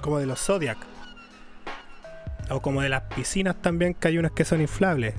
Como 0.01 0.19
de 0.19 0.27
los 0.27 0.41
Zodiac. 0.41 0.79
O 2.51 2.61
como 2.61 2.83
de 2.83 2.89
las 2.89 3.03
piscinas 3.15 3.57
también, 3.63 3.95
que 3.95 4.09
hay 4.09 4.19
unas 4.19 4.33
que 4.33 4.45
son 4.45 4.61
inflables. 4.61 5.15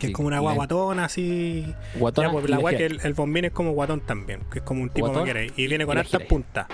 Que 0.00 0.06
Sí, 0.08 0.12
es 0.12 0.16
como 0.16 0.28
una 0.28 0.38
agua 0.38 0.52
la- 0.52 0.56
guatona 0.56 1.04
así. 1.04 1.72
Guatona 1.94 2.28
Ya, 2.28 2.32
pues, 2.32 2.44
la 2.44 2.50
la 2.50 2.56
agua 2.56 2.70
que 2.72 2.86
el, 2.86 3.00
el 3.02 3.14
bombín 3.14 3.44
es 3.44 3.52
como 3.52 3.72
guatón 3.72 4.00
también, 4.00 4.40
que 4.50 4.58
es 4.60 4.64
como 4.64 4.82
un 4.82 4.90
tipo 4.90 5.08
Guatón. 5.08 5.28
Y 5.56 5.66
viene 5.68 5.86
con 5.86 5.94
la 5.94 6.00
hartas 6.00 6.22
puntas. 6.22 6.66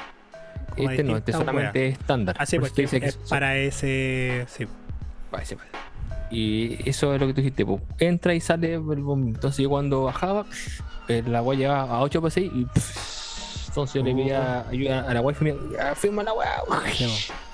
Este 0.77 1.03
no, 1.05 1.17
este 1.17 1.33
solamente 1.33 1.89
es 1.89 1.99
estándar. 1.99 2.37
Ah, 2.39 2.47
sí, 2.47 2.59
Por 2.59 2.69
porque 2.69 2.83
eso 2.85 2.91
te 2.93 3.01
dice 3.07 3.19
es 3.21 3.29
para 3.29 3.57
ese. 3.57 4.47
Sí. 4.49 4.67
para 5.31 5.43
ese- 5.43 5.57
para- 5.57 5.69
Y 6.31 6.79
eso 6.89 7.15
es 7.15 7.21
lo 7.21 7.27
que 7.27 7.35
tú 7.35 7.41
dijiste, 7.41 7.65
pues, 7.67 7.81
entra 7.99 8.35
y 8.35 8.41
sale 8.41 8.75
el 8.75 8.81
bombín. 8.81 9.35
Entonces 9.35 9.63
yo 9.63 9.69
cuando 9.71 10.05
bajaba, 10.05 10.45
el 11.09 11.35
agua 11.35 11.55
llegaba 11.55 11.97
a 11.97 12.01
8 12.03 12.21
PSI 12.21 12.51
y 12.55 12.65
pff, 12.67 13.69
entonces 13.69 13.95
yo 13.95 14.03
le 14.05 14.13
Oh. 14.13 14.17
pedía 14.17 14.69
ayuda 14.69 15.01
a 15.11 15.15
la 15.15 15.21
wifi 15.21 15.49
y 15.49 15.53
me 15.53 15.59
decía, 15.59 15.95
firma 15.95 16.23
la 16.23 16.33
weá. 16.33 16.63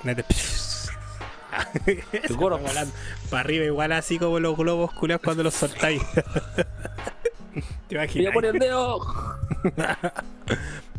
Nete. 0.03 0.23
Tu 2.27 2.35
coro. 2.35 2.59
Para 3.29 3.41
arriba, 3.41 3.65
igual 3.65 3.91
así 3.91 4.17
como 4.19 4.39
los 4.39 4.57
globos 4.57 4.91
culeados 4.93 5.23
cuando 5.23 5.43
los 5.43 5.53
soltáis. 5.53 6.01
Te 7.87 7.95
Voy 7.95 7.99
a 7.99 8.03
imaginas. 8.03 8.33
poner 8.33 8.55
el 8.55 8.59
dedo. 8.59 8.99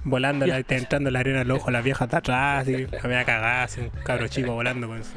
Volando, 0.04 0.46
la, 0.46 0.58
entrando 0.58 1.10
la 1.10 1.20
arena 1.20 1.40
al 1.40 1.50
ojo, 1.50 1.70
la 1.70 1.80
vieja 1.80 2.04
está 2.04 2.18
atrás, 2.18 2.68
y 2.68 2.86
la 2.86 3.00
voy 3.02 3.14
a 3.14 3.24
cagar, 3.24 3.64
así, 3.64 3.80
un 3.80 3.88
cabro 4.04 4.28
chico 4.28 4.52
volando 4.52 4.86
con 4.86 5.02
su. 5.02 5.12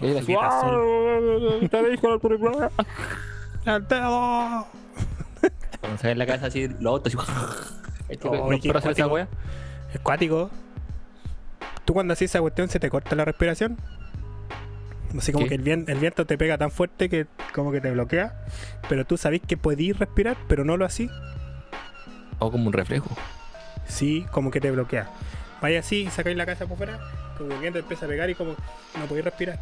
Era 0.00 0.20
así, 0.20 0.26
guita 0.26 0.40
¡ah! 0.42 1.68
Te 1.70 1.90
dijo 1.90 2.10
la 2.10 2.18
película. 2.18 2.70
¡Al 3.66 3.86
dedo! 3.88 4.66
Cuando 5.80 5.98
se 5.98 6.06
ve 6.06 6.12
en 6.12 6.18
la 6.18 6.26
cabeza 6.26 6.46
así, 6.46 6.68
los 6.68 6.86
autos 6.92 7.14
así. 7.14 8.18
Oh, 8.24 8.48
qué 8.48 8.56
espero 8.56 8.78
hacer 8.78 8.92
esa 8.92 9.08
cuático. 9.08 9.14
wea. 9.14 9.28
Es 9.94 10.00
cuático. 10.00 10.50
¿Tú 11.84 11.94
cuando 11.94 12.12
haces 12.12 12.30
esa 12.30 12.40
cuestión 12.40 12.68
se 12.68 12.80
te 12.80 12.90
corta 12.90 13.14
la 13.16 13.24
respiración? 13.24 13.78
Así 15.16 15.32
como 15.32 15.44
¿Qué? 15.44 15.50
que 15.50 15.54
el, 15.56 15.62
vien- 15.62 15.84
el 15.88 15.98
viento 15.98 16.24
te 16.24 16.38
pega 16.38 16.56
tan 16.56 16.70
fuerte 16.70 17.08
que 17.08 17.26
como 17.52 17.72
que 17.72 17.80
te 17.80 17.90
bloquea, 17.90 18.44
pero 18.88 19.04
tú 19.04 19.16
sabés 19.16 19.40
que 19.46 19.56
podís 19.56 19.98
respirar, 19.98 20.36
pero 20.48 20.64
no 20.64 20.76
lo 20.76 20.84
así. 20.84 21.10
O 22.38 22.50
como 22.50 22.68
un 22.68 22.72
reflejo. 22.72 23.10
Sí, 23.86 24.24
como 24.30 24.50
que 24.50 24.60
te 24.60 24.70
bloquea. 24.70 25.10
Vaya 25.60 25.80
así, 25.80 26.08
sacáis 26.10 26.36
la 26.36 26.46
casa 26.46 26.66
por 26.66 26.76
fuera, 26.78 26.98
como 27.36 27.52
el 27.52 27.58
viento 27.60 27.78
empieza 27.80 28.06
a 28.06 28.08
pegar 28.08 28.30
y 28.30 28.34
como 28.34 28.52
no 28.98 29.04
podéis 29.08 29.24
respirar. 29.24 29.58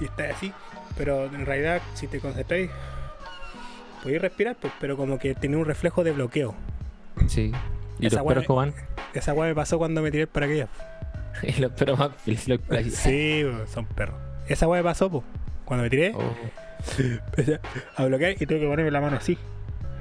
Y 0.00 0.04
estás 0.04 0.36
así, 0.36 0.52
pero 0.96 1.26
en 1.26 1.44
realidad 1.46 1.82
si 1.94 2.06
te 2.06 2.20
concentráis, 2.20 2.70
podéis 4.02 4.22
respirar, 4.22 4.56
pues, 4.60 4.72
pero 4.80 4.96
como 4.96 5.18
que 5.18 5.34
tiene 5.34 5.56
un 5.56 5.64
reflejo 5.64 6.04
de 6.04 6.12
bloqueo. 6.12 6.54
Sí. 7.26 7.52
Y 7.98 8.06
Esa 8.06 8.16
los 8.18 8.26
perros 8.26 8.46
que 8.46 8.52
van. 8.52 8.72
Esa 9.14 9.34
weá 9.34 9.48
me 9.48 9.54
pasó 9.54 9.78
cuando 9.78 10.00
me 10.00 10.10
tiré 10.10 10.22
el 10.22 10.28
paracaídas. 10.28 10.68
Y 11.42 11.60
los 11.60 11.72
perros 11.72 11.98
felices. 12.24 12.48
los. 12.68 12.84
Sí, 12.94 13.44
son 13.72 13.86
perros. 13.86 14.16
Esa 14.48 14.66
weá 14.68 14.82
pasó, 14.82 15.10
pues. 15.10 15.24
Cuando 15.64 15.84
me 15.84 15.90
tiré, 15.90 16.12
Oh. 16.14 16.20
empecé 16.98 17.60
a 17.96 18.04
bloquear 18.04 18.32
y 18.32 18.46
tuve 18.46 18.60
que 18.60 18.66
ponerme 18.66 18.90
la 18.90 19.00
mano 19.00 19.16
así. 19.16 19.38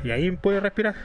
Y 0.03 0.11
ahí 0.11 0.31
pude 0.31 0.59
respirar. 0.59 0.95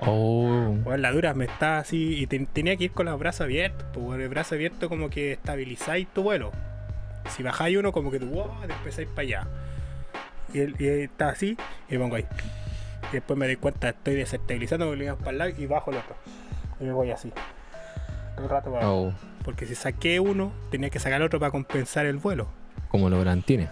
Oh. 0.00 0.74
Bueno, 0.84 0.96
la 0.98 1.10
dura 1.12 1.34
me 1.34 1.44
está 1.44 1.78
así 1.78 2.16
y 2.22 2.26
ten- 2.26 2.46
tenía 2.46 2.76
que 2.76 2.84
ir 2.84 2.92
con 2.92 3.06
los 3.06 3.18
brazos 3.18 3.42
abiertos. 3.42 3.86
Pues 3.92 4.20
el 4.20 4.28
brazo 4.28 4.54
abierto 4.54 4.88
como 4.88 5.10
que 5.10 5.32
estabilizáis 5.32 6.06
tu 6.08 6.22
vuelo. 6.22 6.52
Si 7.30 7.42
bajáis 7.42 7.76
uno 7.76 7.92
como 7.92 8.10
que 8.10 8.18
tú 8.20 8.26
wow, 8.26 8.50
te 8.66 8.72
empezáis 8.72 9.08
para 9.08 9.22
allá. 9.22 9.46
Y, 10.54 10.60
él, 10.60 10.76
y 10.78 10.86
él 10.86 11.00
está 11.00 11.28
así 11.30 11.56
y 11.90 11.92
me 11.94 11.98
pongo 12.00 12.16
ahí. 12.16 12.26
Y 13.10 13.14
después 13.14 13.38
me 13.38 13.46
doy 13.46 13.56
cuenta, 13.56 13.90
estoy 13.90 14.14
desestabilizando, 14.14 14.86
me 14.86 14.96
voy 15.10 15.16
para 15.18 15.30
el 15.32 15.38
lado 15.38 15.50
y 15.58 15.66
bajo 15.66 15.90
el 15.90 15.98
otro. 15.98 16.16
Y 16.80 16.84
me 16.84 16.92
voy 16.92 17.10
así. 17.10 17.30
Todo 18.36 18.44
el 18.44 18.50
rato 18.50 18.72
para. 18.72 18.88
Oh. 18.90 19.12
Porque 19.44 19.66
si 19.66 19.74
saqué 19.74 20.20
uno, 20.20 20.52
tenía 20.70 20.90
que 20.90 20.98
sacar 20.98 21.22
otro 21.22 21.38
para 21.40 21.50
compensar 21.52 22.06
el 22.06 22.16
vuelo. 22.18 22.48
Como 22.88 23.08
los 23.10 23.18
volantines. 23.18 23.68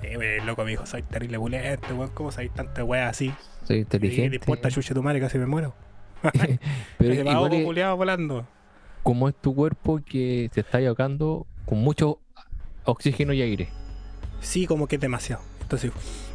Sí, 0.00 0.16
wey, 0.16 0.40
loco 0.42 0.64
me 0.64 0.70
dijo, 0.70 0.86
soy 0.86 1.02
terrible 1.02 1.36
bulento, 1.38 1.94
weón, 1.94 2.10
¿cómo 2.14 2.30
sabéis 2.30 2.52
tanta 2.52 2.84
weá 2.84 3.08
así? 3.08 3.32
Soy 3.64 3.76
Y 3.76 3.80
inteligente. 3.80 4.30
dispuesta 4.38 4.68
a 4.68 4.70
chuche 4.70 4.94
tu 4.94 5.02
madre, 5.02 5.20
casi 5.20 5.38
me 5.38 5.46
muero. 5.46 5.74
Pero 6.98 7.24
me 7.24 7.30
igual 7.30 7.52
es- 7.52 7.64
culiado 7.64 7.96
volando. 7.96 8.46
como 9.02 9.28
es 9.28 9.34
tu 9.34 9.54
cuerpo 9.54 10.00
que 10.04 10.50
se 10.52 10.60
está 10.60 10.78
ahogando 10.78 11.46
con 11.64 11.78
mucho 11.78 12.20
oxígeno 12.84 13.32
y 13.32 13.42
aire. 13.42 13.68
Sí, 14.40 14.66
como 14.66 14.86
que 14.86 14.96
es 14.96 15.00
demasiado. 15.00 15.42
Entonces, 15.62 15.92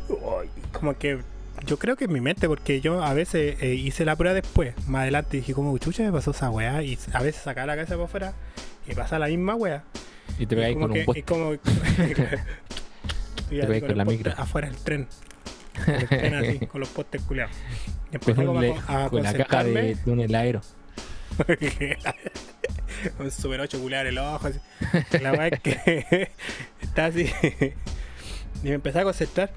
uy, 0.09 0.49
como 0.71 0.97
que 0.97 1.19
yo 1.65 1.77
creo 1.79 1.95
que 1.95 2.05
en 2.05 2.13
mi 2.13 2.21
mente, 2.21 2.47
porque 2.47 2.81
yo 2.81 3.03
a 3.03 3.13
veces 3.13 3.57
eh, 3.61 3.73
hice 3.75 4.05
la 4.05 4.15
prueba 4.15 4.33
después, 4.33 4.73
más 4.87 5.01
adelante 5.03 5.37
dije, 5.37 5.53
como 5.53 5.77
chucha 5.77 6.03
me 6.03 6.11
pasó 6.11 6.31
esa 6.31 6.49
weá, 6.49 6.81
y 6.83 6.97
a 7.13 7.21
veces 7.21 7.41
sacaba 7.43 7.67
la 7.67 7.75
cabeza 7.75 7.95
para 7.95 8.05
afuera 8.05 8.33
y 8.87 8.93
pasa 8.95 9.17
la 9.19 9.27
misma 9.27 9.55
weá. 9.55 9.83
Y 10.39 10.45
te 10.45 10.55
pegáis 10.55 10.77
con 10.77 10.91
que- 10.93 10.99
un 10.99 11.05
poste. 11.05 11.19
y 11.19 11.23
como- 11.23 11.53
Y 13.51 13.59
pegáis 13.59 13.81
con 13.81 13.81
con 13.81 13.91
el 13.91 13.97
la 13.97 14.05
micro. 14.05 14.33
Afuera 14.37 14.67
del 14.67 14.77
tren. 14.77 15.07
Con 15.85 15.93
el 15.95 16.07
tren 16.07 16.33
así, 16.35 16.59
con 16.65 16.81
los 16.81 16.89
postes 16.89 17.21
culiados. 17.21 17.55
Y 18.11 18.17
Con, 18.17 18.29
empecé 18.29 18.41
a, 18.41 18.61
le- 18.61 18.69
con- 18.81 18.95
a 18.95 19.09
con 19.09 19.23
la 19.23 19.33
caja 19.33 19.63
de, 19.63 19.95
de 19.95 20.11
un 20.11 20.19
heladero. 20.21 20.61
un 23.19 23.31
super 23.31 23.59
8 23.61 23.79
culiar 23.79 24.05
el 24.05 24.17
ojo. 24.17 24.47
así. 24.47 24.59
La 25.21 25.33
weá 25.33 25.47
es 25.47 25.59
que 25.59 26.29
está 26.81 27.05
así. 27.05 27.29
y 28.63 28.67
me 28.67 28.73
empecé 28.75 28.99
a 28.99 29.03
concentrar. 29.03 29.51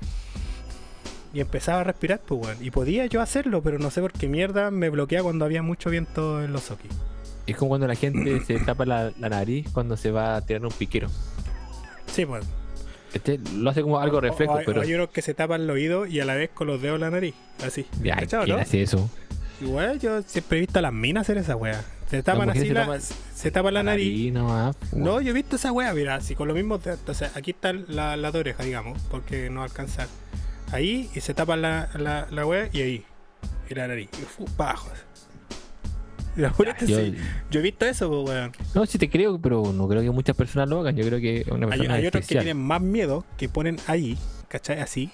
Y 1.35 1.41
empezaba 1.41 1.81
a 1.81 1.85
respirar, 1.85 2.21
pues 2.27 2.41
weón. 2.47 2.65
Y 2.65 2.71
podía 2.71 3.07
yo 3.07 3.21
hacerlo, 3.21 3.63
pero 3.63 3.79
no 3.79 3.91
sé 3.91 4.01
por 4.01 4.13
qué 4.13 4.29
mierda 4.29 4.71
me 4.71 4.89
bloquea 4.91 5.23
cuando 5.23 5.45
había 5.45 5.63
mucho 5.63 5.91
viento 5.91 6.43
en 6.43 6.53
los 6.53 6.71
okis. 6.71 6.91
Es 7.47 7.57
como 7.57 7.71
cuando 7.71 7.87
la 7.87 7.95
gente 7.95 8.41
se 8.47 8.59
tapa 8.61 8.85
la, 8.87 9.13
la 9.19 9.29
nariz 9.29 9.69
cuando 9.73 9.97
se 9.97 10.11
va 10.11 10.37
a 10.37 10.41
tirar 10.41 10.65
un 10.65 10.73
piquero. 10.73 11.09
Sí, 12.13 12.25
pues. 12.27 12.45
Este 13.13 13.41
lo 13.55 13.71
hace 13.71 13.83
como 13.83 13.99
algo 14.01 14.21
reflejo, 14.21 14.53
O- 14.53 14.57
o 14.57 14.59
hay, 14.59 14.65
pero. 14.67 14.81
hay 14.83 14.93
unos 14.95 15.11
que 15.11 15.23
se 15.23 15.33
tapan 15.35 15.63
el 15.63 15.71
oído 15.71 16.07
y 16.07 16.21
a 16.21 16.25
la 16.25 16.35
vez 16.35 16.51
con 16.53 16.67
los 16.67 16.81
dedos 16.83 16.99
la 17.01 17.11
nariz. 17.11 17.35
Así. 17.65 17.87
Ya, 18.03 18.17
¿Cachado, 18.17 18.45
¿quién 18.45 18.57
no? 18.57 18.63
hace 18.63 18.83
eso? 18.83 19.09
Igual 19.61 19.99
yo 20.01 20.21
siempre 20.23 20.59
he 20.59 20.61
visto 20.61 20.79
a 20.79 20.83
las 20.83 20.93
minas 20.93 21.23
hacer 21.23 21.39
esa 21.39 21.57
wea. 21.57 21.83
Se 22.11 22.23
tapan 22.23 22.51
así 22.51 22.61
se 22.69 22.75
la, 22.75 22.87
tapa- 22.87 23.01
se 23.01 23.51
tapan 23.51 23.75
la 23.75 23.83
nariz. 23.83 24.33
No, 24.93 25.21
yo 25.21 25.31
he 25.31 25.33
visto 25.33 25.57
esa 25.57 25.73
wea, 25.73 25.93
mira, 25.95 26.17
así 26.17 26.35
con 26.35 26.47
los 26.47 26.55
mismos 26.57 26.85
dedos. 26.85 26.99
Entonces, 27.01 27.31
aquí 27.35 27.53
está 27.53 27.73
la, 27.73 28.17
la 28.17 28.31
de 28.33 28.39
oreja, 28.39 28.63
digamos, 28.65 29.01
porque 29.11 29.49
no 29.51 29.63
alcanza. 29.63 30.07
Ahí, 30.73 31.11
y 31.15 31.21
se 31.21 31.33
tapa 31.35 31.57
la, 31.57 31.89
la, 31.95 32.27
la 32.31 32.47
wea, 32.47 32.69
y 32.73 32.83
ahí. 32.83 33.05
Y 33.71 33.75
la 33.75 33.87
nariz. 33.89 34.09
Y 34.21 34.23
fu, 34.23 34.45
bajo. 34.57 34.91
Y 36.37 36.41
la 36.41 36.51
pura- 36.51 36.77
Yo- 36.81 36.99
sí, 36.99 37.17
yo 37.51 37.61
he 37.61 37.63
visto 37.63 37.87
eso, 37.87 38.09
pues, 38.11 38.29
weón. 38.37 38.53
No, 38.75 38.85
sí 38.87 38.99
te 38.99 39.09
creo, 39.09 39.41
pero 39.41 39.73
no 39.73 39.89
creo 39.89 40.03
que 40.03 40.11
muchas 40.11 40.37
personas 40.37 40.69
lo 40.69 40.81
hagan. 40.81 40.97
Yo 40.97 41.05
creo 41.07 41.19
que 41.21 41.45
una 41.51 41.67
Hay, 41.67 41.71
persona 41.79 41.95
hay 41.95 42.07
otros 42.07 42.27
que 42.27 42.35
tienen 42.35 42.59
más 42.59 42.81
miedo, 42.83 43.25
que 43.39 43.49
ponen 43.49 43.79
ahí, 43.87 44.19
¿cachai? 44.49 44.81
Así. 44.81 45.11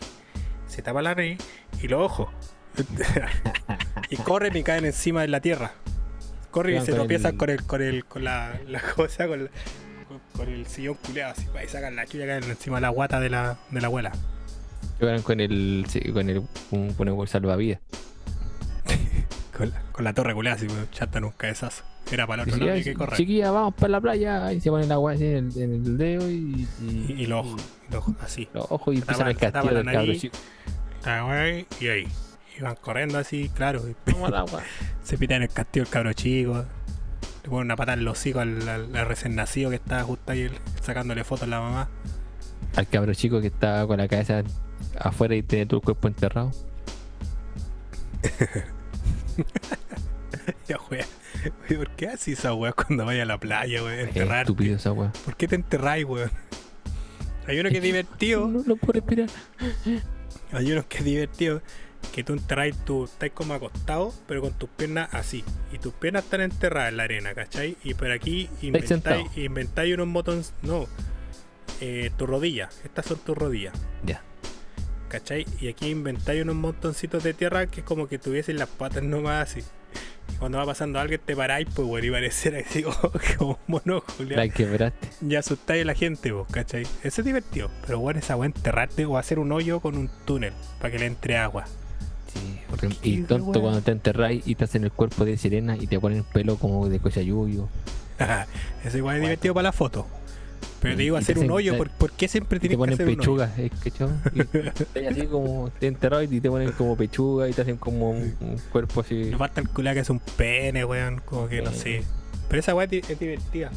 Se 0.66 0.82
tapa 0.82 1.02
la 1.02 1.14
nariz 1.14 1.38
y 1.82 1.88
los 1.88 2.00
ojos. 2.02 2.28
y 4.10 4.16
corren 4.16 4.56
y 4.56 4.62
caen 4.62 4.84
encima 4.86 5.20
de 5.22 5.28
la 5.28 5.40
tierra. 5.40 5.72
Corren 6.50 6.82
y 6.82 6.84
se 6.84 6.92
tropiezan 6.92 7.32
el- 7.32 7.38
con 7.38 7.50
el, 7.50 7.62
con 7.64 7.82
el, 7.82 8.04
con 8.04 8.24
la, 8.24 8.58
la 8.66 8.80
cosa, 8.80 9.26
con, 9.28 9.44
la- 9.44 9.50
con, 10.08 10.20
con 10.34 10.48
el 10.48 10.66
sillón 10.66 10.94
culeado 11.06 11.32
así, 11.32 11.46
y 11.64 11.68
sacan 11.68 11.94
la 11.96 12.06
chulla 12.06 12.26
caen 12.26 12.44
encima 12.44 12.78
de 12.78 12.82
la 12.82 12.88
guata 12.88 13.20
de 13.20 13.30
la, 13.30 13.58
de 13.70 13.80
la 13.80 13.86
abuela. 13.86 14.12
Con 15.24 15.40
el. 15.40 15.84
sí, 15.88 16.00
con 16.12 16.28
el. 16.30 16.42
un- 16.70 16.92
con 16.94 17.08
el 17.08 17.28
salvavidas. 17.28 17.80
Con 19.56 19.70
la, 19.70 19.82
con 19.92 20.04
la 20.04 20.14
torre 20.14 20.34
culeada 20.34 20.56
así, 20.56 20.66
pues, 20.66 20.90
chatan 20.92 21.24
un 21.24 21.30
cabezazo. 21.32 21.84
Era 22.10 22.26
para 22.26 22.42
el 22.42 22.48
otro 22.52 22.64
lado 22.66 22.80
que 22.82 22.94
correr. 22.94 23.16
chiquilla, 23.18 23.50
vamos 23.50 23.74
para 23.74 23.88
la 23.90 24.00
playa. 24.00 24.50
Y 24.52 24.60
se 24.60 24.70
ponen 24.70 24.90
agua 24.90 25.12
así 25.12 25.26
en 25.26 25.50
el, 25.54 25.58
en 25.62 25.72
el 25.74 25.98
dedo 25.98 26.30
y. 26.30 26.66
Y, 26.80 27.14
y 27.18 27.26
los 27.26 27.46
ojos, 27.94 28.14
así. 28.22 28.48
Los 28.54 28.66
ojos 28.70 28.94
y 28.94 28.98
empiezan 28.98 29.28
el 29.28 29.36
castillo 29.36 29.74
del 29.74 29.84
cabro 29.84 30.14
chico. 30.14 30.36
Ah, 31.04 31.22
güey, 31.26 31.66
Y 31.80 31.88
ahí. 31.88 32.08
Y 32.58 32.62
van 32.62 32.76
corriendo 32.76 33.18
así, 33.18 33.50
claro. 33.54 33.82
al 34.24 34.34
agua. 34.34 34.62
Se 35.04 35.18
pita 35.18 35.36
en 35.36 35.42
el 35.42 35.48
castillo 35.50 35.84
el 35.84 35.90
cabro 35.90 36.12
chico. 36.14 36.64
Le 37.44 37.48
ponen 37.50 37.66
una 37.66 37.76
patada 37.76 37.98
en 37.98 38.04
los 38.04 38.18
hocico 38.18 38.40
al, 38.40 38.66
al- 38.68 38.96
al 38.96 39.06
recién 39.06 39.34
nacido 39.34 39.68
que 39.70 39.76
está 39.76 40.02
justo 40.02 40.32
ahí 40.32 40.48
sacándole 40.80 41.24
fotos 41.24 41.44
a 41.44 41.50
la 41.50 41.60
mamá. 41.60 41.88
Al 42.74 42.88
cabro 42.88 43.12
chico 43.14 43.40
que 43.42 43.48
está 43.48 43.86
con 43.86 43.98
la 43.98 44.08
cabeza 44.08 44.42
afuera 44.98 45.34
y 45.34 45.42
tiene 45.42 45.68
el 45.70 45.80
cuerpo 45.80 46.08
enterrado. 46.08 46.50
Ya, 50.68 50.76
wea. 50.90 51.06
Oye, 51.68 51.76
¿Por 51.76 51.90
qué 51.90 52.08
así 52.08 52.32
esa 52.32 52.54
wea 52.54 52.72
cuando 52.72 53.04
vaya 53.04 53.22
a 53.22 53.26
la 53.26 53.38
playa, 53.38 53.82
weón? 53.82 54.08
Es 54.08 54.16
estúpido 54.16 54.76
esa. 54.76 54.94
¿Por 54.94 55.36
qué 55.36 55.46
te 55.48 55.54
enterráis, 55.54 56.04
weón? 56.04 56.30
Hay 57.46 57.58
uno 57.60 57.70
que 57.70 57.76
es 57.78 57.82
divertido. 57.92 58.48
No, 58.48 58.62
no 58.66 58.76
puedo 58.76 58.94
respirar. 58.94 59.28
Hay 60.52 60.72
uno 60.72 60.86
que 60.88 60.98
es 60.98 61.04
divertido. 61.04 61.62
que 62.12 62.24
tú 62.24 62.32
enterráis 62.32 62.76
tu. 62.84 63.04
estás 63.04 63.30
como 63.30 63.54
acostado, 63.54 64.12
pero 64.26 64.40
con 64.40 64.52
tus 64.52 64.68
piernas 64.70 65.08
así. 65.12 65.44
Y 65.72 65.78
tus 65.78 65.92
piernas 65.94 66.24
están 66.24 66.40
enterradas 66.40 66.90
en 66.90 66.96
la 66.96 67.04
arena, 67.04 67.34
¿cachai? 67.34 67.76
Y 67.84 67.94
por 67.94 68.10
aquí 68.10 68.48
inventáis, 68.62 69.36
inventáis 69.36 69.94
unos 69.94 70.12
botones. 70.12 70.52
No. 70.62 70.86
Eh, 71.80 72.10
tu 72.16 72.26
rodilla. 72.26 72.68
Estas 72.84 73.06
son 73.06 73.18
tus 73.18 73.36
rodillas. 73.36 73.74
Ya. 74.04 74.22
¿Cachai? 75.12 75.44
Y 75.60 75.68
aquí 75.68 75.90
inventáis 75.90 76.42
unos 76.42 76.54
montoncitos 76.54 77.22
de 77.22 77.34
tierra 77.34 77.66
que 77.66 77.80
es 77.80 77.86
como 77.86 78.08
que 78.08 78.18
tuviesen 78.18 78.56
las 78.56 78.70
patas 78.70 79.02
nomás 79.02 79.50
así. 79.50 79.60
Y 80.32 80.36
cuando 80.36 80.56
va 80.56 80.64
pasando 80.64 80.98
alguien 80.98 81.20
te 81.22 81.36
paráis, 81.36 81.68
pues 81.74 81.86
bueno, 81.86 82.06
y 82.06 82.10
parecer 82.10 82.56
así 82.56 82.82
como, 82.82 82.96
como 83.36 83.50
un 83.50 83.58
mono, 83.66 84.02
Julián. 84.16 84.38
La 84.38 84.48
quebraste. 84.48 85.10
Y 85.20 85.34
asustáis 85.34 85.82
a 85.82 85.84
la 85.84 85.92
gente, 85.92 86.32
vos, 86.32 86.48
¿cachai? 86.50 86.84
Eso 87.02 87.20
es 87.20 87.24
divertido. 87.26 87.70
Pero 87.86 87.98
bueno, 88.00 88.20
esa 88.20 88.36
weá 88.36 88.46
enterrarte 88.46 89.04
o 89.04 89.18
hacer 89.18 89.38
un 89.38 89.52
hoyo 89.52 89.80
con 89.80 89.98
un 89.98 90.08
túnel 90.24 90.54
para 90.78 90.90
que 90.90 90.98
le 90.98 91.04
entre 91.04 91.36
agua. 91.36 91.66
Sí, 92.32 92.58
¿Por 92.70 92.80
qué, 92.80 92.88
y 93.02 93.20
tonto 93.20 93.60
cuando 93.60 93.82
te 93.82 93.90
enterráis 93.90 94.42
y 94.46 94.54
te 94.54 94.64
hacen 94.64 94.84
el 94.84 94.92
cuerpo 94.92 95.26
de 95.26 95.36
sirena 95.36 95.76
y 95.76 95.88
te 95.88 96.00
ponen 96.00 96.24
pelo 96.24 96.56
como 96.56 96.88
de 96.88 97.00
cochayuyo. 97.00 97.68
Ese 98.82 98.96
igual 98.96 99.16
es 99.16 99.22
divertido 99.22 99.52
para 99.52 99.64
la 99.64 99.72
foto. 99.72 100.06
Pero 100.82 100.96
te 100.96 101.02
digo, 101.02 101.16
te 101.16 101.22
hacer 101.22 101.38
un 101.38 101.50
hoyo, 101.50 101.72
te- 101.72 101.78
¿por, 101.78 101.90
por 101.90 102.12
qué 102.12 102.28
siempre 102.28 102.58
te 102.58 102.68
tienes 102.68 102.74
que 102.74 102.78
ponen 102.78 102.94
hacer 102.94 103.06
un 103.06 103.12
hoyo? 103.12 103.20
pechuga, 103.20 103.54
¿eh? 103.56 103.70
¿cachai? 103.82 104.08
Y 104.34 104.68
estás 104.68 104.86
así 105.16 105.26
como 105.28 105.70
te 105.78 105.86
enterrado 105.86 106.22
y 106.22 106.40
te 106.40 106.50
ponen 106.50 106.72
como 106.72 106.96
pechuga 106.96 107.48
y 107.48 107.52
te 107.52 107.62
hacen 107.62 107.76
como 107.76 108.10
un, 108.10 108.34
un 108.40 108.58
cuerpo 108.70 109.00
así. 109.00 109.26
Nos 109.30 109.38
falta 109.38 109.60
el 109.60 109.68
culo 109.68 109.92
que 109.94 110.00
es 110.00 110.10
un 110.10 110.18
pene, 110.18 110.84
weón. 110.84 111.20
Como 111.24 111.48
que 111.48 111.62
no 111.62 111.72
sé. 111.72 112.02
Pero 112.48 112.60
esa 112.60 112.74
weá 112.74 112.84
es 112.84 112.90
di- 112.90 113.02
es 113.08 113.18
divertida. 113.18 113.70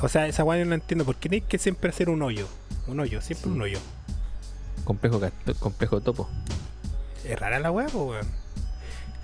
O 0.00 0.08
sea, 0.08 0.26
esa 0.26 0.42
weá 0.44 0.58
yo 0.58 0.64
no 0.66 0.74
entiendo. 0.74 1.04
¿Por 1.04 1.16
qué 1.16 1.28
tienes 1.28 1.48
que 1.48 1.58
siempre 1.58 1.90
hacer 1.90 2.10
un 2.10 2.20
hoyo? 2.22 2.48
Un 2.88 2.98
hoyo, 3.00 3.20
siempre 3.20 3.44
Sí. 3.44 3.50
un 3.54 3.62
hoyo. 3.62 3.78
Complejo, 4.84 5.20
complejo 5.60 6.00
topo. 6.00 6.28
Es 7.24 7.38
rara 7.38 7.60
la 7.60 7.70
weá, 7.70 7.86
weón. 7.86 8.26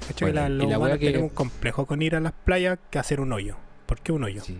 Cacho 0.06 0.24
Bueno, 0.26 0.42
que 0.44 0.48
la, 0.48 0.64
y 0.64 0.68
la 0.68 0.78
humanos 0.78 0.80
weá 0.82 0.98
que- 0.98 1.06
tenemos 1.06 1.30
un 1.30 1.34
complejo 1.34 1.86
con 1.86 2.00
ir 2.02 2.14
a 2.14 2.20
las 2.20 2.32
playas 2.32 2.78
que 2.90 2.98
hacer 3.00 3.20
un 3.20 3.32
hoyo. 3.32 3.56
¿Por 3.86 3.98
qué 4.00 4.12
un 4.12 4.22
hoyo? 4.22 4.42
Sí. 4.44 4.56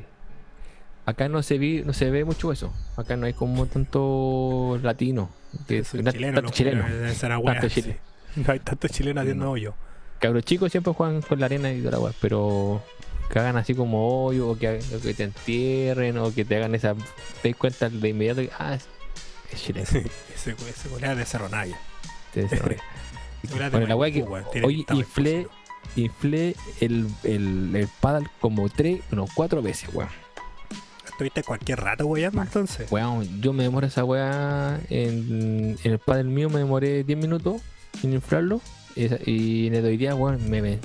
Acá 1.09 1.26
no 1.26 1.43
se 1.43 1.56
vi, 1.56 1.80
no 1.86 1.94
se 1.94 2.10
ve 2.10 2.26
mucho 2.26 2.52
eso. 2.52 2.70
Acá 2.98 3.16
no 3.16 3.24
hay 3.24 3.32
como 3.32 3.64
tanto 3.64 4.78
latino. 4.82 5.30
Que, 5.66 5.82
chileno, 5.82 6.12
tanto 6.12 6.43
no, 6.43 6.51
chileno. 6.51 6.85
Tanto 7.18 7.68
sí. 7.70 7.80
chileno. 7.80 7.98
No 8.36 8.52
hay 8.52 8.60
tantos 8.60 8.90
chilenos 8.90 9.22
haciendo 9.22 9.47
No. 9.47 9.52
hoyo. 9.52 9.74
Cabros 10.18 10.44
chicos 10.44 10.70
siempre 10.70 10.93
juegan 10.93 11.22
con 11.22 11.40
la 11.40 11.47
arena 11.47 11.72
y 11.72 11.80
toda 11.80 11.98
la 11.98 12.12
pero 12.20 12.82
que 13.32 13.39
hagan 13.39 13.56
así 13.56 13.74
como 13.74 14.26
hoyo, 14.26 14.51
o 14.51 14.59
que, 14.59 14.80
o 14.94 15.01
que 15.01 15.14
te 15.14 15.24
entierren, 15.24 16.18
o 16.18 16.35
que 16.35 16.44
te 16.44 16.56
hagan 16.56 16.74
esa. 16.74 16.94
Te 17.40 17.48
das 17.48 17.56
cuenta 17.56 17.89
de 17.89 18.09
inmediato 18.10 18.43
que, 18.43 18.51
ah, 18.59 18.74
es, 18.74 18.86
chileno. 19.56 19.86
Ese, 19.89 20.05
ese 20.35 20.89
weá 20.90 21.14
de 21.14 21.24
Cerro 21.24 21.48
Navia. 21.48 21.80
de 22.35 22.47
Bueno, 23.70 23.86
la 23.86 23.97
weá 23.97 24.12
que. 24.12 24.22
De 24.60 24.85
inflé, 24.94 25.47
inflé 25.97 26.55
el, 26.82 27.09
el, 27.22 27.74
el 27.74 27.89
paddle 27.98 28.28
como 28.40 28.68
tres, 28.68 29.01
no, 29.10 29.24
cuatro 29.35 29.62
veces, 29.62 29.89
weón. 29.94 30.10
Estuviste 31.18 31.42
cualquier 31.42 31.80
rato 31.80 32.06
weyando 32.06 32.40
entonces. 32.40 32.92
Weón, 32.92 33.40
yo 33.40 33.52
me 33.52 33.64
demoré 33.64 33.88
esa 33.88 34.04
weá 34.04 34.78
en, 34.88 35.76
en 35.82 35.92
el 35.92 35.98
paddle 35.98 36.22
mío, 36.30 36.48
me 36.48 36.60
demoré 36.60 37.02
10 37.02 37.18
minutos 37.18 37.60
en 38.04 38.12
inflarlo. 38.12 38.60
Y, 38.94 39.06
esa- 39.06 39.18
y 39.26 39.66
en 39.66 39.74
el 39.74 39.82
de 39.82 39.88
hoy 39.88 39.96
día, 39.96 40.14
weón, 40.14 40.48
me, 40.48 40.62
me- 40.62 40.78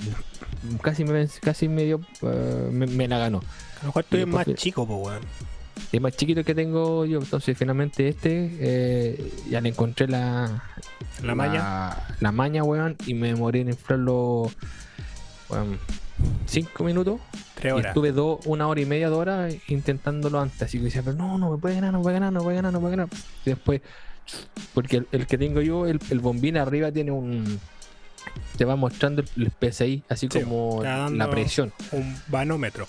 casi 0.82 1.04
me 1.06 1.28
casi 1.40 1.68
me 1.68 1.84
dio, 1.84 2.02
eh, 2.24 2.68
me, 2.72 2.88
me 2.88 3.08
la 3.08 3.20
ganó. 3.20 3.38
A 3.78 3.82
lo 3.82 3.88
mejor 3.90 4.06
tú 4.06 4.18
y 4.18 4.22
eres 4.22 4.34
más 4.34 4.48
chico, 4.56 4.88
po, 4.88 4.96
weón. 4.98 5.22
Es 5.92 6.02
más 6.02 6.18
chiquito 6.18 6.44
que 6.44 6.56
tengo 6.56 7.06
yo, 7.06 7.20
entonces 7.20 7.56
finalmente 7.56 8.08
este 8.08 8.50
eh, 8.60 9.32
ya 9.52 9.62
le 9.62 9.70
encontré 9.70 10.08
la, 10.08 10.64
La 11.22 11.36
maña. 11.36 11.96
La 12.22 12.32
maña, 12.32 12.64
weón, 12.64 12.96
y 13.06 13.14
me 13.14 13.28
demoré 13.28 13.62
en 13.62 13.68
inflarlo, 13.70 14.50
weón, 15.50 15.78
5 16.46 16.84
minutos. 16.84 17.20
Tres 17.56 17.72
Y 17.72 17.74
horas. 17.76 17.88
estuve 17.88 18.12
dos, 18.12 18.46
una 18.46 18.68
hora 18.68 18.82
y 18.82 18.86
media, 18.86 19.10
dos 19.10 19.20
horas 19.20 19.54
intentándolo 19.68 20.40
antes. 20.40 20.62
Así 20.62 20.78
que 20.78 20.86
decía, 20.86 21.02
pero 21.04 21.16
no, 21.18 21.38
no 21.38 21.52
me 21.52 21.58
puede 21.58 21.76
ganar, 21.76 21.92
no 21.92 22.00
me 22.00 22.04
puede 22.04 22.16
ganar, 22.16 22.34
no 22.34 22.40
me 22.40 22.44
puede 22.44 22.56
ganar, 22.58 22.74
no 22.74 22.80
me 22.80 22.84
puede 22.84 22.96
ganar. 22.98 23.10
Y 23.46 23.50
después, 23.50 23.82
porque 24.74 24.98
el, 24.98 25.08
el 25.12 25.28
que 25.28 25.38
tengo 25.38 25.62
yo, 25.62 25.88
el, 25.88 26.00
el 26.10 26.20
bombín 26.20 26.58
arriba 26.58 26.92
tiene 26.92 27.12
un. 27.12 27.60
Te 28.58 28.66
va 28.66 28.76
mostrando 28.76 29.22
el, 29.22 29.52
el 29.62 29.72
PSI, 29.72 30.04
así 30.10 30.28
Sí, 30.32 30.42
como 30.42 30.82
la 30.84 31.30
presión. 31.30 31.74
Un 31.92 32.16
vanómetro. 32.28 32.86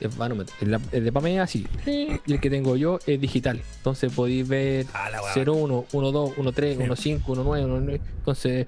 El, 0.00 0.08
vanómetro. 0.10 0.54
el, 0.60 0.70
de 1.04 1.34
es 1.34 1.40
así. 1.40 1.66
Y 1.86 2.32
el 2.32 2.40
que 2.40 2.50
tengo 2.50 2.76
yo 2.76 2.98
es 3.06 3.20
digital. 3.20 3.60
Entonces 3.78 4.12
podéis 4.12 4.46
ver 4.46 4.86
Ah, 4.92 5.10
la 5.10 5.22
weá. 5.22 5.30
0, 5.34 5.54
1, 5.54 5.84
1, 5.92 6.12
2, 6.12 6.32
1, 6.36 6.52
3, 6.52 6.76
Sí. 6.76 6.82
1, 6.82 6.96
5, 6.96 7.32
1, 7.32 7.44
9, 7.44 7.64
1, 7.64 7.80
9. 7.80 8.00
Entonces, 8.18 8.66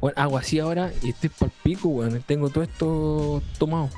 bueno, 0.00 0.20
hago 0.20 0.38
así 0.38 0.58
ahora 0.58 0.92
y 1.02 1.10
estoy 1.10 1.28
para 1.30 1.46
el 1.46 1.52
pico, 1.62 1.88
weón. 1.88 2.22
Tengo 2.22 2.50
todo 2.50 2.64
esto 2.64 3.42
tomado. 3.58 3.90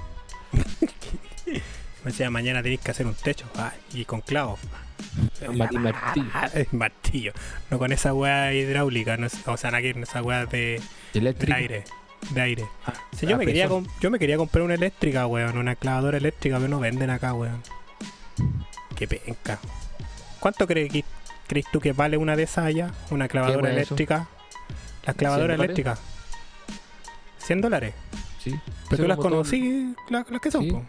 Decía, 2.05 2.31
mañana 2.31 2.63
tenéis 2.63 2.81
que 2.81 2.91
hacer 2.91 3.07
un 3.07 3.15
techo. 3.15 3.47
Ah, 3.57 3.73
y 3.93 4.05
con 4.05 4.21
clavos. 4.21 4.61
Martillo. 5.55 5.93
Ah, 6.35 6.49
martillo. 6.73 7.33
No 7.71 7.79
con 7.79 7.93
esa 7.93 8.15
weá 8.15 8.53
hidráulica. 8.55 9.17
No, 9.17 9.27
es- 9.27 9.47
o 9.47 9.57
sea, 9.57 9.71
no 9.71 9.79
con 9.79 10.03
esa 10.03 10.23
weá 10.23 10.47
de, 10.47 10.81
aire. 11.55 11.85
De 12.31 12.41
aire. 12.41 12.65
Ah, 12.87 12.95
Sí, 13.17 13.27
yo, 13.27 13.37
me 13.37 13.45
quería 13.47 13.65
presión. 13.67 13.85
com- 13.85 13.95
yo 14.01 14.11
me 14.11 14.19
quería 14.19 14.37
comprar 14.37 14.65
una 14.65 14.75
eléctrica, 14.75 15.27
weón. 15.27 15.59
Una 15.59 15.75
clavadora 15.77 16.17
eléctrica, 16.19 16.57
pero 16.57 16.69
no 16.69 16.81
venden 16.81 17.11
acá, 17.11 17.35
weón. 17.35 17.63
Qué 18.97 19.07
penca. 19.07 19.59
¿Cuánto 20.41 20.67
crees 20.67 21.05
crees 21.47 21.67
tú 21.73 21.81
que 21.81 21.93
vale 21.93 22.17
una 22.17 22.37
de 22.37 22.45
esas 22.45 22.65
allá? 22.67 22.93
Una 23.11 23.27
clavadora 23.29 23.71
eso? 23.83 23.97
Las 25.09 25.17
clavadoras 25.17 25.59
eléctricas. 25.59 25.99
100 27.39 27.61
dólares. 27.61 27.95
Sí. 28.43 28.55
Pero 28.89 29.03
tú 29.03 29.09
las 29.09 29.19
conocí, 29.19 29.95
las, 30.11 30.31
las 30.31 30.41
que 30.41 30.51
son, 30.51 30.65
Sí. 30.65 30.71
po. 30.71 30.83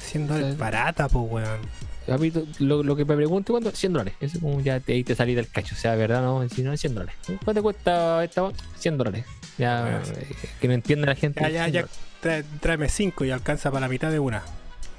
100 0.00 0.26
dólares. 0.28 0.52
Sí. 0.54 0.58
Barata, 0.60 1.08
po, 1.08 1.20
weón. 1.22 1.58
A 2.06 2.18
mí 2.18 2.30
to- 2.30 2.46
lo, 2.58 2.82
lo 2.82 2.94
que 2.96 3.04
me 3.04 3.16
pregunto 3.16 3.52
cuando 3.54 3.70
100 3.70 3.92
dólares. 3.92 4.14
Eso 4.20 4.38
como 4.40 4.60
ya 4.60 4.78
te, 4.78 4.92
ahí 4.92 5.04
te 5.04 5.14
salí 5.14 5.34
del 5.34 5.48
cacho. 5.48 5.74
O 5.74 5.78
sea, 5.78 5.94
verdad, 5.94 6.22
no, 6.22 6.46
si 6.48 6.62
no 6.62 6.72
es 6.72 6.80
100 6.80 6.94
dólares. 6.94 7.14
¿Cuánto 7.44 7.62
cuesta 7.62 8.22
esta? 8.22 8.50
100 8.78 8.98
dólares. 8.98 9.24
Ya 9.58 10.02
eh, 10.04 10.34
que 10.60 10.68
no 10.68 10.74
entiende 10.74 11.06
la 11.06 11.14
gente. 11.14 11.40
Ya, 11.40 11.48
ya, 11.48 11.64
100 11.64 11.72
ya. 11.72 11.86
Trae- 12.22 12.44
tráeme 12.60 12.88
5 12.88 13.24
y 13.24 13.30
alcanza 13.30 13.70
para 13.70 13.82
la 13.82 13.88
mitad 13.88 14.10
de 14.10 14.18
una. 14.18 14.42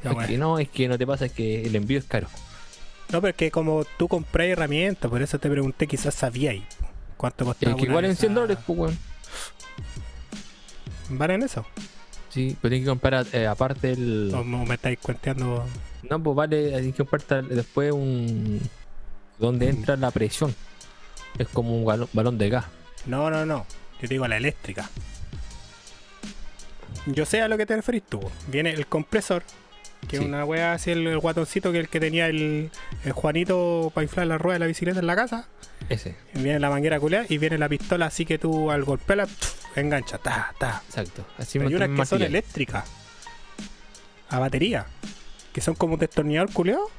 Ya, 0.04 0.12
Es 0.12 0.16
weón. 0.18 0.28
que 0.30 0.38
no, 0.38 0.60
es 0.60 0.70
que 0.70 0.88
no 0.88 0.98
te 0.98 1.06
pasa, 1.06 1.26
es 1.26 1.32
que 1.32 1.66
el 1.66 1.76
envío 1.76 2.00
es 2.00 2.06
caro. 2.06 2.28
No, 3.12 3.22
pero 3.22 3.30
es 3.32 3.36
que 3.36 3.52
como 3.52 3.86
tú 3.98 4.08
compras 4.08 4.48
herramientas, 4.48 5.10
por 5.10 5.22
eso 5.22 5.38
te 5.40 5.48
pregunté, 5.50 5.86
quizás 5.88 6.16
sabíais 6.16 6.64
cuánto 7.26 7.46
costaba. 7.46 7.72
Es 7.72 7.78
que 7.78 7.86
igual 7.86 8.06
en 8.06 8.16
100 8.16 8.32
esas. 8.32 8.36
dólares, 8.36 8.58
pues, 8.66 8.80
weón. 8.80 9.00
¿Valen 11.10 11.44
eso? 11.44 11.66
Sí, 12.30 12.58
pero 12.62 12.72
tienes 12.72 12.86
que 12.86 12.90
comprar 12.90 13.26
eh, 13.34 13.48
aparte 13.48 13.92
el. 13.92 14.32
¿O 14.34 14.44
me 14.44 14.76
estáis 14.76 15.00
cuenteando? 15.00 15.66
No, 16.10 16.22
pues 16.22 16.36
vale, 16.36 16.70
tienes 16.70 16.96
que 16.96 17.06
comprar 17.06 17.46
después 17.46 17.92
un. 17.92 18.62
Donde 19.40 19.70
entra 19.70 19.96
la 19.98 20.12
presión. 20.12 20.54
Es 21.38 21.48
como 21.50 21.76
un 21.76 21.86
balón, 21.86 22.08
balón 22.14 22.38
de 22.38 22.50
gas. 22.50 22.66
No, 23.06 23.30
no, 23.30 23.46
no. 23.46 23.66
Yo 23.96 24.02
te 24.02 24.08
digo 24.08 24.28
la 24.28 24.38
eléctrica. 24.38 24.90
Yo 27.08 27.26
sé 27.26 27.42
a 27.42 27.48
lo 27.48 27.58
que 27.58 27.66
te 27.66 27.76
referís 27.76 28.04
tú. 28.04 28.20
Viene 28.48 28.72
el 28.72 28.88
compresor, 28.88 29.44
que 30.08 30.18
Sí. 30.18 30.26
una 30.26 30.46
wea 30.46 30.74
así, 30.74 30.92
el, 30.92 31.06
el 31.08 31.20
guatoncito 31.20 31.72
que 31.72 31.80
el 31.80 31.90
que 31.90 32.00
tenía 32.00 32.28
el, 32.28 32.70
el 33.04 33.12
Juanito 33.12 33.92
para 33.94 34.04
inflar 34.04 34.28
la 34.28 34.38
rueda 34.38 34.56
de 34.56 34.60
la 34.60 34.68
bicicleta 34.68 35.00
en 35.00 35.08
la 35.08 35.16
casa. 35.16 35.48
Ese, 35.90 36.16
Y 36.34 36.40
viene 36.42 36.60
la 36.60 36.70
manguera 36.70 37.00
culeada 37.00 37.26
y 37.30 37.38
viene 37.38 37.58
la 37.58 37.70
pistola 37.70 38.08
así 38.08 38.26
que 38.26 38.38
tú 38.40 38.72
al 38.72 38.84
golpearla, 38.84 39.28
engancha, 39.76 40.18
ta, 40.18 40.54
ta. 40.58 40.82
exacto. 40.88 41.26
Así 41.38 41.60
Pero 41.60 41.70
hay 41.70 41.76
unas 41.76 41.90
que 42.00 42.06
son 42.06 42.22
eléctricas. 42.22 42.86
A 44.30 44.40
batería. 44.40 44.86
Que 45.54 45.62
son 45.62 45.76
como 45.76 45.94
un 45.94 46.00
destornillador 46.00 46.52
culeado. 46.52 46.90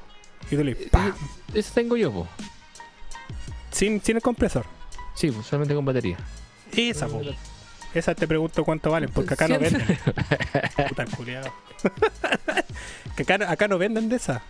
Y 0.49 0.55
tú 0.55 0.63
le 0.63 0.75
¡pam! 0.75 1.13
Ese 1.53 1.73
tengo 1.73 1.97
yo, 1.97 2.11
pues. 2.11 2.29
Sin, 3.71 4.01
sin 4.01 4.15
el 4.15 4.21
compresor. 4.21 4.65
Sí, 5.15 5.31
pues 5.31 5.45
solamente 5.45 5.75
con 5.75 5.83
batería. 5.85 6.17
Esa, 6.75 7.07
po. 7.07 7.21
Esa 7.93 8.15
te 8.15 8.27
pregunto 8.27 8.63
cuánto 8.63 8.91
valen, 8.91 9.09
porque 9.11 9.33
acá 9.33 9.47
no 9.47 9.59
venden. 9.59 9.85
Puta 10.89 11.05
el. 11.05 11.51
que 13.15 13.23
acá, 13.23 13.51
acá 13.51 13.67
no 13.67 13.77
venden 13.77 14.09
de 14.09 14.15
esa. 14.17 14.41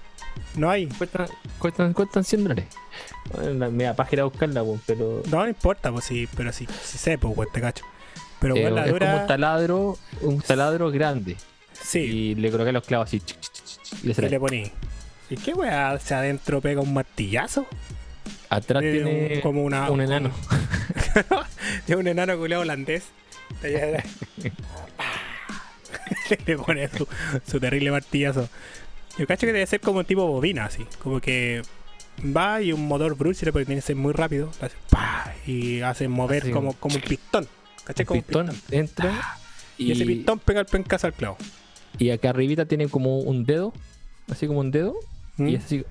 No 0.56 0.70
hay. 0.70 0.88
Cuestan, 0.88 1.28
cuestan, 1.60 1.94
cuestan 1.94 2.24
100 2.24 2.44
dólares. 2.44 2.66
Bueno, 3.34 3.72
Me 3.72 3.84
da 3.86 3.95
página 3.95 4.22
a 4.24 4.26
buscarla, 4.26 4.64
pues, 4.64 4.82
pero. 4.86 5.22
No, 5.30 5.40
no 5.40 5.48
importa, 5.48 5.91
pues 5.91 6.06
sí, 6.06 6.28
pero 6.36 6.52
sí, 6.54 6.68
sí 6.84 6.98
sé, 6.98 7.18
pues, 7.18 7.36
weón, 7.38 7.52
te 7.52 7.62
cacho. 7.62 7.84
Pero 8.40 8.56
eh, 8.56 8.70
la 8.70 8.86
es 8.86 8.94
como 8.94 9.18
un 9.22 9.28
taladro, 9.28 9.98
un 10.22 10.41
taladro 10.41 10.91
grande. 10.91 11.36
Sí, 11.74 11.99
Y 11.99 12.36
le 12.36 12.52
coloqué 12.52 12.72
los 12.72 12.84
clavos 12.86 13.08
así. 13.08 13.22
y 14.04 14.08
le 14.08 14.10
¿qué 14.10 14.14
sale. 14.16 14.30
le 14.30 14.40
poní? 14.40 14.72
¿Y 15.30 15.36
qué 15.38 15.54
weá? 15.54 15.91
¿Hacia 15.91 16.20
adentro 16.20 16.62
pega 16.62 16.82
un 16.82 16.94
martillazo? 16.94 17.66
Atrás 18.49 18.84
Eh, 18.84 18.91
tiene 18.94 19.36
un- 19.36 19.41
como 19.41 19.64
una, 19.64 19.90
un 19.91 20.02
enano. 20.02 20.32
Tiene 21.86 22.02
un 22.02 22.08
enano 22.08 22.38
culeado 22.38 22.62
holandés. 22.64 23.04
Le 26.45 26.57
pone 26.57 26.88
su, 26.89 27.07
su 27.45 27.59
terrible 27.59 27.91
martillazo. 27.91 28.47
Yo 29.17 29.25
cacho 29.27 29.47
que 29.47 29.53
debe 29.53 29.65
ser 29.65 29.79
como 29.81 30.03
tipo 30.03 30.25
bobina, 30.27 30.65
así. 30.65 30.85
Como 30.99 31.19
que 31.19 31.61
va 32.35 32.61
y 32.61 32.71
un 32.73 32.88
motor 32.88 33.15
Bruce 33.15 33.51
porque 33.51 33.65
tiene 33.65 33.81
que 33.81 33.85
ser 33.88 33.95
muy 33.95 34.13
rápido. 34.13 34.51
hace 34.61 34.75
y 35.51 35.81
hace 35.81 36.07
mover 36.07 36.43
Así 36.43 36.51
como, 36.51 36.73
como 36.73 36.95
un 36.95 37.01
pistón. 37.01 37.47
¿Cachai? 37.84 38.03
Un 38.03 38.07
Como 38.07 38.19
un 38.19 38.23
pistón 38.23 38.61
entra 38.71 39.38
Y, 39.77 39.91
ese 39.91 40.05
pistón 40.05 40.39
pega 40.39 40.59
el 40.59 40.65
pencazo 40.65 41.07
al 41.07 41.13
clavo. 41.13 41.38
y 41.97 42.09
acá 42.09 42.29
arribita 42.31 42.65
tiene 42.65 42.88
como 42.89 43.19
un 43.19 43.45
dedo, 43.45 43.73
así 44.29 44.45
como 44.45 44.59
un 44.59 44.71
dedo, 44.71 44.95
¿Mm? 45.38 45.47
y 45.47 45.55
es 45.55 45.65
así. 45.65 45.85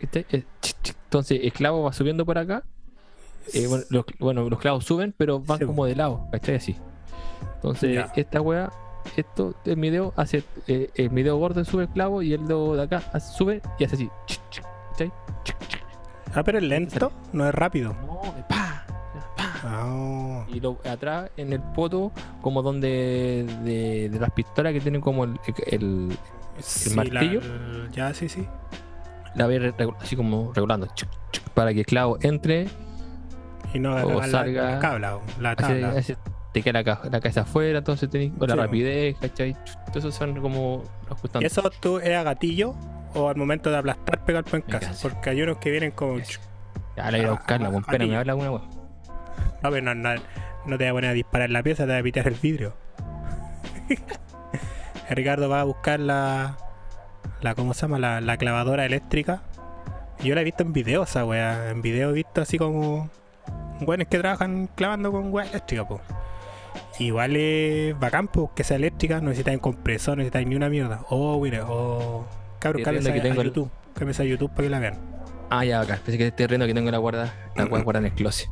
¿viste? 0.00 0.26
Es 0.30 0.44
ch. 0.60 0.92
Entonces 1.04 1.40
el 1.42 1.52
clavo 1.52 1.82
va 1.84 1.92
subiendo 1.92 2.26
por 2.26 2.36
acá. 2.36 2.62
eh, 3.54 3.66
bueno, 3.66 3.84
los, 3.90 4.04
bueno, 4.18 4.50
los 4.50 4.58
clavos 4.58 4.84
suben, 4.84 5.14
pero 5.16 5.40
van 5.40 5.58
Sí, 5.60 5.64
como 5.64 5.86
de 5.86 5.94
lado, 5.96 6.26
¿cachai? 6.32 6.56
Así. 6.56 6.76
Entonces, 7.54 7.94
Ya. 7.94 8.12
esta 8.16 8.40
wea, 8.42 8.70
esto, 9.16 9.54
el 9.64 9.76
video 9.76 10.12
hace, 10.16 10.42
eh, 10.66 10.90
el 10.94 11.08
video 11.10 11.36
gordo 11.36 11.64
sube 11.64 11.84
el 11.84 11.88
clavo 11.88 12.22
y 12.22 12.32
el 12.34 12.46
dedo 12.46 12.74
de 12.76 12.82
acá 12.82 13.02
hace- 13.12 13.32
sube 13.32 13.62
y 13.78 13.84
hace 13.84 13.94
así. 13.96 14.10
Ah, 16.34 16.42
pero 16.42 16.58
es 16.58 16.64
lento, 16.64 17.10
no 17.32 17.48
es 17.48 17.54
rápido. 17.54 17.94
No, 18.06 18.20
pa, 18.48 18.84
pa. 19.36 19.54
Ah, 19.64 20.44
Y 20.48 20.60
lo, 20.60 20.78
atrás 20.88 21.30
en 21.36 21.52
el 21.52 21.60
poto, 21.60 22.12
como 22.42 22.62
donde 22.62 23.46
de, 23.64 24.08
de 24.10 24.20
las 24.20 24.30
pistolas 24.32 24.72
que 24.72 24.80
tienen 24.80 25.00
como 25.00 25.24
el, 25.24 25.38
el, 25.66 26.16
sí, 26.58 26.94
martillo? 26.94 27.40
la- 27.40 27.90
ya, 27.92 28.14
sí, 28.14 28.28
sí. 28.28 28.46
la 29.34 29.46
regu- 29.48 29.96
así 30.00 30.16
como 30.16 30.52
regulando 30.52 30.86
para 31.54 31.72
que 31.72 31.80
el 31.80 31.86
clavo 31.86 32.18
entre 32.22 32.66
Y 33.74 33.78
no 33.78 33.94
O 33.94 34.20
la, 34.20 34.26
salga- 34.26 34.70
la 34.74 34.78
cabla, 34.78 35.16
o 35.16 35.22
la 35.40 35.52
hace- 35.52 35.62
tabla. 35.80 35.88
hace- 35.98 36.16
te 36.52 36.62
queda 36.62 36.82
la, 36.82 37.00
la 37.10 37.20
cabeza 37.20 37.42
afuera 37.42 37.78
entonces 37.78 38.08
tenés 38.10 38.32
con 38.38 38.48
la 38.48 38.54
Sí. 38.54 38.60
rapidez 38.60 39.16
¿cachai? 39.20 39.56
Esos 39.94 40.14
son 40.14 40.40
como 40.40 40.82
los 41.08 41.18
¿Y 41.18 41.20
constantes 41.20 41.52
eso 41.52 41.70
tú 41.80 41.98
es 41.98 42.16
a 42.16 42.22
gatillo 42.22 42.74
o 43.14 43.28
al 43.28 43.36
momento 43.36 43.70
de 43.70 43.76
aplastar 43.78 44.24
pegar 44.24 44.44
pencazo? 44.44 44.78
Pencazo. 44.80 45.08
Porque 45.10 45.30
hay 45.30 45.42
unos 45.42 45.58
que 45.58 45.70
vienen 45.70 45.90
como. 45.92 46.18
Ya 46.96 47.10
la 47.10 47.18
iré 47.18 47.26
a 47.26 47.30
Ah, 47.30 47.34
buscarla 47.34 47.70
con 47.70 47.84
pena 47.84 48.06
me 48.06 48.16
habla 48.16 48.34
una 48.34 48.50
wea 48.50 48.60
No, 49.62 49.70
pero 49.70 49.82
no, 49.82 49.94
no, 49.94 50.14
no 50.66 50.78
te 50.78 50.84
voy 50.84 50.86
a 50.86 50.92
poner 50.92 51.10
a 51.10 51.12
disparar 51.14 51.50
la 51.50 51.62
pieza, 51.62 51.84
te 51.84 51.92
voy 51.92 52.00
a 52.00 52.02
pitar 52.02 52.26
el 52.28 52.34
vidrio. 52.34 52.74
Ricardo 55.10 55.48
va 55.48 55.60
a 55.60 55.64
buscar 55.64 56.00
la. 56.00 56.56
la 57.40 57.54
¿Cómo 57.54 57.74
se 57.74 57.82
llama? 57.82 57.98
La, 57.98 58.20
la 58.20 58.36
clavadora 58.36 58.84
eléctrica. 58.84 59.42
Yo 60.22 60.34
la 60.34 60.40
he 60.40 60.44
visto 60.44 60.62
en 60.64 60.72
video, 60.72 61.04
esa 61.04 61.24
wea. 61.24 61.70
En 61.70 61.80
video 61.82 62.10
he 62.10 62.12
visto 62.14 62.40
así 62.42 62.58
como. 62.58 63.08
Buenos 63.80 64.08
que 64.08 64.18
trabajan 64.18 64.68
clavando 64.74 65.12
con 65.12 65.32
wea 65.32 65.46
eléctrica, 65.46 65.86
po. 65.86 66.00
Igual 66.98 67.36
es 67.36 67.98
bacán, 67.98 68.28
po, 68.28 68.52
que 68.54 68.64
sea 68.64 68.76
eléctrica, 68.76 69.16
no 69.20 69.28
necesitáis 69.28 69.58
compresor, 69.60 70.16
no 70.16 70.22
necesitáis 70.22 70.46
ni 70.48 70.56
una 70.56 70.68
mierda. 70.68 71.02
Oh, 71.10 71.40
mira, 71.40 71.64
oh. 71.68 72.26
Estoy 72.54 72.82
cámbiense 72.82 73.12
que 73.12 73.18
a, 73.18 73.20
a 73.20 73.24
tengo 73.24 73.40
el- 73.40 73.46
YouTube. 73.48 73.70
Cámbiense 73.94 74.22
a 74.22 74.26
YouTube 74.26 74.50
para 74.50 74.62
que 74.64 74.70
la 74.70 74.78
vean. 74.80 74.94
ah 75.50 75.64
ya 75.64 75.80
acá 75.80 75.98
pensé 76.04 76.18
que 76.18 76.26
estoy 76.28 76.46
riendo 76.46 76.66
que 76.66 76.74
tengo 76.74 76.90
la 76.90 76.98
guarda 76.98 77.32
la 77.56 77.64
wea 77.66 77.82
guardada 77.82 78.06
en 78.06 78.12
el 78.12 78.16
closet 78.18 78.48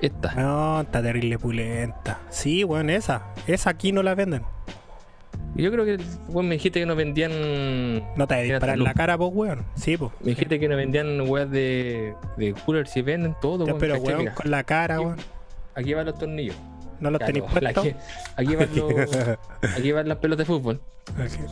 esta 0.00 0.34
No, 0.34 0.80
está 0.82 1.00
terrible 1.02 1.38
pulenta. 1.38 2.20
Sí, 2.28 2.62
weón, 2.64 2.90
esa. 2.90 3.22
Esa 3.46 3.70
aquí 3.70 3.92
no 3.92 4.02
la 4.02 4.14
venden. 4.14 4.42
yo 5.54 5.70
creo 5.72 5.84
que 5.86 5.96
bueno, 6.28 6.48
me 6.50 6.56
dijiste 6.56 6.80
que 6.80 6.86
no 6.86 6.94
vendían 6.94 7.32
No 8.16 8.26
te 8.26 8.34
a 8.34 8.38
disparar 8.38 8.78
la 8.78 8.92
cara, 8.94 9.16
pues, 9.16 9.30
weón. 9.32 9.64
Sí, 9.74 9.96
pues. 9.96 10.10
me 10.20 10.30
dijiste 10.30 10.60
que 10.60 10.68
no 10.68 10.76
vendían 10.76 11.20
weas 11.22 11.50
de, 11.50 12.14
de 12.36 12.52
cooler 12.52 12.86
si 12.88 13.00
venden 13.02 13.34
todo 13.40 13.64
weón, 13.64 13.78
pero, 13.78 13.96
weón, 13.98 14.26
con 14.34 14.50
la 14.50 14.64
cara, 14.64 15.00
weón. 15.00 15.16
aquí 15.74 15.94
van 15.94 16.04
los 16.06 16.18
tornillos 16.18 16.56
No 17.00 17.10
los 17.10 17.20
tenéis 17.20 17.44
puestos. 17.44 17.82
que- 17.84 17.96
aquí 18.36 18.54
van 18.56 18.68
los 18.74 19.16
aquí 19.76 19.92
van 19.92 20.08
las 20.08 20.18
pelotas 20.18 20.46
de 20.46 20.52
fútbol 20.54 20.80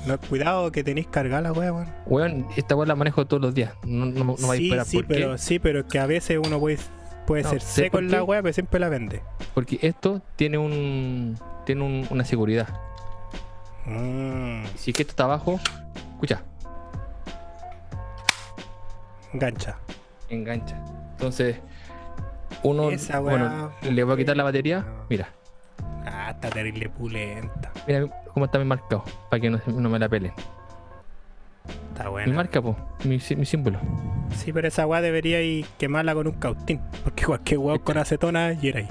No, 0.06 0.18
cuidado 0.20 0.72
que 0.72 0.82
tenéis 0.82 1.06
cargada 1.08 1.42
la 1.42 1.52
weá, 1.52 1.72
weón. 1.72 1.88
Weón, 2.06 2.46
esta 2.56 2.74
weá 2.76 2.86
la 2.86 2.94
manejo 2.94 3.26
todos 3.26 3.42
los 3.42 3.54
días. 3.54 3.72
No, 3.84 4.06
no, 4.06 4.24
no 4.38 4.48
va 4.48 4.54
a 4.54 4.56
sí, 4.56 4.62
disparar. 4.64 4.86
sí, 4.86 4.96
¿Por 4.98 5.06
pero, 5.06 5.32
qué? 5.32 5.38
sí, 5.38 5.58
pero 5.58 5.80
es 5.80 5.84
que 5.86 5.98
a 5.98 6.06
veces 6.06 6.38
uno 6.44 6.58
puede, 6.58 6.78
puede 7.26 7.42
No, 7.44 7.50
ser 7.50 7.60
¿sé 7.60 7.82
seco 7.84 7.98
en 7.98 8.10
la 8.10 8.22
weá, 8.24 8.42
pero 8.42 8.52
siempre 8.52 8.80
la 8.80 8.88
vende. 8.88 9.22
Porque 9.54 9.78
esto 9.82 10.22
tiene 10.36 10.58
un 10.58 11.38
tiene 11.66 11.82
un- 11.82 12.06
una 12.10 12.24
seguridad. 12.24 12.68
Mmm, 13.86 14.64
Si 14.76 14.90
es 14.90 14.96
que 14.96 15.02
esto 15.02 15.12
está 15.12 15.24
abajo, 15.24 15.60
escucha, 16.14 16.42
gancha. 19.32 19.76
engancha. 20.28 20.76
Entonces, 21.12 21.56
uno, 22.62 22.90
Esa 22.90 23.18
bueno, 23.20 23.72
weá- 23.82 23.90
le 23.90 24.04
voy 24.04 24.14
a 24.14 24.16
quitar 24.16 24.36
la 24.36 24.44
batería. 24.44 24.84
Mira, 25.08 25.28
Ah, 26.06 26.30
está 26.30 26.50
terrible 26.50 26.88
pulenta. 26.88 27.72
mira 27.86 28.06
cómo 28.32 28.46
está 28.46 28.58
mi 28.58 28.64
marcado, 28.64 29.04
para 29.30 29.40
que 29.40 29.50
no, 29.50 29.60
no 29.66 29.88
me 29.88 29.98
la 29.98 30.08
pelen. 30.08 30.32
Está 31.92 32.04
Mi 32.04 32.10
buena. 32.10 32.34
marca, 32.34 32.60
po, 32.60 32.76
mi, 33.04 33.20
sí- 33.20 33.36
mi 33.36 33.46
símbolo. 33.46 33.78
Sí, 34.36 34.52
pero 34.52 34.68
esa 34.68 34.86
weá 34.86 35.00
debería 35.00 35.40
ir 35.40 35.64
quemarla 35.78 36.14
con 36.14 36.26
un 36.26 36.34
cautín. 36.34 36.80
Porque 37.04 37.24
cualquier 37.24 37.58
weón 37.58 37.78
con 37.78 37.96
acetona 37.98 38.52
y 38.52 38.68
era 38.68 38.80
ahí. 38.80 38.88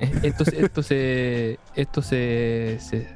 Eh, 0.00 0.12
Esto, 0.24 0.44
se- 0.44 0.60
esto 0.64 0.82
se. 0.82 1.58
Esto 1.74 2.02
se. 2.02 2.78
se 2.80 3.08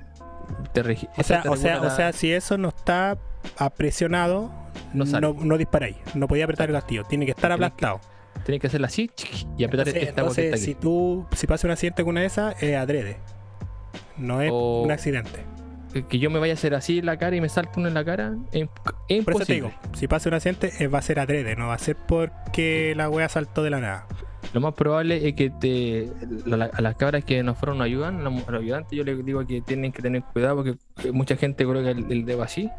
te 0.72 0.82
regi- 0.84 1.08
O 1.18 1.22
sea, 1.22 1.42
te 1.42 1.48
o 1.48 1.56
sea, 1.56 1.82
o 1.82 1.90
sea, 1.90 2.12
si 2.12 2.32
eso 2.32 2.56
no 2.56 2.68
está 2.68 3.18
apresionado, 3.58 4.50
No 4.94 5.04
no, 5.04 5.34
no, 5.34 5.58
disparáis. 5.58 5.96
No 6.14 6.28
podía 6.28 6.44
apretar 6.44 6.68
el 6.68 6.74
gatillo. 6.74 7.04
Tiene 7.04 7.26
que 7.26 7.32
estar 7.32 7.50
aplastado. 7.52 8.00
Tienes 8.44 8.60
que 8.60 8.66
hacerla 8.68 8.86
así 8.88 9.10
y 9.58 9.64
apretar 9.64 9.88
Entonces, 9.88 10.08
esta 10.08 10.20
entonces, 10.20 10.44
está 10.46 10.56
si 10.58 10.70
aquí. 10.72 10.80
tú, 10.80 11.26
si 11.32 11.46
pasa 11.46 11.66
un 11.66 11.72
accidente 11.72 12.02
con 12.04 12.10
una 12.12 12.20
de 12.20 12.26
esas, 12.26 12.62
es 12.62 12.76
adrede. 12.76 13.16
No 14.16 14.40
es 14.42 14.50
O- 14.52 14.82
un 14.82 14.90
accidente. 14.92 15.44
Que- 16.08 16.18
yo 16.18 16.28
me 16.30 16.38
vaya 16.38 16.52
a 16.52 16.54
hacer 16.54 16.74
así 16.74 16.98
en 16.98 17.06
la 17.06 17.16
cara 17.16 17.34
y 17.36 17.40
me 17.40 17.48
salte 17.48 17.72
uno 17.78 17.88
en 17.88 17.94
la 17.94 18.04
cara, 18.04 18.34
es, 18.52 18.62
imp- 18.64 18.94
es 19.08 19.24
Por 19.24 19.34
eso 19.34 19.44
te 19.46 19.54
imposible. 19.54 19.54
digo, 19.54 19.72
si 19.94 20.08
pasa 20.08 20.28
un 20.28 20.34
accidente, 20.34 20.72
eh, 20.78 20.88
va 20.88 20.98
a 20.98 21.02
ser 21.02 21.18
adrede, 21.18 21.56
no 21.56 21.68
va 21.68 21.74
a 21.74 21.78
ser 21.78 21.96
porque 21.96 22.92
la 22.96 23.08
wea 23.08 23.28
saltó 23.28 23.62
de 23.62 23.70
la 23.70 23.80
nada. 23.80 24.06
Lo 24.52 24.60
más 24.60 24.74
probable 24.74 25.26
es 25.26 25.34
que 25.34 25.50
te, 25.50 26.08
la- 26.44 26.66
a 26.72 26.80
las 26.82 26.96
cabras 26.96 27.24
que 27.24 27.42
nos 27.42 27.56
fueron 27.58 27.78
nos 27.78 27.86
ayudan, 27.86 28.22
los, 28.22 28.46
los 28.46 28.60
ayudantes, 28.62 28.96
yo 28.96 29.04
les 29.04 29.24
digo 29.24 29.44
que 29.46 29.60
tienen 29.62 29.90
que 29.92 30.02
tener 30.02 30.22
cuidado 30.22 30.56
porque 30.56 30.76
mucha 31.12 31.36
gente 31.36 31.64
coloca 31.64 31.90
el, 31.90 32.10
el 32.12 32.24
dedo 32.26 32.42
así 32.42 32.70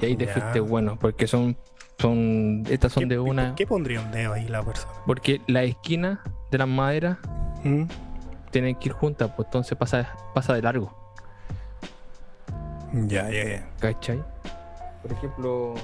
y 0.00 0.04
ahí 0.06 0.16
te 0.16 0.26
Ya. 0.26 0.32
fuiste 0.32 0.60
bueno, 0.60 0.96
porque 0.98 1.26
son, 1.26 1.56
son 1.98 2.62
estas 2.70 2.92
son 2.92 3.02
¿Qué- 3.04 3.08
de 3.08 3.18
una, 3.18 3.54
¿Qué 3.54 3.66
pondría 3.66 4.00
un 4.00 4.10
dedo 4.12 4.32
ahí 4.32 4.46
la 4.48 4.62
persona? 4.62 4.92
porque 5.06 5.40
la 5.46 5.62
esquina 5.64 6.20
de 6.50 6.58
las 6.58 6.68
maderas 6.68 7.18
¿Mm? 7.64 7.84
tienen 8.50 8.76
que 8.76 8.88
ir 8.88 8.92
juntas, 8.94 9.30
pues 9.36 9.46
entonces 9.46 9.76
pasa, 9.76 10.16
pasa 10.34 10.54
de 10.54 10.62
largo, 10.62 10.94
Ya, 12.92 13.28
ya, 13.30 13.44
ya. 13.44 13.68
¿cachai? 13.80 14.22
Por 15.02 15.12
ejemplo, 15.12 15.74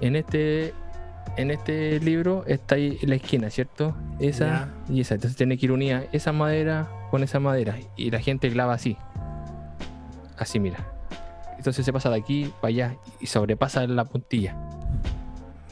en 0.00 0.16
este 0.16 0.74
en 1.36 1.50
este 1.50 2.00
libro 2.00 2.44
está 2.46 2.74
ahí 2.74 2.98
la 3.02 3.14
esquina, 3.14 3.50
¿cierto? 3.50 3.94
Esa 4.18 4.68
y 4.88 5.00
esa. 5.00 5.14
Entonces 5.14 5.36
tiene 5.36 5.56
que 5.56 5.66
ir 5.66 5.72
unida 5.72 6.02
esa 6.12 6.32
madera 6.32 6.88
con 7.10 7.22
esa 7.22 7.38
madera. 7.40 7.76
Y 7.96 8.10
la 8.10 8.18
gente 8.20 8.50
clava 8.50 8.74
así. 8.74 8.96
Así, 10.36 10.58
mira. 10.58 10.78
Entonces 11.60 11.84
se 11.84 11.92
pasa 11.92 12.08
de 12.08 12.16
aquí 12.16 12.50
para 12.62 12.68
allá 12.70 12.96
y 13.20 13.26
sobrepasa 13.26 13.86
la 13.86 14.06
puntilla. 14.06 14.56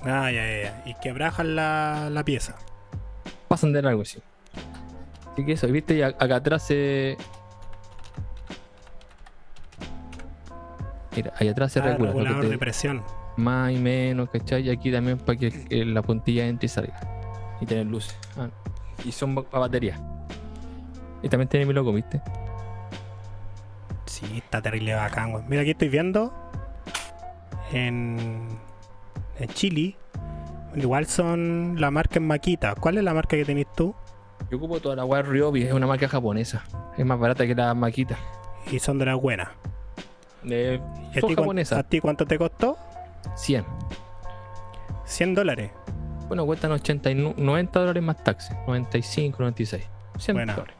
Ah, 0.02 0.30
ya, 0.30 0.44
ya, 0.46 0.62
ya. 0.64 0.82
Y 0.84 0.92
quebrajan 1.00 1.56
la, 1.56 2.10
la 2.12 2.22
pieza. 2.24 2.56
Pasan 3.48 3.72
de 3.72 3.80
largo, 3.80 4.04
sí. 4.04 4.18
Así 5.32 5.46
que 5.46 5.52
eso, 5.52 5.66
¿viste? 5.68 5.94
Y 5.96 6.02
acá 6.02 6.36
atrás 6.36 6.64
se. 6.66 7.16
Mira, 11.16 11.32
ahí 11.38 11.48
atrás 11.48 11.72
se 11.72 11.80
Ah, 11.80 11.84
regula. 11.84 12.10
regulador 12.10 12.42
te- 12.42 12.48
de 12.50 12.58
presión. 12.58 13.02
más 13.36 13.72
y 13.72 13.78
menos, 13.78 14.28
¿cachai? 14.28 14.66
Y 14.66 14.70
aquí 14.70 14.92
también 14.92 15.16
para 15.16 15.38
que 15.38 15.46
eh, 15.70 15.84
la 15.86 16.02
puntilla 16.02 16.46
entre 16.46 16.66
y 16.66 16.68
salga. 16.68 17.00
Y 17.62 17.66
tener 17.66 17.86
luces. 17.86 18.14
Ah, 18.36 18.48
y 19.06 19.10
son 19.12 19.34
para 19.36 19.60
batería. 19.60 19.98
Y 21.22 21.30
también 21.30 21.48
tiene 21.48 21.64
mi 21.64 21.72
logo, 21.72 21.94
¿viste? 21.94 22.20
Sí, 24.18 24.38
está 24.38 24.60
terrible 24.62 24.94
bacán, 24.94 25.32
weón. 25.32 25.44
Mira, 25.48 25.62
aquí 25.62 25.70
estoy 25.72 25.88
viendo 25.88 26.32
en, 27.72 28.48
en 29.38 29.48
Chile. 29.50 29.96
Igual 30.74 31.06
son 31.06 31.76
la 31.80 31.90
marca 31.90 32.18
en 32.18 32.26
Maquita. 32.26 32.74
¿Cuál 32.74 32.98
es 32.98 33.04
la 33.04 33.14
marca 33.14 33.36
que 33.36 33.44
tenés 33.44 33.66
tú? 33.74 33.94
Yo 34.50 34.56
ocupo 34.58 34.80
toda 34.80 34.96
la 34.96 35.04
web 35.04 35.26
Ryobi, 35.26 35.62
es 35.64 35.72
una 35.72 35.86
marca 35.86 36.08
japonesa. 36.08 36.62
Es 36.96 37.04
más 37.04 37.18
barata 37.18 37.46
que 37.46 37.54
la 37.54 37.74
maquita. 37.74 38.16
Y 38.70 38.78
son 38.78 38.98
de 38.98 39.06
las 39.06 39.20
buenas. 39.20 39.48
Eh, 40.44 40.80
¿Y 41.14 41.18
a 41.18 41.22
ti, 41.22 41.34
japonesas. 41.34 41.78
¿A 41.78 41.82
ti 41.82 42.00
cuánto 42.00 42.26
te 42.26 42.38
costó? 42.38 42.76
100. 43.36 43.64
100 45.04 45.34
dólares. 45.34 45.70
Bueno, 46.28 46.44
cuestan 46.46 46.72
80 46.72 47.10
y 47.10 47.14
nu- 47.14 47.34
90 47.36 47.80
dólares 47.80 48.02
más 48.02 48.22
taxes. 48.22 48.56
95, 48.66 49.38
96. 49.40 49.84
100 50.18 50.36
Buena. 50.36 50.54
dólares. 50.54 50.76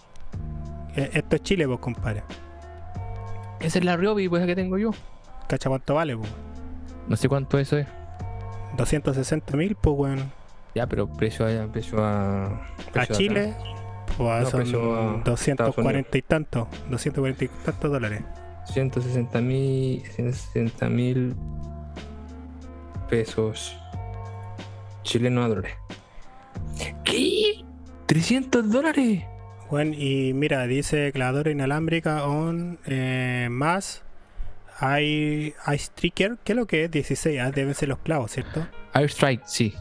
Eh, 0.97 1.11
Esto 1.15 1.37
es 1.37 1.43
Chile, 1.43 1.67
pues, 1.67 1.81
compadre. 1.81 2.23
Esa 3.61 3.79
es 3.79 3.85
la 3.85 3.97
Ryobi, 3.97 4.29
pues, 4.29 4.47
que 4.47 4.55
tengo 4.55 4.79
yo. 4.79 4.91
¿Cacha 5.49 5.69
cuánto 5.69 5.95
vale, 5.95 6.17
pues? 6.17 6.31
No 7.09 7.17
sé 7.17 7.29
cuánto 7.29 7.59
eso 7.59 7.79
es. 7.79 7.87
260 8.77 9.57
mil, 9.57 9.75
pues, 9.75 9.97
weón. 9.99 10.33
Ya, 10.75 10.87
pero 10.87 11.09
precio 11.09 11.47
a. 11.47 11.73
Precio 11.73 12.05
a, 12.05 12.47
A 12.47 12.61
precio 12.93 13.17
Chile, 13.17 13.55
pues 14.17 14.45
No, 14.45 14.65
son 14.65 15.21
a 15.21 15.23
240 15.25 16.19
y 16.19 16.23
tantos. 16.23 16.69
240 16.91 17.45
y 17.45 17.49
tantos 17.65 17.91
dólares. 17.91 18.23
160 18.67 19.41
mil. 19.41 20.03
160 20.03 20.89
mil. 20.89 21.35
pesos 23.09 23.77
chilenos 25.03 25.47
a 25.47 25.49
dólares. 25.49 25.75
¿Qué? 27.05 27.65
¿300 28.07 28.63
dólares? 28.65 29.25
Bueno, 29.71 29.95
y 29.95 30.33
mira, 30.35 30.67
dice 30.67 31.13
clavadora 31.13 31.51
inalámbrica 31.51 32.27
on 32.27 32.79
eh, 32.87 33.49
más 33.51 34.03
hay 34.81 35.55
Ice 35.75 35.91
Trigger, 35.95 36.39
¿qué 36.45 36.53
es 36.53 36.57
lo 36.57 36.67
que 36.67 36.85
es? 36.85 36.91
16, 36.91 37.41
ah, 37.41 37.51
deben 37.51 37.75
ser 37.75 37.89
los 37.89 37.99
clavos, 37.99 38.31
¿cierto? 38.31 38.67
Airstrike, 38.93 39.43
sí. 39.45 39.75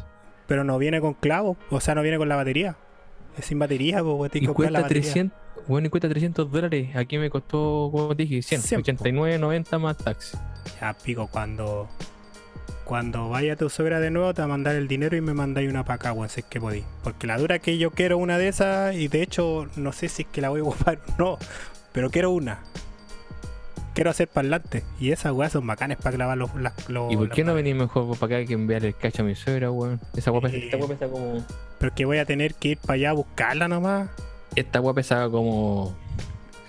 Pero 0.47 0.63
no 0.63 0.77
viene 0.77 0.99
con 0.99 1.13
clavos, 1.13 1.57
o 1.69 1.79
sea, 1.79 1.93
no 1.95 2.01
viene 2.01 2.17
con 2.17 2.27
la 2.27 2.35
batería. 2.35 2.75
Es 3.37 3.45
sin 3.45 3.59
batería, 3.59 4.01
pues, 4.03 4.31
Y 4.35 4.41
la 4.41 4.53
cuesta 4.53 4.81
batería. 4.81 5.03
300, 5.03 5.39
bueno, 5.67 5.87
y 5.87 5.89
cuesta 5.91 6.09
300 6.09 6.51
dólares. 6.51 6.95
Aquí 6.95 7.17
me 7.19 7.29
costó, 7.29 7.89
como 7.91 8.15
te 8.15 8.23
dije, 8.23 8.41
100, 8.41 8.61
100, 8.61 8.97
po. 8.97 9.03
89.90 9.05 9.79
más 9.79 9.97
tax. 9.97 10.37
Ya, 10.81 10.93
pico, 10.93 11.27
cuando 11.27 11.87
cuando 12.87 13.27
vaya 13.27 13.57
tu 13.57 13.69
suegra 13.69 13.99
de 13.99 14.09
nuevo 14.11 14.33
te 14.33 14.41
va 14.41 14.45
a 14.45 14.47
mandar 14.47 14.75
el 14.75 14.87
dinero 14.87 15.17
y 15.17 15.21
me 15.21 15.33
mandáis 15.33 15.69
una 15.69 15.83
para 15.83 15.95
acá, 15.95 16.13
weón, 16.13 16.29
si 16.29 16.39
es 16.39 16.45
que 16.45 16.61
podí. 16.61 16.85
Porque 17.03 17.27
la 17.27 17.37
dura 17.37 17.59
que 17.59 17.77
yo 17.77 17.91
quiero 17.91 18.17
una 18.17 18.37
de 18.37 18.47
esas 18.47 18.95
y 18.95 19.09
de 19.09 19.21
hecho 19.21 19.67
no 19.75 19.91
sé 19.91 20.07
si 20.07 20.21
es 20.23 20.27
que 20.29 20.39
la 20.39 20.47
voy 20.49 20.61
a 20.61 20.63
ocupar 20.63 20.99
o 21.19 21.21
no, 21.21 21.37
pero 21.91 22.09
quiero 22.09 22.31
una. 22.31 22.59
Quiero 23.93 24.09
hacer 24.11 24.27
parlante 24.27 24.83
y 24.99 25.11
esas 25.11 25.33
weas 25.33 25.51
son 25.51 25.65
bacanes 25.67 25.97
para 25.97 26.15
clavar 26.15 26.37
los, 26.37 26.53
las- 26.55 26.87
los- 26.87 27.11
¿Y 27.11 27.17
por 27.17 27.29
qué 27.29 27.43
no 27.43 27.53
venís 27.55 27.75
mejor 27.75 28.17
para 28.17 28.37
acá 28.37 28.45
que 28.47 28.53
enviar 28.53 28.85
el 28.85 28.95
cacho 28.95 29.23
a 29.23 29.25
mi 29.25 29.35
suegra, 29.35 29.69
weón? 29.71 29.99
Esa 30.15 30.31
guapa 30.31 30.49
Eh. 30.49 30.65
esta 30.65 30.77
guapa 30.77 30.93
pesa 30.93 31.11
como. 31.11 31.43
Pero 31.79 31.93
que 31.95 32.05
voy 32.05 32.19
a 32.19 32.25
tener 32.25 32.53
que 32.55 32.69
ir 32.69 32.77
para 32.77 32.93
allá 32.93 33.09
a 33.09 33.13
buscarla 33.13 33.67
nomás. 33.67 34.09
Esta 34.55 34.79
guapa 34.79 34.95
pesaba 34.97 35.29
como. 35.29 35.93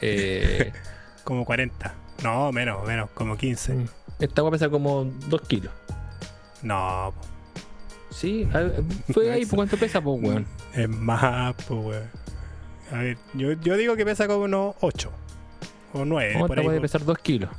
Eh, 0.00 0.72
Como 1.24 1.44
40. 1.44 1.94
No, 2.24 2.50
menos, 2.52 2.86
menos, 2.86 3.10
como 3.10 3.36
15. 3.36 3.74
Mm. 3.74 3.88
esta 4.20 4.40
guapa 4.42 4.54
pesa 4.56 4.70
como 4.70 5.04
2 5.04 5.42
kilos. 5.42 5.70
No, 6.62 7.12
po, 7.16 7.26
Sí, 8.10 8.48
fue 9.12 9.30
ahí, 9.30 9.44
¿por 9.46 9.56
cuánto 9.56 9.76
pesa, 9.76 10.00
pues, 10.00 10.20
weón? 10.22 10.46
es 10.74 10.88
más, 10.88 11.54
pues 11.66 11.80
weón. 11.84 12.10
A 12.90 12.96
ver, 13.02 13.18
yo, 13.34 13.52
yo 13.52 13.76
digo 13.76 13.96
que 13.96 14.04
pesa 14.04 14.26
como 14.26 14.44
unos 14.44 14.74
8 14.80 15.10
o 15.92 16.04
9. 16.04 16.32
¿Cómo 16.32 16.46
por, 16.46 16.58
ahí, 16.58 16.64
puede 16.64 16.78
por, 16.78 16.82
pesar 16.82 17.04
2 17.04 17.18
kilos? 17.18 17.50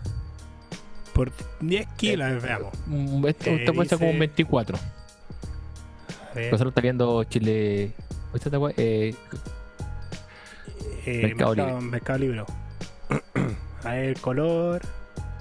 por 1.13 1.31
10 1.59 1.87
kilos, 1.97 2.29
ver, 2.29 2.41
veamos. 2.41 2.73
Mm, 2.87 3.27
Esta, 3.27 3.49
Eh, 3.51 3.55
esta 3.59 3.73
pesa 3.73 3.97
como 3.97 4.07
dice- 4.07 4.19
24. 4.19 4.77
A 4.77 6.33
ver, 6.35 6.51
Nosotros 6.51 6.71
está 6.71 6.81
viendo 6.81 7.23
Chile. 7.25 7.91
Eh, 8.77 9.13
eh, 11.05 11.21
Mercado 11.23 11.55
mercado, 11.55 11.81
Mercado 11.81 12.19
Libre. 12.19 12.43
A 13.83 13.91
ver, 13.93 14.19
color. 14.19 14.81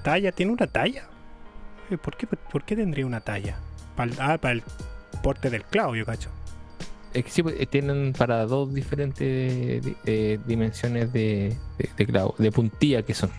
Talla, 0.02 0.32
¿tiene 0.32 0.52
una 0.52 0.66
talla? 0.66 1.04
¿Por 1.96 2.16
qué, 2.16 2.26
por 2.26 2.64
qué 2.64 2.76
tendría 2.76 3.06
una 3.06 3.20
talla? 3.20 3.56
Para 3.96 4.10
el, 4.12 4.20
ah, 4.20 4.38
para 4.38 4.52
el 4.52 4.62
porte 5.22 5.48
del 5.50 5.64
clavo, 5.64 5.96
yo 5.96 6.04
cacho. 6.04 6.28
Es 7.14 7.24
que 7.24 7.30
sí, 7.30 7.42
pues, 7.42 7.54
eh, 7.58 7.66
tienen 7.66 8.12
para 8.12 8.44
dos 8.44 8.72
diferentes 8.74 9.82
di- 9.84 9.96
eh, 10.04 10.38
dimensiones 10.46 11.12
de, 11.12 11.56
de, 11.78 11.90
de 11.96 12.06
clavo, 12.06 12.34
de 12.38 12.52
puntilla 12.52 13.02
que 13.02 13.14
son. 13.14 13.30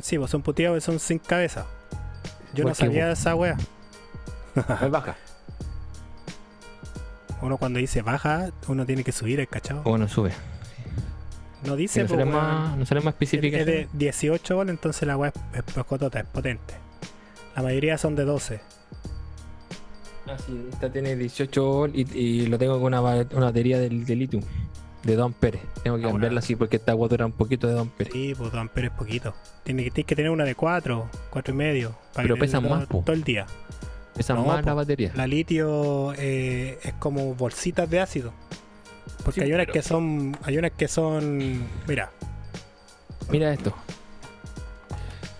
Sí, 0.00 0.16
pues 0.18 0.30
son 0.30 0.40
puteados 0.42 0.76
que 0.76 0.80
son 0.80 0.98
sin 0.98 1.18
cabeza. 1.18 1.66
Yo 2.54 2.64
no 2.64 2.70
¿Por 2.70 2.78
qué, 2.78 2.84
sabía 2.86 3.06
de 3.08 3.12
esa 3.12 3.34
wea. 3.34 3.56
baja. 4.90 5.16
Uno 7.42 7.56
cuando 7.58 7.78
dice 7.80 8.02
baja, 8.02 8.50
uno 8.68 8.86
tiene 8.86 9.02
que 9.04 9.10
subir 9.12 9.40
el 9.40 9.48
cachado. 9.48 9.82
Bueno, 9.82 10.06
sube. 10.08 10.32
No 11.66 11.76
dice, 11.76 12.04
no, 12.04 12.26
más, 12.26 12.76
no 12.76 12.86
sale 12.86 13.00
más 13.00 13.14
Es 13.14 13.14
específica. 13.14 13.58
es 13.58 13.66
de 13.66 13.88
18 13.92 14.56
volt, 14.56 14.70
entonces 14.70 15.06
la 15.06 15.16
wea 15.16 15.32
es, 15.52 15.58
es 15.58 15.76
es 16.16 16.24
potente. 16.26 16.74
La 17.56 17.62
mayoría 17.62 17.98
son 17.98 18.14
de 18.16 18.24
12. 18.24 18.60
Ah, 20.26 20.36
sí, 20.46 20.68
esta 20.72 20.90
tiene 20.90 21.16
18 21.16 21.64
volt 21.64 21.94
y, 21.96 22.02
y 22.16 22.46
lo 22.46 22.58
tengo 22.58 22.74
con 22.80 22.94
una, 22.94 23.00
una 23.00 23.46
batería 23.46 23.78
de 23.78 23.90
litio 23.90 24.40
de 25.02 25.16
2 25.16 25.26
amperes. 25.26 25.60
Tengo 25.82 25.98
que 25.98 26.04
Ah, 26.06 26.10
cambiarla 26.10 26.38
así 26.38 26.54
porque 26.54 26.76
esta 26.76 26.92
agua 26.92 27.08
dura 27.08 27.26
un 27.26 27.32
poquito 27.32 27.66
de 27.66 27.72
2 27.74 27.82
amperes. 27.82 28.12
Sí, 28.12 28.34
pues 28.36 28.52
2 28.52 28.60
amperes 28.60 28.92
es 28.92 28.96
poquito. 28.96 29.34
Tiene 29.64 29.84
que, 29.84 29.90
tienes 29.90 30.06
que 30.06 30.16
tener 30.16 30.30
una 30.30 30.44
de 30.44 30.54
4, 30.54 31.08
4 31.30 31.54
y 31.54 31.56
medio. 31.56 31.94
Para 32.14 32.22
Pero 32.24 32.36
pesan 32.38 32.68
más, 32.68 32.88
todo, 32.88 33.02
todo 33.02 33.12
el 33.14 33.24
día. 33.24 33.46
Esa 34.16 34.34
No, 34.34 34.44
más 34.44 34.64
la 34.64 34.74
batería. 34.74 35.10
La 35.16 35.26
litio 35.26 36.12
eh, 36.14 36.78
es 36.82 36.92
como 36.94 37.34
bolsitas 37.34 37.88
de 37.90 38.00
ácido. 38.00 38.32
Porque 39.24 39.40
Sí, 39.40 39.46
hay 39.46 39.52
unas 39.52 39.66
pero- 39.66 39.72
que 39.74 39.82
son. 39.82 40.36
Hay 40.44 40.56
unas 40.58 40.70
que 40.72 40.86
son. 40.88 41.66
Mira, 41.88 42.10
Mira 43.30 43.52
esto. 43.52 43.74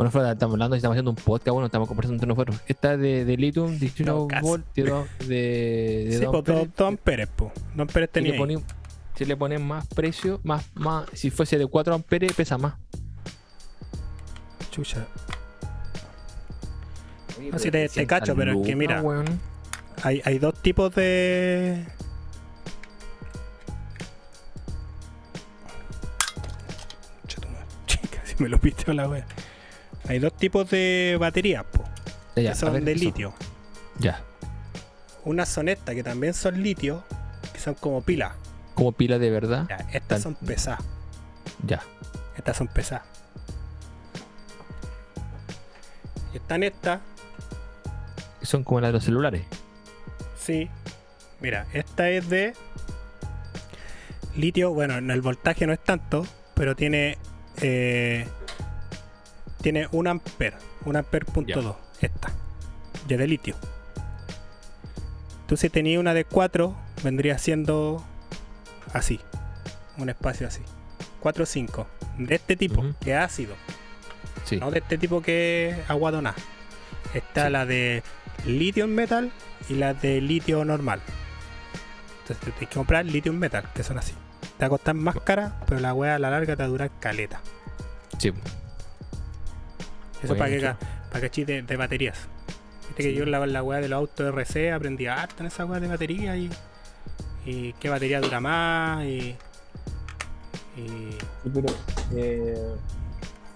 Bueno, 0.03 0.11
Flora, 0.11 0.33
estamos 0.33 0.55
hablando, 0.55 0.75
estamos 0.75 0.95
haciendo 0.97 1.13
un 1.13 1.17
podcast, 1.17 1.51
bueno, 1.53 1.67
estamos 1.67 1.87
conversando 1.87 2.15
entre 2.17 2.27
nosotros. 2.27 2.57
Esta 2.67 2.97
de, 2.97 3.25
de 3.25 3.37
lithium, 3.37 3.79
18 3.79 4.05
No, 4.05 4.27
volt, 4.43 4.67
de, 4.75 4.83
dos- 4.83 5.07
de, 5.21 6.07
de 6.09 6.17
sí, 6.19 6.25
dos 6.25 6.43
pues 6.43 6.45
2 6.45 6.57
amperes. 6.57 6.81
amperes, 6.89 7.29
pues. 7.37 7.53
2 7.77 7.81
amperes 7.83 8.09
si, 8.09 8.13
tenía. 8.15 8.29
le 8.31 8.35
ahí. 8.35 8.39
ponen, 8.41 8.65
si 9.15 9.25
le 9.25 9.37
ponen 9.37 9.65
más 9.65 9.87
precio, 9.87 10.41
más, 10.43 10.69
más, 10.75 11.07
si 11.13 11.31
fuese 11.31 11.57
de 11.57 11.69
4 11.69 11.95
amperes, 11.95 12.33
pesa 12.33 12.59
más. 12.59 12.75
Chucha. 14.73 15.07
No, 17.53 17.59
sí 17.61 17.71
te- 17.71 17.89
te 17.89 18.05
cacho, 18.05 18.35
pero 18.35 18.61
es 18.61 18.67
que 18.67 18.75
mira. 18.75 19.05
Hay, 20.03 20.21
hay 20.25 20.41
dos 20.41 20.61
tipos 20.61 20.93
de. 20.97 21.87
Si 28.25 28.43
me 28.43 28.49
lo 28.49 28.59
piste 28.59 28.93
la 28.95 29.09
wea. 29.09 29.27
Hay 30.09 30.19
dos 30.19 30.37
tipos 30.37 30.69
de 30.71 31.17
baterías, 31.21 31.65
po, 31.65 31.85
Ya, 32.37 32.51
que 32.53 32.55
son 32.59 32.73
ver, 32.75 32.85
de 32.85 32.93
eso. 32.93 33.05
litio. 33.05 33.35
Ya, 33.99 34.21
Unas 35.25 35.49
son 35.49 35.69
estas 35.69 35.95
que 35.95 36.03
también 36.03 36.35
son 36.35 36.61
litio, 36.63 37.05
que 37.53 37.61
son 37.61 37.75
como 37.75 38.03
pilas. 38.03 38.33
como 38.75 38.93
pila 38.93 39.19
de 39.19 39.31
verdad. 39.31 39.67
Ya, 39.69 39.77
estas 39.93 40.09
Tan- 40.09 40.21
son 40.23 40.35
pesadas. 40.35 40.81
Ya. 41.65 41.81
Estas 42.37 42.57
son 42.57 42.67
pesadas. 42.69 43.05
Y 46.33 46.37
están 46.39 46.63
estas, 46.63 47.01
Son 48.43 48.65
como 48.65 48.81
las 48.81 48.89
de 48.89 48.93
los 48.95 49.05
celulares. 49.05 49.43
sí. 50.37 50.69
Mira, 51.41 51.67
esta 51.73 52.09
es 52.09 52.29
de 52.29 52.55
litio. 54.37 54.73
Bueno, 54.73 54.97
en 54.97 55.11
el 55.11 55.21
voltaje 55.21 55.67
no 55.67 55.73
es 55.73 55.83
tanto, 55.83 56.25
pero 56.55 56.77
tiene 56.77 57.19
eh, 57.61 58.29
tiene 59.63 59.89
un 59.93 60.07
amper, 60.09 60.55
un 60.85 60.97
amper 60.97 61.25
punto 61.25 61.55
Ya. 61.55 61.61
dos. 61.63 61.77
Esta, 62.01 62.31
ya 63.09 63.17
de 63.17 63.27
litio. 63.27 63.55
Si 65.55 65.69
tenías 65.69 66.01
una 66.01 66.15
de 66.15 66.25
4, 66.25 66.75
vendría 67.05 67.37
siendo 67.37 68.03
así, 68.95 69.21
un 69.99 70.09
espacio 70.09 70.47
así. 70.49 70.63
4 71.21 71.43
o 71.43 71.47
5. 71.47 71.87
De 72.17 72.37
este 72.37 72.57
tipo, 72.57 72.83
que 73.01 73.13
es 73.13 73.19
ácido. 73.19 73.55
Sí. 74.47 74.57
No 74.57 74.71
de 74.71 74.79
este 74.79 74.97
tipo 74.97 75.21
que 75.21 75.69
es 75.69 75.91
aguadona. 75.91 76.35
Está 77.13 77.47
Sí. 77.47 77.53
la 77.53 77.67
de 77.67 78.03
litio 78.47 78.89
metal 78.89 79.31
y 79.69 79.75
la 79.75 79.93
de 79.93 80.23
litio 80.23 80.65
normal. 80.65 81.03
Entonces 82.23 82.39
te 82.39 82.51
tienes 82.53 82.69
que 82.71 82.75
comprar 82.77 83.05
litio 83.05 83.35
metal, 83.35 83.69
que 83.75 83.83
son 83.83 83.99
así. 83.99 84.15
Te 84.57 84.63
va 84.63 84.67
a 84.69 84.71
costar 84.71 84.95
más 84.95 85.17
cara, 85.21 85.61
pero 85.67 85.81
la 85.81 85.93
wea 85.93 86.15
a 86.15 86.19
la 86.19 86.31
larga 86.31 86.57
te 86.57 86.63
va 86.63 86.67
a 86.67 86.69
durar 86.71 86.91
caleta. 86.99 87.43
Sí. 88.17 88.33
Eso 90.23 90.37
para 90.37 90.51
que, 90.51 90.75
para 91.11 91.21
que 91.21 91.31
chiste 91.31 91.63
de, 91.63 91.77
baterías. 91.77 92.17
Viste 92.89 93.03
que 93.03 93.15
yo 93.15 93.25
en 93.25 93.31
la, 93.31 93.47
la 93.47 93.63
wea 93.63 93.81
de 93.81 93.89
los 93.89 93.97
autos 93.99 94.27
RC 94.35 94.73
aprendí 94.73 95.07
harto 95.07 95.37
en 95.43 95.47
esa 95.47 95.65
wea 95.65 95.81
de 95.81 95.89
batería 95.89 96.37
y, 96.37 96.51
y 97.47 97.73
qué 97.75 97.89
batería 97.89 98.21
dura 98.21 98.41
más 98.41 99.05
y, 99.05 99.35
y 100.77 101.17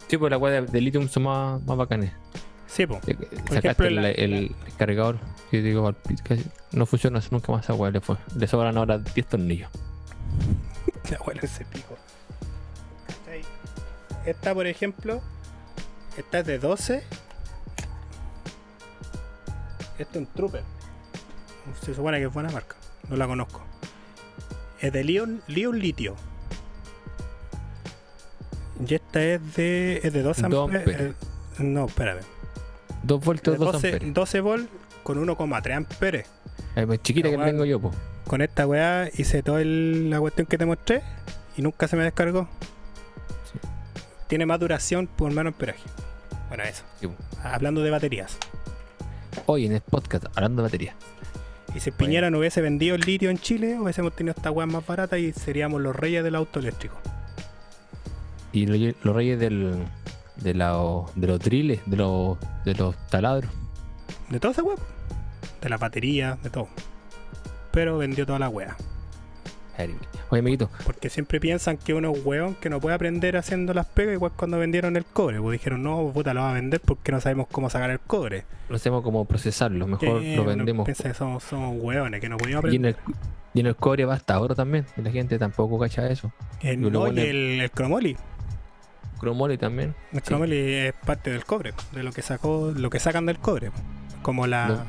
Sí, 0.09 0.17
pues 0.19 0.31
la 0.31 0.39
weá 0.39 0.61
de, 0.61 0.67
de 0.67 0.81
lithium 0.81 1.09
son 1.09 1.25
más, 1.25 1.63
más 1.65 1.77
bacanes. 1.77 2.13
sí, 2.67 2.87
po. 2.87 3.01
Eh, 3.07 3.17
Sacaste 3.49 3.59
ejemplo, 3.59 3.87
el, 3.89 3.95
la- 3.97 4.11
el 4.11 4.55
cargador. 4.79 5.19
Digo, 5.51 5.95
no 6.73 6.87
funciona 6.87 7.21
nunca 7.31 7.51
más 7.53 7.65
esa 7.65 7.75
weá. 7.75 7.91
Le, 7.91 8.01
fue- 8.01 8.17
le 8.37 8.47
sobran 8.47 8.77
ahora 8.77 8.99
10 8.99 9.27
tornillos. 9.27 9.71
La 11.11 11.21
wea 11.23 11.41
ese 11.43 11.65
pico. 11.65 11.97
Esta, 14.25 14.55
por 14.55 14.67
ejemplo, 14.67 15.21
esta 16.17 16.39
es 16.41 16.47
de 16.47 16.59
12. 16.59 17.03
Esto 19.99 20.13
es 20.13 20.17
un 20.17 20.27
Trooper. 20.27 20.63
Se 21.83 21.95
supone 21.95 22.19
que 22.19 22.25
es 22.27 22.33
buena 22.33 22.51
marca. 22.51 22.77
No 23.09 23.17
la 23.17 23.27
conozco. 23.27 23.63
Es 24.81 24.93
de 24.93 25.05
Leon, 25.05 25.43
Leon 25.47 25.79
Litio. 25.79 26.15
Y 28.87 28.95
esta 28.95 29.23
es 29.23 29.55
de, 29.57 30.01
es 30.03 30.13
de 30.13 30.23
2 30.23 30.43
Dos 30.51 30.67
amperes. 30.71 31.01
eh, 31.01 31.15
no, 31.59 31.87
espérame. 31.87 32.21
2 33.05 33.21
De 33.21 33.27
voltios, 33.27 33.59
2 33.59 33.73
12, 33.73 33.87
amperes. 33.89 34.15
12 34.15 34.41
volt 34.41 34.69
con 35.03 35.19
1,3 35.27 35.77
amperes. 35.77 36.29
Ay, 36.75 36.85
pues 36.85 37.01
chiquita 37.03 37.31
que 37.31 37.39
La 37.39 37.47
tengo 37.47 37.65
yo, 37.65 37.81
pues. 37.81 37.95
Con 38.27 38.43
esta 38.43 38.67
weá 38.67 39.09
hice 39.15 39.43
toda 39.43 39.63
el- 39.63 40.11
la 40.11 40.21
cuestión 40.21 40.47
que 40.47 40.59
te 40.59 40.67
mostré 40.67 41.03
y 41.57 41.63
nunca 41.63 41.89
se 41.89 41.97
me 41.97 42.03
descargó. 42.05 42.49
Sí. 43.51 43.59
Tiene 44.29 44.45
más 44.45 44.61
duración 44.61 45.07
por 45.07 45.31
menos 45.33 45.53
amperaje. 45.55 45.81
Bueno, 46.49 46.65
eso. 46.65 46.83
Sí. 47.01 47.09
Hablando 47.43 47.83
de 47.83 47.91
baterías. 47.91 48.37
Hoy 49.47 49.67
en 49.67 49.73
el 49.73 49.81
podcast, 49.81 50.27
hablando 50.35 50.63
de 50.63 50.69
batería. 50.69 50.95
Y 51.75 51.81
si 51.81 51.91
Piñera 51.91 52.31
no 52.31 52.39
hubiese 52.39 52.61
vendido 52.63 52.95
el 52.95 53.03
litio 53.03 53.29
en 53.29 53.39
Chile, 53.39 53.79
hubiésemos 53.79 54.15
tenido 54.17 54.35
esta 54.37 54.51
weá 54.51 54.67
más 54.67 54.87
barata 54.87 55.19
y 55.19 55.33
seríamos 55.33 55.81
los 55.83 55.95
reyes 55.95 56.25
del 56.25 56.35
auto 56.35 56.59
eléctrico. 56.61 56.97
Y 58.53 58.67
lo- 58.67 58.95
los 59.03 59.15
reyes 59.15 59.39
del, 59.39 59.85
de, 60.37 60.55
la, 60.55 60.73
de 61.15 61.27
los 61.27 61.39
driles, 61.41 61.81
de 61.85 61.97
los, 61.97 62.39
de 62.65 62.75
los 62.75 62.97
taladros. 63.09 63.51
De 64.31 64.41
toda 64.41 64.53
esa 64.53 64.63
weá. 64.63 64.77
De 65.61 65.69
la 65.69 65.77
batería, 65.77 66.39
de 66.43 66.49
todo. 66.49 66.69
Pero 67.73 67.99
vendió 67.99 68.25
toda 68.25 68.39
la 68.39 68.49
weá. 68.49 68.77
Oye, 70.31 70.41
amiguito, 70.41 70.71
Porque 70.85 71.11
siempre 71.11 71.39
piensan 71.41 71.77
que 71.77 71.95
uno 71.95 72.13
es 72.13 72.25
weón 72.25 72.55
que 72.55 72.71
no 72.71 72.81
puede 72.81 72.95
aprender 72.95 73.37
haciendo 73.37 73.75
las 73.75 73.87
pegas, 73.87 74.15
igual 74.15 74.33
cuando 74.37 74.59
vendieron 74.59 74.97
el 74.97 75.05
cobre. 75.05 75.41
Pues 75.41 75.59
dijeron, 75.59 75.83
no, 75.83 76.11
puta, 76.13 76.35
lo 76.35 76.41
va 76.41 76.51
a 76.51 76.55
vender 76.55 76.81
porque 76.81 77.13
no 77.13 77.21
sabemos 77.21 77.47
cómo 77.51 77.69
sacar 77.71 77.91
el 77.91 78.01
cobre. 78.01 78.45
no 78.69 78.79
sabemos 78.79 79.03
cómo 79.05 79.25
procesarlo. 79.25 79.87
Mejor 79.87 80.23
lo 80.23 80.45
vendemos. 80.45 80.85
Piensa 80.85 81.05
que 81.05 81.15
somos, 81.15 81.43
somos 81.45 81.77
weones, 81.81 82.21
que 82.21 82.29
no 82.29 82.37
podíamos 82.37 82.65
Y 82.73 82.77
en, 82.77 82.87
aprender. 82.87 82.97
el, 83.07 83.15
y 83.55 83.61
en 83.61 83.67
el 83.67 83.77
cobre 83.77 84.05
va 84.05 84.15
hasta 84.15 84.41
oro 84.41 84.55
también. 84.55 84.87
Y 84.97 85.03
la 85.03 85.11
gente 85.11 85.39
tampoco 85.39 85.79
cacha 85.79 86.09
eso. 86.11 86.33
El, 86.61 86.81
no, 86.81 87.01
bueno 87.01 87.21
y 87.21 87.25
es- 87.25 87.31
el, 87.31 87.61
el 87.61 87.71
cromoli. 87.71 88.17
Cromoli 89.19 89.57
también. 89.57 89.95
El 90.13 90.19
Sí. 90.21 90.25
cromoli 90.27 90.57
es 90.59 90.93
parte 90.95 91.31
del 91.31 91.45
cobre, 91.45 91.73
de 91.93 92.03
lo 92.03 92.13
que 92.13 92.23
sacó, 92.23 92.73
lo 92.77 92.91
que 92.91 92.99
sacan 93.01 93.25
del 93.27 93.39
cobre. 93.39 93.71
Como 94.23 94.47
la. 94.47 94.85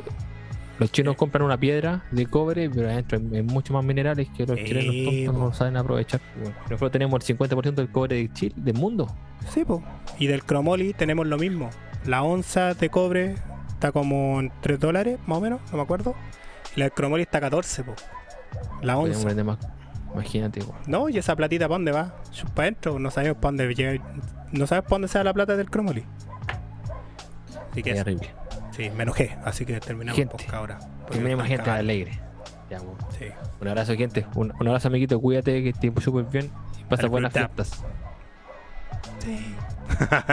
Los 0.79 0.91
chinos 0.91 1.15
compran 1.15 1.43
una 1.43 1.59
piedra 1.59 2.03
de 2.11 2.25
cobre, 2.27 2.69
pero 2.69 2.89
adentro 2.89 3.17
hay 3.17 3.37
hay 3.37 3.43
mucho 3.43 3.73
más 3.73 3.83
minerales 3.83 4.27
que 4.35 4.45
los 4.45 4.57
chilenos 4.57 5.25
tontos 5.25 5.41
no 5.41 5.53
saben 5.53 5.77
aprovechar. 5.77 6.21
Bueno, 6.39 6.55
nosotros 6.63 6.91
tenemos 6.91 7.29
el 7.29 7.37
50% 7.37 7.75
del 7.75 7.89
cobre 7.89 8.15
de 8.15 8.33
Chile, 8.33 8.53
del 8.57 8.75
mundo. 8.75 9.07
Sí, 9.49 9.65
po. 9.65 9.83
Y 10.19 10.27
del 10.27 10.43
cromoli 10.43 10.93
tenemos 10.93 11.25
lo 11.25 11.37
mismo. 11.37 11.69
La 12.05 12.23
onza 12.23 12.73
de 12.73 12.89
cobre 12.89 13.35
está 13.69 13.91
como 13.91 14.39
en 14.39 14.51
3 14.61 14.79
dólares, 14.79 15.19
más 15.25 15.39
o 15.39 15.41
menos, 15.41 15.61
no 15.71 15.77
me 15.77 15.83
acuerdo. 15.83 16.15
Y 16.75 16.79
la 16.79 16.85
del 16.85 16.93
cromoli 16.93 17.23
está 17.23 17.39
a 17.39 17.41
14, 17.41 17.83
po. 17.83 17.93
La 18.81 18.97
onza. 18.97 19.31
Imagínate, 20.13 20.61
po. 20.61 20.75
No, 20.85 21.09
y 21.09 21.17
esa 21.17 21.35
platita 21.35 21.65
para 21.67 21.75
dónde 21.75 21.91
va? 21.91 22.15
Para 22.53 22.67
adentro, 22.67 22.99
no 22.99 23.09
sabemos 23.09 23.37
para 23.37 23.57
dónde 23.57 23.73
llega. 23.73 24.03
No 24.51 24.67
sabes 24.67 24.83
para 24.83 24.95
dónde 24.95 25.07
se 25.07 25.23
la 25.23 25.33
plata 25.33 25.57
del 25.57 25.69
cromoli. 25.69 26.03
Así 27.71 27.83
que 27.83 27.91
es 27.91 28.05
eso. 28.05 28.46
Sí, 28.77 28.89
me 28.95 29.03
enojé, 29.03 29.37
así 29.43 29.65
que 29.65 29.79
terminamos 29.81 30.17
Gente. 30.17 30.45
el 30.47 30.55
ahora. 30.55 30.79
Terminemos 31.09 31.45
gente 31.45 31.63
cagando. 31.65 31.79
alegre. 31.81 32.19
Ya. 32.69 32.79
Sí. 33.17 33.25
Un 33.61 33.67
abrazo, 33.67 33.95
gente. 33.95 34.25
Un, 34.35 34.53
un 34.59 34.67
abrazo, 34.67 34.87
amiguito. 34.89 35.19
Cuídate, 35.19 35.63
que 35.63 35.69
estés 35.69 35.91
súper 36.03 36.25
bien. 36.25 36.49
Y 36.79 36.83
pasa 36.85 37.03
Al 37.03 37.09
buenas 37.09 37.33
fiestas. 37.33 37.83
Sí. 39.19 39.55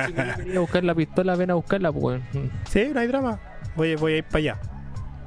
Si 0.07 0.13
quería 0.13 0.61
buscar 0.61 0.85
la 0.85 0.95
pistola, 0.95 1.37
ven 1.37 1.51
a 1.51 1.55
buscarla, 1.55 1.93
pues. 1.93 2.03
weón. 2.33 2.51
Sí, 2.69 2.91
no 2.93 3.01
hay 3.01 3.07
drama. 3.07 3.39
Voy, 3.77 3.95
voy 3.97 4.15
a 4.15 4.17
ir 4.19 4.25
para 4.25 4.39
allá. 4.39 4.59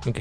Ok. 0.06 0.20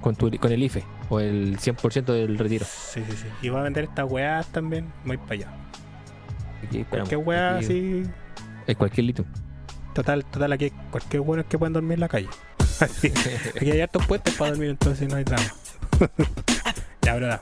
Con, 0.00 0.14
tu, 0.16 0.30
con 0.38 0.52
el 0.52 0.62
IFE 0.62 0.84
o 1.08 1.20
el 1.20 1.58
100% 1.58 2.04
del 2.12 2.38
retiro. 2.38 2.64
Sí, 2.68 3.02
sí, 3.08 3.16
sí. 3.16 3.26
Y 3.42 3.48
voy 3.48 3.60
a 3.60 3.62
vender 3.64 3.84
estas 3.84 4.10
weas 4.10 4.46
también. 4.48 4.92
Voy 5.04 5.16
para 5.16 5.32
allá. 5.34 5.48
Wea 7.16 7.56
Aquí- 7.56 7.64
así. 7.64 8.02
En 8.66 8.74
cualquier 8.76 9.06
litio. 9.06 9.24
Total, 9.94 10.24
total, 10.24 10.52
aquí 10.52 10.72
cualquier 10.90 11.22
bueno 11.22 11.46
que 11.48 11.58
puedan 11.58 11.72
dormir 11.72 11.94
en 11.94 12.00
la 12.00 12.08
calle. 12.08 12.28
Aquí 12.80 13.70
hay 13.70 13.80
hartos 13.80 14.06
puestos 14.06 14.34
para 14.34 14.50
dormir, 14.50 14.70
entonces 14.70 15.08
no 15.08 15.16
hay 15.16 15.24
drama. 15.24 15.52
ya, 17.02 17.14
verdad. 17.14 17.40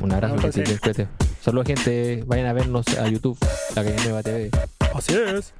Un 0.00 0.12
abrazo, 0.12 0.36
No, 0.36 0.50
que. 0.50 1.06
Saludos, 1.40 1.66
gente. 1.66 2.24
Vayan 2.26 2.46
a 2.46 2.52
vernos 2.52 2.86
a 2.98 3.08
YouTube, 3.08 3.38
la 3.74 3.84
calle 3.84 3.96
Nueva 4.04 4.22
TV. 4.22 4.50
Así 4.94 5.14
es. 5.14 5.52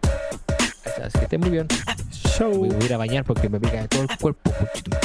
Así 1.02 1.18
que 1.18 1.24
estén 1.24 1.40
muy 1.40 1.50
bien. 1.50 1.68
Show. 2.10 2.52
Voy 2.52 2.70
a 2.80 2.84
ir 2.84 2.94
a 2.94 2.96
bañar 2.96 3.24
porque 3.24 3.48
me 3.48 3.60
pica 3.60 3.82
de 3.82 3.88
todo 3.88 4.02
el 4.02 4.08
cuerpo. 4.18 4.50
puchito. 4.52 4.98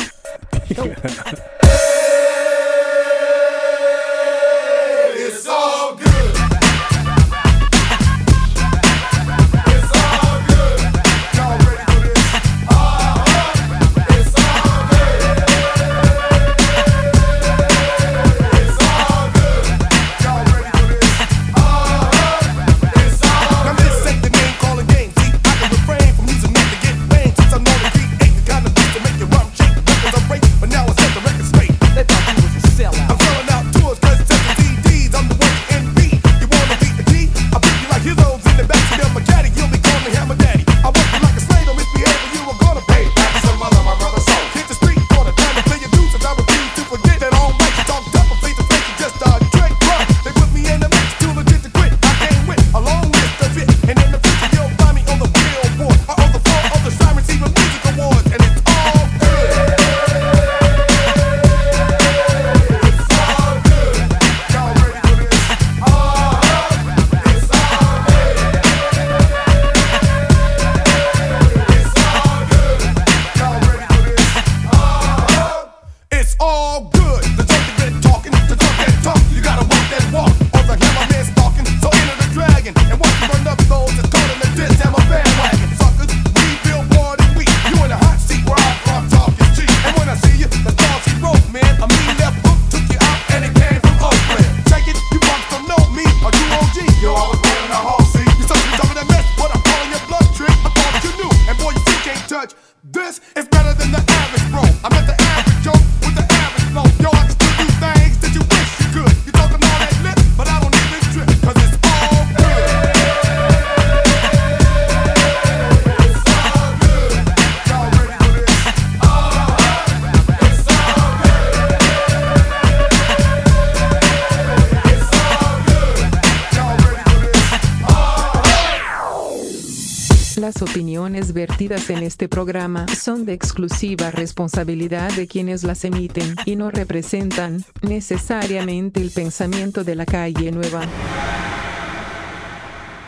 En 131.91 132.03
este 132.03 132.29
programa 132.29 132.87
son 132.87 133.25
de 133.25 133.33
exclusiva 133.33 134.11
responsabilidad 134.11 135.11
de 135.13 135.27
quienes 135.27 135.63
las 135.63 135.83
emiten 135.83 136.35
y 136.45 136.55
no 136.55 136.71
representan 136.71 137.63
necesariamente 137.81 139.01
el 139.01 139.11
pensamiento 139.11 139.83
de 139.83 139.95
la 139.95 140.05
calle 140.05 140.51
nueva. 140.51 140.81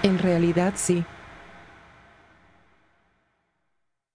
En 0.04 0.20
realidad 0.20 0.74
sí. 0.76 1.04